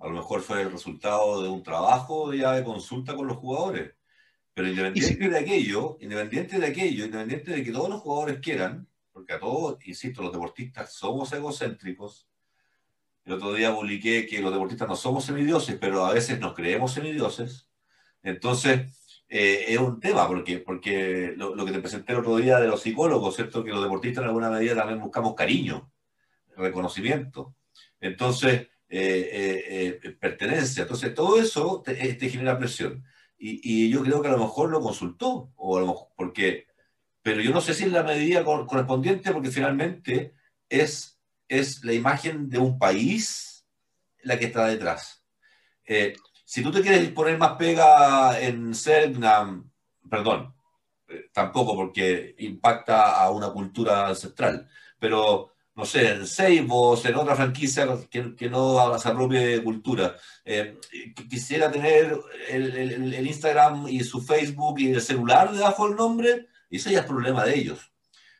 A 0.00 0.06
lo 0.06 0.14
mejor 0.14 0.42
fue 0.42 0.62
el 0.62 0.70
resultado 0.70 1.42
de 1.42 1.48
un 1.48 1.62
trabajo 1.62 2.32
ya 2.32 2.52
de 2.52 2.64
consulta 2.64 3.16
con 3.16 3.26
los 3.26 3.38
jugadores. 3.38 3.92
Pero 4.54 4.68
independiente 4.68 5.28
de 5.28 5.38
aquello, 5.38 5.96
independiente 6.00 6.58
de 6.58 6.66
aquello, 6.66 7.04
independiente 7.06 7.50
de 7.50 7.64
que 7.64 7.72
todos 7.72 7.88
los 7.88 8.00
jugadores 8.00 8.38
quieran, 8.38 8.86
porque 9.12 9.32
a 9.32 9.40
todos, 9.40 9.78
insisto, 9.86 10.22
los 10.22 10.32
deportistas 10.32 10.92
somos 10.92 11.32
egocéntricos, 11.32 12.28
el 13.24 13.32
otro 13.32 13.54
día 13.54 13.74
publiqué 13.74 14.26
que 14.26 14.40
los 14.40 14.52
deportistas 14.52 14.86
no 14.86 14.96
somos 14.96 15.24
semidioses, 15.24 15.76
pero 15.80 16.04
a 16.04 16.12
veces 16.12 16.38
nos 16.38 16.54
creemos 16.54 16.92
semidioses. 16.92 17.70
Entonces, 18.22 19.03
eh, 19.36 19.64
es 19.74 19.78
un 19.78 19.98
tema, 19.98 20.26
porque, 20.28 20.58
porque 20.58 21.34
lo, 21.36 21.64
que 21.64 21.72
te 21.72 21.80
presenté 21.80 22.12
el 22.12 22.20
otro 22.20 22.36
día 22.36 22.60
de 22.60 22.68
los 22.68 22.82
psicólogos, 22.82 23.34
¿cierto? 23.34 23.64
Que 23.64 23.70
los 23.70 23.82
deportistas 23.82 24.22
en 24.22 24.28
alguna 24.28 24.50
medida 24.50 24.76
también 24.76 25.00
buscamos 25.00 25.34
cariño, 25.34 25.90
reconocimiento. 26.56 27.56
Entonces, 28.00 28.68
eh, 28.88 29.98
eh, 30.02 30.10
pertenencia. 30.20 30.82
Entonces, 30.82 31.14
todo 31.14 31.40
eso 31.40 31.82
te, 31.84 31.94
genera 32.30 32.58
presión. 32.58 33.04
Y, 33.38 33.60
y, 33.62 33.90
yo 33.90 34.02
creo 34.02 34.22
que 34.22 34.28
a 34.28 34.32
lo 34.32 34.38
mejor 34.38 34.70
lo 34.70 34.80
consultó, 34.80 35.50
o 35.56 35.76
a 35.76 35.80
lo 35.80 35.86
mejor, 35.88 36.08
porque, 36.16 36.66
pero 37.22 37.40
yo 37.40 37.50
no 37.50 37.60
sé 37.60 37.74
si 37.74 37.84
es 37.84 37.92
la 37.92 38.04
medida 38.04 38.44
correspondiente, 38.44 39.32
porque 39.32 39.50
finalmente 39.50 40.34
es 40.68 41.14
es 41.48 41.84
la 41.84 41.92
imagen 41.92 42.48
de 42.48 42.58
un 42.58 42.78
país 42.78 43.66
la 44.22 44.38
que 44.38 44.46
está 44.46 44.66
detrás. 44.66 45.24
Eh, 45.86 46.14
si 46.44 46.62
tú 46.62 46.70
te 46.70 46.82
quieres 46.82 47.08
poner 47.10 47.38
más 47.38 47.52
pega 47.52 48.38
en 48.40 48.74
ser 48.74 49.12
perdón, 50.08 50.54
eh, 51.08 51.30
tampoco 51.32 51.74
porque 51.74 52.34
impacta 52.38 53.20
a 53.22 53.30
una 53.30 53.50
cultura 53.50 54.08
ancestral, 54.08 54.68
pero 54.98 55.54
no 55.74 55.84
sé, 55.84 56.12
en 56.12 56.26
Seibos, 56.26 57.04
en 57.04 57.16
otra 57.16 57.34
franquicia 57.34 57.88
que, 58.08 58.48
no 58.48 58.96
se 58.98 59.08
apropie 59.08 59.40
de 59.40 59.64
cultura. 59.64 60.16
Eh, 60.44 60.78
quisiera 61.28 61.70
tener 61.70 62.16
el, 62.48 63.26
Instagram 63.26 63.88
y 63.88 64.00
su 64.04 64.22
Facebook 64.22 64.78
y 64.78 64.92
el 64.92 65.00
celular 65.00 65.50
debajo 65.52 65.88
del 65.88 65.96
nombre, 65.96 66.46
y 66.70 66.76
ese 66.76 66.92
ya 66.92 67.00
es 67.00 67.06
problema 67.06 67.44
de 67.44 67.58
ellos. 67.58 67.92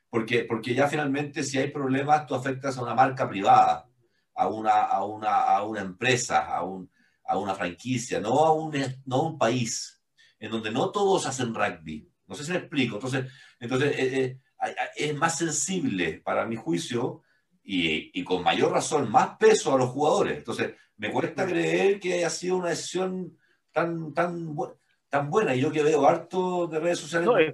Porque, 0.08 0.44
porque 0.44 0.74
ya 0.74 0.86
finalmente 0.86 1.42
si 1.42 1.58
hay 1.58 1.70
problemas, 1.72 2.26
tú 2.26 2.36
afectas 2.36 2.78
a 2.78 2.82
una 2.82 2.94
marca 2.94 3.28
privada, 3.28 3.88
a 4.36 4.48
una, 4.48 4.82
a 4.82 5.04
una, 5.04 5.40
a 5.42 5.64
una 5.64 5.80
empresa, 5.80 6.46
a, 6.46 6.62
un, 6.62 6.88
a 7.26 7.38
una 7.38 7.54
franquicia, 7.54 8.20
no 8.20 8.44
a, 8.44 8.52
un, 8.52 8.74
no 9.06 9.16
a 9.16 9.22
un 9.22 9.38
país, 9.38 10.02
en 10.38 10.50
donde 10.50 10.70
no 10.70 10.90
todos 10.90 11.26
hacen 11.26 11.54
rugby. 11.54 12.08
No 12.26 12.34
sé 12.34 12.44
si 12.44 12.52
me 12.52 12.58
explico. 12.58 12.96
Entonces, 12.96 13.30
entonces 13.60 13.98
eh, 13.98 14.24
eh, 14.24 14.74
es 14.96 15.14
más 15.14 15.38
sensible, 15.38 16.20
para 16.24 16.46
mi 16.46 16.56
juicio, 16.56 17.22
y, 17.62 18.10
y, 18.18 18.24
con 18.24 18.42
mayor 18.42 18.72
razón, 18.72 19.10
más 19.10 19.38
peso 19.38 19.74
a 19.74 19.78
los 19.78 19.88
jugadores. 19.88 20.36
Entonces, 20.36 20.74
me 20.98 21.10
cuesta 21.10 21.46
creer 21.46 21.98
que 21.98 22.14
haya 22.14 22.28
sido 22.28 22.56
una 22.56 22.68
decisión 22.68 23.38
tan, 23.72 24.12
tan 24.12 24.54
buena 24.54 24.74
tan 25.14 25.30
buena. 25.30 25.54
Y 25.54 25.60
yo 25.60 25.70
que 25.70 25.84
veo 25.84 26.04
harto 26.08 26.66
de 26.66 26.80
redes 26.80 26.98
sociales. 26.98 27.28
No, 27.28 27.38
es 27.38 27.52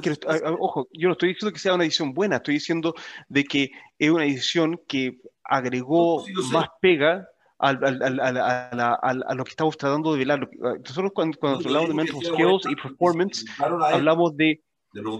que, 0.00 0.16
ojo, 0.58 0.88
yo 0.94 1.08
no 1.08 1.12
estoy 1.12 1.34
diciendo 1.34 1.52
que 1.52 1.58
sea 1.58 1.74
una 1.74 1.84
edición 1.84 2.14
buena, 2.14 2.36
estoy 2.36 2.54
diciendo 2.54 2.94
de 3.28 3.44
que 3.44 3.70
es 3.98 4.10
una 4.10 4.24
edición 4.24 4.80
que 4.88 5.20
agregó 5.44 6.24
más 6.50 6.68
pega 6.80 7.28
a, 7.58 9.34
lo 9.34 9.44
que 9.44 9.50
estamos 9.50 9.76
tratando 9.76 10.12
de 10.12 10.18
velar. 10.18 10.48
Nosotros 10.84 11.12
cuando, 11.14 11.38
hablamos 11.42 11.88
de 11.88 11.94
mental 11.94 12.24
skills 12.24 12.66
y 12.70 12.76
performance, 12.76 13.44
hablamos 13.58 14.36
de... 14.36 14.62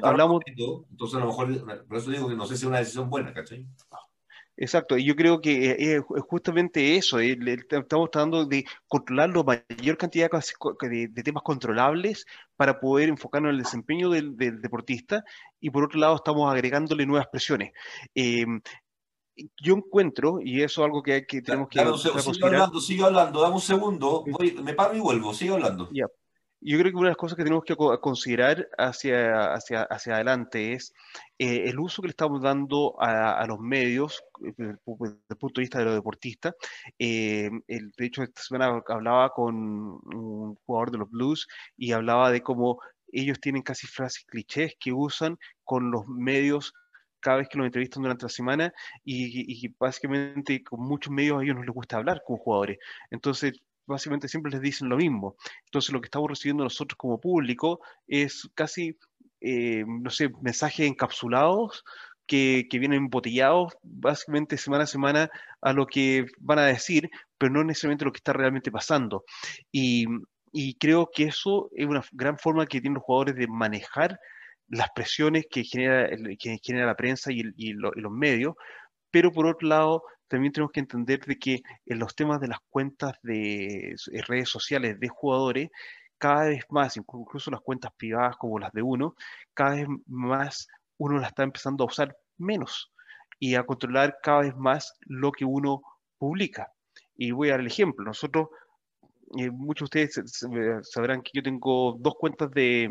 hablamos, 0.03 0.43
entonces 0.47 1.17
a 1.17 1.21
lo 1.21 1.27
mejor, 1.27 1.87
por 1.87 1.97
eso 1.97 2.11
digo 2.11 2.29
que 2.29 2.37
no 2.37 2.47
sé 2.47 2.57
si 2.57 2.65
es 2.65 2.69
una 2.69 2.79
decisión 2.79 3.11
buena, 3.11 3.33
¿cachai? 3.33 3.67
Exacto, 4.61 4.99
y 4.99 5.05
yo 5.05 5.15
creo 5.15 5.41
que 5.41 5.77
es 5.79 6.03
justamente 6.29 6.97
eso, 6.97 7.21
eh, 7.21 7.39
estamos 7.71 8.11
tratando 8.11 8.45
de 8.45 8.65
controlar 8.89 9.31
la 9.31 9.45
mayor 9.45 9.97
cantidad 9.97 10.29
de, 10.29 11.23
temas 11.23 11.45
controlables 11.45 12.27
para 12.57 12.81
poder 12.81 13.09
enfocarnos 13.09 13.51
en 13.51 13.55
el 13.55 13.63
desempeño 13.63 14.11
del, 14.11 14.37
deportista 14.37 15.23
y 15.61 15.71
por 15.71 15.85
otro 15.85 16.01
lado 16.01 16.17
estamos 16.17 16.53
agregándole 16.53 17.07
nuevas 17.07 17.29
presiones. 17.29 17.71
Em, 18.17 18.61
yo 19.63 19.75
encuentro, 19.75 20.41
y 20.43 20.63
eso 20.63 20.83
es 20.83 20.87
algo 20.87 21.03
que, 21.03 21.27
que 21.27 21.43
tenemos 21.43 21.69
que... 21.69 21.81
Claro, 21.81 21.97
sigue 21.97 22.47
hablando, 22.47 22.81
sigue 22.81 23.05
hablando, 23.05 23.41
dame 23.41 23.55
un 23.55 23.61
segundo, 23.61 24.25
me 24.63 24.75
paro 24.75 24.97
y 24.97 25.01
vuelvo, 25.01 25.33
sigue 25.35 25.53
hablando. 25.53 25.89
Yo 26.61 26.77
creo 26.79 26.91
que 26.91 26.97
una 26.97 27.07
de 27.07 27.11
las 27.11 27.17
cosas 27.17 27.37
que 27.37 27.45
tenemos 27.45 27.65
que 27.65 27.77
considerar 27.77 28.69
hacia, 28.77 29.53
hacia, 29.53 29.83
hacia 29.83 30.17
adelante 30.17 30.73
es 30.73 30.93
eh, 31.39 31.69
el 31.69 31.79
uso 31.79 32.03
que 32.03 32.09
le 32.09 32.13
estamos 32.13 32.43
dando 32.43 32.97
a, 33.01 33.47
los 33.47 33.61
medios 33.61 34.25
eh, 34.45 34.53
desde 34.57 34.73
el 34.73 35.37
punto 35.37 35.61
de 35.61 35.63
vista 35.63 35.79
de 35.79 35.85
los 35.85 35.95
deportistas. 35.95 36.55
Eh, 36.99 37.49
el, 37.69 37.93
de 37.93 38.07
hecho, 38.07 38.25
esta 38.25 38.43
semana 38.43 38.83
hablaba 38.89 39.31
con 39.31 39.55
un 39.55 40.57
jugador 40.67 40.91
de 40.91 40.99
los 40.99 41.11
Blues 41.11 41.47
y 41.77 41.93
hablaba 41.93 42.33
de 42.33 42.43
cómo 42.43 42.81
ellos 43.13 43.41
tienen 43.41 43.63
casi 43.63 43.87
frases 43.87 44.25
clichés 44.25 44.75
que 44.81 44.93
usan 44.93 45.39
con 45.63 45.93
los 45.93 46.09
medios 46.09 46.75
cada 47.21 47.39
vez 47.39 47.49
que 47.49 47.59
los 47.59 47.67
entrevistan 47.67 48.03
durante 48.03 48.25
la 48.25 48.29
semana 48.29 48.73
y, 49.05 49.69
básicamente 49.79 50.63
con 50.63 50.81
muchos 50.81 51.13
medios 51.13 51.39
a 51.39 51.43
ellos 51.43 51.57
no 51.57 51.63
les 51.63 51.75
gusta 51.75 51.97
hablar 51.97 52.23
con 52.27 52.37
jugadores. 52.37 52.79
Entonces, 53.11 53.53
básicamente 53.87 54.29
siempre 54.29 54.53
les 54.53 54.61
dicen 54.61 54.89
lo 54.89 54.97
mismo. 54.97 55.37
Entonces 55.67 55.93
lo 55.93 56.01
que 56.01 56.07
estamos 56.07 56.29
recibiendo 56.29 56.65
nosotros 56.65 56.97
como 56.97 57.21
público 57.21 57.81
es 58.07 58.49
casi, 58.55 58.97
eh, 59.41 59.85
no 59.87 60.11
sé, 60.11 60.31
mensajes 60.43 60.87
encapsulados 60.87 61.85
que, 62.27 62.67
que, 62.71 62.79
vienen 62.79 63.05
embotellados 63.05 63.73
básicamente 63.83 64.59
semana 64.59 64.85
a 64.85 64.87
semana 64.87 65.31
a 65.63 65.73
lo 65.73 65.87
que 65.87 66.27
van 66.39 66.59
a 66.59 66.67
decir, 66.67 67.09
pero 67.39 67.53
no 67.53 67.65
necesariamente 67.65 68.05
lo 68.05 68.13
que 68.13 68.19
está 68.19 68.35
realmente 68.35 68.71
pasando. 68.71 69.25
Y, 69.73 70.05
y 70.53 70.75
creo 70.75 71.11
que 71.13 71.25
eso 71.25 71.71
es 71.75 71.87
una 71.87 72.05
gran 72.13 72.39
forma 72.39 72.67
que 72.67 72.81
tienen 72.81 72.95
los 72.95 73.05
jugadores 73.05 73.37
de 73.37 73.49
manejar 73.49 74.19
las 74.69 74.89
presiones 74.95 75.47
que 75.51 75.65
genera, 75.65 76.09
que 76.39 76.59
genera 76.63 76.87
la 76.87 76.95
prensa 76.95 77.31
y, 77.33 77.73
los 77.73 78.13
medios, 78.13 78.55
pero 79.11 79.33
por 79.33 79.47
otro 79.47 79.69
lado 79.69 80.03
también 80.29 80.53
tenemos 80.53 80.73
que 80.73 80.81
entender 80.81 81.21
de 81.21 81.37
que 81.37 81.63
en 81.87 81.99
los 81.99 82.15
temas 82.15 82.41
de 82.41 82.49
las 82.49 82.59
cuentas 82.69 83.15
de 83.23 83.91
eh, 83.91 84.23
redes 84.27 84.51
sociales 84.51 85.01
de 85.01 85.09
jugadores, 85.09 85.71
cada 86.19 86.47
vez 86.49 86.65
más, 86.71 86.97
incluso 86.97 87.51
las 87.51 87.61
cuentas 87.61 87.93
privadas 87.97 88.37
como 88.37 88.59
las 88.59 88.73
de 88.73 88.83
uno, 88.83 89.15
cada 89.55 89.77
vez 89.77 89.87
más 90.07 90.67
uno 90.99 91.19
las 91.19 91.29
está 91.29 91.45
empezando 91.45 91.85
a 91.85 91.87
usar 91.87 92.17
menos 92.37 92.93
y 93.39 93.55
a 93.55 93.63
controlar 93.65 94.19
cada 94.23 94.43
vez 94.43 94.57
más 94.57 94.95
lo 95.07 95.33
que 95.33 95.45
uno 95.45 95.81
publica. 96.19 96.71
Y 97.17 97.31
voy 97.31 97.49
a 97.49 97.53
dar 97.53 97.61
el 97.61 97.69
ejemplo. 97.69 98.05
Nosotros, 98.05 98.49
eh, 99.39 99.51
muchos 99.51 99.89
de 99.91 100.05
ustedes 100.05 100.47
sabrán 100.83 101.23
que 101.23 101.31
yo 101.35 101.43
tengo 101.43 101.97
dos 101.99 102.15
cuentas 102.19 102.51
de, 102.51 102.91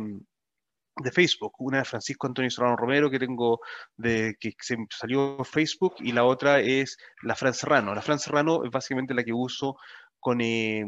de 1.03 1.11
Facebook. 1.11 1.53
Una 1.59 1.79
de 1.79 1.85
Francisco 1.85 2.27
Antonio 2.27 2.49
Serrano 2.51 2.75
Romero, 2.75 3.09
que 3.09 3.19
tengo 3.19 3.59
de 3.95 4.35
que 4.39 4.53
se 4.59 4.77
salió 4.89 5.43
Facebook, 5.43 5.95
y 5.99 6.11
la 6.11 6.23
otra 6.23 6.59
es 6.59 6.97
la 7.21 7.35
Fran 7.35 7.53
Serrano. 7.53 7.93
La 7.93 8.01
Fran 8.01 8.19
Serrano 8.19 8.63
es 8.63 8.71
básicamente 8.71 9.13
la 9.13 9.23
que 9.23 9.33
uso 9.33 9.77
con, 10.19 10.41
eh, 10.41 10.85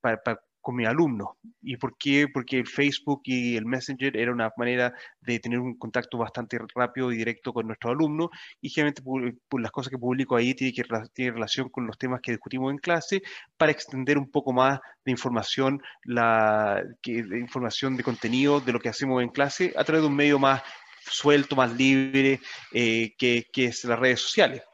para, 0.00 0.40
con 0.66 0.74
mi 0.74 0.84
alumno. 0.84 1.38
¿Y 1.62 1.76
por 1.76 1.96
qué? 1.96 2.26
Porque 2.26 2.58
el 2.58 2.66
Facebook 2.66 3.20
y 3.22 3.56
el 3.56 3.66
Messenger 3.66 4.16
era 4.16 4.32
una 4.32 4.52
manera 4.56 4.92
de 5.20 5.38
tener 5.38 5.60
un 5.60 5.78
contacto 5.78 6.18
bastante 6.18 6.58
rápido 6.74 7.12
y 7.12 7.18
directo 7.18 7.52
con 7.52 7.68
nuestro 7.68 7.92
alumno 7.92 8.30
y 8.60 8.70
generalmente 8.70 9.38
por 9.48 9.60
las 9.60 9.70
cosas 9.70 9.92
que 9.92 9.96
publico 9.96 10.34
ahí 10.34 10.54
tiene, 10.54 10.72
que, 10.72 10.82
tiene 11.14 11.30
relación 11.30 11.68
con 11.68 11.86
los 11.86 11.96
temas 11.96 12.20
que 12.20 12.32
discutimos 12.32 12.72
en 12.72 12.78
clase 12.78 13.22
para 13.56 13.70
extender 13.70 14.18
un 14.18 14.28
poco 14.28 14.52
más 14.52 14.80
de 15.04 15.12
información, 15.12 15.80
la, 16.02 16.82
que, 17.00 17.22
de 17.22 17.38
información 17.38 17.96
de 17.96 18.02
contenido 18.02 18.58
de 18.58 18.72
lo 18.72 18.80
que 18.80 18.88
hacemos 18.88 19.22
en 19.22 19.28
clase 19.28 19.72
a 19.76 19.84
través 19.84 20.02
de 20.02 20.08
un 20.08 20.16
medio 20.16 20.40
más 20.40 20.62
suelto, 21.00 21.54
más 21.54 21.72
libre, 21.76 22.40
eh, 22.72 23.14
que, 23.16 23.46
que 23.52 23.66
es 23.66 23.84
las 23.84 24.00
redes 24.00 24.20
sociales. 24.20 24.64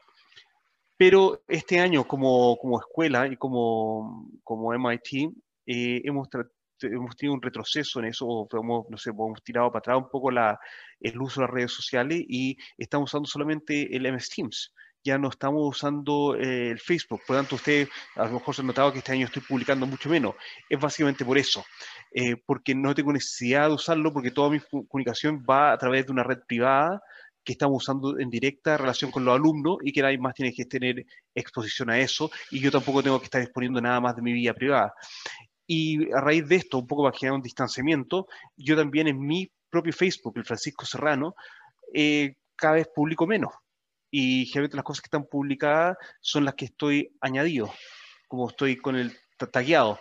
Pero 0.97 1.43
este 1.47 1.79
año 1.79 2.07
como, 2.07 2.57
como 2.57 2.79
escuela 2.79 3.27
y 3.27 3.37
como, 3.37 4.27
como 4.43 4.73
MIT 4.73 5.42
eh, 5.65 6.01
hemos, 6.03 6.27
hemos 6.81 7.15
tenido 7.15 7.33
un 7.35 7.41
retroceso 7.41 7.99
en 7.99 8.05
eso, 8.05 8.25
o 8.27 8.47
hemos, 8.53 8.89
no 8.89 8.97
sé, 8.97 9.11
hemos 9.11 9.43
tirado 9.43 9.69
para 9.71 9.79
atrás 9.79 9.97
un 9.97 10.09
poco 10.09 10.31
la, 10.31 10.59
el 10.99 11.19
uso 11.21 11.41
de 11.41 11.47
las 11.47 11.53
redes 11.53 11.71
sociales 11.71 12.23
y 12.27 12.57
estamos 12.77 13.09
usando 13.09 13.27
solamente 13.27 13.95
el 13.95 14.11
MS 14.11 14.29
Teams. 14.29 14.73
Ya 15.05 15.17
no 15.17 15.29
estamos 15.29 15.61
usando 15.67 16.35
eh, 16.35 16.69
el 16.69 16.79
Facebook. 16.79 17.21
Por 17.27 17.35
lo 17.35 17.41
tanto, 17.41 17.55
usted 17.55 17.89
a 18.15 18.25
lo 18.25 18.31
mejor 18.31 18.55
se 18.55 18.61
ha 18.61 18.65
notado 18.65 18.93
que 18.93 18.99
este 18.99 19.11
año 19.11 19.25
estoy 19.25 19.41
publicando 19.41 19.85
mucho 19.85 20.09
menos. 20.09 20.35
Es 20.69 20.79
básicamente 20.79 21.25
por 21.25 21.37
eso. 21.37 21.65
Eh, 22.13 22.37
porque 22.45 22.73
no 22.73 22.95
tengo 22.95 23.11
necesidad 23.11 23.67
de 23.67 23.73
usarlo, 23.73 24.13
porque 24.13 24.31
toda 24.31 24.49
mi 24.49 24.61
comunicación 24.87 25.43
va 25.49 25.73
a 25.73 25.77
través 25.77 26.05
de 26.05 26.13
una 26.13 26.23
red 26.23 26.39
privada 26.47 27.01
que 27.43 27.53
estamos 27.53 27.83
usando 27.83 28.17
en 28.19 28.29
directa 28.29 28.77
relación 28.77 29.11
con 29.11 29.25
los 29.25 29.35
alumnos 29.35 29.77
y 29.83 29.91
que 29.91 30.01
nadie 30.01 30.17
más 30.17 30.33
tiene 30.33 30.53
que 30.53 30.65
tener 30.65 31.05
exposición 31.35 31.89
a 31.89 31.99
eso 31.99 32.31
y 32.51 32.59
yo 32.59 32.71
tampoco 32.71 33.03
tengo 33.03 33.19
que 33.19 33.25
estar 33.25 33.41
exponiendo 33.41 33.81
nada 33.81 33.99
más 33.99 34.15
de 34.15 34.21
mi 34.21 34.31
vida 34.31 34.53
privada. 34.53 34.93
Y 35.75 36.11
a 36.11 36.21
raíz 36.21 36.47
de 36.47 36.57
esto, 36.57 36.77
un 36.77 36.85
poco 36.85 37.01
para 37.01 37.17
generar 37.17 37.35
un 37.35 37.41
distanciamiento, 37.41 38.27
yo 38.55 38.75
también 38.75 39.07
en 39.07 39.19
mi 39.19 39.51
propio 39.71 39.91
Facebook, 39.91 40.37
el 40.37 40.45
Francisco 40.45 40.85
Serrano, 40.85 41.33
eh, 41.91 42.35
cada 42.55 42.75
vez 42.75 42.87
publico 42.93 43.25
menos. 43.25 43.51
Y 44.11 44.45
generalmente 44.45 44.77
las 44.77 44.85
cosas 44.85 45.01
que 45.01 45.07
están 45.07 45.25
publicadas 45.25 45.97
son 46.21 46.45
las 46.45 46.53
que 46.53 46.65
estoy 46.65 47.17
añadido, 47.21 47.73
como 48.27 48.49
estoy 48.49 48.77
con 48.77 48.95
el 48.95 49.17
tagueado. 49.51 49.99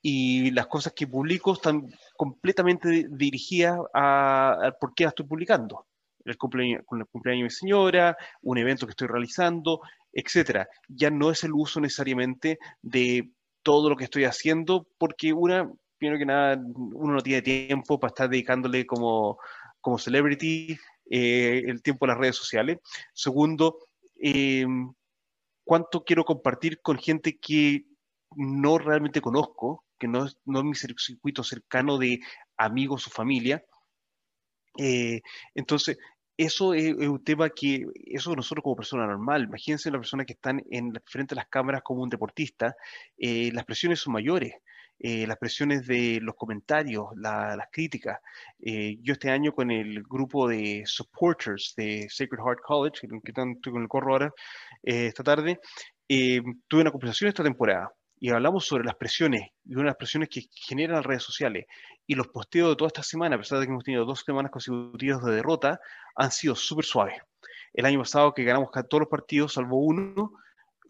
Y 0.00 0.52
las 0.52 0.68
cosas 0.68 0.92
que 0.92 1.08
publico 1.08 1.54
están 1.54 1.88
completamente 2.16 3.08
dirigidas 3.10 3.80
a, 3.94 4.72
por 4.80 4.94
qué 4.94 5.02
las 5.02 5.10
estoy 5.10 5.26
publicando. 5.26 5.88
El 6.24 6.38
cumpleaños, 6.38 6.82
con 6.86 7.00
el 7.00 7.06
cumpleaños 7.06 7.40
de 7.40 7.44
mi 7.44 7.50
señora, 7.50 8.16
un 8.42 8.58
evento 8.58 8.86
que 8.86 8.90
estoy 8.90 9.08
realizando, 9.08 9.80
etcétera. 10.12 10.68
Ya 10.86 11.10
no 11.10 11.32
es 11.32 11.42
el 11.42 11.54
uso 11.54 11.80
necesariamente 11.80 12.60
de 12.82 13.32
todo 13.62 13.88
lo 13.88 13.96
que 13.96 14.04
estoy 14.04 14.24
haciendo, 14.24 14.86
porque 14.98 15.32
una, 15.32 15.70
primero 15.98 16.18
que 16.18 16.26
nada, 16.26 16.60
uno 16.74 17.14
no 17.14 17.20
tiene 17.20 17.42
tiempo 17.42 17.98
para 17.98 18.10
estar 18.10 18.28
dedicándole 18.28 18.86
como, 18.86 19.38
como 19.80 19.98
celebrity 19.98 20.76
eh, 21.10 21.62
el 21.66 21.82
tiempo 21.82 22.04
a 22.04 22.08
las 22.08 22.18
redes 22.18 22.36
sociales. 22.36 22.78
Segundo, 23.12 23.78
em, 24.16 24.92
cuánto 25.64 26.04
quiero 26.04 26.24
compartir 26.24 26.80
con 26.80 26.98
gente 26.98 27.38
que 27.38 27.84
no 28.36 28.78
realmente 28.78 29.20
conozco, 29.20 29.84
que 29.98 30.08
no, 30.08 30.26
no 30.44 30.58
es 30.58 30.64
mi 30.64 30.74
circuito 30.74 31.42
cercano 31.42 31.98
de 31.98 32.20
amigos 32.56 33.06
o 33.06 33.10
familia. 33.10 33.64
Eh, 34.78 35.20
entonces, 35.54 35.98
eso 36.38 36.72
es, 36.72 36.94
un 36.94 37.22
tema 37.24 37.50
que, 37.50 37.84
eso 38.06 38.34
nosotros 38.36 38.62
como 38.62 38.76
persona 38.76 39.06
normal, 39.06 39.44
imagínense 39.44 39.90
la 39.90 39.98
persona 39.98 40.24
que 40.24 40.34
están 40.34 40.62
en 40.70 40.92
frente 41.04 41.34
a 41.34 41.36
las 41.36 41.48
cámaras 41.48 41.82
como 41.82 42.02
un 42.02 42.08
deportista, 42.08 42.76
eh, 43.18 43.50
las 43.52 43.64
presiones 43.64 44.00
son 44.00 44.14
mayores. 44.14 44.54
Eh, 45.00 45.28
las 45.28 45.36
presiones 45.38 45.86
de 45.86 46.18
los 46.20 46.34
comentarios, 46.34 47.06
las 47.16 47.68
críticas. 47.70 48.18
Eh, 48.60 48.98
yo 49.00 49.12
este 49.12 49.30
año 49.30 49.52
con 49.52 49.70
el 49.70 50.02
grupo 50.02 50.48
de 50.48 50.82
supporters 50.86 51.74
de 51.76 52.08
Sacred 52.10 52.40
Heart 52.44 52.60
College, 52.64 53.06
que 53.06 53.30
estoy 53.30 53.72
con 53.72 53.82
el 53.82 53.88
corro 53.88 54.14
ahora 54.14 54.32
esta 54.82 55.22
tarde, 55.22 55.60
tuve 56.08 56.80
una 56.80 56.90
conversación 56.90 57.28
esta 57.28 57.44
temporada 57.44 57.92
y 58.20 58.30
hablamos 58.30 58.66
sobre 58.66 58.84
las 58.84 58.96
presiones 58.96 59.50
y 59.64 59.74
una 59.74 59.82
de 59.82 59.88
las 59.88 59.96
presiones 59.96 60.28
que 60.28 60.48
generan 60.52 60.96
las 60.96 61.06
redes 61.06 61.22
sociales 61.22 61.66
y 62.06 62.14
los 62.14 62.28
posteos 62.28 62.70
de 62.70 62.76
toda 62.76 62.88
esta 62.88 63.02
semana, 63.02 63.36
a 63.36 63.38
pesar 63.38 63.58
de 63.58 63.66
que 63.66 63.70
hemos 63.70 63.84
tenido 63.84 64.04
dos 64.04 64.22
semanas 64.24 64.50
consecutivas 64.50 65.22
de 65.22 65.32
derrota, 65.32 65.80
han 66.16 66.30
sido 66.30 66.54
súper 66.54 66.84
suaves. 66.84 67.20
El 67.72 67.84
año 67.84 67.98
pasado 67.98 68.32
que 68.32 68.44
ganamos 68.44 68.70
todos 68.72 69.00
los 69.00 69.08
partidos, 69.08 69.52
salvo 69.52 69.78
uno, 69.78 70.32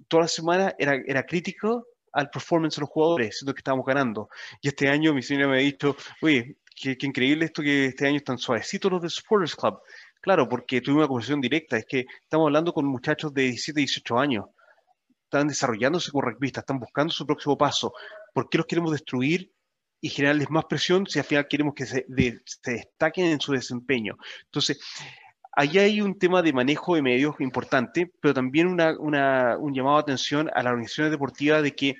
toda 0.06 0.22
la 0.22 0.28
semana 0.28 0.74
era, 0.78 0.94
era 1.06 1.24
crítico 1.24 1.86
al 2.12 2.30
performance 2.30 2.76
de 2.76 2.80
los 2.80 2.90
jugadores, 2.90 3.38
siendo 3.38 3.52
que 3.52 3.60
estábamos 3.60 3.84
ganando. 3.84 4.28
Y 4.60 4.68
este 4.68 4.88
año 4.88 5.12
mi 5.12 5.22
señora 5.22 5.48
me 5.48 5.58
ha 5.58 5.60
dicho, 5.60 5.96
oye, 6.22 6.56
qué, 6.74 6.96
increíble 7.02 7.46
esto 7.46 7.62
que 7.62 7.86
este 7.86 8.06
año 8.06 8.16
están 8.16 8.38
suavecitos 8.38 8.90
los 8.90 9.02
de 9.02 9.10
Supporters 9.10 9.56
Club. 9.56 9.80
Claro, 10.20 10.48
porque 10.48 10.80
tuvimos 10.80 11.02
una 11.02 11.08
conversación 11.08 11.40
directa, 11.40 11.76
es 11.76 11.84
que 11.84 12.06
estamos 12.22 12.46
hablando 12.46 12.72
con 12.72 12.86
muchachos 12.86 13.34
de 13.34 13.42
17, 13.42 13.80
18 13.80 14.18
años 14.18 14.44
están 15.28 15.48
desarrollándose 15.48 16.10
como 16.10 16.22
rugbyistas, 16.22 16.62
están 16.62 16.80
buscando 16.80 17.12
su 17.12 17.26
próximo 17.26 17.56
paso. 17.56 17.92
¿Por 18.32 18.48
qué 18.48 18.58
los 18.58 18.66
queremos 18.66 18.92
destruir 18.92 19.52
y 20.00 20.08
generarles 20.08 20.48
más 20.50 20.64
presión 20.64 21.06
si 21.06 21.18
al 21.18 21.24
final 21.26 21.46
queremos 21.46 21.74
que 21.74 21.84
se, 21.84 22.06
destaquen 22.08 23.26
en 23.26 23.40
su 23.40 23.52
desempeño? 23.52 24.16
Entonces, 24.46 24.80
ahí 25.52 25.78
hay 25.78 26.00
un 26.00 26.18
tema 26.18 26.40
de 26.40 26.54
manejo 26.54 26.94
de 26.94 27.02
medios 27.02 27.38
importante, 27.40 28.10
pero 28.20 28.32
también 28.32 28.68
un 28.68 29.74
llamado 29.74 29.96
de 29.96 30.02
atención 30.02 30.48
a 30.54 30.62
las 30.62 30.70
organizaciones 30.72 31.12
deportivas 31.12 31.62
de 31.62 31.74
que 31.74 31.96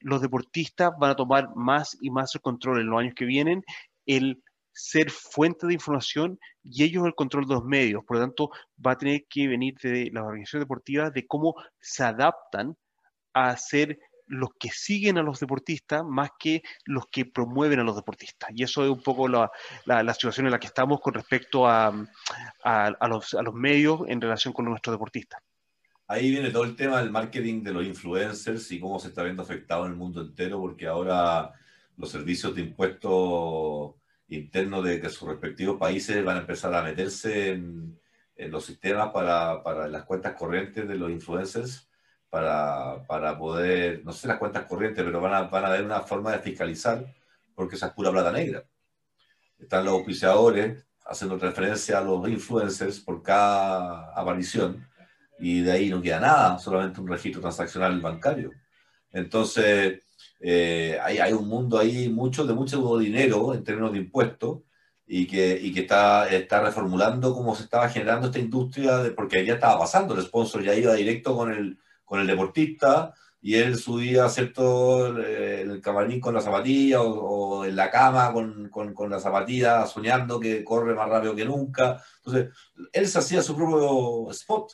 los 0.00 0.22
deportistas 0.22 0.92
van 1.00 1.10
a 1.10 1.16
tomar 1.16 1.48
más 1.56 1.98
y 2.00 2.10
más 2.10 2.32
el 2.36 2.40
control 2.40 2.80
en 2.80 2.86
los 2.90 3.00
años 3.00 3.14
que 3.16 3.24
vienen. 3.24 3.64
Ser 4.78 5.10
fuente 5.10 5.66
de 5.66 5.74
información 5.74 6.38
y 6.62 6.84
ellos 6.84 7.04
el 7.04 7.14
control 7.14 7.46
de 7.46 7.54
los 7.54 7.64
medios. 7.64 8.04
Por 8.04 8.16
lo 8.16 8.22
tanto, 8.22 8.50
va 8.84 8.92
a 8.92 8.98
tener 8.98 9.26
que 9.28 9.48
venir 9.48 9.74
de 9.82 10.10
las 10.12 10.22
organizaciones 10.22 10.66
deportivas 10.66 11.12
de 11.12 11.26
cómo 11.26 11.54
se 11.80 12.04
adaptan 12.04 12.76
a 13.34 13.56
ser 13.56 13.98
los 14.26 14.50
que 14.58 14.68
siguen 14.70 15.18
a 15.18 15.22
los 15.22 15.40
deportistas 15.40 16.04
más 16.04 16.30
que 16.38 16.62
los 16.84 17.06
que 17.06 17.24
promueven 17.24 17.80
a 17.80 17.82
los 17.82 17.96
deportistas. 17.96 18.50
Y 18.54 18.62
eso 18.62 18.84
es 18.84 18.90
un 18.90 19.02
poco 19.02 19.26
la, 19.26 19.50
situación 20.14 20.46
en 20.46 20.52
la 20.52 20.60
que 20.60 20.68
estamos 20.68 21.00
con 21.00 21.14
respecto 21.14 21.66
a, 21.66 21.92
los, 23.08 23.34
a 23.34 23.42
los 23.42 23.54
medios 23.54 24.02
en 24.06 24.20
relación 24.20 24.52
con 24.52 24.66
nuestros 24.66 24.94
deportistas. 24.94 25.40
Ahí 26.06 26.30
viene 26.30 26.50
todo 26.50 26.64
el 26.64 26.76
tema 26.76 27.00
del 27.00 27.10
marketing 27.10 27.62
de 27.62 27.72
los 27.72 27.84
influencers 27.84 28.70
y 28.70 28.80
cómo 28.80 28.98
se 28.98 29.08
está 29.08 29.22
viendo 29.22 29.42
afectado 29.42 29.86
en 29.86 29.92
el 29.92 29.98
mundo 29.98 30.22
entero, 30.22 30.60
porque 30.60 30.86
ahora 30.86 31.52
los 31.96 32.10
servicios 32.10 32.54
de 32.54 32.62
impuestos 32.62 33.97
internos 34.28 34.84
de 34.84 35.00
que 35.00 35.08
sus 35.08 35.28
respectivos 35.28 35.78
países 35.78 36.24
van 36.24 36.36
a 36.36 36.40
empezar 36.40 36.74
a 36.74 36.82
meterse 36.82 37.50
en, 37.50 37.98
los 38.36 38.64
sistemas 38.64 39.10
para, 39.10 39.64
para, 39.64 39.88
las 39.88 40.04
cuentas 40.04 40.34
corrientes 40.34 40.86
de 40.86 40.94
los 40.94 41.10
influencers, 41.10 41.90
para, 42.30 43.04
para, 43.08 43.36
poder, 43.36 44.04
no 44.04 44.12
sé 44.12 44.28
las 44.28 44.38
cuentas 44.38 44.64
corrientes, 44.66 45.04
pero 45.04 45.20
van 45.20 45.34
a, 45.34 45.42
van 45.42 45.64
a 45.64 45.68
haber 45.68 45.84
una 45.84 46.02
forma 46.02 46.30
de 46.32 46.38
fiscalizar, 46.38 47.04
porque 47.54 47.74
esa 47.74 47.88
es 47.88 47.92
pura 47.94 48.12
plata 48.12 48.30
negra. 48.30 48.64
Están 49.58 49.84
los 49.84 49.94
auspiciadores 49.94 50.86
haciendo 51.04 51.36
referencia 51.36 51.98
a 51.98 52.02
los 52.02 52.28
influencers 52.28 53.00
por 53.00 53.22
cada 53.24 54.12
aparición, 54.14 54.86
y 55.40 55.62
de 55.62 55.72
ahí 55.72 55.90
no 55.90 56.00
queda 56.00 56.20
nada, 56.20 56.58
solamente 56.58 57.00
un 57.00 57.08
registro 57.08 57.40
transaccional 57.40 58.00
bancario. 58.00 58.52
Entonces, 59.10 60.02
eh, 60.40 60.98
hay, 61.02 61.18
hay, 61.18 61.32
un 61.32 61.48
mundo 61.48 61.78
ahí 61.78 62.08
mucho, 62.08 62.46
de 62.46 62.54
mucho 62.54 62.98
dinero 62.98 63.54
en 63.54 63.64
términos 63.64 63.92
de 63.92 63.98
impuestos 63.98 64.60
y 65.06 65.26
que, 65.26 65.58
y 65.60 65.72
que 65.72 65.80
está, 65.80 66.28
está 66.28 66.60
reformulando 66.62 67.34
cómo 67.34 67.54
se 67.54 67.64
estaba 67.64 67.88
generando 67.88 68.26
esta 68.26 68.38
industria, 68.38 68.98
de, 68.98 69.10
porque 69.12 69.44
ya 69.44 69.54
estaba 69.54 69.78
pasando, 69.78 70.14
el 70.14 70.22
sponsor 70.22 70.62
ya 70.62 70.74
iba 70.74 70.94
directo 70.94 71.36
con 71.36 71.52
el, 71.52 71.78
con 72.04 72.20
el 72.20 72.26
deportista 72.26 73.14
y 73.40 73.54
él 73.54 73.76
subía, 73.76 74.28
¿cierto?, 74.28 75.16
el 75.16 75.80
camarín 75.80 76.20
con 76.20 76.34
la 76.34 76.40
zapatilla 76.40 77.02
o, 77.02 77.64
en 77.64 77.76
la 77.76 77.90
cama 77.90 78.32
con, 78.32 78.68
con, 78.68 78.92
con, 78.94 79.10
la 79.10 79.20
zapatilla 79.20 79.86
soñando 79.86 80.40
que 80.40 80.64
corre 80.64 80.94
más 80.94 81.08
rápido 81.08 81.36
que 81.36 81.44
nunca. 81.44 82.02
Entonces, 82.16 82.52
él 82.92 83.06
se 83.06 83.18
hacía 83.18 83.42
su 83.42 83.54
propio 83.56 84.30
spot. 84.32 84.72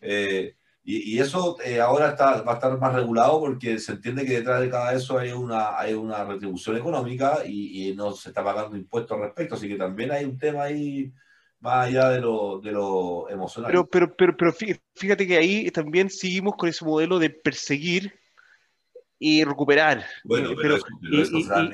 Eh, 0.00 0.54
y, 0.90 1.18
eso 1.18 1.58
eh, 1.62 1.80
ahora 1.80 2.08
está, 2.08 2.40
va 2.40 2.52
a 2.52 2.54
estar 2.54 2.78
más 2.78 2.94
regulado 2.94 3.40
porque 3.40 3.78
se 3.78 3.92
entiende 3.92 4.24
que 4.24 4.38
detrás 4.38 4.62
de 4.62 4.70
cada 4.70 4.94
eso 4.94 5.18
hay 5.18 5.32
una, 5.32 5.78
hay 5.78 5.92
una 5.92 6.24
retribución 6.24 6.78
económica 6.78 7.40
y, 7.46 7.92
no 7.94 8.12
se 8.12 8.30
está 8.30 8.42
pagando 8.42 8.74
impuestos 8.74 9.14
al 9.14 9.24
respecto. 9.24 9.56
Así 9.56 9.68
que 9.68 9.76
también 9.76 10.12
hay 10.12 10.24
un 10.24 10.38
tema 10.38 10.62
ahí 10.62 11.12
más 11.60 11.88
allá 11.88 12.08
de 12.08 12.22
lo, 12.22 12.60
de 12.60 12.72
lo 12.72 13.28
emocional. 13.28 13.70
Pero, 13.70 13.86
pero, 13.86 14.16
pero, 14.16 14.34
pero 14.34 14.54
fíjate 14.94 15.26
que 15.26 15.36
ahí 15.36 15.70
también 15.70 16.08
seguimos 16.08 16.54
con 16.56 16.70
ese 16.70 16.86
modelo 16.86 17.18
de 17.18 17.28
perseguir 17.28 18.18
y 19.18 19.44
recuperar. 19.44 20.06
Bueno, 20.24 20.52
pero, 20.56 20.76
eso, 20.76 20.86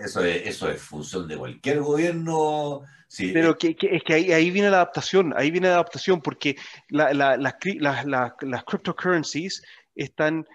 eso, 0.02 0.24
es, 0.24 0.46
eso, 0.48 0.68
es, 0.68 0.82
función 0.82 1.28
de 1.28 1.36
cualquier 1.36 1.82
gobierno 1.82 2.82
Pero 3.16 3.56
que, 3.56 3.76
es 3.80 4.02
que 4.02 4.14
ahí, 4.14 4.50
viene 4.50 4.70
la 4.70 4.78
adaptación, 4.78 5.32
ahí 5.36 5.50
viene 5.50 5.68
la 5.68 5.74
adaptación, 5.74 6.20
porque 6.20 6.56
las 6.88 8.64
cryptocurrencies 8.64 9.62
están 9.94 10.46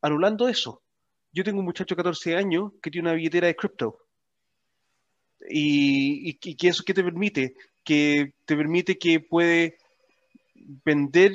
anulando 0.00 0.48
eso. 0.48 0.82
Yo 1.32 1.44
tengo 1.44 1.60
un 1.60 1.66
muchacho 1.66 1.94
de 1.94 1.98
14 1.98 2.36
años 2.36 2.72
que 2.82 2.90
tiene 2.90 3.08
una 3.08 3.16
billetera 3.16 3.46
de 3.46 3.56
cripto. 3.56 3.98
Y, 5.48 6.34
que 6.34 6.68
eso 6.68 6.82
qué 6.84 6.94
te 6.94 7.04
permite? 7.04 7.54
Que 7.84 8.34
te 8.44 8.56
permite 8.56 8.98
que 8.98 9.20
puede 9.20 9.78
vender 10.54 11.32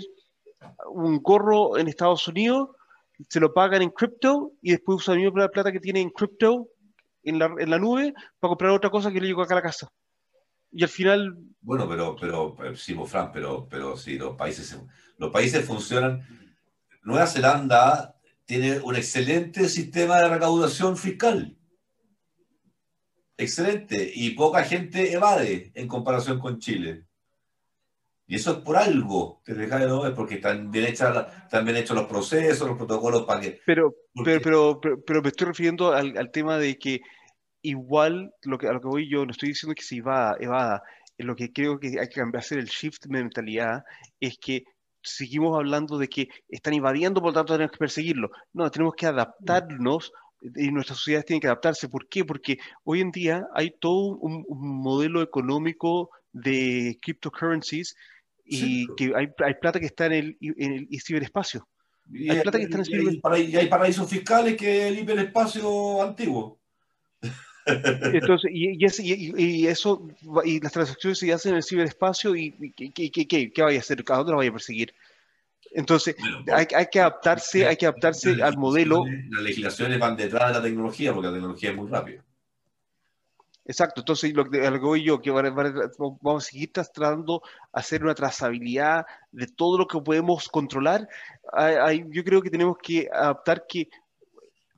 un 0.87 1.21
gorro 1.21 1.77
en 1.77 1.87
Estados 1.87 2.27
Unidos, 2.27 2.69
se 3.29 3.39
lo 3.39 3.53
pagan 3.53 3.81
en 3.81 3.89
cripto 3.89 4.53
y 4.61 4.71
después 4.71 4.97
usa 4.97 5.15
la 5.15 5.21
misma 5.21 5.47
plata 5.47 5.71
que 5.71 5.79
tiene 5.79 6.01
en 6.01 6.09
cripto 6.09 6.67
en 7.23 7.39
la, 7.39 7.53
en 7.57 7.69
la 7.69 7.79
nube 7.79 8.13
para 8.39 8.49
comprar 8.49 8.71
otra 8.71 8.89
cosa 8.89 9.11
que 9.11 9.21
le 9.21 9.27
llegó 9.27 9.41
acá 9.41 9.53
a 9.53 9.57
la 9.57 9.61
casa. 9.61 9.91
Y 10.73 10.83
al 10.83 10.89
final... 10.89 11.37
Bueno, 11.61 11.87
pero, 11.87 12.15
pero, 12.19 12.55
pero 12.55 12.75
sí, 12.75 12.95
Fran, 13.05 13.31
pero, 13.31 13.67
pero 13.69 13.95
sí, 13.95 14.17
los 14.17 14.35
países, 14.35 14.77
los 15.17 15.31
países 15.31 15.65
funcionan. 15.65 16.21
Nueva 17.03 17.27
Zelanda 17.27 18.15
tiene 18.45 18.79
un 18.79 18.95
excelente 18.95 19.69
sistema 19.69 20.19
de 20.19 20.29
recaudación 20.29 20.97
fiscal. 20.97 21.55
Excelente. 23.37 24.11
Y 24.13 24.31
poca 24.31 24.63
gente 24.63 25.13
evade 25.13 25.71
en 25.75 25.87
comparación 25.87 26.39
con 26.39 26.59
Chile. 26.59 27.05
Y 28.25 28.35
eso 28.35 28.51
es 28.51 28.57
por 28.59 28.77
algo, 28.77 29.41
te 29.43 29.53
deja 29.53 29.79
de 29.79 29.87
no, 29.87 30.07
es 30.07 30.13
porque 30.13 30.35
están 30.35 30.71
bien, 30.71 30.85
hechas, 30.85 31.27
están 31.43 31.65
bien 31.65 31.77
hechos 31.77 31.95
los 31.95 32.07
procesos, 32.07 32.67
los 32.67 32.77
protocolos 32.77 33.23
para 33.23 33.41
que... 33.41 33.59
Pero, 33.65 33.93
pero, 34.23 34.79
pero, 34.79 35.03
pero, 35.05 35.21
me 35.21 35.27
estoy 35.27 35.47
refiriendo 35.47 35.91
al, 35.91 36.17
al, 36.17 36.31
tema 36.31 36.57
de 36.57 36.77
que 36.79 37.01
igual 37.63 38.31
lo 38.43 38.57
que, 38.59 38.67
a 38.67 38.73
lo 38.73 38.81
que 38.81 38.87
voy 38.87 39.09
yo, 39.09 39.25
no 39.25 39.31
estoy 39.31 39.49
diciendo 39.49 39.73
que 39.73 39.83
se 39.83 39.97
evada, 39.97 40.37
evada, 40.39 40.83
lo 41.17 41.35
que 41.35 41.51
creo 41.51 41.79
que 41.79 41.99
hay 41.99 42.07
que 42.07 42.19
cambiar, 42.19 42.43
hacer 42.43 42.59
el 42.59 42.65
shift 42.65 43.05
de 43.05 43.09
mentalidad 43.09 43.83
es 44.19 44.37
que 44.37 44.63
seguimos 45.01 45.57
hablando 45.57 45.97
de 45.97 46.07
que 46.07 46.27
están 46.47 46.73
invadiendo, 46.73 47.21
por 47.21 47.31
lo 47.31 47.33
tanto 47.33 47.53
tenemos 47.53 47.71
que 47.71 47.77
perseguirlo. 47.77 48.31
No, 48.53 48.69
tenemos 48.69 48.93
que 48.95 49.05
adaptarnos 49.05 50.11
y 50.55 50.71
nuestras 50.71 50.97
sociedades 50.99 51.25
tienen 51.25 51.41
que 51.41 51.47
adaptarse. 51.47 51.89
¿Por 51.89 52.07
qué? 52.07 52.25
Porque 52.25 52.57
hoy 52.83 53.01
en 53.01 53.11
día 53.11 53.45
hay 53.53 53.71
todo 53.79 54.17
un, 54.17 54.45
modelo 54.49 55.21
económico 55.21 56.09
de 56.31 56.97
cryptocurrencies 57.01 57.95
y 58.45 58.87
que 58.95 59.13
hay, 59.15 59.27
hay, 59.45 59.53
plata 59.55 59.79
que 59.79 59.85
está 59.85 60.05
en 60.07 60.13
el, 60.13 60.37
en 60.41 60.73
el 60.73 61.01
ciberespacio. 61.01 61.67
hay 62.11 62.41
plata 62.41 62.57
que 62.57 62.65
está 62.65 62.77
en 62.77 63.07
el 63.07 63.51
Y 63.51 63.55
hay 63.55 63.67
paraísos 63.67 64.09
fiscales 64.09 64.57
que 64.57 64.87
el 64.87 64.99
hiperespacio 64.99 66.01
antiguo. 66.01 66.59
Entonces, 67.65 68.51
y, 68.53 68.77
y, 68.77 69.67
eso, 69.67 70.07
y 70.43 70.59
las 70.59 70.71
transacciones 70.71 71.19
se 71.19 71.31
hacen 71.31 71.51
en 71.51 71.57
el 71.57 71.63
ciberespacio, 71.63 72.35
y, 72.35 72.51
¿qué, 72.75 72.91
qué, 72.91 73.27
qué, 73.27 73.51
qué 73.51 73.61
vaya 73.61 73.77
a 73.77 73.81
hacer? 73.81 74.03
¿A 74.07 74.17
dónde 74.17 74.31
lo 74.31 74.37
vaya 74.37 74.49
a 74.49 74.53
perseguir? 74.53 74.93
Entonces, 75.71 76.15
hay, 76.51 76.67
hay, 76.75 76.87
que 76.91 76.99
adaptarse, 76.99 77.65
hay 77.65 77.77
que 77.77 77.85
adaptarse 77.85 78.41
al 78.43 78.57
modelo. 78.57 79.05
Las 79.29 79.43
legislaciones 79.43 79.99
van 79.99 80.15
detrás 80.15 80.49
de 80.49 80.53
la 80.55 80.61
tecnología, 80.61 81.13
porque 81.13 81.27
la 81.27 81.33
tecnología 81.33 81.71
es 81.71 81.75
muy 81.75 81.89
rápida. 81.89 82.23
Exacto, 83.65 84.01
entonces 84.01 84.33
lo 84.33 84.49
que, 84.49 84.69
voy 84.71 85.03
yo, 85.03 85.21
que 85.21 85.31
vamos 85.31 86.43
a 86.43 86.51
seguir 86.51 86.73
tratando 86.73 87.41
de 87.43 87.49
hacer 87.71 88.03
una 88.03 88.13
trazabilidad 88.13 89.05
de 89.31 89.47
todo 89.47 89.77
lo 89.77 89.87
que 89.87 89.99
podemos 90.01 90.49
controlar. 90.49 91.07
Yo 92.09 92.23
creo 92.25 92.41
que 92.41 92.49
tenemos 92.49 92.77
que 92.77 93.09
adaptar 93.11 93.65
que 93.65 93.89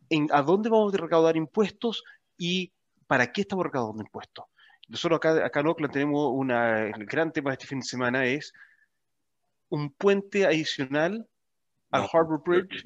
en 0.09 0.27
a 0.31 0.43
dónde 0.43 0.69
vamos 0.69 0.93
a 0.93 0.97
recaudar 0.97 1.35
impuestos 1.35 2.03
y 2.37 2.71
para 3.07 3.31
qué 3.31 3.41
estamos 3.41 3.65
recaudando 3.65 4.01
impuestos. 4.01 4.45
Nosotros 4.87 5.17
acá, 5.17 5.45
acá 5.45 5.59
en 5.61 5.67
Oakland 5.67 5.93
tenemos 5.93 6.31
una, 6.33 6.87
el 6.87 7.05
gran 7.05 7.31
tema 7.31 7.49
de 7.49 7.53
este 7.55 7.67
fin 7.67 7.79
de 7.79 7.85
semana 7.85 8.25
es 8.25 8.53
un 9.69 9.91
puente 9.91 10.45
adicional 10.45 11.27
al 11.91 12.07
Harbor 12.11 12.41
Bridge, 12.43 12.83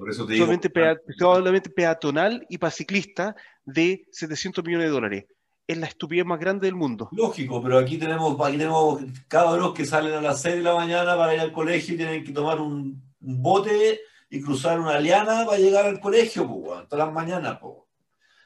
solamente, 1.18 1.70
peatonal 1.70 2.46
y 2.50 2.58
para 2.58 2.72
ciclistas, 2.72 3.36
de 3.66 4.06
700 4.12 4.64
millones 4.64 4.88
de 4.88 4.92
dólares. 4.92 5.26
Es 5.68 5.78
la 5.78 5.88
estupidez 5.88 6.26
más 6.26 6.40
grande 6.40 6.68
del 6.68 6.76
mundo. 6.76 7.10
Lógico, 7.12 7.62
pero 7.62 7.78
aquí 7.78 7.98
tenemos, 7.98 8.40
aquí 8.42 8.58
tenemos 8.58 9.02
cabros 9.28 9.74
que 9.74 9.86
salen 9.86 10.14
a 10.14 10.22
las 10.22 10.42
6 10.42 10.56
de 10.56 10.62
la 10.64 10.76
mañana 10.76 11.16
para 11.16 11.34
ir 11.36 11.40
al 11.40 11.52
colegio 11.52 11.94
y 11.94 11.98
tienen 11.98 12.24
que 12.24 12.32
tomar 12.32 12.60
un, 12.60 13.02
bote 13.20 14.00
y 14.30 14.42
cruzar 14.42 14.80
una 14.80 15.00
liana 15.00 15.46
para 15.46 15.58
llegar 15.58 15.86
al 15.86 16.00
colegio, 16.00 16.46
todas 16.88 17.06
las 17.06 17.14
mañanas. 17.14 17.60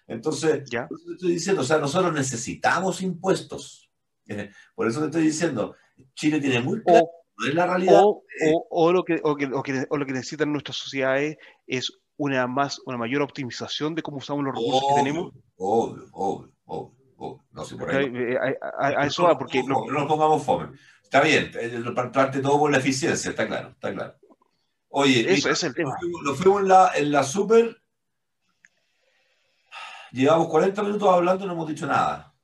Entonces, 0.07 0.63
¿Ya? 0.69 0.87
por 0.87 0.97
eso 0.97 1.07
te 1.07 1.13
estoy 1.13 1.31
diciendo, 1.33 1.61
o 1.61 1.65
sea, 1.65 1.77
nosotros 1.77 2.13
necesitamos 2.13 3.01
impuestos. 3.01 3.89
Por 4.75 4.87
eso 4.87 4.99
te 5.01 5.05
estoy 5.07 5.23
diciendo, 5.23 5.75
Chile 6.15 6.39
tiene 6.39 6.61
muy 6.61 6.81
claro, 6.81 7.07
no 7.37 7.47
es 7.47 7.53
la 7.53 7.67
realidad. 7.67 8.01
O, 8.69 8.91
lo 8.91 9.03
que, 9.03 9.19
o, 9.23 9.35
que, 9.35 9.45
o, 9.45 9.63
que, 9.63 9.85
o, 9.89 9.97
lo 9.97 10.05
que, 10.05 10.13
necesitan 10.13 10.51
nuestras 10.51 10.77
sociedades 10.77 11.37
es 11.67 11.91
una, 12.17 12.47
más, 12.47 12.79
una 12.85 12.97
mayor 12.97 13.21
optimización 13.21 13.95
de 13.95 14.01
cómo 14.01 14.17
usamos 14.17 14.43
los 14.43 14.55
recursos 14.55 14.83
que 14.89 14.95
tenemos. 14.95 15.33
Obvio, 15.57 16.05
obvio, 16.11 16.51
obvio. 16.65 17.03
No 17.51 17.63
sé 17.63 17.75
por 17.75 17.89
ahí. 17.89 18.11
Eh, 18.13 18.37
a, 18.79 19.05
eso 19.05 19.23
va, 19.23 19.37
porque. 19.37 19.63
No, 19.63 19.85
no, 19.85 19.99
nos 19.99 20.07
pongamos 20.07 20.43
fome. 20.43 20.69
Está 21.01 21.21
bien, 21.21 21.51
eh, 21.59 21.81
parte 22.11 22.39
todo 22.39 22.59
por 22.59 22.71
la 22.71 22.79
eficiencia, 22.79 23.29
está 23.29 23.47
claro, 23.47 23.69
está 23.69 23.93
claro. 23.93 24.15
Oye, 24.89 25.31
eso 25.31 25.49
es 25.49 25.63
el 25.63 25.73
tema. 25.73 25.95
Nos 26.23 26.37
fuimos 26.37 26.61
en 26.61 26.67
la, 26.67 26.91
en 26.95 27.11
la 27.11 27.23
super 27.23 27.82
Llevamos 30.13 30.47
40 30.47 30.83
minutos 30.83 31.09
hablando 31.09 31.43
y 31.43 31.47
no 31.47 31.53
hemos 31.53 31.67
dicho 31.67 31.87
nada. 31.87 32.35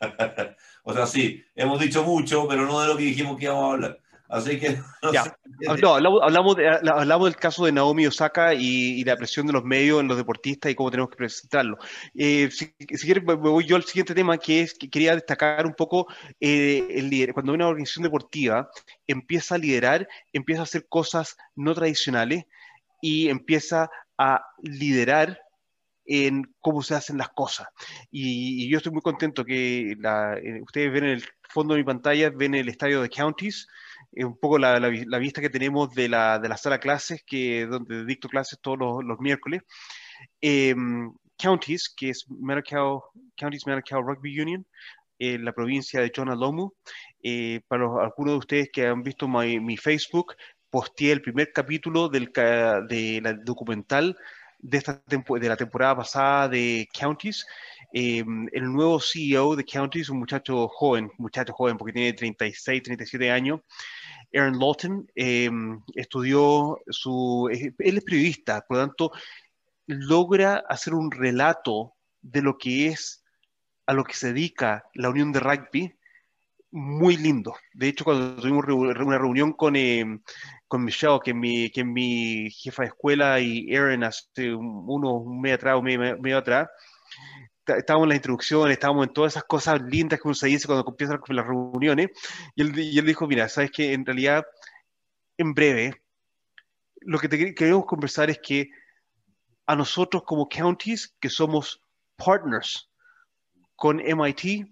o 0.82 0.94
sea, 0.94 1.06
sí, 1.06 1.44
hemos 1.54 1.78
dicho 1.78 2.02
mucho, 2.02 2.48
pero 2.48 2.64
no 2.64 2.80
de 2.80 2.88
lo 2.88 2.96
que 2.96 3.02
dijimos 3.02 3.36
que 3.36 3.44
íbamos 3.44 3.64
a 3.64 3.72
hablar. 3.74 4.00
Así 4.30 4.58
que. 4.58 4.80
No, 5.82 5.94
hablamos, 5.94 6.22
hablamos, 6.22 7.26
del 7.28 7.36
caso 7.36 7.66
de 7.66 7.72
Naomi 7.72 8.06
Osaka 8.06 8.54
y, 8.54 9.04
la 9.04 9.18
presión 9.18 9.46
de 9.46 9.52
los 9.52 9.62
medios 9.62 10.00
en 10.00 10.08
los 10.08 10.16
deportistas 10.16 10.72
y 10.72 10.74
cómo 10.74 10.90
tenemos 10.90 11.10
que 11.10 11.16
presentarlo. 11.16 11.76
Eh, 12.14 12.48
si, 12.50 12.72
quieres, 12.72 13.24
me 13.24 13.34
voy 13.34 13.66
yo 13.66 13.76
al 13.76 13.84
siguiente 13.84 14.14
tema, 14.14 14.38
que 14.38 14.62
es 14.62 14.72
que 14.72 14.88
quería 14.88 15.14
destacar 15.14 15.66
un 15.66 15.74
poco 15.74 16.06
eh, 16.40 16.86
el 16.94 17.34
cuando 17.34 17.52
una 17.52 17.68
organización 17.68 18.04
deportiva 18.04 18.70
empieza 19.06 19.56
a 19.56 19.58
liderar, 19.58 20.08
empieza 20.32 20.62
a 20.62 20.64
hacer 20.64 20.86
cosas 20.88 21.36
no 21.56 21.74
tradicionales 21.74 22.46
y 23.02 23.28
empieza 23.28 23.90
a 24.16 24.42
liderar 24.62 25.40
en 26.12 26.42
cómo 26.60 26.82
se 26.82 26.96
hacen 26.96 27.18
las 27.18 27.28
cosas. 27.28 27.68
Y, 28.10 28.68
yo 28.68 28.78
estoy 28.78 28.92
muy 28.92 29.00
contento 29.00 29.44
que 29.44 29.92
eh, 29.92 30.60
ustedes 30.60 30.92
ven 30.92 31.04
en 31.04 31.10
el 31.10 31.24
fondo 31.48 31.74
de 31.74 31.80
mi 31.80 31.84
pantalla, 31.84 32.30
ven 32.30 32.56
el 32.56 32.68
estadio 32.68 33.00
de 33.00 33.08
Counties, 33.08 33.68
eh, 34.12 34.24
un 34.24 34.36
poco 34.36 34.58
la, 34.58 34.80
vista 35.20 35.40
que 35.40 35.50
tenemos 35.50 35.94
de 35.94 36.08
la, 36.08 36.40
de 36.40 36.48
la 36.48 36.56
sala 36.56 36.80
clases, 36.80 37.22
que, 37.24 37.64
donde 37.66 38.04
dicto 38.04 38.28
clases 38.28 38.58
todos 38.60 39.04
los, 39.04 39.20
miércoles. 39.20 39.62
Em, 40.40 41.12
Counties, 41.38 41.94
que 41.96 42.10
es 42.10 42.26
Counties 43.36 43.66
Manukau 43.66 44.02
Rugby 44.02 44.40
Union, 44.40 44.66
en 45.20 45.44
la 45.44 45.52
provincia 45.52 46.00
de 46.00 46.10
Jonalomu. 46.14 46.72
Eh, 47.22 47.60
para 47.68 47.84
algunos 48.02 48.32
de 48.34 48.38
ustedes 48.38 48.70
que 48.72 48.86
han 48.88 49.04
visto 49.04 49.28
mi, 49.28 49.76
Facebook, 49.76 50.34
posteé 50.70 51.12
el 51.12 51.22
primer 51.22 51.52
capítulo 51.52 52.08
del 52.08 52.32
de 52.32 53.20
la 53.22 53.34
documental 53.34 54.16
de, 54.62 54.78
esta 54.78 55.02
de 55.08 55.48
la 55.48 55.56
temporada 55.56 55.96
pasada 55.96 56.48
de 56.48 56.88
Counties. 56.92 57.46
Eh, 57.92 58.24
el 58.52 58.72
nuevo 58.72 59.00
CEO 59.00 59.56
de 59.56 59.64
Counties, 59.64 60.10
un 60.10 60.18
muchacho 60.18 60.68
joven, 60.68 61.10
muchacho 61.18 61.52
joven 61.52 61.76
porque 61.76 61.92
tiene 61.92 62.12
36, 62.12 62.82
37 62.82 63.30
años, 63.30 63.60
Aaron 64.32 64.58
Lawton, 64.58 65.10
eh, 65.14 65.50
estudió 65.94 66.78
su... 66.88 67.48
Él 67.50 67.98
es 67.98 68.04
periodista, 68.04 68.64
por 68.66 68.76
lo 68.76 68.86
tanto, 68.86 69.12
logra 69.86 70.62
hacer 70.68 70.94
un 70.94 71.10
relato 71.10 71.94
de 72.22 72.42
lo 72.42 72.56
que 72.58 72.88
es 72.88 73.24
a 73.86 73.92
lo 73.92 74.04
que 74.04 74.14
se 74.14 74.28
dedica 74.28 74.84
la 74.94 75.10
Unión 75.10 75.32
de 75.32 75.40
Rugby 75.40 75.98
muy 76.70 77.16
lindo. 77.16 77.56
De 77.74 77.88
hecho, 77.88 78.04
cuando 78.04 78.40
tuvimos 78.40 78.64
una 78.68 79.18
reunión 79.18 79.52
con, 79.52 79.74
eh, 79.74 80.20
con 80.70 80.84
Michelle, 80.84 81.18
que 81.22 81.32
es, 81.32 81.36
mi, 81.36 81.68
que 81.68 81.82
mi 81.82 82.48
jefa 82.52 82.84
de 82.84 82.88
escuela, 82.90 83.40
y 83.40 83.74
Aaron 83.74 84.04
hace 84.04 84.54
uno, 84.54 85.14
un 85.14 85.40
mes 85.40 85.54
atrás, 85.54 85.76
un 85.76 85.84
medio, 85.84 86.38
atrás, 86.38 86.68
estábamos 87.66 88.04
en 88.04 88.10
la 88.10 88.14
introducción, 88.14 88.70
estábamos 88.70 89.08
en 89.08 89.12
todas 89.12 89.32
esas 89.32 89.42
cosas 89.44 89.82
lindas 89.82 90.20
que 90.20 90.28
uno 90.28 90.34
se 90.34 90.46
dice 90.46 90.68
cuando 90.68 90.88
empiezan 90.88 91.20
las 91.30 91.44
reuniones, 91.44 92.10
y 92.54 92.62
él, 92.62 92.78
y 92.78 92.96
él 92.96 93.04
dijo, 93.04 93.26
mira, 93.26 93.48
sabes 93.48 93.72
que 93.72 93.92
en 93.92 94.06
realidad, 94.06 94.46
en 95.36 95.54
breve, 95.54 96.04
lo 97.00 97.18
que 97.18 97.28
te 97.28 97.52
queremos 97.52 97.84
conversar 97.84 98.30
es 98.30 98.38
que 98.38 98.70
a 99.66 99.74
nosotros 99.74 100.22
como 100.24 100.48
counties, 100.48 101.16
que 101.20 101.30
somos 101.30 101.82
partners 102.14 102.88
con 103.74 103.98
MIT, 103.98 104.68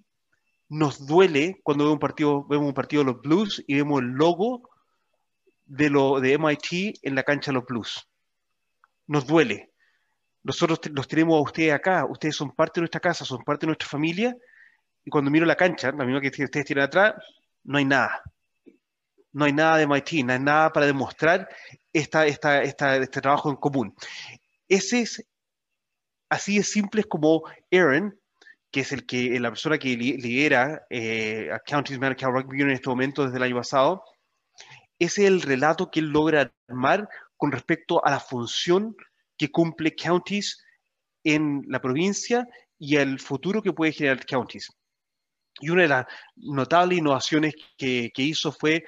nos 0.68 1.04
duele 1.08 1.60
cuando 1.64 1.82
vemos 1.82 1.94
un 1.94 2.00
partido, 2.00 2.44
vemos 2.44 2.68
un 2.68 2.74
partido 2.74 3.02
de 3.02 3.12
los 3.12 3.20
Blues 3.20 3.64
y 3.66 3.74
vemos 3.74 4.00
el 4.00 4.10
logo 4.10 4.62
de, 5.68 5.90
lo, 5.90 6.20
de 6.20 6.36
MIT 6.38 6.98
en 7.02 7.14
la 7.14 7.22
cancha 7.22 7.50
de 7.50 7.56
los 7.56 7.64
Blues. 7.64 8.08
Nos 9.06 9.26
duele. 9.26 9.70
Nosotros 10.42 10.80
los 10.92 11.06
tenemos 11.06 11.38
a 11.38 11.42
ustedes 11.42 11.72
acá, 11.72 12.06
ustedes 12.06 12.34
son 12.34 12.52
parte 12.52 12.80
de 12.80 12.82
nuestra 12.82 13.00
casa, 13.00 13.24
son 13.24 13.44
parte 13.44 13.66
de 13.66 13.68
nuestra 13.68 13.88
familia, 13.88 14.34
y 15.04 15.10
cuando 15.10 15.30
miro 15.30 15.46
la 15.46 15.56
cancha, 15.56 15.92
la 15.92 16.04
misma 16.04 16.20
que 16.20 16.28
ustedes 16.28 16.66
tienen 16.66 16.84
atrás, 16.84 17.14
no 17.64 17.78
hay 17.78 17.84
nada. 17.84 18.22
No 19.32 19.44
hay 19.44 19.52
nada 19.52 19.76
de 19.76 19.86
MIT, 19.86 20.24
no 20.24 20.32
hay 20.32 20.40
nada 20.40 20.72
para 20.72 20.86
demostrar 20.86 21.48
esta, 21.92 22.26
esta, 22.26 22.62
esta, 22.62 22.96
este 22.96 23.20
trabajo 23.20 23.50
en 23.50 23.56
común. 23.56 23.94
Ese 24.68 25.00
es, 25.00 25.26
así 26.30 26.58
de 26.58 26.64
simple 26.64 27.04
como 27.04 27.42
Aaron, 27.70 28.18
que 28.70 28.80
es 28.80 28.92
el 28.92 29.06
que, 29.06 29.38
la 29.38 29.50
persona 29.50 29.78
que 29.78 29.96
lidera 29.96 30.86
eh, 30.90 31.50
a 31.52 31.58
Counties 31.60 31.98
Medical 31.98 32.32
Rugby 32.32 32.54
Union 32.54 32.70
en 32.70 32.76
este 32.76 32.88
momento 32.88 33.24
desde 33.24 33.36
el 33.36 33.42
año 33.42 33.56
pasado, 33.56 34.04
ese 34.98 35.22
es 35.22 35.28
el 35.28 35.42
relato 35.42 35.90
que 35.90 36.00
él 36.00 36.06
logra 36.06 36.52
armar 36.68 37.08
con 37.36 37.52
respecto 37.52 38.04
a 38.04 38.10
la 38.10 38.20
función 38.20 38.96
que 39.36 39.50
cumple 39.50 39.94
Counties 39.94 40.62
en 41.24 41.64
la 41.68 41.80
provincia 41.80 42.46
y 42.78 42.96
el 42.96 43.18
futuro 43.20 43.62
que 43.62 43.72
puede 43.72 43.92
generar 43.92 44.26
Counties. 44.26 44.70
Y 45.60 45.70
una 45.70 45.82
de 45.82 45.88
las 45.88 46.06
notables 46.36 46.98
innovaciones 46.98 47.54
que, 47.76 48.12
hizo 48.16 48.52
fue, 48.52 48.84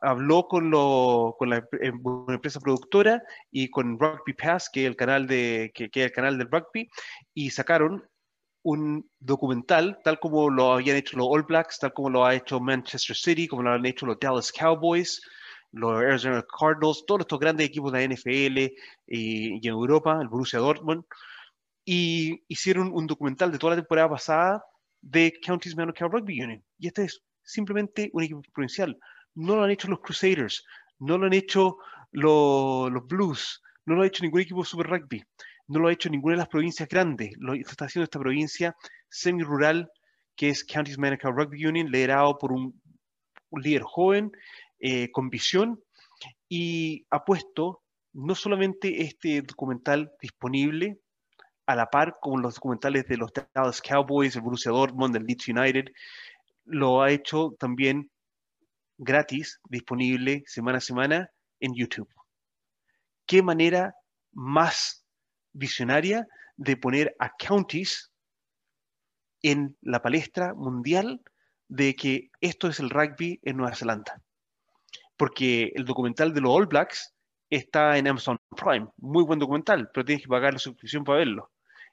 habló 0.00 0.46
con, 0.46 0.70
con 0.70 1.50
la 1.50 1.66
em, 1.80 2.00
empresa 2.28 2.60
productora 2.60 3.22
y 3.50 3.68
con 3.68 3.98
Rugby 3.98 4.32
Pass, 4.34 4.70
que 4.70 4.82
es 4.82 4.86
el 4.86 4.96
canal, 4.96 5.26
de, 5.26 5.72
que, 5.74 5.90
que 5.90 6.00
es 6.00 6.06
el 6.06 6.12
canal 6.12 6.38
del 6.38 6.50
rugby, 6.50 6.88
y 7.34 7.50
sacaron 7.50 8.08
un 8.62 9.10
documental, 9.18 9.98
tal 10.04 10.18
como 10.20 10.48
lo 10.50 10.72
habían 10.72 10.96
hecho 10.96 11.16
los 11.16 11.26
All 11.28 11.42
Blacks, 11.42 11.78
tal 11.78 11.92
como 11.92 12.10
lo 12.10 12.24
ha 12.24 12.34
hecho 12.34 12.60
Manchester 12.60 13.16
City, 13.16 13.48
como 13.48 13.62
lo 13.62 13.72
han 13.72 13.84
hecho 13.86 14.06
los 14.06 14.18
Dallas 14.20 14.52
Cowboys, 14.52 15.20
los 15.72 15.98
Arizona 15.98 16.44
Cardinals, 16.58 17.04
todos 17.06 17.22
estos 17.22 17.38
grandes 17.38 17.66
equipos 17.66 17.92
de 17.92 18.06
la 18.06 18.14
NFL 18.14 18.58
y, 19.06 19.66
en 19.66 19.72
Europa, 19.72 20.18
el 20.20 20.28
Borussia 20.28 20.60
Dortmund, 20.60 21.04
y 21.84 22.44
hicieron 22.48 22.92
un 22.92 23.06
documental 23.06 23.50
de 23.50 23.58
toda 23.58 23.74
la 23.74 23.82
temporada 23.82 24.10
pasada 24.10 24.64
de 25.00 25.32
Counties 25.44 25.76
Medical 25.76 26.12
Rugby 26.12 26.40
Union. 26.42 26.64
Y 26.78 26.86
este 26.86 27.04
es 27.04 27.22
simplemente 27.42 28.10
un 28.12 28.22
equipo 28.22 28.42
provincial. 28.52 28.96
No 29.34 29.56
lo 29.56 29.64
han 29.64 29.70
hecho 29.70 29.88
los 29.88 30.00
Crusaders, 30.00 30.64
no 31.00 31.18
lo 31.18 31.26
han 31.26 31.32
hecho 31.32 31.78
los, 32.12 32.92
los 32.92 33.06
Blues, 33.06 33.60
no 33.86 33.96
lo 33.96 34.02
ha 34.02 34.06
hecho 34.06 34.22
ningún 34.22 34.42
equipo 34.42 34.64
Super 34.64 34.86
Rugby, 34.86 35.24
no 35.68 35.80
lo 35.80 35.88
ha 35.88 35.92
hecho 35.92 36.10
ninguna 36.10 36.34
de 36.34 36.38
las 36.38 36.48
provincias 36.48 36.88
grandes. 36.88 37.32
Lo 37.38 37.54
está 37.54 37.86
haciendo 37.86 38.04
esta 38.04 38.18
provincia 38.18 38.76
semi-rural 39.08 39.90
que 40.36 40.48
es 40.48 40.64
Counties 40.64 40.98
Medical 40.98 41.34
Rugby 41.34 41.66
Union, 41.66 41.90
liderado 41.90 42.38
por 42.38 42.52
un, 42.52 42.80
líder 43.52 43.82
joven 43.82 44.32
eh, 44.80 45.10
con 45.10 45.28
visión 45.28 45.78
y 46.48 47.04
ha 47.10 47.22
puesto 47.22 47.82
no 48.14 48.34
solamente 48.34 49.02
este 49.02 49.42
documental 49.42 50.10
disponible 50.20 50.98
a 51.66 51.76
la 51.76 51.86
par 51.90 52.16
con 52.20 52.40
los 52.40 52.54
documentales 52.54 53.06
de 53.06 53.18
los 53.18 53.30
Dallas 53.54 53.82
Cowboys, 53.82 54.34
el 54.36 54.42
Borussia 54.42 54.72
Dortmund, 54.72 55.16
el 55.16 55.24
Leeds 55.24 55.48
United, 55.48 55.84
lo 56.64 57.02
ha 57.02 57.10
hecho 57.10 57.54
también 57.58 58.10
gratis, 58.98 59.60
disponible 59.68 60.42
semana 60.46 60.78
a 60.78 60.80
semana 60.80 61.30
en 61.60 61.74
YouTube. 61.74 62.08
¿Qué 63.26 63.42
manera 63.42 63.94
más 64.32 65.01
visionaria 65.52 66.26
de 66.56 66.76
poner 66.76 67.16
a 67.18 67.30
counties 67.36 68.12
en 69.42 69.76
la 69.80 70.02
palestra 70.02 70.54
mundial 70.54 71.20
de 71.68 71.94
que 71.96 72.30
esto 72.40 72.68
es 72.68 72.80
el 72.80 72.90
rugby 72.90 73.40
en 73.42 73.56
Nueva 73.56 73.74
Zelanda? 73.74 74.22
Porque 75.16 75.72
el 75.74 75.84
documental 75.84 76.32
de 76.34 76.40
los 76.40 76.52
All 76.52 76.66
Blacks 76.66 77.14
está 77.50 77.98
en 77.98 78.08
Amazon 78.08 78.38
Prime. 78.56 78.88
Muy 78.96 79.24
buen 79.24 79.38
documental, 79.38 79.90
pero 79.92 80.04
tienes 80.04 80.22
que 80.22 80.28
pagar 80.28 80.54
la 80.54 80.58
suscripción 80.58 81.04
para 81.04 81.18
verlo. 81.18 81.50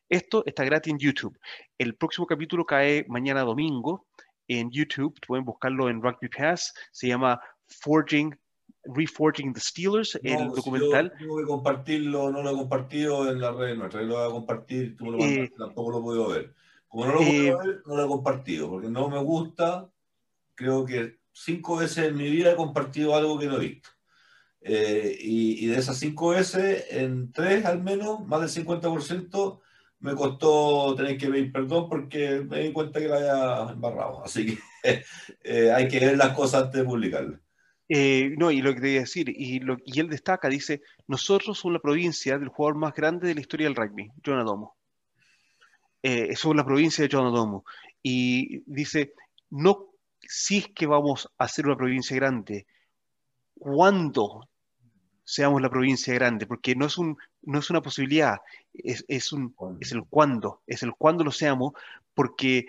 Esto 0.07 0.43
está 0.45 0.63
gratis 0.63 0.91
en 0.91 0.99
YouTube. 0.99 1.37
El 1.77 1.95
próximo 1.95 2.25
capítulo 2.25 2.65
cae 2.65 3.05
mañana 3.07 3.41
domingo 3.41 4.07
en 4.47 4.71
YouTube. 4.71 5.19
Pueden 5.27 5.45
buscarlo 5.45 5.89
en 5.89 6.01
Rugby 6.01 6.29
Pass. 6.29 6.73
Se 6.91 7.07
llama 7.07 7.39
Forging 7.67 8.35
Reforging 8.83 9.53
the 9.53 9.59
Steelers, 9.59 10.19
el 10.23 10.49
documental. 10.49 11.11
Yo 11.11 11.17
tengo 11.17 11.37
que 11.37 11.43
compartirlo, 11.45 12.31
no 12.31 12.41
lo 12.41 12.51
he 12.51 12.53
compartido 12.53 13.29
en 13.29 13.41
la 13.41 13.51
red 13.51 13.77
nuestra, 13.77 14.01
lo 14.01 14.15
voy 14.15 14.27
a 14.27 14.31
compartir, 14.31 14.95
tú 14.95 15.11
lo 15.11 15.19
eh, 15.19 15.51
tampoco 15.57 15.91
lo 15.91 16.01
puedo 16.01 16.29
ver. 16.29 16.53
Como 16.87 17.05
no 17.05 17.13
lo 17.13 17.17
puedo 17.19 17.31
eh, 17.31 17.55
ver, 17.55 17.81
no 17.85 17.95
lo 17.95 18.05
he 18.05 18.07
compartido, 18.07 18.69
porque 18.69 18.89
no 18.89 19.09
me 19.09 19.19
gusta, 19.19 19.89
creo 20.55 20.85
que 20.85 21.19
cinco 21.31 21.77
veces 21.77 22.07
en 22.07 22.17
mi 22.17 22.29
vida 22.29 22.51
he 22.51 22.55
compartido 22.55 23.15
algo 23.15 23.37
que 23.37 23.47
no 23.47 23.57
he 23.57 23.67
visto. 23.67 23.89
Eh, 24.61 25.17
y, 25.19 25.67
de 25.67 25.77
esas 25.77 25.97
cinco 25.97 26.29
veces, 26.29 26.85
en 26.91 27.31
tres 27.31 27.65
al 27.65 27.81
menos, 27.81 28.25
más 28.25 28.41
del 28.41 28.65
50%, 28.65 29.59
me 29.99 30.15
costó 30.15 30.95
tener 30.95 31.17
que 31.17 31.27
pedir 31.27 31.51
perdón 31.51 31.89
porque 31.89 32.41
me 32.41 32.61
di 32.61 32.71
cuenta 32.71 32.99
que 32.99 33.07
la 33.07 33.15
había 33.15 33.73
embarrado. 33.73 34.23
Así 34.23 34.45
que 34.45 34.59
eh, 35.43 35.71
hay 35.71 35.87
que 35.87 35.99
ver 35.99 36.17
las 36.17 36.35
cosas 36.35 36.63
antes 36.63 36.81
de 36.81 36.87
publicarlas. 36.87 37.39
Eh, 37.89 38.35
no, 38.37 38.51
y 38.51 38.61
lo 38.61 38.73
que 38.75 38.81
te 38.81 38.97
a 38.97 39.01
decir, 39.01 39.33
y, 39.35 39.59
lo, 39.59 39.77
y 39.83 39.99
él 39.99 40.09
destaca, 40.09 40.47
dice, 40.47 40.83
nosotros 41.07 41.57
somos 41.57 41.73
la 41.73 41.81
provincia 41.81 42.37
del 42.37 42.49
jugador 42.49 42.77
más 42.77 42.93
grande 42.93 43.27
de 43.27 43.35
la 43.35 43.41
historia 43.41 43.67
del 43.67 43.75
rugby, 43.75 44.11
John 44.23 44.37
Adomo. 44.37 44.75
Eh, 46.03 46.35
somos 46.35 46.55
la 46.55 46.65
provincia 46.65 47.03
de 47.03 47.09
John 47.11 47.25
Adomo. 47.25 47.65
Y 48.03 48.61
dice, 48.71 49.13
no 49.49 49.89
si 50.21 50.59
es 50.59 50.67
que 50.69 50.85
vamos 50.85 51.27
a 51.37 51.47
ser 51.47 51.65
una 51.65 51.75
provincia 51.75 52.15
grande, 52.15 52.67
cuando 53.55 54.47
seamos 55.23 55.61
la 55.61 55.69
provincia 55.69 56.13
grande, 56.13 56.45
porque 56.45 56.75
no 56.75 56.85
es, 56.85 56.97
un, 56.97 57.17
no 57.41 57.59
es 57.59 57.69
una 57.69 57.81
posibilidad, 57.81 58.37
es, 58.73 59.03
es, 59.07 59.33
un, 59.33 59.55
es 59.79 59.91
el 59.91 60.03
cuándo, 60.05 60.61
es 60.67 60.83
el 60.83 60.93
cuándo 60.93 61.23
lo 61.23 61.31
seamos, 61.31 61.73
porque 62.13 62.67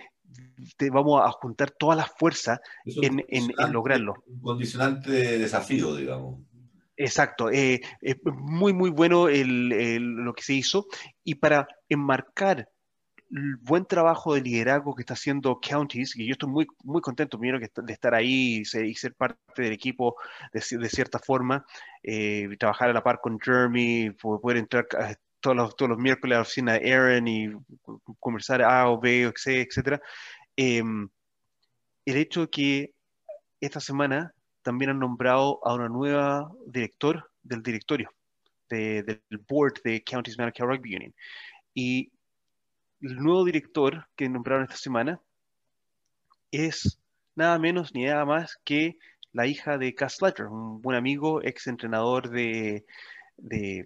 te 0.76 0.90
vamos 0.90 1.20
a 1.24 1.30
juntar 1.32 1.70
todas 1.70 1.96
las 1.96 2.10
fuerzas 2.16 2.60
en, 2.84 3.24
en, 3.28 3.72
lograrlo. 3.72 4.14
Un 4.26 4.40
condicionante 4.40 5.10
de 5.10 5.38
desafío, 5.38 5.94
digamos. 5.94 6.40
Exacto, 6.96 7.50
eh, 7.50 7.80
es 8.02 8.16
muy, 8.24 8.74
muy 8.74 8.90
bueno 8.90 9.28
el, 9.28 9.96
lo 9.96 10.34
que 10.34 10.42
se 10.42 10.52
hizo 10.52 10.86
y 11.24 11.36
para 11.36 11.66
enmarcar 11.88 12.68
el 13.30 13.56
buen 13.56 13.86
trabajo 13.86 14.34
de 14.34 14.42
liderazgo 14.42 14.94
que 14.94 15.02
está 15.02 15.14
haciendo 15.14 15.60
Counties, 15.60 16.14
y 16.16 16.26
yo 16.26 16.32
estoy 16.32 16.50
muy, 16.50 16.66
muy 16.84 17.00
contento 17.00 17.38
primero 17.38 17.58
de 17.58 17.92
estar 17.92 18.14
ahí 18.14 18.56
y 18.58 18.64
ser, 18.66 19.14
parte 19.14 19.62
del 19.62 19.72
equipo 19.72 20.16
de, 20.52 20.78
de 20.78 20.88
cierta 20.90 21.18
forma, 21.18 21.64
eh, 22.02 22.48
trabajar 22.58 22.90
a 22.90 22.92
la 22.92 23.02
par 23.02 23.20
con 23.22 23.40
Jeremy, 23.40 24.10
poder 24.10 24.58
entrar 24.58 24.86
todos 25.40 25.56
los, 25.56 25.76
todos 25.76 25.90
los 25.90 25.98
miércoles 25.98 26.36
a 26.36 26.38
la 26.38 26.42
oficina 26.42 26.72
de 26.74 26.92
Aaron 26.92 27.28
y 27.28 27.50
conversar 28.18 28.62
A 28.62 28.88
o 28.88 29.00
B 29.00 29.26
o 29.26 29.32
C, 29.34 29.60
etc. 29.60 30.00
Em, 30.56 31.08
el 32.04 32.16
hecho 32.16 32.42
de 32.42 32.50
que 32.50 32.94
esta 33.60 33.80
semana 33.80 34.34
también 34.62 34.90
han 34.90 34.98
nombrado 34.98 35.60
a 35.64 35.74
una 35.74 35.88
nueva 35.88 36.50
director 36.66 37.30
del 37.42 37.62
directorio 37.62 38.10
del 38.68 39.20
board 39.48 39.82
de 39.82 40.02
Counties 40.04 40.38
Medical 40.38 40.68
Rugby 40.68 40.94
Union. 40.94 41.14
Y 41.74 42.12
el 43.00 43.16
nuevo 43.16 43.44
director 43.44 44.06
que 44.16 44.28
nombraron 44.28 44.64
esta 44.64 44.76
semana 44.76 45.20
es 46.52 47.00
nada 47.34 47.58
menos 47.58 47.94
ni 47.94 48.04
nada 48.04 48.24
más 48.24 48.58
que 48.64 48.98
la 49.32 49.46
hija 49.46 49.78
de 49.78 49.94
Cass 49.94 50.16
Slater, 50.16 50.46
un 50.46 50.80
buen 50.82 50.96
amigo, 50.96 51.42
ex 51.42 51.66
entrenador 51.66 52.30
de, 52.30 52.84
de, 53.36 53.84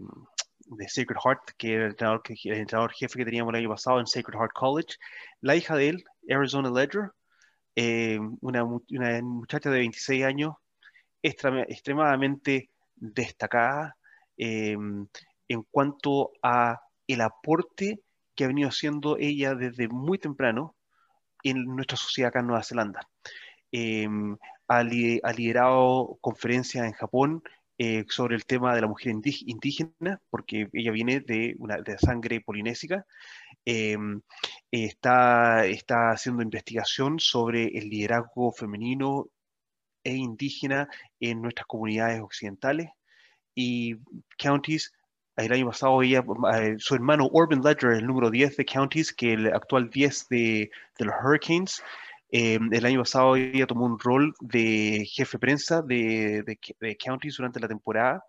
Sacred 0.89 1.19
Heart, 1.25 1.51
que 1.57 1.75
era 1.75 1.85
el 1.87 1.91
entrenador, 1.91 2.93
jefe 2.93 3.19
que 3.19 3.25
teníamos 3.25 3.53
el 3.53 3.61
año 3.61 3.69
pasado 3.69 4.01
en 4.01 4.07
Sacred 4.07 4.39
Heart 4.39 4.53
College. 4.53 4.97
La 5.41 5.57
hija 5.57 5.77
de 5.77 5.89
él, 5.89 6.05
Arizona 6.29 6.71
Ledger, 6.71 7.11
eh, 7.77 8.19
una, 8.41 8.65
muchacha 8.65 9.71
de 9.71 9.79
26 9.79 10.25
años, 10.25 10.55
extremadamente 11.23 12.71
destacada 12.95 13.97
eh, 14.37 14.77
en 15.49 15.63
cuanto 15.71 16.33
a 16.43 16.81
el 17.07 17.21
aporte 17.21 18.01
que 18.35 18.45
ha 18.45 18.49
venido 18.49 18.69
haciendo 18.69 19.17
ella 19.19 19.55
desde 19.55 19.89
muy 19.89 20.19
temprano 20.19 20.75
en 21.43 21.65
nuestra 21.65 21.97
sociedad 21.97 22.29
acá 22.29 22.41
en 22.41 22.47
Nueva 22.47 22.63
Zelanda. 22.63 23.09
Em, 23.71 24.37
ha, 24.69 24.83
liderado 24.83 26.19
conferencias 26.21 26.87
en 26.87 26.93
Japón 26.93 27.43
eh, 27.79 28.05
sobre 28.09 28.37
el 28.37 28.45
tema 28.45 28.75
de 28.75 28.81
la 28.81 28.87
mujer 28.87 29.13
indígena, 29.13 30.21
porque 30.31 30.69
ella 30.73 30.93
viene 30.93 31.21
de, 31.21 31.57
una, 31.59 31.79
de 31.79 31.99
sangre 31.99 32.41
polinésica. 32.41 33.07
Em, 33.65 34.21
está, 34.71 35.67
está 35.67 36.11
haciendo 36.11 36.43
investigación 36.43 37.19
sobre 37.19 37.67
el 37.79 37.89
liderazgo 37.89 38.53
femenino 38.53 39.29
e 40.05 40.15
indígena 40.15 40.89
en 41.21 41.43
nuestras 41.43 41.67
comunidades 41.67 42.21
occidentales. 42.21 42.91
Y 43.55 43.97
Counties 44.39 44.93
el 45.37 45.53
año 45.53 45.67
pasado 45.67 46.03
ella, 46.03 46.25
eh, 46.55 46.77
su 46.79 46.95
hermano 46.95 47.29
Orban 47.33 47.61
Ledger, 47.63 47.93
el 47.93 48.07
número 48.07 48.31
10 48.31 48.57
de 48.57 48.65
Counties, 48.65 49.13
que 49.13 49.33
el 49.33 49.47
actual 49.49 49.91
10 49.91 50.29
de, 50.29 50.71
los 50.99 51.15
Hurricanes, 51.23 51.83
Eh, 52.37 52.59
el 52.73 52.85
año 52.85 52.99
pasado 52.99 53.37
ella 53.37 53.65
tomó 53.65 53.87
un 53.87 53.97
rol 53.97 54.35
de 54.41 55.07
jefe 55.09 55.39
prensa 55.39 55.83
de, 55.83 56.43
de, 56.43 56.59
de 56.81 56.97
counties 56.97 57.37
durante 57.37 57.61
la 57.61 57.69
temporada 57.69 58.25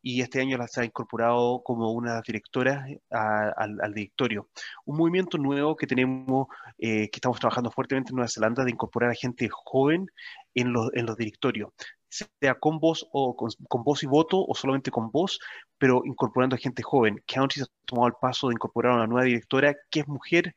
y 0.00 0.22
este 0.22 0.40
año 0.40 0.56
la 0.56 0.66
ha 0.74 0.84
incorporado 0.86 1.62
como 1.62 1.92
una 1.92 2.22
directora 2.26 2.86
al, 3.10 3.78
al, 3.78 3.92
directorio. 3.92 4.48
Un 4.86 4.96
movimiento 4.96 5.36
nuevo 5.36 5.76
que 5.76 5.86
tenemos, 5.86 6.46
eh, 6.78 7.10
que 7.10 7.16
estamos 7.18 7.38
trabajando 7.40 7.70
fuertemente 7.70 8.08
en 8.08 8.16
Nueva 8.16 8.30
Zelanda, 8.30 8.64
de 8.64 8.70
incorporar 8.70 9.10
a 9.10 9.14
gente 9.14 9.50
joven 9.52 10.06
en 10.54 10.72
los, 10.72 10.88
en 10.94 11.04
los 11.04 11.18
directorios, 11.18 11.72
sea 12.08 12.54
con 12.58 12.78
voz 12.78 13.06
o 13.12 13.36
con, 13.36 13.50
con, 13.68 13.84
voz 13.84 14.02
y 14.02 14.06
voto 14.06 14.42
o 14.42 14.54
solamente 14.54 14.90
con 14.90 15.10
voz, 15.10 15.38
pero 15.76 16.00
incorporando 16.06 16.56
a 16.56 16.58
gente 16.58 16.82
joven. 16.82 17.22
Counties 17.26 17.66
ha 17.66 17.84
tomado 17.84 18.08
el 18.08 18.14
paso 18.18 18.48
de 18.48 18.54
incorporar 18.54 18.92
a 18.92 18.96
una 18.96 19.06
nueva 19.06 19.26
directora 19.26 19.76
que 19.90 20.00
es 20.00 20.08
mujer, 20.08 20.54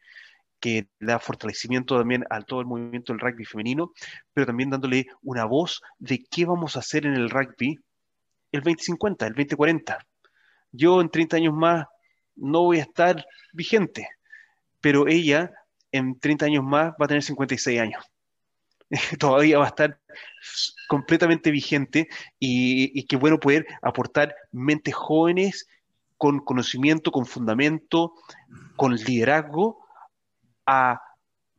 que 0.65 0.87
da 0.99 1.19
fortalecimiento 1.19 1.95
también 1.95 2.25
a 2.31 2.41
todo 2.41 2.59
el 2.59 2.65
movimiento 2.65 3.13
del 3.13 3.19
rugby 3.19 3.45
femenino, 3.45 3.93
pero 4.33 4.47
también 4.47 4.71
dándole 4.71 5.05
una 5.21 5.45
voz 5.45 5.79
de 5.99 6.25
qué 6.25 6.43
vamos 6.45 6.75
a 6.75 6.79
hacer 6.79 7.05
en 7.05 7.13
el 7.13 7.29
rugby 7.29 7.79
el 8.51 8.61
2050, 8.61 9.27
el 9.27 9.33
2040. 9.33 9.99
Yo 10.71 11.01
en 11.01 11.09
30 11.09 11.37
años 11.37 11.53
más 11.53 11.85
no 12.35 12.63
voy 12.63 12.79
a 12.79 12.81
estar 12.81 13.23
vigente, 13.53 14.09
pero 14.81 15.07
ella 15.07 15.51
en 15.91 16.19
30 16.19 16.47
años 16.47 16.63
más 16.63 16.93
va 16.93 17.05
a 17.05 17.07
tener 17.09 17.21
56 17.21 17.79
años. 17.79 18.03
Todavía 19.19 19.59
va 19.59 19.65
a 19.65 19.67
estar 19.67 19.99
completamente 20.87 21.51
vigente 21.51 22.07
y, 22.39 22.99
y 22.99 23.05
qué 23.05 23.17
bueno 23.17 23.39
poder 23.39 23.67
aportar 23.83 24.33
mentes 24.51 24.95
jóvenes 24.95 25.67
con 26.17 26.39
conocimiento, 26.39 27.11
con 27.11 27.27
fundamento, 27.27 28.13
con 28.75 28.95
liderazgo 28.95 29.84
a 30.65 31.01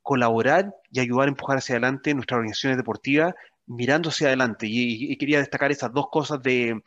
colaborar 0.03 0.75
y 0.91 1.01
ayudar 1.01 1.27
a 1.27 1.31
empujar 1.31 1.59
hacia 1.59 1.75
adelante 1.75 2.15
nuestras 2.15 2.39
organizaciones 2.39 2.77
deportivas 2.77 3.35
mirando 3.67 4.09
hacia 4.11 4.29
adelante. 4.29 4.67
Y, 4.69 5.17
quería 5.17 5.39
destacar 5.39 5.71
esas 5.73 5.93
dos 5.93 6.09
cosas 6.11 6.43
de, 6.43 6.81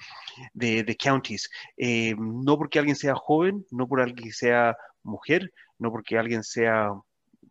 de, 0.53 0.97
counties. 0.97 1.49
Eh, 1.77 2.15
no 2.17 2.57
porque 2.57 2.79
alguien 2.79 2.95
sea 2.95 3.15
joven, 3.15 3.65
no 3.71 3.87
por 3.87 4.01
alguien 4.01 4.31
sea 4.31 4.77
mujer, 5.03 5.51
no 5.77 5.91
porque 5.91 6.17
alguien 6.17 6.43
sea 6.43 6.91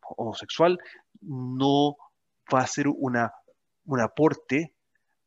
homosexual, 0.01 0.79
no 1.21 1.97
va 2.53 2.61
a 2.61 2.67
ser 2.67 2.89
una, 2.89 3.33
un 3.85 4.01
aporte 4.01 4.73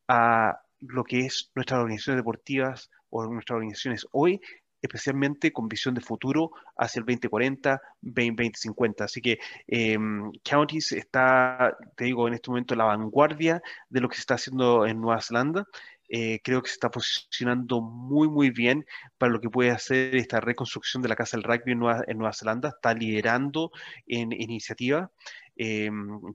a 0.07 0.59
lo 0.79 1.03
que 1.03 1.25
es 1.25 1.51
nuestras 1.55 1.79
organizaciones 1.79 2.19
deportivas 2.19 2.89
o 3.09 3.25
nuestras 3.27 3.57
organizaciones 3.57 4.07
hoy, 4.11 4.41
especialmente 4.81 5.51
con 5.51 5.67
visión 5.67 5.93
de 5.93 6.01
futuro 6.01 6.51
hacia 6.77 6.99
el 6.99 7.05
2040, 7.05 7.81
2050. 8.01 9.03
Así 9.03 9.21
que 9.21 9.39
eh, 9.67 9.97
Counties 10.43 10.91
está, 10.93 11.77
te 11.95 12.05
digo, 12.05 12.27
en 12.27 12.33
este 12.33 12.49
momento 12.49 12.73
en 12.73 12.79
la 12.79 12.85
vanguardia 12.85 13.61
de 13.89 14.01
lo 14.01 14.09
que 14.09 14.15
se 14.15 14.21
está 14.21 14.35
haciendo 14.35 14.85
en 14.85 14.99
Nueva 14.99 15.21
Zelanda. 15.21 15.65
Eh, 16.13 16.41
creo 16.43 16.61
que 16.61 16.67
se 16.67 16.73
está 16.73 16.91
posicionando 16.91 17.79
muy, 17.79 18.27
muy 18.27 18.49
bien 18.49 18.85
para 19.17 19.31
lo 19.31 19.39
que 19.39 19.49
puede 19.49 19.71
hacer 19.71 20.13
esta 20.17 20.41
reconstrucción 20.41 21.01
de 21.01 21.07
la 21.07 21.15
Casa 21.15 21.37
del 21.37 21.43
Rugby 21.43 21.71
en 21.71 21.79
Nueva, 21.79 22.33
Zelanda. 22.33 22.69
Está 22.69 22.93
liderando 22.93 23.71
en, 24.07 24.33
iniciativa. 24.33 25.09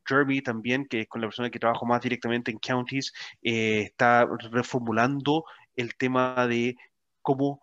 Jeremy 0.07 0.41
también, 0.43 0.87
que 0.87 1.03
es 1.03 1.09
con 1.09 1.21
la 1.21 1.27
persona 1.27 1.51
que 1.51 1.59
trabajo 1.59 1.85
más 1.85 2.01
directamente 2.01 2.51
en 2.51 2.59
counties, 2.59 3.13
eh, 3.43 3.83
está 3.83 4.27
reformulando 4.51 5.45
el 5.75 5.95
tema 5.97 6.47
de 6.47 6.77
cómo 7.23 7.61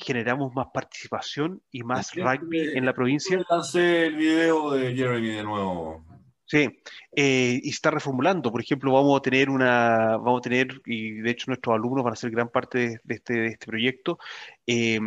generamos 0.00 0.54
más 0.54 0.68
participación 0.72 1.62
y 1.70 1.82
más 1.82 2.14
rugby 2.14 2.76
en 2.76 2.84
la 2.84 2.92
provincia. 2.92 3.40
Lancé 3.50 4.06
el 4.06 4.16
video 4.16 4.72
de 4.72 4.94
Jeremy 4.94 5.28
de 5.28 5.42
nuevo. 5.42 6.04
Sí, 6.46 6.66
eh, 7.14 7.60
y 7.62 7.68
está 7.68 7.90
reformulando. 7.90 8.50
Por 8.50 8.62
ejemplo, 8.62 8.92
vamos 8.92 9.18
a 9.18 9.22
tener 9.22 9.50
una, 9.50 10.16
vamos 10.16 10.38
a 10.38 10.42
tener, 10.42 10.80
y 10.86 11.20
de 11.20 11.30
hecho 11.30 11.44
nuestros 11.48 11.74
alumnos 11.74 12.04
van 12.04 12.14
a 12.14 12.16
ser 12.16 12.30
gran 12.30 12.48
parte 12.48 13.00
de, 13.04 13.14
este, 13.14 13.34
de 13.34 13.46
este, 13.48 13.66
proyecto, 13.66 14.18
eh, 14.66 14.98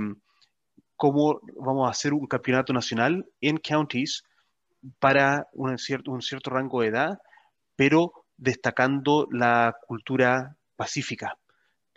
cómo 0.96 1.40
vamos 1.56 1.88
a 1.88 1.92
hacer 1.92 2.14
un 2.14 2.28
campeonato 2.28 2.74
nacional 2.74 3.26
en 3.42 3.58
counties 3.58 4.24
para 5.00 5.48
un 5.54 5.78
cierto, 5.80 6.12
un 6.12 6.22
cierto 6.22 6.52
rango 6.52 6.82
de 6.82 6.90
edad, 6.90 7.20
pero 7.76 8.14
destacando 8.38 9.28
la 9.32 9.76
cultura 9.88 10.58
pacífica 10.76 11.38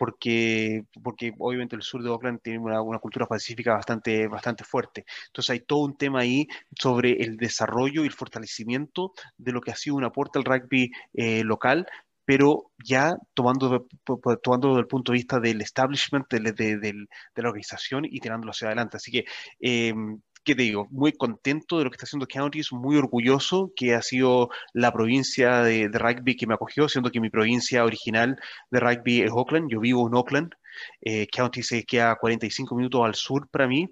porque, 0.05 0.83
porque 1.01 1.33
obviamente 1.39 1.75
el 1.75 1.81
sur 1.81 2.03
de 2.03 2.11
Oakland 2.11 2.39
tiene 2.39 2.59
una, 2.59 2.79
una, 2.79 2.99
cultura 2.99 3.25
pacífica 3.25 3.73
bastante, 3.73 4.27
bastante 4.27 4.63
fuerte. 4.63 5.03
Entonces 5.27 5.49
hay 5.49 5.61
todo 5.61 5.79
un 5.79 5.97
tema 5.97 6.19
ahí 6.19 6.47
sobre 6.79 7.23
el 7.23 7.37
desarrollo 7.37 8.03
y 8.03 8.05
el 8.05 8.13
fortalecimiento 8.13 9.13
de 9.37 9.51
lo 9.51 9.61
que 9.61 9.71
ha 9.71 9.75
sido 9.75 9.95
un 9.95 10.03
aporte 10.03 10.37
al 10.37 10.45
rugby 10.45 10.91
eh, 11.15 11.43
local, 11.43 11.87
pero 12.23 12.71
ya 12.83 13.15
tomando, 13.33 13.87
tomando 14.43 14.69
desde 14.69 14.81
el 14.81 14.87
punto 14.87 15.11
de 15.11 15.17
vista 15.17 15.39
del 15.39 15.61
establishment, 15.61 16.27
de, 16.29 16.39
de, 16.51 16.77
de, 16.77 16.77
de 16.77 17.41
la 17.41 17.49
organización 17.49 18.05
y 18.05 18.19
tirándolo 18.19 18.51
hacia 18.51 18.67
adelante. 18.67 18.97
Así 18.97 19.11
que 19.11 19.25
eh, 19.59 19.91
¿qué 20.45 20.55
te 20.55 20.61
digo? 20.61 20.87
Muy 20.91 21.11
contento 21.11 21.77
de 21.77 21.85
lo 21.85 21.89
que 21.89 21.95
está 21.95 22.05
haciendo 22.05 22.27
Counties, 22.27 22.71
muy 22.71 22.97
orgulloso 22.97 23.73
que 23.75 23.95
ha 23.95 24.01
sido 24.01 24.49
la 24.73 24.93
provincia 24.93 25.61
de, 25.61 25.89
de, 25.89 25.99
rugby 25.99 26.37
que 26.37 26.47
me 26.47 26.53
acogió, 26.53 26.87
siendo 26.87 27.11
que 27.11 27.19
mi 27.19 27.29
provincia 27.29 27.83
original 27.83 28.37
de 28.69 28.79
rugby 28.79 29.21
es 29.23 29.31
Oakland, 29.31 29.69
yo 29.71 29.79
vivo 29.79 30.07
en 30.07 30.15
Oakland, 30.15 30.53
eh, 31.01 31.27
Counties 31.27 31.67
se 31.67 31.83
queda 31.83 32.15
45 32.15 32.75
minutos 32.75 33.01
al 33.03 33.15
sur 33.15 33.49
para 33.49 33.67
mí, 33.67 33.89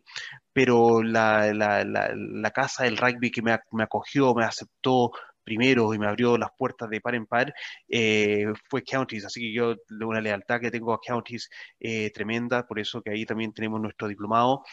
pero 0.53 1.01
la, 1.01 1.53
la, 1.53 1.83
la, 1.83 2.11
la 2.15 2.51
casa 2.51 2.83
del 2.83 2.97
rugby 2.97 3.31
que 3.31 3.41
me, 3.41 3.57
me 3.71 3.83
acogió, 3.83 4.35
me 4.35 4.45
aceptó, 4.45 5.11
primero 5.43 5.93
y 5.93 5.99
me 5.99 6.07
abrió 6.07 6.37
las 6.37 6.49
puertas 6.57 6.89
de 6.89 7.01
par 7.01 7.15
en 7.15 7.25
par 7.25 7.53
eh, 7.89 8.47
fue 8.69 8.83
Counties, 8.83 9.25
así 9.25 9.41
que 9.41 9.53
yo 9.53 9.75
una 10.01 10.21
lealtad 10.21 10.59
que 10.59 10.71
tengo 10.71 10.93
a 10.93 10.99
Counties 10.99 11.49
eh, 11.79 12.11
tremenda, 12.11 12.65
por 12.65 12.79
eso 12.79 13.01
que 13.01 13.11
ahí 13.11 13.25
también 13.25 13.53
tenemos 13.53 13.81
nuestro 13.81 14.07
diplomado. 14.07 14.63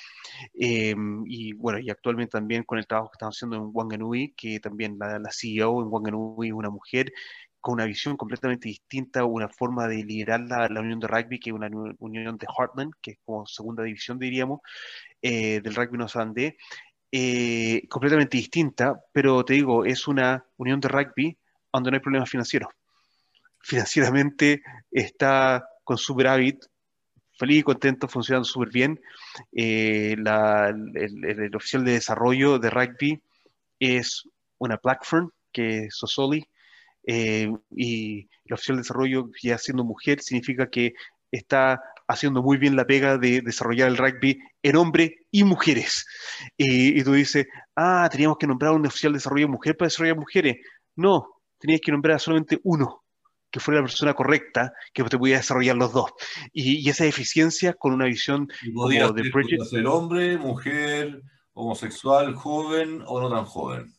Eh, 0.58 0.94
y 1.26 1.52
bueno, 1.54 1.78
y 1.78 1.90
actualmente 1.90 2.32
también 2.32 2.64
con 2.64 2.78
el 2.78 2.86
trabajo 2.86 3.10
que 3.10 3.16
estamos 3.16 3.36
haciendo 3.36 3.56
en 3.56 3.70
Wanganui, 3.72 4.34
que 4.36 4.60
también 4.60 4.96
la, 4.98 5.18
la 5.18 5.30
CEO 5.32 5.82
en 5.82 5.88
Wanganui 5.88 6.48
es 6.48 6.54
una 6.54 6.70
mujer 6.70 7.12
con 7.60 7.74
una 7.74 7.84
visión 7.84 8.16
completamente 8.16 8.68
distinta, 8.68 9.24
una 9.24 9.48
forma 9.48 9.86
de 9.86 10.02
liderar 10.04 10.40
la, 10.40 10.68
la, 10.68 10.80
unión 10.80 10.98
de 10.98 11.06
rugby, 11.06 11.38
que 11.38 11.50
es 11.50 11.54
una 11.54 11.68
unión 11.98 12.38
de 12.38 12.46
Heartland, 12.46 12.92
que 13.02 13.12
es 13.12 13.18
como 13.24 13.46
segunda 13.46 13.82
división, 13.82 14.18
diríamos, 14.18 14.60
eh, 15.22 15.60
del 15.60 15.74
rugby 15.74 15.98
neozelandés, 15.98 16.54
eh, 17.12 17.86
completamente 17.88 18.36
distinta, 18.36 19.02
pero 19.12 19.44
te 19.44 19.54
digo, 19.54 19.84
es 19.84 20.06
una 20.06 20.44
unión 20.56 20.80
de 20.80 20.88
rugby 20.88 21.36
donde 21.72 21.90
no 21.90 21.96
hay 21.96 22.00
problemas 22.00 22.30
financieros. 22.30 22.72
Financieramente 23.60 24.62
está 24.90 25.68
con 25.84 25.98
superávit, 25.98 26.64
feliz 27.36 27.58
y 27.58 27.62
contento, 27.62 28.06
funcionando 28.06 28.44
súper 28.44 28.70
bien. 28.70 29.00
Eh, 29.52 30.14
la, 30.18 30.68
el, 30.68 31.54
oficial 31.56 31.84
de 31.84 31.92
desarrollo 31.92 32.58
de 32.58 32.70
rugby 32.70 33.22
es 33.78 34.24
una 34.58 34.78
Blackfern, 34.82 35.30
que 35.52 35.86
es 35.86 35.96
Sosoli, 35.96 36.46
eh, 37.06 37.50
y 37.74 38.28
el 38.44 38.52
oficial 38.52 38.76
de 38.76 38.82
desarrollo, 38.82 39.30
ya 39.42 39.58
siendo 39.58 39.84
mujer, 39.84 40.20
significa 40.20 40.68
que 40.70 40.94
está 41.32 41.82
haciendo 42.10 42.42
muy 42.42 42.58
bien 42.58 42.76
la 42.76 42.86
pega 42.86 43.18
de 43.18 43.40
desarrollar 43.40 43.88
el 43.88 43.96
rugby 43.96 44.40
en 44.62 44.76
hombres 44.76 45.12
y 45.30 45.44
mujeres. 45.44 46.06
Y, 46.56 46.98
y, 46.98 47.04
tú 47.04 47.12
dices, 47.12 47.46
ah, 47.76 48.08
teníamos 48.10 48.38
que 48.38 48.46
nombrar 48.46 48.72
a 48.72 48.74
un 48.74 48.86
oficial 48.86 49.12
de 49.12 49.18
desarrollo 49.18 49.48
mujer 49.48 49.76
para 49.76 49.86
desarrollar 49.86 50.16
mujeres. 50.16 50.56
No, 50.96 51.40
tenías 51.58 51.80
que 51.80 51.92
nombrar 51.92 52.16
a 52.16 52.18
solamente 52.18 52.58
uno, 52.64 53.04
que 53.50 53.60
fuera 53.60 53.80
la 53.80 53.86
persona 53.86 54.14
correcta, 54.14 54.72
que 54.92 55.04
te 55.04 55.18
pudiera 55.18 55.40
desarrollar 55.40 55.76
los 55.76 55.92
dos. 55.92 56.10
Y, 56.52 56.86
y 56.86 56.88
esa 56.88 57.04
eficiencia 57.04 57.74
con 57.74 57.92
una 57.92 58.06
visión 58.06 58.48
como 58.74 58.88
de 58.88 59.30
Bridget. 59.30 59.64
ser 59.64 59.86
hombre, 59.86 60.36
mujer, 60.36 61.22
homosexual, 61.52 62.34
joven 62.34 63.02
o 63.06 63.20
no 63.20 63.30
tan 63.30 63.44
joven. 63.44 63.94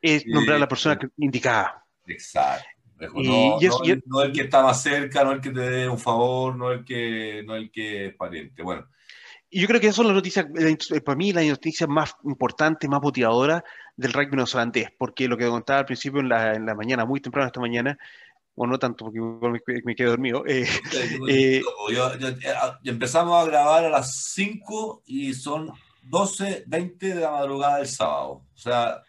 Es 0.00 0.26
nombrar 0.26 0.56
a 0.56 0.60
la 0.60 0.68
persona 0.68 0.98
eh, 1.00 1.08
indicada. 1.16 1.84
Exacto. 2.06 2.73
No, 3.00 3.58
y, 3.60 3.64
y, 3.64 3.68
no, 3.68 3.78
y, 3.84 4.02
no, 4.06 4.22
el 4.22 4.32
que 4.32 4.42
está 4.42 4.62
más 4.62 4.82
cerca, 4.82 5.24
no 5.24 5.32
el 5.32 5.40
que 5.40 5.50
te 5.50 5.60
dé 5.60 5.88
un 5.88 5.98
favor, 5.98 6.56
no 6.56 6.70
el 6.70 6.84
que, 6.84 7.42
no 7.46 7.54
el 7.54 7.70
que 7.70 8.06
es 8.06 8.14
pariente. 8.14 8.62
Bueno. 8.62 8.86
Y 9.50 9.60
yo 9.60 9.68
creo 9.68 9.80
que 9.80 9.88
eso 9.88 10.02
es 10.02 10.08
la 10.08 10.14
noticia, 10.14 10.48
para 11.04 11.16
mí, 11.16 11.32
la 11.32 11.44
noticia 11.44 11.86
más 11.86 12.16
importante, 12.24 12.88
más 12.88 13.00
motivadora 13.00 13.64
del 13.96 14.12
rugby 14.12 14.36
neozelandés, 14.36 14.88
porque 14.98 15.28
lo 15.28 15.36
que 15.36 15.46
contaba 15.46 15.80
al 15.80 15.86
principio 15.86 16.20
en 16.20 16.28
la, 16.28 16.54
en 16.54 16.66
la 16.66 16.74
mañana, 16.74 17.04
muy 17.04 17.20
temprano 17.20 17.46
esta 17.46 17.60
mañana, 17.60 17.96
o 18.56 18.66
no 18.66 18.78
tanto, 18.78 19.04
porque 19.04 19.20
me, 19.20 19.82
me 19.84 19.94
quedé 19.94 20.08
dormido. 20.08 20.44
Eh, 20.46 20.66
eh, 21.28 21.62
yo, 21.92 22.18
yo, 22.18 22.92
empezamos 22.92 23.40
a 23.40 23.48
grabar 23.48 23.84
a 23.84 23.90
las 23.90 24.32
5 24.32 25.04
y 25.06 25.34
son 25.34 25.70
12, 26.02 26.64
20 26.66 27.14
de 27.14 27.20
la 27.20 27.30
madrugada 27.30 27.78
del 27.78 27.88
sábado. 27.88 28.42
O 28.54 28.58
sea, 28.58 29.02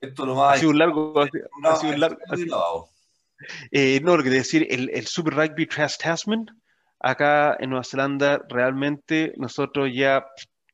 esto 0.00 0.26
lo 0.26 0.34
más. 0.34 0.56
Ha 0.56 0.58
sido 0.58 0.70
un 0.70 0.78
largo. 0.78 1.20
Ha, 1.20 1.76
sido 1.76 1.94
un 1.94 2.00
largo. 2.00 2.90
Eh, 3.70 4.00
no, 4.02 4.16
lo 4.16 4.22
que 4.22 4.30
decir, 4.30 4.66
el, 4.70 4.90
el 4.90 5.06
Super 5.06 5.34
Rugby 5.34 5.66
Trans 5.66 5.98
Tasman, 5.98 6.46
acá 6.98 7.56
en 7.60 7.70
Nueva 7.70 7.84
Zelanda, 7.84 8.42
realmente 8.48 9.32
nosotros 9.36 9.90
ya 9.94 10.26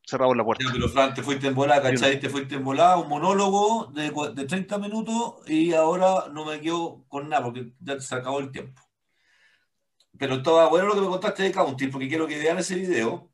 cerramos 0.07 0.37
la 0.37 0.45
puerta. 0.45 0.65
pero 0.73 0.89
Fran, 0.89 1.15
te 1.15 1.23
fuiste 1.23 1.47
en 1.47 1.55
volada, 1.55 1.83
¿cachai? 1.83 2.21
Te 2.21 2.29
fuiste 2.29 2.55
en 2.55 2.65
volada, 2.65 2.97
un 2.97 3.09
monólogo 3.09 3.91
de, 3.95 4.13
de 4.35 4.47
30 4.47 4.79
minutos 4.79 5.49
y 5.49 5.73
ahora 5.73 6.29
no 6.33 6.45
me 6.45 6.61
quedo 6.61 7.05
con 7.09 7.29
nada 7.29 7.45
porque 7.45 7.73
ya 7.81 8.01
se 8.01 8.15
acabó 8.15 8.41
el 8.41 8.51
tiempo. 8.51 8.81
Pero 10.19 10.37
estaba 10.37 10.69
bueno 10.69 10.89
lo 10.89 10.95
que 10.95 11.01
me 11.01 11.09
contaste 11.09 11.43
de 11.43 11.53
County, 11.53 11.89
porque 11.89 12.09
quiero 12.09 12.27
que 12.27 12.39
vean 12.39 12.59
ese 12.59 12.77
video 12.77 13.31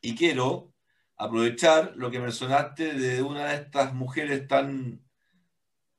y 0.00 0.14
quiero 0.14 0.72
aprovechar 1.16 1.92
lo 1.96 2.10
que 2.10 2.18
mencionaste 2.18 2.94
de 2.94 3.22
una 3.22 3.46
de 3.46 3.54
estas 3.54 3.94
mujeres 3.94 4.46
tan 4.48 5.00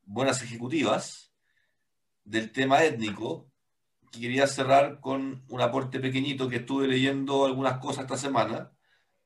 buenas 0.05 0.41
ejecutivas 0.41 1.31
del 2.23 2.51
tema 2.51 2.83
étnico, 2.83 3.47
que 4.11 4.21
quería 4.21 4.47
cerrar 4.47 4.99
con 4.99 5.43
un 5.49 5.61
aporte 5.61 5.99
pequeñito 5.99 6.47
que 6.47 6.57
estuve 6.57 6.87
leyendo 6.87 7.45
algunas 7.45 7.79
cosas 7.79 8.03
esta 8.03 8.17
semana 8.17 8.71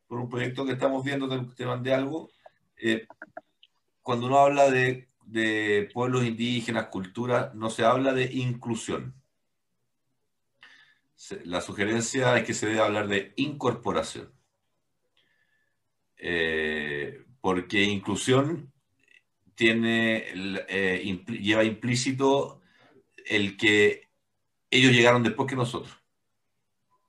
por 0.07 0.19
un 0.19 0.29
proyecto 0.29 0.65
que 0.65 0.71
estamos 0.73 1.03
viendo, 1.03 1.27
te, 1.53 1.65
mandé 1.65 1.93
algo. 1.93 2.29
Eh, 2.77 3.07
cuando 4.01 4.27
uno 4.27 4.39
habla 4.39 4.71
de, 4.71 5.09
de 5.25 5.89
pueblos 5.93 6.23
indígenas, 6.23 6.87
cultura, 6.87 7.51
no 7.53 7.69
se 7.69 7.83
habla 7.83 8.13
de 8.13 8.31
inclusión. 8.31 9.13
La 11.43 11.61
sugerencia 11.61 12.37
es 12.37 12.45
que 12.45 12.53
se 12.53 12.67
debe 12.67 12.79
hablar 12.79 13.07
de 13.07 13.33
incorporación. 13.35 14.31
Eh, 16.17 17.25
porque 17.41 17.83
inclusión 17.83 18.71
tiene, 19.57 20.25
eh, 20.69 21.23
lleva 21.41 21.63
implícito 21.63 22.61
el 23.25 23.57
que 23.57 24.07
ellos 24.69 24.91
llegaron 24.91 25.23
después 25.23 25.49
que 25.49 25.55
nosotros. 25.55 25.97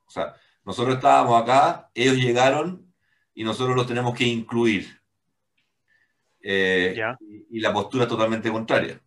O 0.06 0.10
sea, 0.10 0.34
nosotros 0.64 0.96
estábamos 0.96 1.40
acá, 1.40 1.90
ellos 1.94 2.16
llegaron 2.16 2.90
y 3.34 3.44
nosotros 3.44 3.76
los 3.76 3.86
tenemos 3.86 4.16
que 4.16 4.24
incluir. 4.24 4.98
Eh, 6.40 6.98
y, 7.50 7.60
la 7.60 7.74
postura 7.74 8.04
es 8.04 8.08
totalmente 8.08 8.50
contraria. 8.50 8.98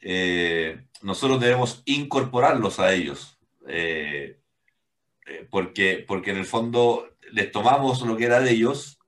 Eh, 0.00 0.84
nosotros 1.00 1.40
debemos 1.40 1.82
incorporarlos 1.86 2.78
a 2.78 2.92
ellos, 2.92 3.38
eh, 3.68 4.38
porque, 5.48 6.04
porque 6.06 6.32
en 6.32 6.36
el 6.36 6.44
fondo 6.44 7.08
les 7.32 7.50
tomamos 7.50 8.02
lo 8.02 8.18
que 8.18 8.26
era 8.26 8.40
de 8.40 8.50
ellos, 8.50 8.98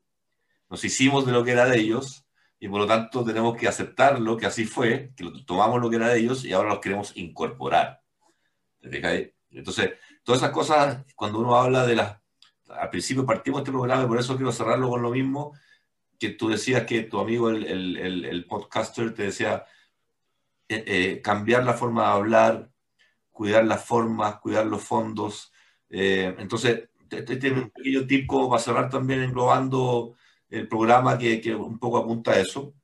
nos 0.71 0.83
hicimos 0.85 1.27
de 1.27 1.33
lo 1.33 1.45
que 1.45 1.51
era 1.51 1.67
de 1.67 1.79
ellos, 1.79 2.22
y 2.63 2.69
por 2.69 2.79
lo 2.79 2.87
tanto 2.87 3.25
tenemos 3.25 3.57
que 3.57 3.67
aceptarlo, 3.67 4.37
que 4.37 4.47
así 4.47 4.67
fue, 4.67 5.13
que 5.17 5.29
tomamos 5.45 5.81
lo 5.81 5.91
que 5.91 5.97
era 5.97 6.11
de 6.11 6.21
ellos 6.21 6.45
y 6.45 6.53
ahora 6.53 6.69
los 6.69 6.79
queremos 6.79 7.11
incorporar. 7.17 8.01
Entonces, 9.51 9.95
todas 10.23 10.41
esas 10.41 10.53
cosas, 10.53 11.05
cuando 11.17 11.41
uno 11.41 11.57
habla 11.57 11.85
de 11.85 11.97
las 11.97 12.23
al 12.69 12.89
principio 12.89 13.27
partimos 13.27 13.63
este 13.63 13.73
programa 13.73 14.05
y 14.05 14.07
por 14.07 14.21
eso 14.21 14.37
quiero 14.37 14.53
cerrarlo 14.53 14.89
con 14.89 15.03
lo 15.03 15.11
mismo, 15.11 15.55
que 16.21 16.29
tú 16.29 16.51
decías 16.51 16.85
que 16.85 17.03
tu 17.03 17.19
amigo, 17.19 17.51
el, 17.51 17.67
el, 17.67 18.25
el, 18.25 18.45
podcaster, 18.47 19.13
te 19.13 19.25
decía 19.25 19.65
eh, 20.69 20.85
eh, 20.87 21.21
cambiar 21.21 21.65
la 21.65 21.75
forma 21.75 22.03
de 22.05 22.13
hablar, 22.13 22.71
cuidar 23.33 23.65
las 23.65 23.85
formas, 23.85 24.37
cuidar 24.37 24.67
los 24.67 24.85
fondos. 24.85 25.53
Eh, 25.91 26.33
entonces, 26.39 26.91
este 27.11 27.49
es 27.49 27.53
un 27.55 27.71
pequeño 27.71 28.07
tip 28.07 28.25
como 28.25 28.49
para 28.49 28.63
cerrar 28.63 28.89
también 28.89 29.21
englobando 29.21 30.15
el 30.53 30.69
programa 30.69 31.19
que, 31.19 31.41
que 31.41 31.55
un 31.55 31.79
poco 31.79 31.99
apunta 31.99 32.33
a 32.33 32.41
eso. 32.41 32.75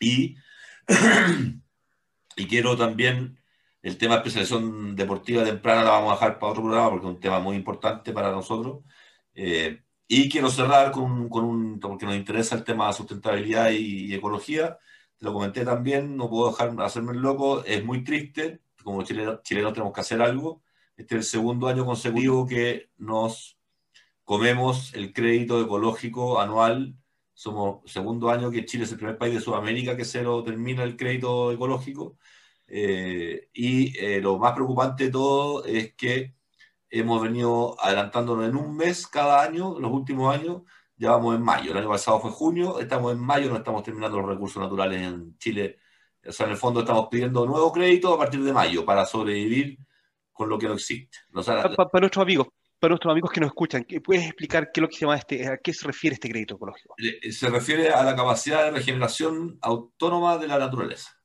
Y, 0.00 0.36
y 2.36 2.46
quiero 2.46 2.76
también 2.76 3.38
el 3.82 3.98
tema 3.98 4.14
de 4.14 4.18
especialización 4.20 4.96
deportiva 4.96 5.44
temprana 5.44 5.84
la 5.84 5.90
vamos 5.90 6.12
a 6.12 6.14
dejar 6.14 6.38
para 6.38 6.52
otro 6.52 6.62
programa 6.64 6.90
porque 6.90 7.06
es 7.06 7.14
un 7.14 7.20
tema 7.20 7.40
muy 7.40 7.56
importante 7.56 8.12
para 8.12 8.32
nosotros. 8.32 8.84
Eh, 9.34 9.82
y 10.06 10.28
quiero 10.28 10.50
cerrar 10.50 10.90
con, 10.92 11.28
con, 11.28 11.44
un, 11.44 11.80
porque 11.80 12.06
nos 12.06 12.16
interesa 12.16 12.56
el 12.56 12.64
tema 12.64 12.86
de 12.88 12.94
sustentabilidad 12.94 13.70
y, 13.70 14.14
ecología. 14.14 14.78
Te 15.18 15.26
lo 15.26 15.32
comenté 15.34 15.64
también, 15.64 16.16
no 16.16 16.30
puedo 16.30 16.50
dejar 16.50 16.74
hacerme 16.80 17.12
el 17.12 17.18
loco, 17.18 17.64
es 17.64 17.84
muy 17.84 18.04
triste, 18.04 18.60
como 18.82 19.02
chilenos 19.02 19.42
chileno 19.42 19.72
tenemos 19.72 19.92
que 19.92 20.00
hacer 20.00 20.22
algo. 20.22 20.62
Este 20.96 21.16
es 21.16 21.18
el 21.20 21.24
segundo 21.24 21.68
año 21.68 21.84
consecutivo 21.84 22.46
que 22.46 22.90
nos 22.96 23.58
comemos 24.24 24.94
el 24.94 25.12
crédito 25.12 25.60
ecológico 25.62 26.40
anual. 26.40 26.97
Somos 27.38 27.88
segundo 27.88 28.30
año 28.30 28.50
que 28.50 28.64
Chile 28.64 28.82
es 28.82 28.90
el 28.90 28.96
primer 28.96 29.16
país 29.16 29.32
de 29.32 29.40
Sudamérica 29.40 29.96
que 29.96 30.04
se 30.04 30.24
lo 30.24 30.42
termina 30.42 30.82
el 30.82 30.96
crédito 30.96 31.52
ecológico. 31.52 32.18
Eh, 32.66 33.48
y 33.52 33.96
eh, 33.96 34.20
lo 34.20 34.38
más 34.38 34.54
preocupante 34.54 35.04
de 35.04 35.10
todo 35.12 35.64
es 35.64 35.94
que 35.94 36.34
hemos 36.90 37.22
venido 37.22 37.76
adelantándonos 37.80 38.48
en 38.48 38.56
un 38.56 38.76
mes 38.76 39.06
cada 39.06 39.40
año, 39.40 39.78
los 39.78 39.92
últimos 39.92 40.34
años, 40.34 40.62
ya 40.96 41.12
vamos 41.12 41.36
en 41.36 41.42
mayo. 41.42 41.70
El 41.70 41.78
año 41.78 41.90
pasado 41.90 42.18
fue 42.18 42.32
junio, 42.32 42.80
estamos 42.80 43.12
en 43.12 43.20
mayo, 43.20 43.50
no 43.50 43.58
estamos 43.58 43.84
terminando 43.84 44.20
los 44.20 44.30
recursos 44.30 44.60
naturales 44.60 45.00
en 45.00 45.38
Chile. 45.38 45.78
O 46.26 46.32
sea, 46.32 46.46
en 46.46 46.52
el 46.52 46.58
fondo 46.58 46.80
estamos 46.80 47.06
pidiendo 47.08 47.46
nuevo 47.46 47.72
crédito 47.72 48.12
a 48.14 48.18
partir 48.18 48.42
de 48.42 48.52
mayo 48.52 48.84
para 48.84 49.06
sobrevivir 49.06 49.78
con 50.32 50.48
lo 50.48 50.58
que 50.58 50.66
no 50.66 50.74
existe. 50.74 51.18
para, 51.32 52.00
nuestros 52.00 52.22
amigos, 52.22 52.48
para 52.78 52.90
nuestros 52.92 53.10
amigos 53.10 53.30
que 53.32 53.40
nos 53.40 53.48
escuchan, 53.48 53.86
¿puedes 54.04 54.24
explicar 54.24 54.70
qué 54.72 54.80
es 54.80 54.82
lo 54.82 54.88
que 54.88 54.94
se 54.94 55.00
llama 55.00 55.16
este, 55.16 55.48
a 55.48 55.58
qué 55.58 55.74
se 55.74 55.86
refiere 55.86 56.14
este 56.14 56.30
crédito 56.30 56.54
ecológico? 56.54 56.94
Eh, 56.98 57.32
se 57.32 57.48
refiere 57.48 57.90
a 57.90 58.04
la 58.04 58.14
capacidad 58.14 58.64
de 58.64 58.70
regeneración 58.70 59.58
autónoma 59.60 60.38
de 60.38 60.46
la 60.46 60.58
naturaleza. 60.58 61.18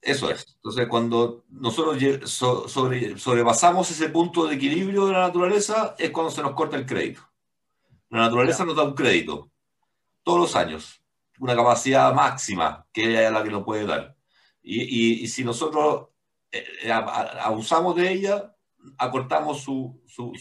Eso 0.00 0.30
es. 0.30 0.46
Entonces, 0.54 0.86
cuando 0.88 1.44
nosotros 1.50 2.30
sobre, 2.30 3.18
sobrepasamos 3.18 3.90
ese 3.90 4.08
punto 4.08 4.46
de 4.46 4.54
equilibrio 4.54 5.06
de 5.06 5.12
la 5.12 5.26
naturaleza, 5.26 5.94
es 5.98 6.10
cuando 6.10 6.30
se 6.30 6.42
nos 6.42 6.54
corta 6.54 6.76
el 6.76 6.86
crédito. 6.86 7.20
La 8.08 8.20
naturaleza 8.20 8.64
nos 8.64 8.76
da 8.76 8.84
un 8.84 8.94
crédito 8.94 9.50
todos 10.22 10.40
los 10.40 10.56
años, 10.56 11.02
una 11.38 11.54
capacidad 11.54 12.14
máxima 12.14 12.86
que 12.92 13.26
es 13.26 13.32
la 13.32 13.42
que 13.42 13.50
nos 13.50 13.64
puede 13.64 13.86
dar. 13.86 14.16
Y, 14.62 15.26
si 15.28 15.44
nosotros 15.44 16.08
eh, 16.50 16.64
eh, 16.82 16.92
abusamos 16.92 17.96
de 17.96 18.10
ella, 18.10 18.54
acortamos 18.98 19.62
su, 19.62 20.02
su, 20.06 20.32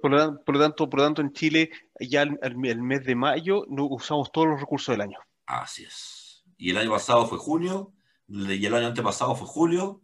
por, 0.00 0.10
lo, 0.10 0.18
tanto, 0.18 0.88
por 0.88 0.98
lo 0.98 1.04
tanto, 1.04 1.22
en 1.22 1.32
Chile, 1.32 1.70
ya 2.00 2.22
el, 2.22 2.38
el 2.42 2.82
mes 2.82 3.04
de 3.04 3.14
mayo, 3.14 3.64
no 3.68 3.86
usamos 3.86 4.30
todos 4.32 4.48
los 4.48 4.60
recursos 4.60 4.92
del 4.92 5.02
año. 5.02 5.18
Así 5.46 5.84
es. 5.84 6.44
Y 6.56 6.70
el 6.70 6.78
año 6.78 6.90
pasado 6.90 7.26
fue 7.26 7.38
junio 7.38 7.92
y 8.28 8.64
el 8.64 8.74
año 8.74 8.86
antepasado 8.86 9.34
fue 9.34 9.46
julio, 9.46 10.02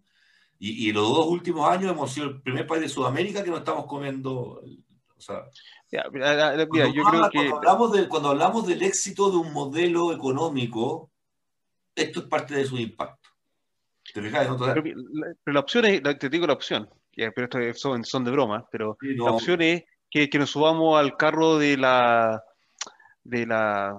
y, 0.61 0.91
los 0.91 1.09
dos 1.09 1.29
últimos 1.29 1.71
años 1.71 1.93
hemos 1.93 2.13
sido 2.13 2.27
el 2.27 2.43
primer 2.43 2.67
país 2.67 2.83
de 2.83 2.89
Sudamérica 2.89 3.45
que 3.45 3.51
nos 3.51 3.61
estamos 3.61 3.87
comiendo. 3.87 4.61
O 5.17 5.21
sea, 5.21 5.45
cuando, 6.69 6.93
yo 6.93 7.05
creo 7.05 7.31
que... 7.31 7.51
hablamos 7.51 7.93
de, 7.93 8.09
cuando 8.09 8.31
hablamos 8.31 8.67
del 8.67 8.83
éxito 8.83 9.31
de 9.31 9.37
un 9.37 9.53
modelo 9.53 10.13
económico, 10.13 11.13
esto 11.95 12.21
es 12.21 12.27
parte 12.27 12.57
de 12.57 12.65
su 12.65 12.77
impacto. 12.77 13.29
¿Te 14.13 14.21
fijas? 14.21 14.49
Pero, 14.59 14.83
la, 15.47 15.61
opción 15.61 15.85
es, 15.85 16.03
te 16.19 16.29
digo 16.29 16.47
la 16.47 16.55
opción, 16.55 16.91
pero 17.35 17.45
esto 17.45 17.75
son, 17.75 18.05
son 18.05 18.25
de 18.25 18.31
broma, 18.31 18.67
pero 18.71 18.97
la 19.01 19.33
opción 19.33 19.61
es 19.63 19.85
que, 20.11 20.31
que, 20.31 20.39
nos 20.39 20.51
subamos 20.51 20.99
al 20.99 21.17
carro 21.17 21.59
de 21.59 21.77
la 21.77 22.43
del 23.29 23.51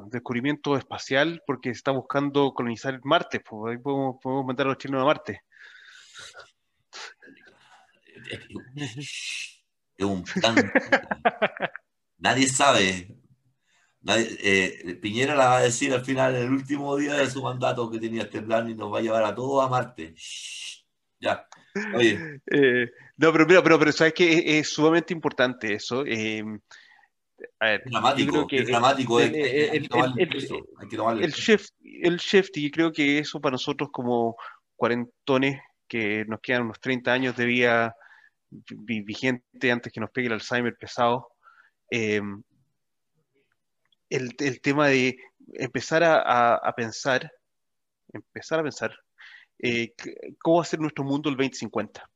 descubrimiento 0.08 0.76
espacial 0.76 1.44
porque 1.46 1.70
está 1.70 1.92
buscando 1.92 2.54
colonizar 2.54 3.00
Marte. 3.04 3.40
Pues 3.42 3.74
ahí 3.74 3.82
podemos, 3.82 4.18
podemos 4.22 4.46
mandar 4.46 4.66
a 4.68 4.70
los 4.70 4.78
chilenos 4.78 5.04
a 5.04 5.06
Marte. 5.06 5.44
Es 9.98 10.06
un 10.06 10.24
plan. 10.24 10.56
Nadie 12.18 12.48
sabe. 12.48 13.16
Eh, 14.08 14.98
Piñera 15.02 15.36
la 15.36 15.46
va 15.46 15.58
a 15.58 15.62
decir 15.62 15.94
al 15.94 16.06
final, 16.06 16.36
en 16.36 16.44
el 16.44 16.52
último 16.52 16.96
día 16.96 17.14
de 17.16 17.30
su 17.30 17.44
mandato, 17.44 17.90
que 17.92 18.00
tenía 18.00 18.24
este 18.24 18.42
plan 18.42 18.70
y 18.70 18.76
nos 18.76 18.94
va 18.94 19.00
a 19.00 19.02
llevar 19.02 19.24
a 19.24 19.36
todos 19.36 19.64
a 19.64 19.70
Marte. 19.70 20.16
Ya. 21.20 21.48
Oye. 21.96 22.42
Eh, 22.48 22.92
no, 23.18 23.32
pero 23.32 23.46
mira, 23.46 23.62
pero, 23.62 23.78
pero 23.80 23.92
sabes 23.92 24.14
que 24.14 24.60
es, 24.60 24.70
sumamente 24.70 25.14
importante 25.14 25.74
eso. 25.74 26.04
Eh, 26.06 26.44
dramático, 27.86 28.48
que 28.48 28.64
dramático. 28.64 29.20
El, 29.20 29.36
el, 29.36 31.32
shift, 31.32 31.74
el 31.84 32.18
shift, 32.18 32.58
y 32.58 32.72
creo 32.72 32.92
que 32.92 33.20
eso 33.20 33.40
para 33.40 33.54
nosotros 33.54 33.90
como 33.92 34.36
cuarentones, 34.76 35.62
que 35.88 36.24
nos 36.26 36.40
quedan 36.40 36.64
unos 36.64 36.80
30 36.80 37.12
años 37.12 37.36
de 37.36 37.46
vida 37.46 37.96
vigente 38.50 39.72
antes 39.72 39.92
que 39.92 40.00
nos 40.00 40.12
pegue 40.12 40.28
el 40.28 40.34
Alzheimer 40.34 40.76
pesado, 40.78 41.30
em, 41.90 42.42
el, 44.10 44.36
el, 44.40 44.62
tema 44.62 44.88
de 44.88 45.18
empezar 45.54 46.04
a, 46.04 46.56
a, 46.56 46.74
pensar, 46.74 47.32
empezar 48.12 48.60
a 48.60 48.64
pensar 48.64 48.96
eh, 49.60 49.94
cómo 50.40 50.58
va 50.58 50.64
a 50.64 50.66
ser 50.66 50.80
nuestro 50.80 51.04
mundo 51.04 51.30
el 51.30 51.36
2050 51.36 52.10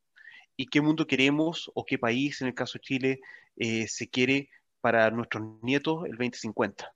y 0.56 0.66
qué 0.66 0.80
mundo 0.80 1.06
queremos 1.06 1.70
o 1.74 1.84
qué 1.84 1.98
país, 1.98 2.40
en 2.40 2.48
el 2.48 2.54
caso 2.54 2.78
de 2.78 2.82
Chile, 2.82 3.20
eh, 3.56 3.86
se 3.88 4.08
quiere 4.08 4.48
para 4.80 5.10
nuestros 5.10 5.42
nietos 5.62 6.04
el 6.06 6.12
2050. 6.12 6.92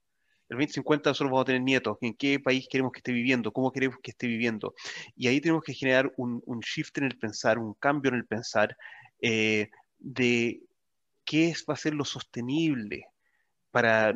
El 0.49 0.57
2050 0.57 1.09
nosotros 1.11 1.31
vamos 1.31 1.43
a 1.43 1.45
tener 1.45 1.61
nietos. 1.61 1.97
¿En 2.01 2.15
qué 2.15 2.39
país 2.39 2.67
queremos 2.69 2.91
que 2.91 2.99
esté 2.99 3.11
viviendo? 3.11 3.51
¿Cómo 3.51 3.71
queremos 3.71 3.97
que 4.01 4.11
esté 4.11 4.27
viviendo? 4.27 4.73
Y 5.15 5.27
ahí 5.27 5.39
tenemos 5.41 5.63
que 5.63 5.73
generar 5.73 6.11
un, 6.17 6.41
shift 6.61 6.97
en 6.97 7.03
el 7.05 7.17
pensar, 7.17 7.59
un 7.59 7.75
cambio 7.75 8.09
en 8.09 8.15
el 8.15 8.25
pensar 8.25 8.75
eh, 9.21 9.69
de 9.99 10.61
qué 11.25 11.49
es, 11.49 11.65
va 11.69 11.75
a 11.75 11.77
ser 11.77 11.93
lo 11.93 12.05
sostenible 12.05 13.05
para, 13.69 14.13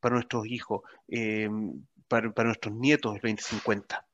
para 0.00 0.14
nuestros 0.16 0.46
hijos, 0.46 0.82
para, 2.08 2.32
para, 2.32 2.48
nuestros 2.48 2.74
nietos 2.74 3.14
el 3.14 3.20
2050? 3.20 4.07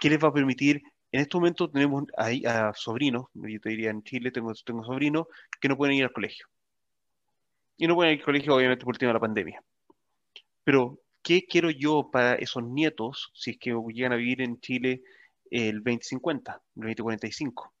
¿Qué 0.00 0.10
les 0.10 0.22
va 0.22 0.28
a 0.28 0.32
permitir? 0.32 0.82
En 1.10 1.20
este 1.20 1.36
momento 1.36 1.70
tenemos 1.70 2.04
ahí 2.16 2.44
a 2.44 2.72
sobrinos, 2.74 3.26
yo 3.34 3.60
te 3.60 3.70
diría 3.70 3.90
en 3.90 4.02
Chile 4.02 4.30
tengo, 4.30 4.52
tengo 4.54 4.84
sobrinos 4.84 5.26
que 5.60 5.68
no 5.68 5.76
pueden 5.76 5.94
ir 5.94 6.04
al 6.04 6.12
colegio. 6.12 6.46
Y 7.78 7.86
no 7.86 7.94
pueden 7.94 8.14
ir 8.14 8.18
al 8.20 8.24
colegio 8.24 8.54
obviamente 8.54 8.84
por 8.84 8.94
el 8.94 8.98
tema 8.98 9.10
de 9.10 9.14
la 9.14 9.20
pandemia. 9.20 9.62
Pero, 10.64 11.00
¿qué 11.22 11.46
quiero 11.46 11.70
yo 11.70 12.10
para 12.12 12.34
esos 12.34 12.62
nietos 12.62 13.30
si 13.34 13.52
es 13.52 13.58
que 13.58 13.74
llegan 13.88 14.12
a 14.12 14.16
vivir 14.16 14.42
en 14.42 14.60
Chile 14.60 15.02
el 15.50 15.82
2050, 15.82 16.52
el 16.52 16.82
2045? 16.82 17.72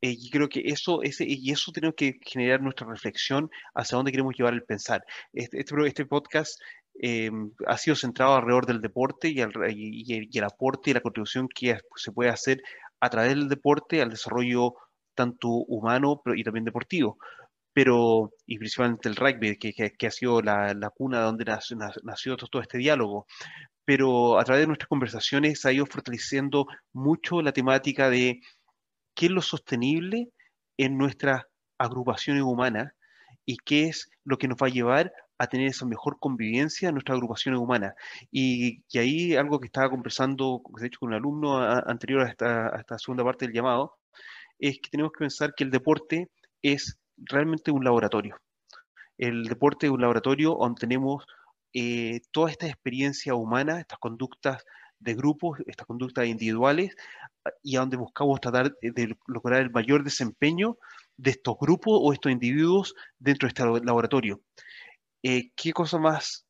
Eh, 0.00 0.16
y 0.18 0.30
creo 0.30 0.48
que 0.48 0.62
eso, 0.64 1.02
ese, 1.02 1.24
y 1.26 1.50
eso 1.50 1.72
tenemos 1.72 1.96
que 1.96 2.20
generar 2.22 2.60
nuestra 2.60 2.86
reflexión 2.86 3.50
hacia 3.74 3.96
dónde 3.96 4.12
queremos 4.12 4.34
llevar 4.36 4.54
el 4.54 4.62
pensar. 4.62 5.04
Este, 5.32 5.60
este, 5.60 5.74
este 5.86 6.06
podcast 6.06 6.60
eh, 7.00 7.30
ha 7.66 7.78
sido 7.78 7.96
centrado 7.96 8.36
alrededor 8.36 8.66
del 8.66 8.80
deporte 8.80 9.28
y 9.28 9.40
el, 9.40 10.44
aporte 10.44 10.90
y 10.90 10.94
la 10.94 11.00
contribución 11.00 11.48
que 11.48 11.78
se 11.96 12.12
puede 12.12 12.30
hacer 12.30 12.60
a 13.00 13.10
través 13.10 13.30
del 13.30 13.48
deporte 13.48 14.02
al 14.02 14.10
desarrollo 14.10 14.74
tanto 15.14 15.48
humano 15.48 16.22
y 16.34 16.44
también 16.44 16.64
deportivo. 16.64 17.18
Pero, 17.72 18.32
y 18.46 18.58
principalmente 18.58 19.08
el 19.08 19.16
rugby, 19.16 19.56
que, 19.56 19.72
que, 19.72 20.06
ha 20.06 20.10
sido 20.10 20.42
la, 20.42 20.74
la, 20.74 20.90
cuna 20.90 21.20
donde 21.20 21.44
nació, 21.44 21.76
nació 22.02 22.36
todo 22.36 22.60
este 22.62 22.78
diálogo 22.78 23.26
pero 23.88 24.38
a 24.38 24.44
través 24.44 24.64
de 24.64 24.66
nuestras 24.66 24.90
conversaciones 24.90 25.64
ha 25.64 25.72
ido 25.72 25.86
fortaleciendo 25.86 26.66
mucho 26.92 27.40
la 27.40 27.52
temática 27.52 28.10
de 28.10 28.42
qué 29.14 29.26
es 29.26 29.32
lo 29.32 29.40
sostenible 29.40 30.28
en 30.76 30.98
nuestras 30.98 31.44
agrupaciones 31.78 32.42
humanas 32.42 32.92
y 33.46 33.56
qué 33.56 33.84
es 33.84 34.10
lo 34.24 34.36
que 34.36 34.46
nos 34.46 34.58
va 34.62 34.66
a 34.66 34.70
llevar 34.70 35.10
a 35.38 35.46
tener 35.46 35.68
esa 35.68 35.86
mejor 35.86 36.18
convivencia 36.18 36.88
en 36.88 36.94
nuestras 36.94 37.16
agrupaciones 37.16 37.60
humanas. 37.60 37.94
Y, 38.30 38.82
y 38.90 38.98
ahí 38.98 39.36
algo 39.36 39.60
que 39.60 39.66
estaba 39.66 39.90
conversando, 39.90 40.62
de 40.78 40.86
hecho, 40.86 41.00
con 41.00 41.10
un 41.10 41.14
alumno 41.14 41.58
a, 41.58 41.80
anterior 41.86 42.22
a 42.22 42.28
esta, 42.28 42.74
a 42.74 42.80
esta 42.80 42.98
segunda 42.98 43.24
parte 43.24 43.46
del 43.46 43.54
llamado, 43.54 43.96
es 44.58 44.80
que 44.80 44.90
tenemos 44.90 45.12
que 45.12 45.20
pensar 45.20 45.54
que 45.56 45.64
el 45.64 45.70
deporte 45.70 46.28
es 46.62 46.98
realmente 47.16 47.70
un 47.70 47.84
laboratorio. 47.84 48.36
El 49.16 49.44
deporte 49.44 49.86
es 49.86 49.92
un 49.92 50.00
laboratorio 50.00 50.56
donde 50.58 50.80
tenemos 50.80 51.24
eh, 51.72 52.20
toda 52.30 52.50
esta 52.50 52.66
experiencia 52.66 53.34
humana, 53.34 53.80
estas 53.80 53.98
conductas 53.98 54.64
de 54.98 55.14
grupos, 55.14 55.60
estas 55.66 55.86
conductas 55.86 56.26
individuales, 56.26 56.96
y 57.62 57.76
a 57.76 57.80
donde 57.80 57.96
buscamos 57.96 58.40
tratar 58.40 58.74
de 58.82 59.16
lograr 59.26 59.62
el 59.62 59.70
mayor 59.70 60.02
desempeño 60.02 60.76
de 61.16 61.30
estos 61.30 61.56
grupos 61.58 61.98
o 62.00 62.12
estos 62.12 62.32
individuos 62.32 62.94
dentro 63.18 63.46
de 63.46 63.50
este 63.50 63.84
laboratorio. 63.84 64.40
Eh, 65.22 65.50
¿Qué 65.56 65.72
cosa 65.72 65.98
más, 65.98 66.46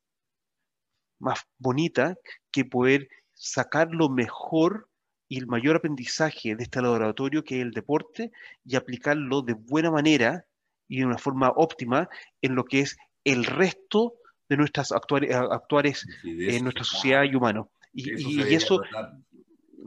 más 1.18 1.40
bonita 1.58 2.16
que 2.50 2.64
poder 2.64 3.08
sacar 3.34 3.88
lo 3.90 4.08
mejor 4.08 4.88
y 5.28 5.38
el 5.38 5.46
mayor 5.46 5.76
aprendizaje 5.76 6.56
de 6.56 6.62
este 6.62 6.80
laboratorio 6.80 7.44
que 7.44 7.56
es 7.56 7.62
el 7.62 7.72
deporte 7.72 8.32
y 8.64 8.76
aplicarlo 8.76 9.42
de 9.42 9.54
buena 9.54 9.90
manera 9.90 10.44
y 10.88 11.00
de 11.00 11.06
una 11.06 11.18
forma 11.18 11.52
óptima 11.54 12.08
en 12.40 12.54
lo 12.54 12.64
que 12.64 12.80
es 12.80 12.96
el 13.24 13.44
resto 13.44 14.14
de 14.48 14.56
nuestras 14.56 14.90
actuales, 14.92 15.34
actuales 15.34 16.06
sí, 16.22 16.48
en 16.48 16.64
nuestra 16.64 16.84
sociedad 16.84 17.24
y 17.24 17.34
humano. 17.34 17.70
Y, 17.92 18.10
y, 18.10 18.50
y 18.50 18.54
eso, 18.54 18.80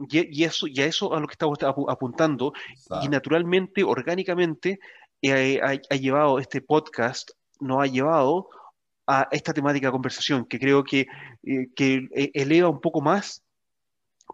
y, 0.08 0.40
y, 0.40 0.44
eso, 0.44 0.68
y 0.68 0.80
a 0.80 0.86
eso 0.86 1.12
a 1.14 1.20
lo 1.20 1.26
que 1.26 1.32
estamos 1.32 1.58
apuntando, 1.88 2.52
Exacto. 2.70 3.04
y 3.04 3.08
naturalmente, 3.08 3.82
orgánicamente, 3.82 4.78
eh, 5.20 5.60
ha, 5.60 5.70
ha, 5.70 5.96
llevado 5.96 6.38
este 6.38 6.60
podcast, 6.60 7.30
nos 7.60 7.82
ha 7.82 7.86
llevado 7.86 8.48
a 9.06 9.28
esta 9.30 9.52
temática 9.52 9.88
de 9.88 9.92
conversación, 9.92 10.44
que 10.44 10.58
creo 10.58 10.84
que, 10.84 11.06
eh, 11.42 11.68
que 11.74 12.08
eleva 12.34 12.68
un 12.68 12.80
poco 12.80 13.00
más 13.00 13.42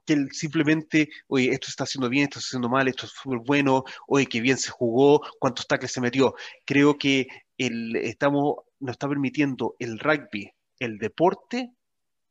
que 0.06 0.14
el 0.14 0.32
simplemente, 0.32 1.08
oye, 1.28 1.50
esto 1.50 1.66
se 1.66 1.70
está 1.70 1.84
haciendo 1.84 2.08
bien, 2.08 2.24
esto 2.24 2.38
está 2.38 2.48
haciendo 2.48 2.68
mal, 2.68 2.88
esto 2.88 3.06
es 3.06 3.12
súper 3.12 3.40
bueno, 3.40 3.84
oye, 4.06 4.26
qué 4.26 4.40
bien 4.40 4.56
se 4.58 4.70
jugó, 4.70 5.20
cuántos 5.38 5.66
tackles 5.66 5.92
se 5.92 6.00
metió. 6.00 6.34
Creo 6.64 6.98
que 6.98 7.26
el, 7.56 7.96
estamos, 7.96 8.56
nos 8.80 8.92
está 8.92 9.08
permitiendo 9.08 9.74
el 9.78 9.98
rugby, 9.98 10.52
el 10.78 10.98
deporte, 10.98 11.72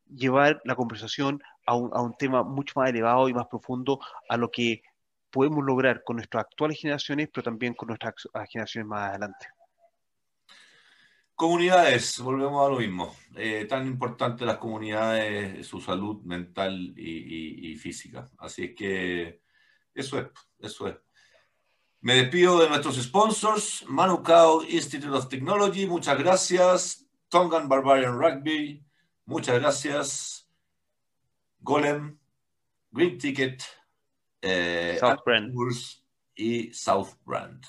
llevar 0.08 0.62
la 0.64 0.76
conversación 0.76 1.42
a 1.66 1.76
un, 1.76 1.92
a 1.94 2.02
un, 2.02 2.16
tema 2.18 2.44
mucho 2.44 2.80
más 2.80 2.90
elevado 2.90 3.28
y 3.28 3.34
más 3.34 3.48
profundo 3.48 4.00
a 4.30 4.38
lo 4.38 4.50
que 4.50 4.82
podemos 5.32 5.64
lograr 5.66 6.04
con 6.04 6.16
nuestras 6.16 6.46
actuales 6.46 6.80
generaciones, 6.80 7.30
pero 7.34 7.44
también 7.44 7.74
con 7.74 7.88
nuestras 7.88 8.14
generaciones 8.50 8.88
más 8.88 9.10
adelante. 9.10 9.48
Comunidades, 11.38 12.20
volvemos 12.20 12.66
a 12.66 12.70
lo 12.72 12.80
mismo. 12.80 13.16
Eh, 13.36 13.66
tan 13.70 13.86
importante 13.86 14.44
las 14.44 14.58
comunidades, 14.58 15.68
su 15.68 15.80
salud 15.80 16.24
mental 16.24 16.96
y, 16.98 17.12
y, 17.12 17.72
y, 17.72 17.76
física. 17.76 18.28
Así 18.40 18.64
es 18.64 18.76
que 18.76 19.42
eso 19.94 20.18
es, 20.18 20.28
eso 20.58 20.88
es. 20.88 20.96
Me 22.02 22.16
despido 22.16 22.60
de 22.60 22.70
nuestros 22.70 22.96
sponsors, 22.96 23.86
Manukau 23.88 24.64
Institute 24.64 25.16
of 25.16 25.30
Technology, 25.30 25.86
muchas 25.86 26.18
gracias. 26.18 27.06
Tongan 27.30 27.70
Barbarian 27.70 28.20
Rugby, 28.20 28.84
Muchas 29.28 29.60
gracias. 29.60 30.50
Golem, 31.60 32.18
Green 32.92 33.20
Ticket, 33.20 33.62
eh, 34.42 34.98
South 35.00 35.20
Brand. 35.24 35.54
y 36.34 36.74
South 36.74 37.10
Brand. 37.24 37.64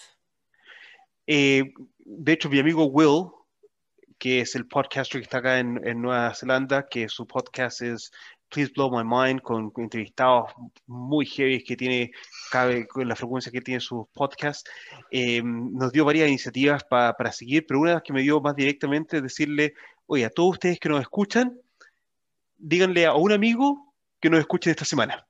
Eh, 1.27 1.75
de 1.99 2.33
hecho, 2.33 2.49
mi 2.49 2.61
amigo 2.61 2.87
Will, 2.87 3.29
que 4.19 4.41
es 4.41 4.55
el 4.55 4.67
podcaster 4.67 5.21
que 5.21 5.25
está 5.25 5.39
acá 5.39 5.59
en, 5.59 5.81
en, 5.87 6.03
Nueva 6.03 6.35
Zelanda, 6.35 6.89
que 6.89 7.09
su 7.09 7.27
podcast 7.27 7.83
es 7.83 8.11
Please 8.49 8.73
Blow 8.75 8.91
My 8.91 9.05
Mind, 9.05 9.43
con, 9.43 9.73
entrevistados 9.77 10.51
muy 10.87 11.27
heavy 11.27 11.63
que 11.63 11.77
tiene, 11.77 12.11
cabe 12.51 12.87
con 12.89 13.07
la 13.07 13.17
frecuencia 13.17 13.53
que 13.53 13.61
tiene 13.61 13.81
sus 13.81 14.07
podcasts, 14.13 14.69
eh, 15.11 15.43
nos 15.45 15.93
dio 15.93 16.05
varias 16.05 16.29
iniciativas 16.29 16.85
pa, 16.85 17.15
para 17.15 17.33
seguir, 17.33 17.65
pero 17.67 17.81
una 17.81 17.91
de 17.91 17.95
las 17.97 18.03
que 18.03 18.13
me 18.13 18.23
dio 18.23 18.41
más 18.41 18.57
directamente 18.57 19.19
es 19.19 19.23
decirle, 19.23 19.75
oye, 20.07 20.25
a 20.25 20.31
todos 20.31 20.53
ustedes 20.53 20.81
que 20.81 20.89
nos 20.89 21.01
escuchan, 21.01 21.61
díganle 22.57 23.07
a 23.07 23.15
un 23.15 23.33
amigo 23.33 23.95
que 24.21 24.31
nos 24.31 24.41
escuche 24.41 24.71
esta 24.71 24.85
semana. 24.85 25.28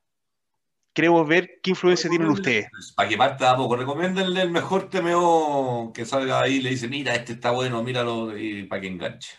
Queremos 0.99 1.29
ver 1.29 1.61
qué 1.63 1.71
influencia 1.71 2.11
tienen 2.11 2.27
ustedes. 2.27 2.67
Para 2.97 3.09
que 3.09 3.17
parta 3.17 3.53
a 3.53 3.57
poco, 3.57 3.77
recomiéndenle 3.77 4.43
el 4.43 4.51
mejor 4.51 4.91
TMO 4.91 5.93
que 5.95 6.05
salga 6.05 6.41
ahí 6.41 6.57
y 6.57 6.61
le 6.61 6.71
dice, 6.71 6.89
mira, 6.89 7.15
este 7.15 7.35
está 7.35 7.53
bueno, 7.53 7.85
míralo, 7.85 8.37
y 8.37 8.65
para 8.65 8.81
que 8.81 8.89
enganche. 8.89 9.31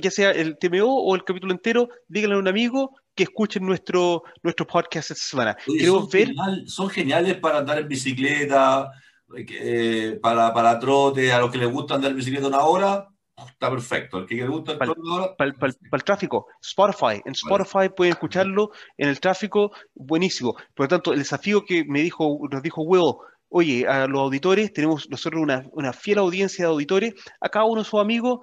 Ya 0.00 0.10
sea 0.10 0.30
el 0.30 0.56
TMO 0.56 0.86
o 0.86 1.14
el 1.14 1.24
capítulo 1.24 1.52
entero, 1.52 1.90
díganle 2.08 2.36
a 2.36 2.38
un 2.38 2.48
amigo 2.48 2.96
que 3.14 3.24
escuchen 3.24 3.66
nuestro, 3.66 4.22
nuestro 4.42 4.66
podcast 4.66 5.10
esta 5.10 5.22
semana. 5.22 5.56
Oye, 5.68 5.80
Queremos 5.80 6.00
son, 6.04 6.10
ver... 6.10 6.28
genial, 6.28 6.64
son 6.66 6.88
geniales 6.88 7.36
para 7.36 7.58
andar 7.58 7.78
en 7.78 7.88
bicicleta, 7.88 8.90
eh, 9.36 10.18
para, 10.22 10.54
para 10.54 10.78
trote, 10.78 11.34
a 11.34 11.38
los 11.38 11.50
que 11.50 11.58
les 11.58 11.70
gusta 11.70 11.96
andar 11.96 12.12
en 12.12 12.16
bicicleta 12.16 12.46
una 12.46 12.64
hora, 12.64 13.08
Está 13.36 13.70
perfecto. 13.70 14.18
El 14.18 14.26
que 14.26 14.36
le 14.36 14.48
gusta 14.48 14.72
el 14.72 14.78
para, 14.78 14.94
para, 14.94 15.36
para, 15.36 15.52
para, 15.54 15.72
el 15.92 16.04
tráfico, 16.04 16.46
Spotify. 16.60 17.22
En 17.24 17.32
Spotify 17.32 17.74
vale. 17.74 17.90
pueden 17.90 18.12
escucharlo 18.12 18.70
en 18.96 19.08
el 19.08 19.20
tráfico, 19.20 19.72
buenísimo. 19.94 20.54
Por 20.74 20.84
lo 20.84 20.88
tanto, 20.88 21.12
el 21.12 21.18
desafío 21.18 21.64
que 21.64 21.84
me 21.84 22.02
dijo, 22.02 22.38
nos 22.50 22.62
dijo 22.62 22.82
Will, 22.82 23.14
oye, 23.48 23.86
a 23.86 24.06
los 24.06 24.20
auditores, 24.20 24.72
tenemos 24.72 25.08
nosotros 25.10 25.42
una, 25.42 25.66
una 25.72 25.92
fiel 25.92 26.18
audiencia 26.18 26.64
de 26.64 26.70
auditores, 26.70 27.14
a 27.40 27.48
cada 27.48 27.64
uno 27.64 27.82
de 27.82 27.88
sus 27.88 28.00
amigos, 28.00 28.40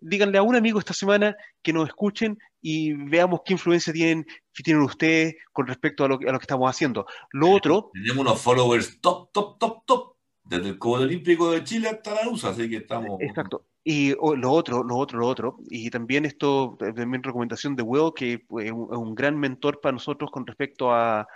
díganle 0.00 0.38
a 0.38 0.42
un 0.42 0.56
amigo 0.56 0.78
esta 0.78 0.94
semana 0.94 1.36
que 1.62 1.72
nos 1.72 1.88
escuchen 1.88 2.38
y 2.62 2.92
veamos 2.92 3.40
qué 3.44 3.54
influencia 3.54 3.92
tienen, 3.92 4.26
tienen 4.52 4.82
ustedes 4.82 5.34
con 5.52 5.66
respecto 5.66 6.04
a 6.04 6.08
lo, 6.08 6.14
a 6.14 6.32
lo 6.32 6.38
que 6.38 6.44
estamos 6.44 6.68
haciendo. 6.68 7.06
Lo 7.32 7.50
otro... 7.50 7.90
Tenemos 7.92 8.26
unos 8.26 8.40
followers 8.40 9.00
top, 9.00 9.30
top, 9.32 9.58
top, 9.58 9.84
top, 9.86 10.16
desde 10.44 10.70
el 10.70 10.78
Comité 10.78 11.04
Olímpico 11.04 11.50
de 11.50 11.64
Chile 11.64 11.88
hasta 11.88 12.14
la 12.14 12.28
USA, 12.28 12.50
así 12.50 12.68
que 12.68 12.76
estamos... 12.76 13.20
Exacto. 13.20 13.66
Y 13.82 14.14
oh, 14.18 14.36
lo 14.36 14.52
otro, 14.52 14.82
lo 14.82 14.96
otro, 14.96 15.18
lo 15.18 15.26
otro, 15.26 15.56
y 15.70 15.88
también 15.88 16.26
esto, 16.26 16.76
también 16.78 17.22
recomendación 17.22 17.76
de 17.76 17.82
Will, 17.82 18.12
que 18.14 18.34
es 18.34 18.72
un, 18.72 18.94
un, 18.94 19.14
gran 19.14 19.38
mentor 19.38 19.80
para 19.80 19.92
nosotros 19.92 20.30
con 20.30 20.46
respecto 20.46 20.92
a, 20.92 21.26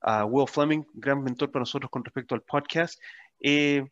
a, 0.00 0.24
Will 0.24 0.48
Fleming, 0.48 0.82
gran 0.94 1.22
mentor 1.22 1.50
para 1.50 1.60
nosotros 1.60 1.90
con 1.90 2.02
respecto 2.02 2.34
al 2.34 2.40
podcast. 2.40 2.98
Eh, 3.38 3.84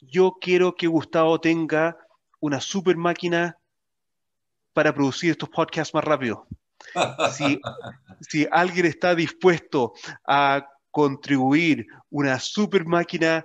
yo 0.00 0.36
quiero 0.40 0.74
que 0.74 0.86
Gustavo 0.86 1.40
tenga 1.40 1.96
una 2.40 2.60
super 2.60 2.96
máquina 2.96 3.58
para 4.72 4.94
producir 4.94 5.32
estos 5.32 5.48
podcasts 5.48 5.94
más 5.94 6.04
rápido. 6.04 6.46
Si, 7.32 7.60
si 8.20 8.46
alguien 8.50 8.86
está 8.86 9.14
dispuesto 9.14 9.92
a 10.26 10.66
contribuir 10.90 11.86
una 12.10 12.38
super 12.38 12.84
máquina 12.84 13.44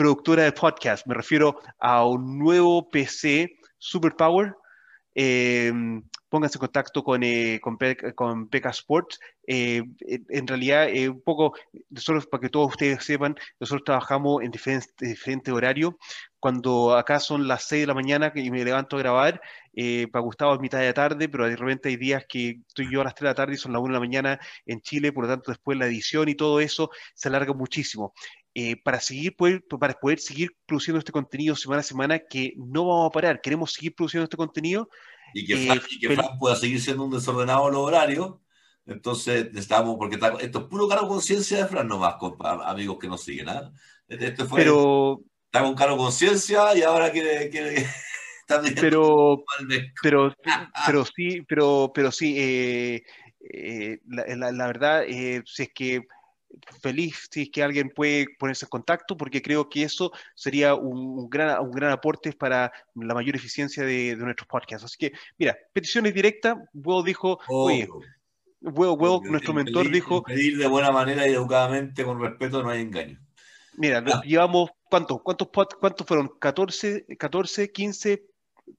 productora 0.00 0.44
de 0.44 0.52
podcast. 0.52 1.06
Me 1.06 1.12
refiero 1.12 1.60
a 1.78 2.06
un 2.06 2.38
nuevo 2.38 2.88
PC 2.88 3.58
Superpower 3.76 4.54
eh, 5.14 5.70
pónganse 6.30 6.56
en 6.56 6.60
contacto 6.60 7.02
con, 7.02 7.22
eh, 7.22 7.60
con, 7.60 7.76
con 8.14 8.48
Peca 8.48 8.70
Sports. 8.70 9.18
Eh, 9.46 9.82
en 9.98 10.46
realidad, 10.46 10.88
eh, 10.88 11.08
un 11.08 11.20
poco, 11.20 11.54
nosotros, 11.90 12.26
para 12.26 12.40
que 12.42 12.48
todos 12.48 12.68
ustedes 12.70 13.04
sepan, 13.04 13.34
nosotros 13.58 13.84
trabajamos 13.84 14.42
en 14.42 14.50
diferentes 14.50 15.52
horarios. 15.52 15.94
Cuando 16.38 16.96
acá 16.96 17.20
son 17.20 17.48
las 17.48 17.64
6 17.64 17.82
de 17.82 17.86
la 17.88 17.94
mañana 17.94 18.32
y 18.34 18.50
me 18.50 18.64
levanto 18.64 18.96
a 18.96 19.00
grabar, 19.00 19.42
para 20.10 20.22
Gustavo 20.22 20.54
es 20.54 20.60
mitad 20.60 20.78
de 20.78 20.86
la 20.86 20.94
tarde, 20.94 21.28
pero 21.28 21.46
de 21.46 21.56
repente 21.56 21.90
hay 21.90 21.96
días 21.96 22.24
que 22.26 22.62
estoy 22.66 22.90
yo 22.90 23.02
a 23.02 23.04
las 23.04 23.14
3 23.14 23.24
de 23.24 23.30
la 23.30 23.34
tarde 23.34 23.54
y 23.54 23.56
son 23.58 23.72
las 23.72 23.82
1 23.82 23.88
de 23.88 23.92
la 23.92 24.00
mañana 24.00 24.40
en 24.64 24.80
Chile, 24.80 25.12
por 25.12 25.24
lo 25.24 25.30
tanto 25.30 25.50
después 25.50 25.76
la 25.76 25.86
edición 25.86 26.28
y 26.30 26.34
todo 26.34 26.60
eso 26.60 26.90
se 27.14 27.28
alarga 27.28 27.52
muchísimo. 27.52 28.14
Para, 28.84 29.00
seguir, 29.00 29.36
poder, 29.36 29.62
para 29.78 29.94
poder 29.94 30.18
seguir 30.18 30.50
produciendo 30.66 30.98
este 30.98 31.12
contenido 31.12 31.56
semana 31.56 31.80
a 31.80 31.84
semana, 31.84 32.18
que 32.18 32.54
no 32.56 32.86
vamos 32.86 33.08
a 33.08 33.12
parar, 33.12 33.40
queremos 33.40 33.72
seguir 33.72 33.94
produciendo 33.94 34.24
este 34.24 34.36
contenido, 34.36 34.88
y 35.34 35.46
que, 35.46 36.14
Fran, 36.14 36.38
pueda 36.38 36.56
seguir 36.56 36.80
siendo 36.80 37.04
un 37.04 37.10
desordenado 37.10 37.68
en 37.68 37.74
los 37.74 37.82
horarios. 37.82 38.34
Entonces, 38.86 39.46
necesitamos, 39.52 39.96
porque 39.96 40.18
esto 40.40 40.58
es 40.58 40.64
puro 40.64 40.88
cargo 40.88 41.08
conciencia 41.08 41.58
de 41.58 41.66
Fran 41.66 41.86
nomás, 41.86 42.16
amigos 42.64 42.98
que 42.98 43.08
nos 43.08 43.22
siguen. 43.22 43.48
¿ah? 43.48 43.72
Este 44.08 44.44
fue, 44.44 44.62
pero, 44.62 45.20
está 45.44 45.62
con 45.62 45.74
cargo 45.74 45.96
conciencia 45.96 46.76
y 46.76 46.82
ahora 46.82 47.10
quiere, 47.10 47.48
quiere. 47.50 47.86
Pero, 48.80 49.44
pero, 50.02 50.34
pero 50.86 51.04
sí, 51.04 51.40
pero, 51.42 51.92
pero 51.94 52.10
sí, 52.10 52.34
eh, 52.36 53.04
eh, 53.48 54.00
la, 54.08 54.50
la, 54.50 54.66
verdad, 54.66 55.04
eh, 55.06 55.40
si 55.46 55.62
es 55.62 55.70
que 55.72 56.02
feliz 56.82 57.28
si 57.30 57.42
es 57.42 57.50
que 57.50 57.62
alguien 57.62 57.90
puede 57.90 58.26
ponerse 58.38 58.66
en 58.66 58.70
contacto, 58.70 59.16
porque 59.16 59.42
creo 59.42 59.68
que 59.68 59.82
eso 59.82 60.12
sería 60.34 60.74
un, 60.74 61.28
gran, 61.28 61.60
un 61.62 61.70
gran 61.70 61.92
aporte 61.92 62.32
para 62.32 62.72
la 62.94 63.14
mayor 63.14 63.36
eficiencia 63.36 63.84
de, 63.84 64.16
nuestros 64.16 64.48
podcasts. 64.48 64.84
Así 64.84 64.96
que, 64.98 65.12
mira, 65.38 65.56
peticiones 65.72 66.14
directas, 66.14 66.56
Will 66.74 67.04
dijo, 67.04 67.38
oye, 67.48 67.88
Will, 68.60 69.30
nuestro 69.30 69.54
mentor 69.54 69.90
dijo... 69.90 70.22
Pedir 70.22 70.58
de 70.58 70.66
buena 70.66 70.90
manera 70.90 71.26
y 71.26 71.32
educadamente, 71.32 72.04
con 72.04 72.20
respeto, 72.20 72.62
no 72.62 72.70
hay 72.70 72.82
engaño. 72.82 73.18
Mira, 73.76 74.04
ah. 74.06 74.22
llevamos, 74.24 74.70
¿cuántos? 74.90 75.22
¿Cuántos, 75.22 75.48
¿Cuántos 75.48 76.06
fueron? 76.06 76.28
14, 76.38 77.06
14, 77.16 77.72
15 77.72 78.26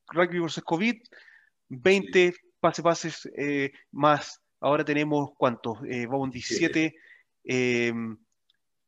rugby 0.07 0.39
versus 0.39 0.64
COVID, 0.64 1.02
20 1.69 2.34
pase 2.60 2.84
pases 2.84 3.30
eh, 3.38 3.72
más. 3.91 4.41
Ahora 4.60 4.85
tenemos, 4.85 5.31
¿cuántos? 5.38 5.80
Eh, 5.88 6.06
vamos 6.06 6.31
17 6.31 6.95
eh, 7.43 7.93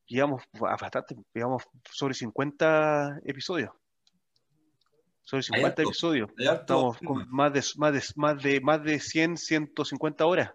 llevamos 0.08 0.44
bastante, 0.54 1.16
llevamos 1.34 1.64
sobre 1.90 2.14
50 2.14 3.22
episodios. 3.26 3.72
Sobre 5.24 5.44
50 5.44 5.84
episodios. 5.84 6.30
Estamos 6.38 6.98
con 6.98 7.30
más 7.30 7.54
de, 7.54 7.64
más, 7.78 7.94
de, 7.94 8.04
más, 8.16 8.44
de, 8.44 8.62
más 8.62 8.84
de 8.84 9.00
100, 9.00 9.38
150 9.38 10.26
horas 10.26 10.52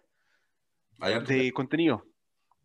de 1.27 1.53
contenido. 1.53 2.05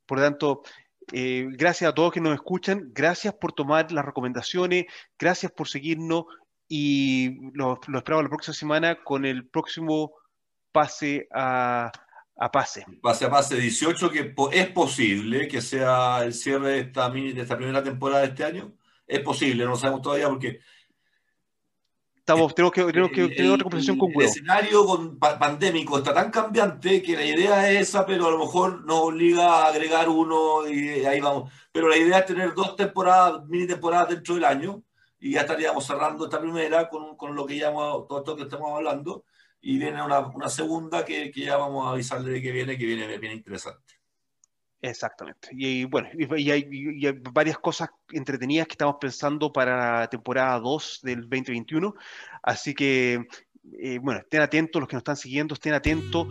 Por 0.06 0.18
lo 0.20 0.24
tanto, 0.26 0.64
eh, 1.12 1.48
gracias 1.52 1.90
a 1.90 1.94
todos 1.94 2.12
que 2.12 2.22
nos 2.22 2.34
escuchan, 2.34 2.92
gracias 2.94 3.34
por 3.34 3.54
tomar 3.54 3.92
las 3.92 4.06
recomendaciones, 4.06 4.86
gracias 5.18 5.52
por 5.52 5.68
seguirnos 5.68 6.26
y 6.68 7.52
lo, 7.56 7.80
lo 7.88 7.98
esperamos 7.98 8.24
la 8.24 8.30
próxima 8.30 8.54
semana 8.54 9.04
con 9.04 9.26
el 9.26 9.48
próximo 9.48 10.14
pase 10.72 11.28
a, 11.32 11.92
a 12.36 12.52
pase. 12.52 12.86
Pase 13.02 13.26
a 13.26 13.30
pase 13.30 13.56
18, 13.56 14.10
que 14.10 14.34
es 14.52 14.70
posible 14.70 15.48
que 15.48 15.62
sea 15.62 16.24
el 16.24 16.34
cierre 16.34 16.70
de 16.70 16.80
esta, 16.80 17.10
de 17.10 17.42
esta 17.42 17.58
primera 17.58 17.84
temporada 17.84 18.22
de 18.22 18.28
este 18.30 18.44
año. 18.44 18.74
Es 19.06 19.20
posible, 19.20 19.64
no 19.64 19.72
lo 19.72 19.76
sabemos 19.76 20.02
todavía 20.02 20.30
porque... 20.30 20.60
Estamos, 22.16 22.56
tenemos 22.56 22.72
que, 22.72 22.86
tenemos 22.86 23.12
que 23.12 23.28
tener 23.28 23.52
otra 23.52 23.64
conversación 23.64 23.98
con 23.98 24.10
El 24.14 24.22
escenario 24.22 24.86
con, 24.86 25.20
pandémico 25.20 25.98
está 25.98 26.14
tan 26.14 26.32
cambiante 26.32 27.04
que 27.04 27.18
la 27.18 27.26
idea 27.26 27.70
es 27.70 27.90
esa, 27.90 28.06
pero 28.06 28.28
a 28.28 28.32
lo 28.32 28.40
mejor 28.40 28.86
nos 28.86 29.02
obliga 29.02 29.66
a 29.66 29.68
agregar 29.68 30.08
uno 30.08 30.66
y 30.66 31.04
ahí 31.04 31.20
vamos. 31.20 31.52
Pero 31.74 31.90
la 31.90 31.98
idea 31.98 32.20
es 32.20 32.26
tener 32.26 32.54
dos 32.54 32.78
temporadas, 32.78 33.46
mini 33.48 33.68
temporadas 33.68 34.08
dentro 34.08 34.36
del 34.36 34.46
año 34.46 34.84
y 35.20 35.34
ya 35.34 35.42
estaríamos 35.42 35.86
cerrando 35.86 36.24
esta 36.24 36.40
primera 36.40 36.88
con, 36.88 37.18
con 37.18 37.36
lo 37.36 37.46
que 37.46 37.58
ya 37.58 37.74
todo 37.74 38.20
esto 38.20 38.38
que 38.38 38.44
estamos 38.44 38.72
hablando 38.72 39.26
y 39.66 39.78
viene 39.80 40.04
una, 40.04 40.20
una 40.20 40.50
segunda 40.50 41.06
que, 41.06 41.32
que, 41.32 41.46
ya 41.46 41.56
vamos 41.56 41.88
a 41.88 41.92
avisarle 41.92 42.34
de 42.34 42.42
que 42.42 42.52
viene, 42.52 42.78
que 42.78 42.86
viene 42.86 43.18
bien 43.18 43.32
interesante. 43.32 43.94
Exactamente. 44.82 45.48
Y, 45.54 45.86
bueno, 45.86 46.10
y, 46.14 46.52
hay, 46.52 46.68
y, 46.70 47.08
hay, 47.08 47.14
varias 47.32 47.58
cosas 47.58 47.90
entretenidas 48.12 48.68
que 48.68 48.74
estamos 48.74 48.98
pensando 49.00 49.54
para 49.54 50.02
la 50.02 50.08
temporada 50.10 50.60
2 50.60 51.00
del 51.04 51.22
2021. 51.22 51.96
Así 52.42 52.74
que, 52.74 53.26
eh, 53.80 54.00
bueno, 54.00 54.20
estén 54.20 54.42
atentos, 54.42 54.82
los 54.82 54.90
que 54.90 54.98
nos 54.98 55.02
están 55.02 55.16
siguiendo, 55.16 55.54
estén 55.54 55.74
atentos 55.74 56.28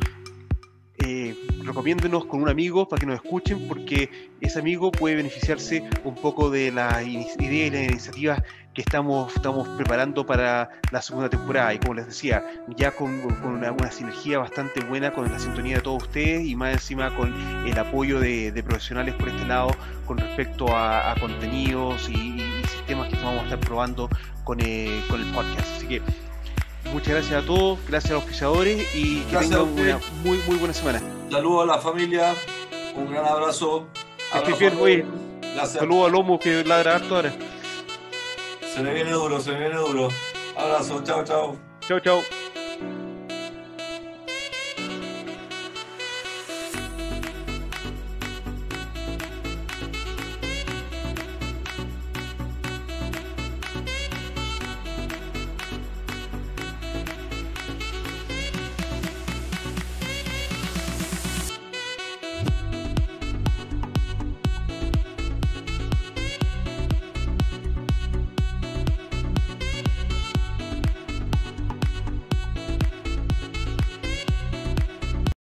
eh, 1.04 1.34
recomiéndenos 1.64 2.26
con 2.26 2.42
un 2.42 2.48
amigo 2.48 2.86
para 2.86 3.00
que 3.00 3.06
nos 3.06 3.16
escuchen, 3.16 3.66
porque 3.66 4.30
ese 4.40 4.58
amigo 4.60 4.92
puede 4.92 5.16
beneficiarse 5.16 5.82
un 6.04 6.14
poco 6.14 6.48
de 6.48 6.70
la 6.70 7.02
idea 7.02 7.66
y 7.66 7.70
las 7.70 7.90
iniciativas 7.90 8.42
que 8.74 8.80
estamos, 8.82 9.34
estamos 9.34 9.68
preparando 9.68 10.24
para 10.24 10.70
la 10.90 11.02
segunda 11.02 11.28
temporada. 11.28 11.74
Y 11.74 11.78
como 11.78 11.94
les 11.94 12.06
decía, 12.06 12.44
ya 12.76 12.90
con, 12.92 13.20
una, 13.44 13.90
sinergia 13.90 14.38
bastante 14.38 14.80
buena 14.84 15.12
con 15.12 15.30
la 15.30 15.38
sintonía 15.38 15.76
de 15.76 15.82
todos 15.82 16.04
ustedes 16.04 16.46
y 16.46 16.56
más 16.56 16.72
encima 16.72 17.14
con 17.14 17.34
el 17.66 17.78
apoyo 17.78 18.20
de, 18.20 18.62
profesionales 18.66 19.14
por 19.14 19.28
este 19.28 19.46
lado 19.46 19.70
con 20.06 20.18
respecto 20.18 20.66
a, 20.76 21.14
contenidos 21.20 22.08
y, 22.08 22.40
sistemas 22.68 23.08
que 23.08 23.16
vamos 23.16 23.40
a 23.40 23.44
estar 23.44 23.60
probando 23.60 24.08
con, 24.44 24.58
eh, 24.60 25.02
con 25.08 25.20
el 25.20 25.26
podcast. 25.32 25.68
Así 25.76 25.86
que 25.86 26.02
Muchas 26.92 27.14
gracias 27.14 27.42
a 27.42 27.46
todos, 27.46 27.78
gracias 27.88 28.10
a 28.10 28.14
los 28.14 28.24
pisadores 28.24 28.94
y 28.94 29.20
que 29.20 29.36
tengan 29.38 29.62
una 29.62 29.98
muy, 30.22 30.38
muy 30.46 30.56
buena 30.56 30.74
semana. 30.74 31.00
Saludos 31.30 31.62
a 31.62 31.76
la 31.76 31.78
familia, 31.78 32.34
un 32.94 33.10
gran 33.10 33.24
abrazo. 33.24 33.86
Estoy 34.34 34.54
bien, 34.58 34.78
oye. 34.78 35.06
Saludos 35.66 36.08
a 36.08 36.10
Lomo 36.10 36.38
que 36.38 36.62
ladra 36.64 36.96
harto 36.96 37.16
ahora. 37.16 37.32
Se 38.72 38.82
me 38.82 38.94
viene 38.94 39.10
duro, 39.10 39.38
se 39.38 39.52
me 39.52 39.58
viene 39.58 39.74
duro. 39.74 40.08
Abrazo, 40.56 41.02
chao, 41.04 41.22
chao. 41.24 41.58
Chao, 41.86 42.00
chao. 42.00 42.22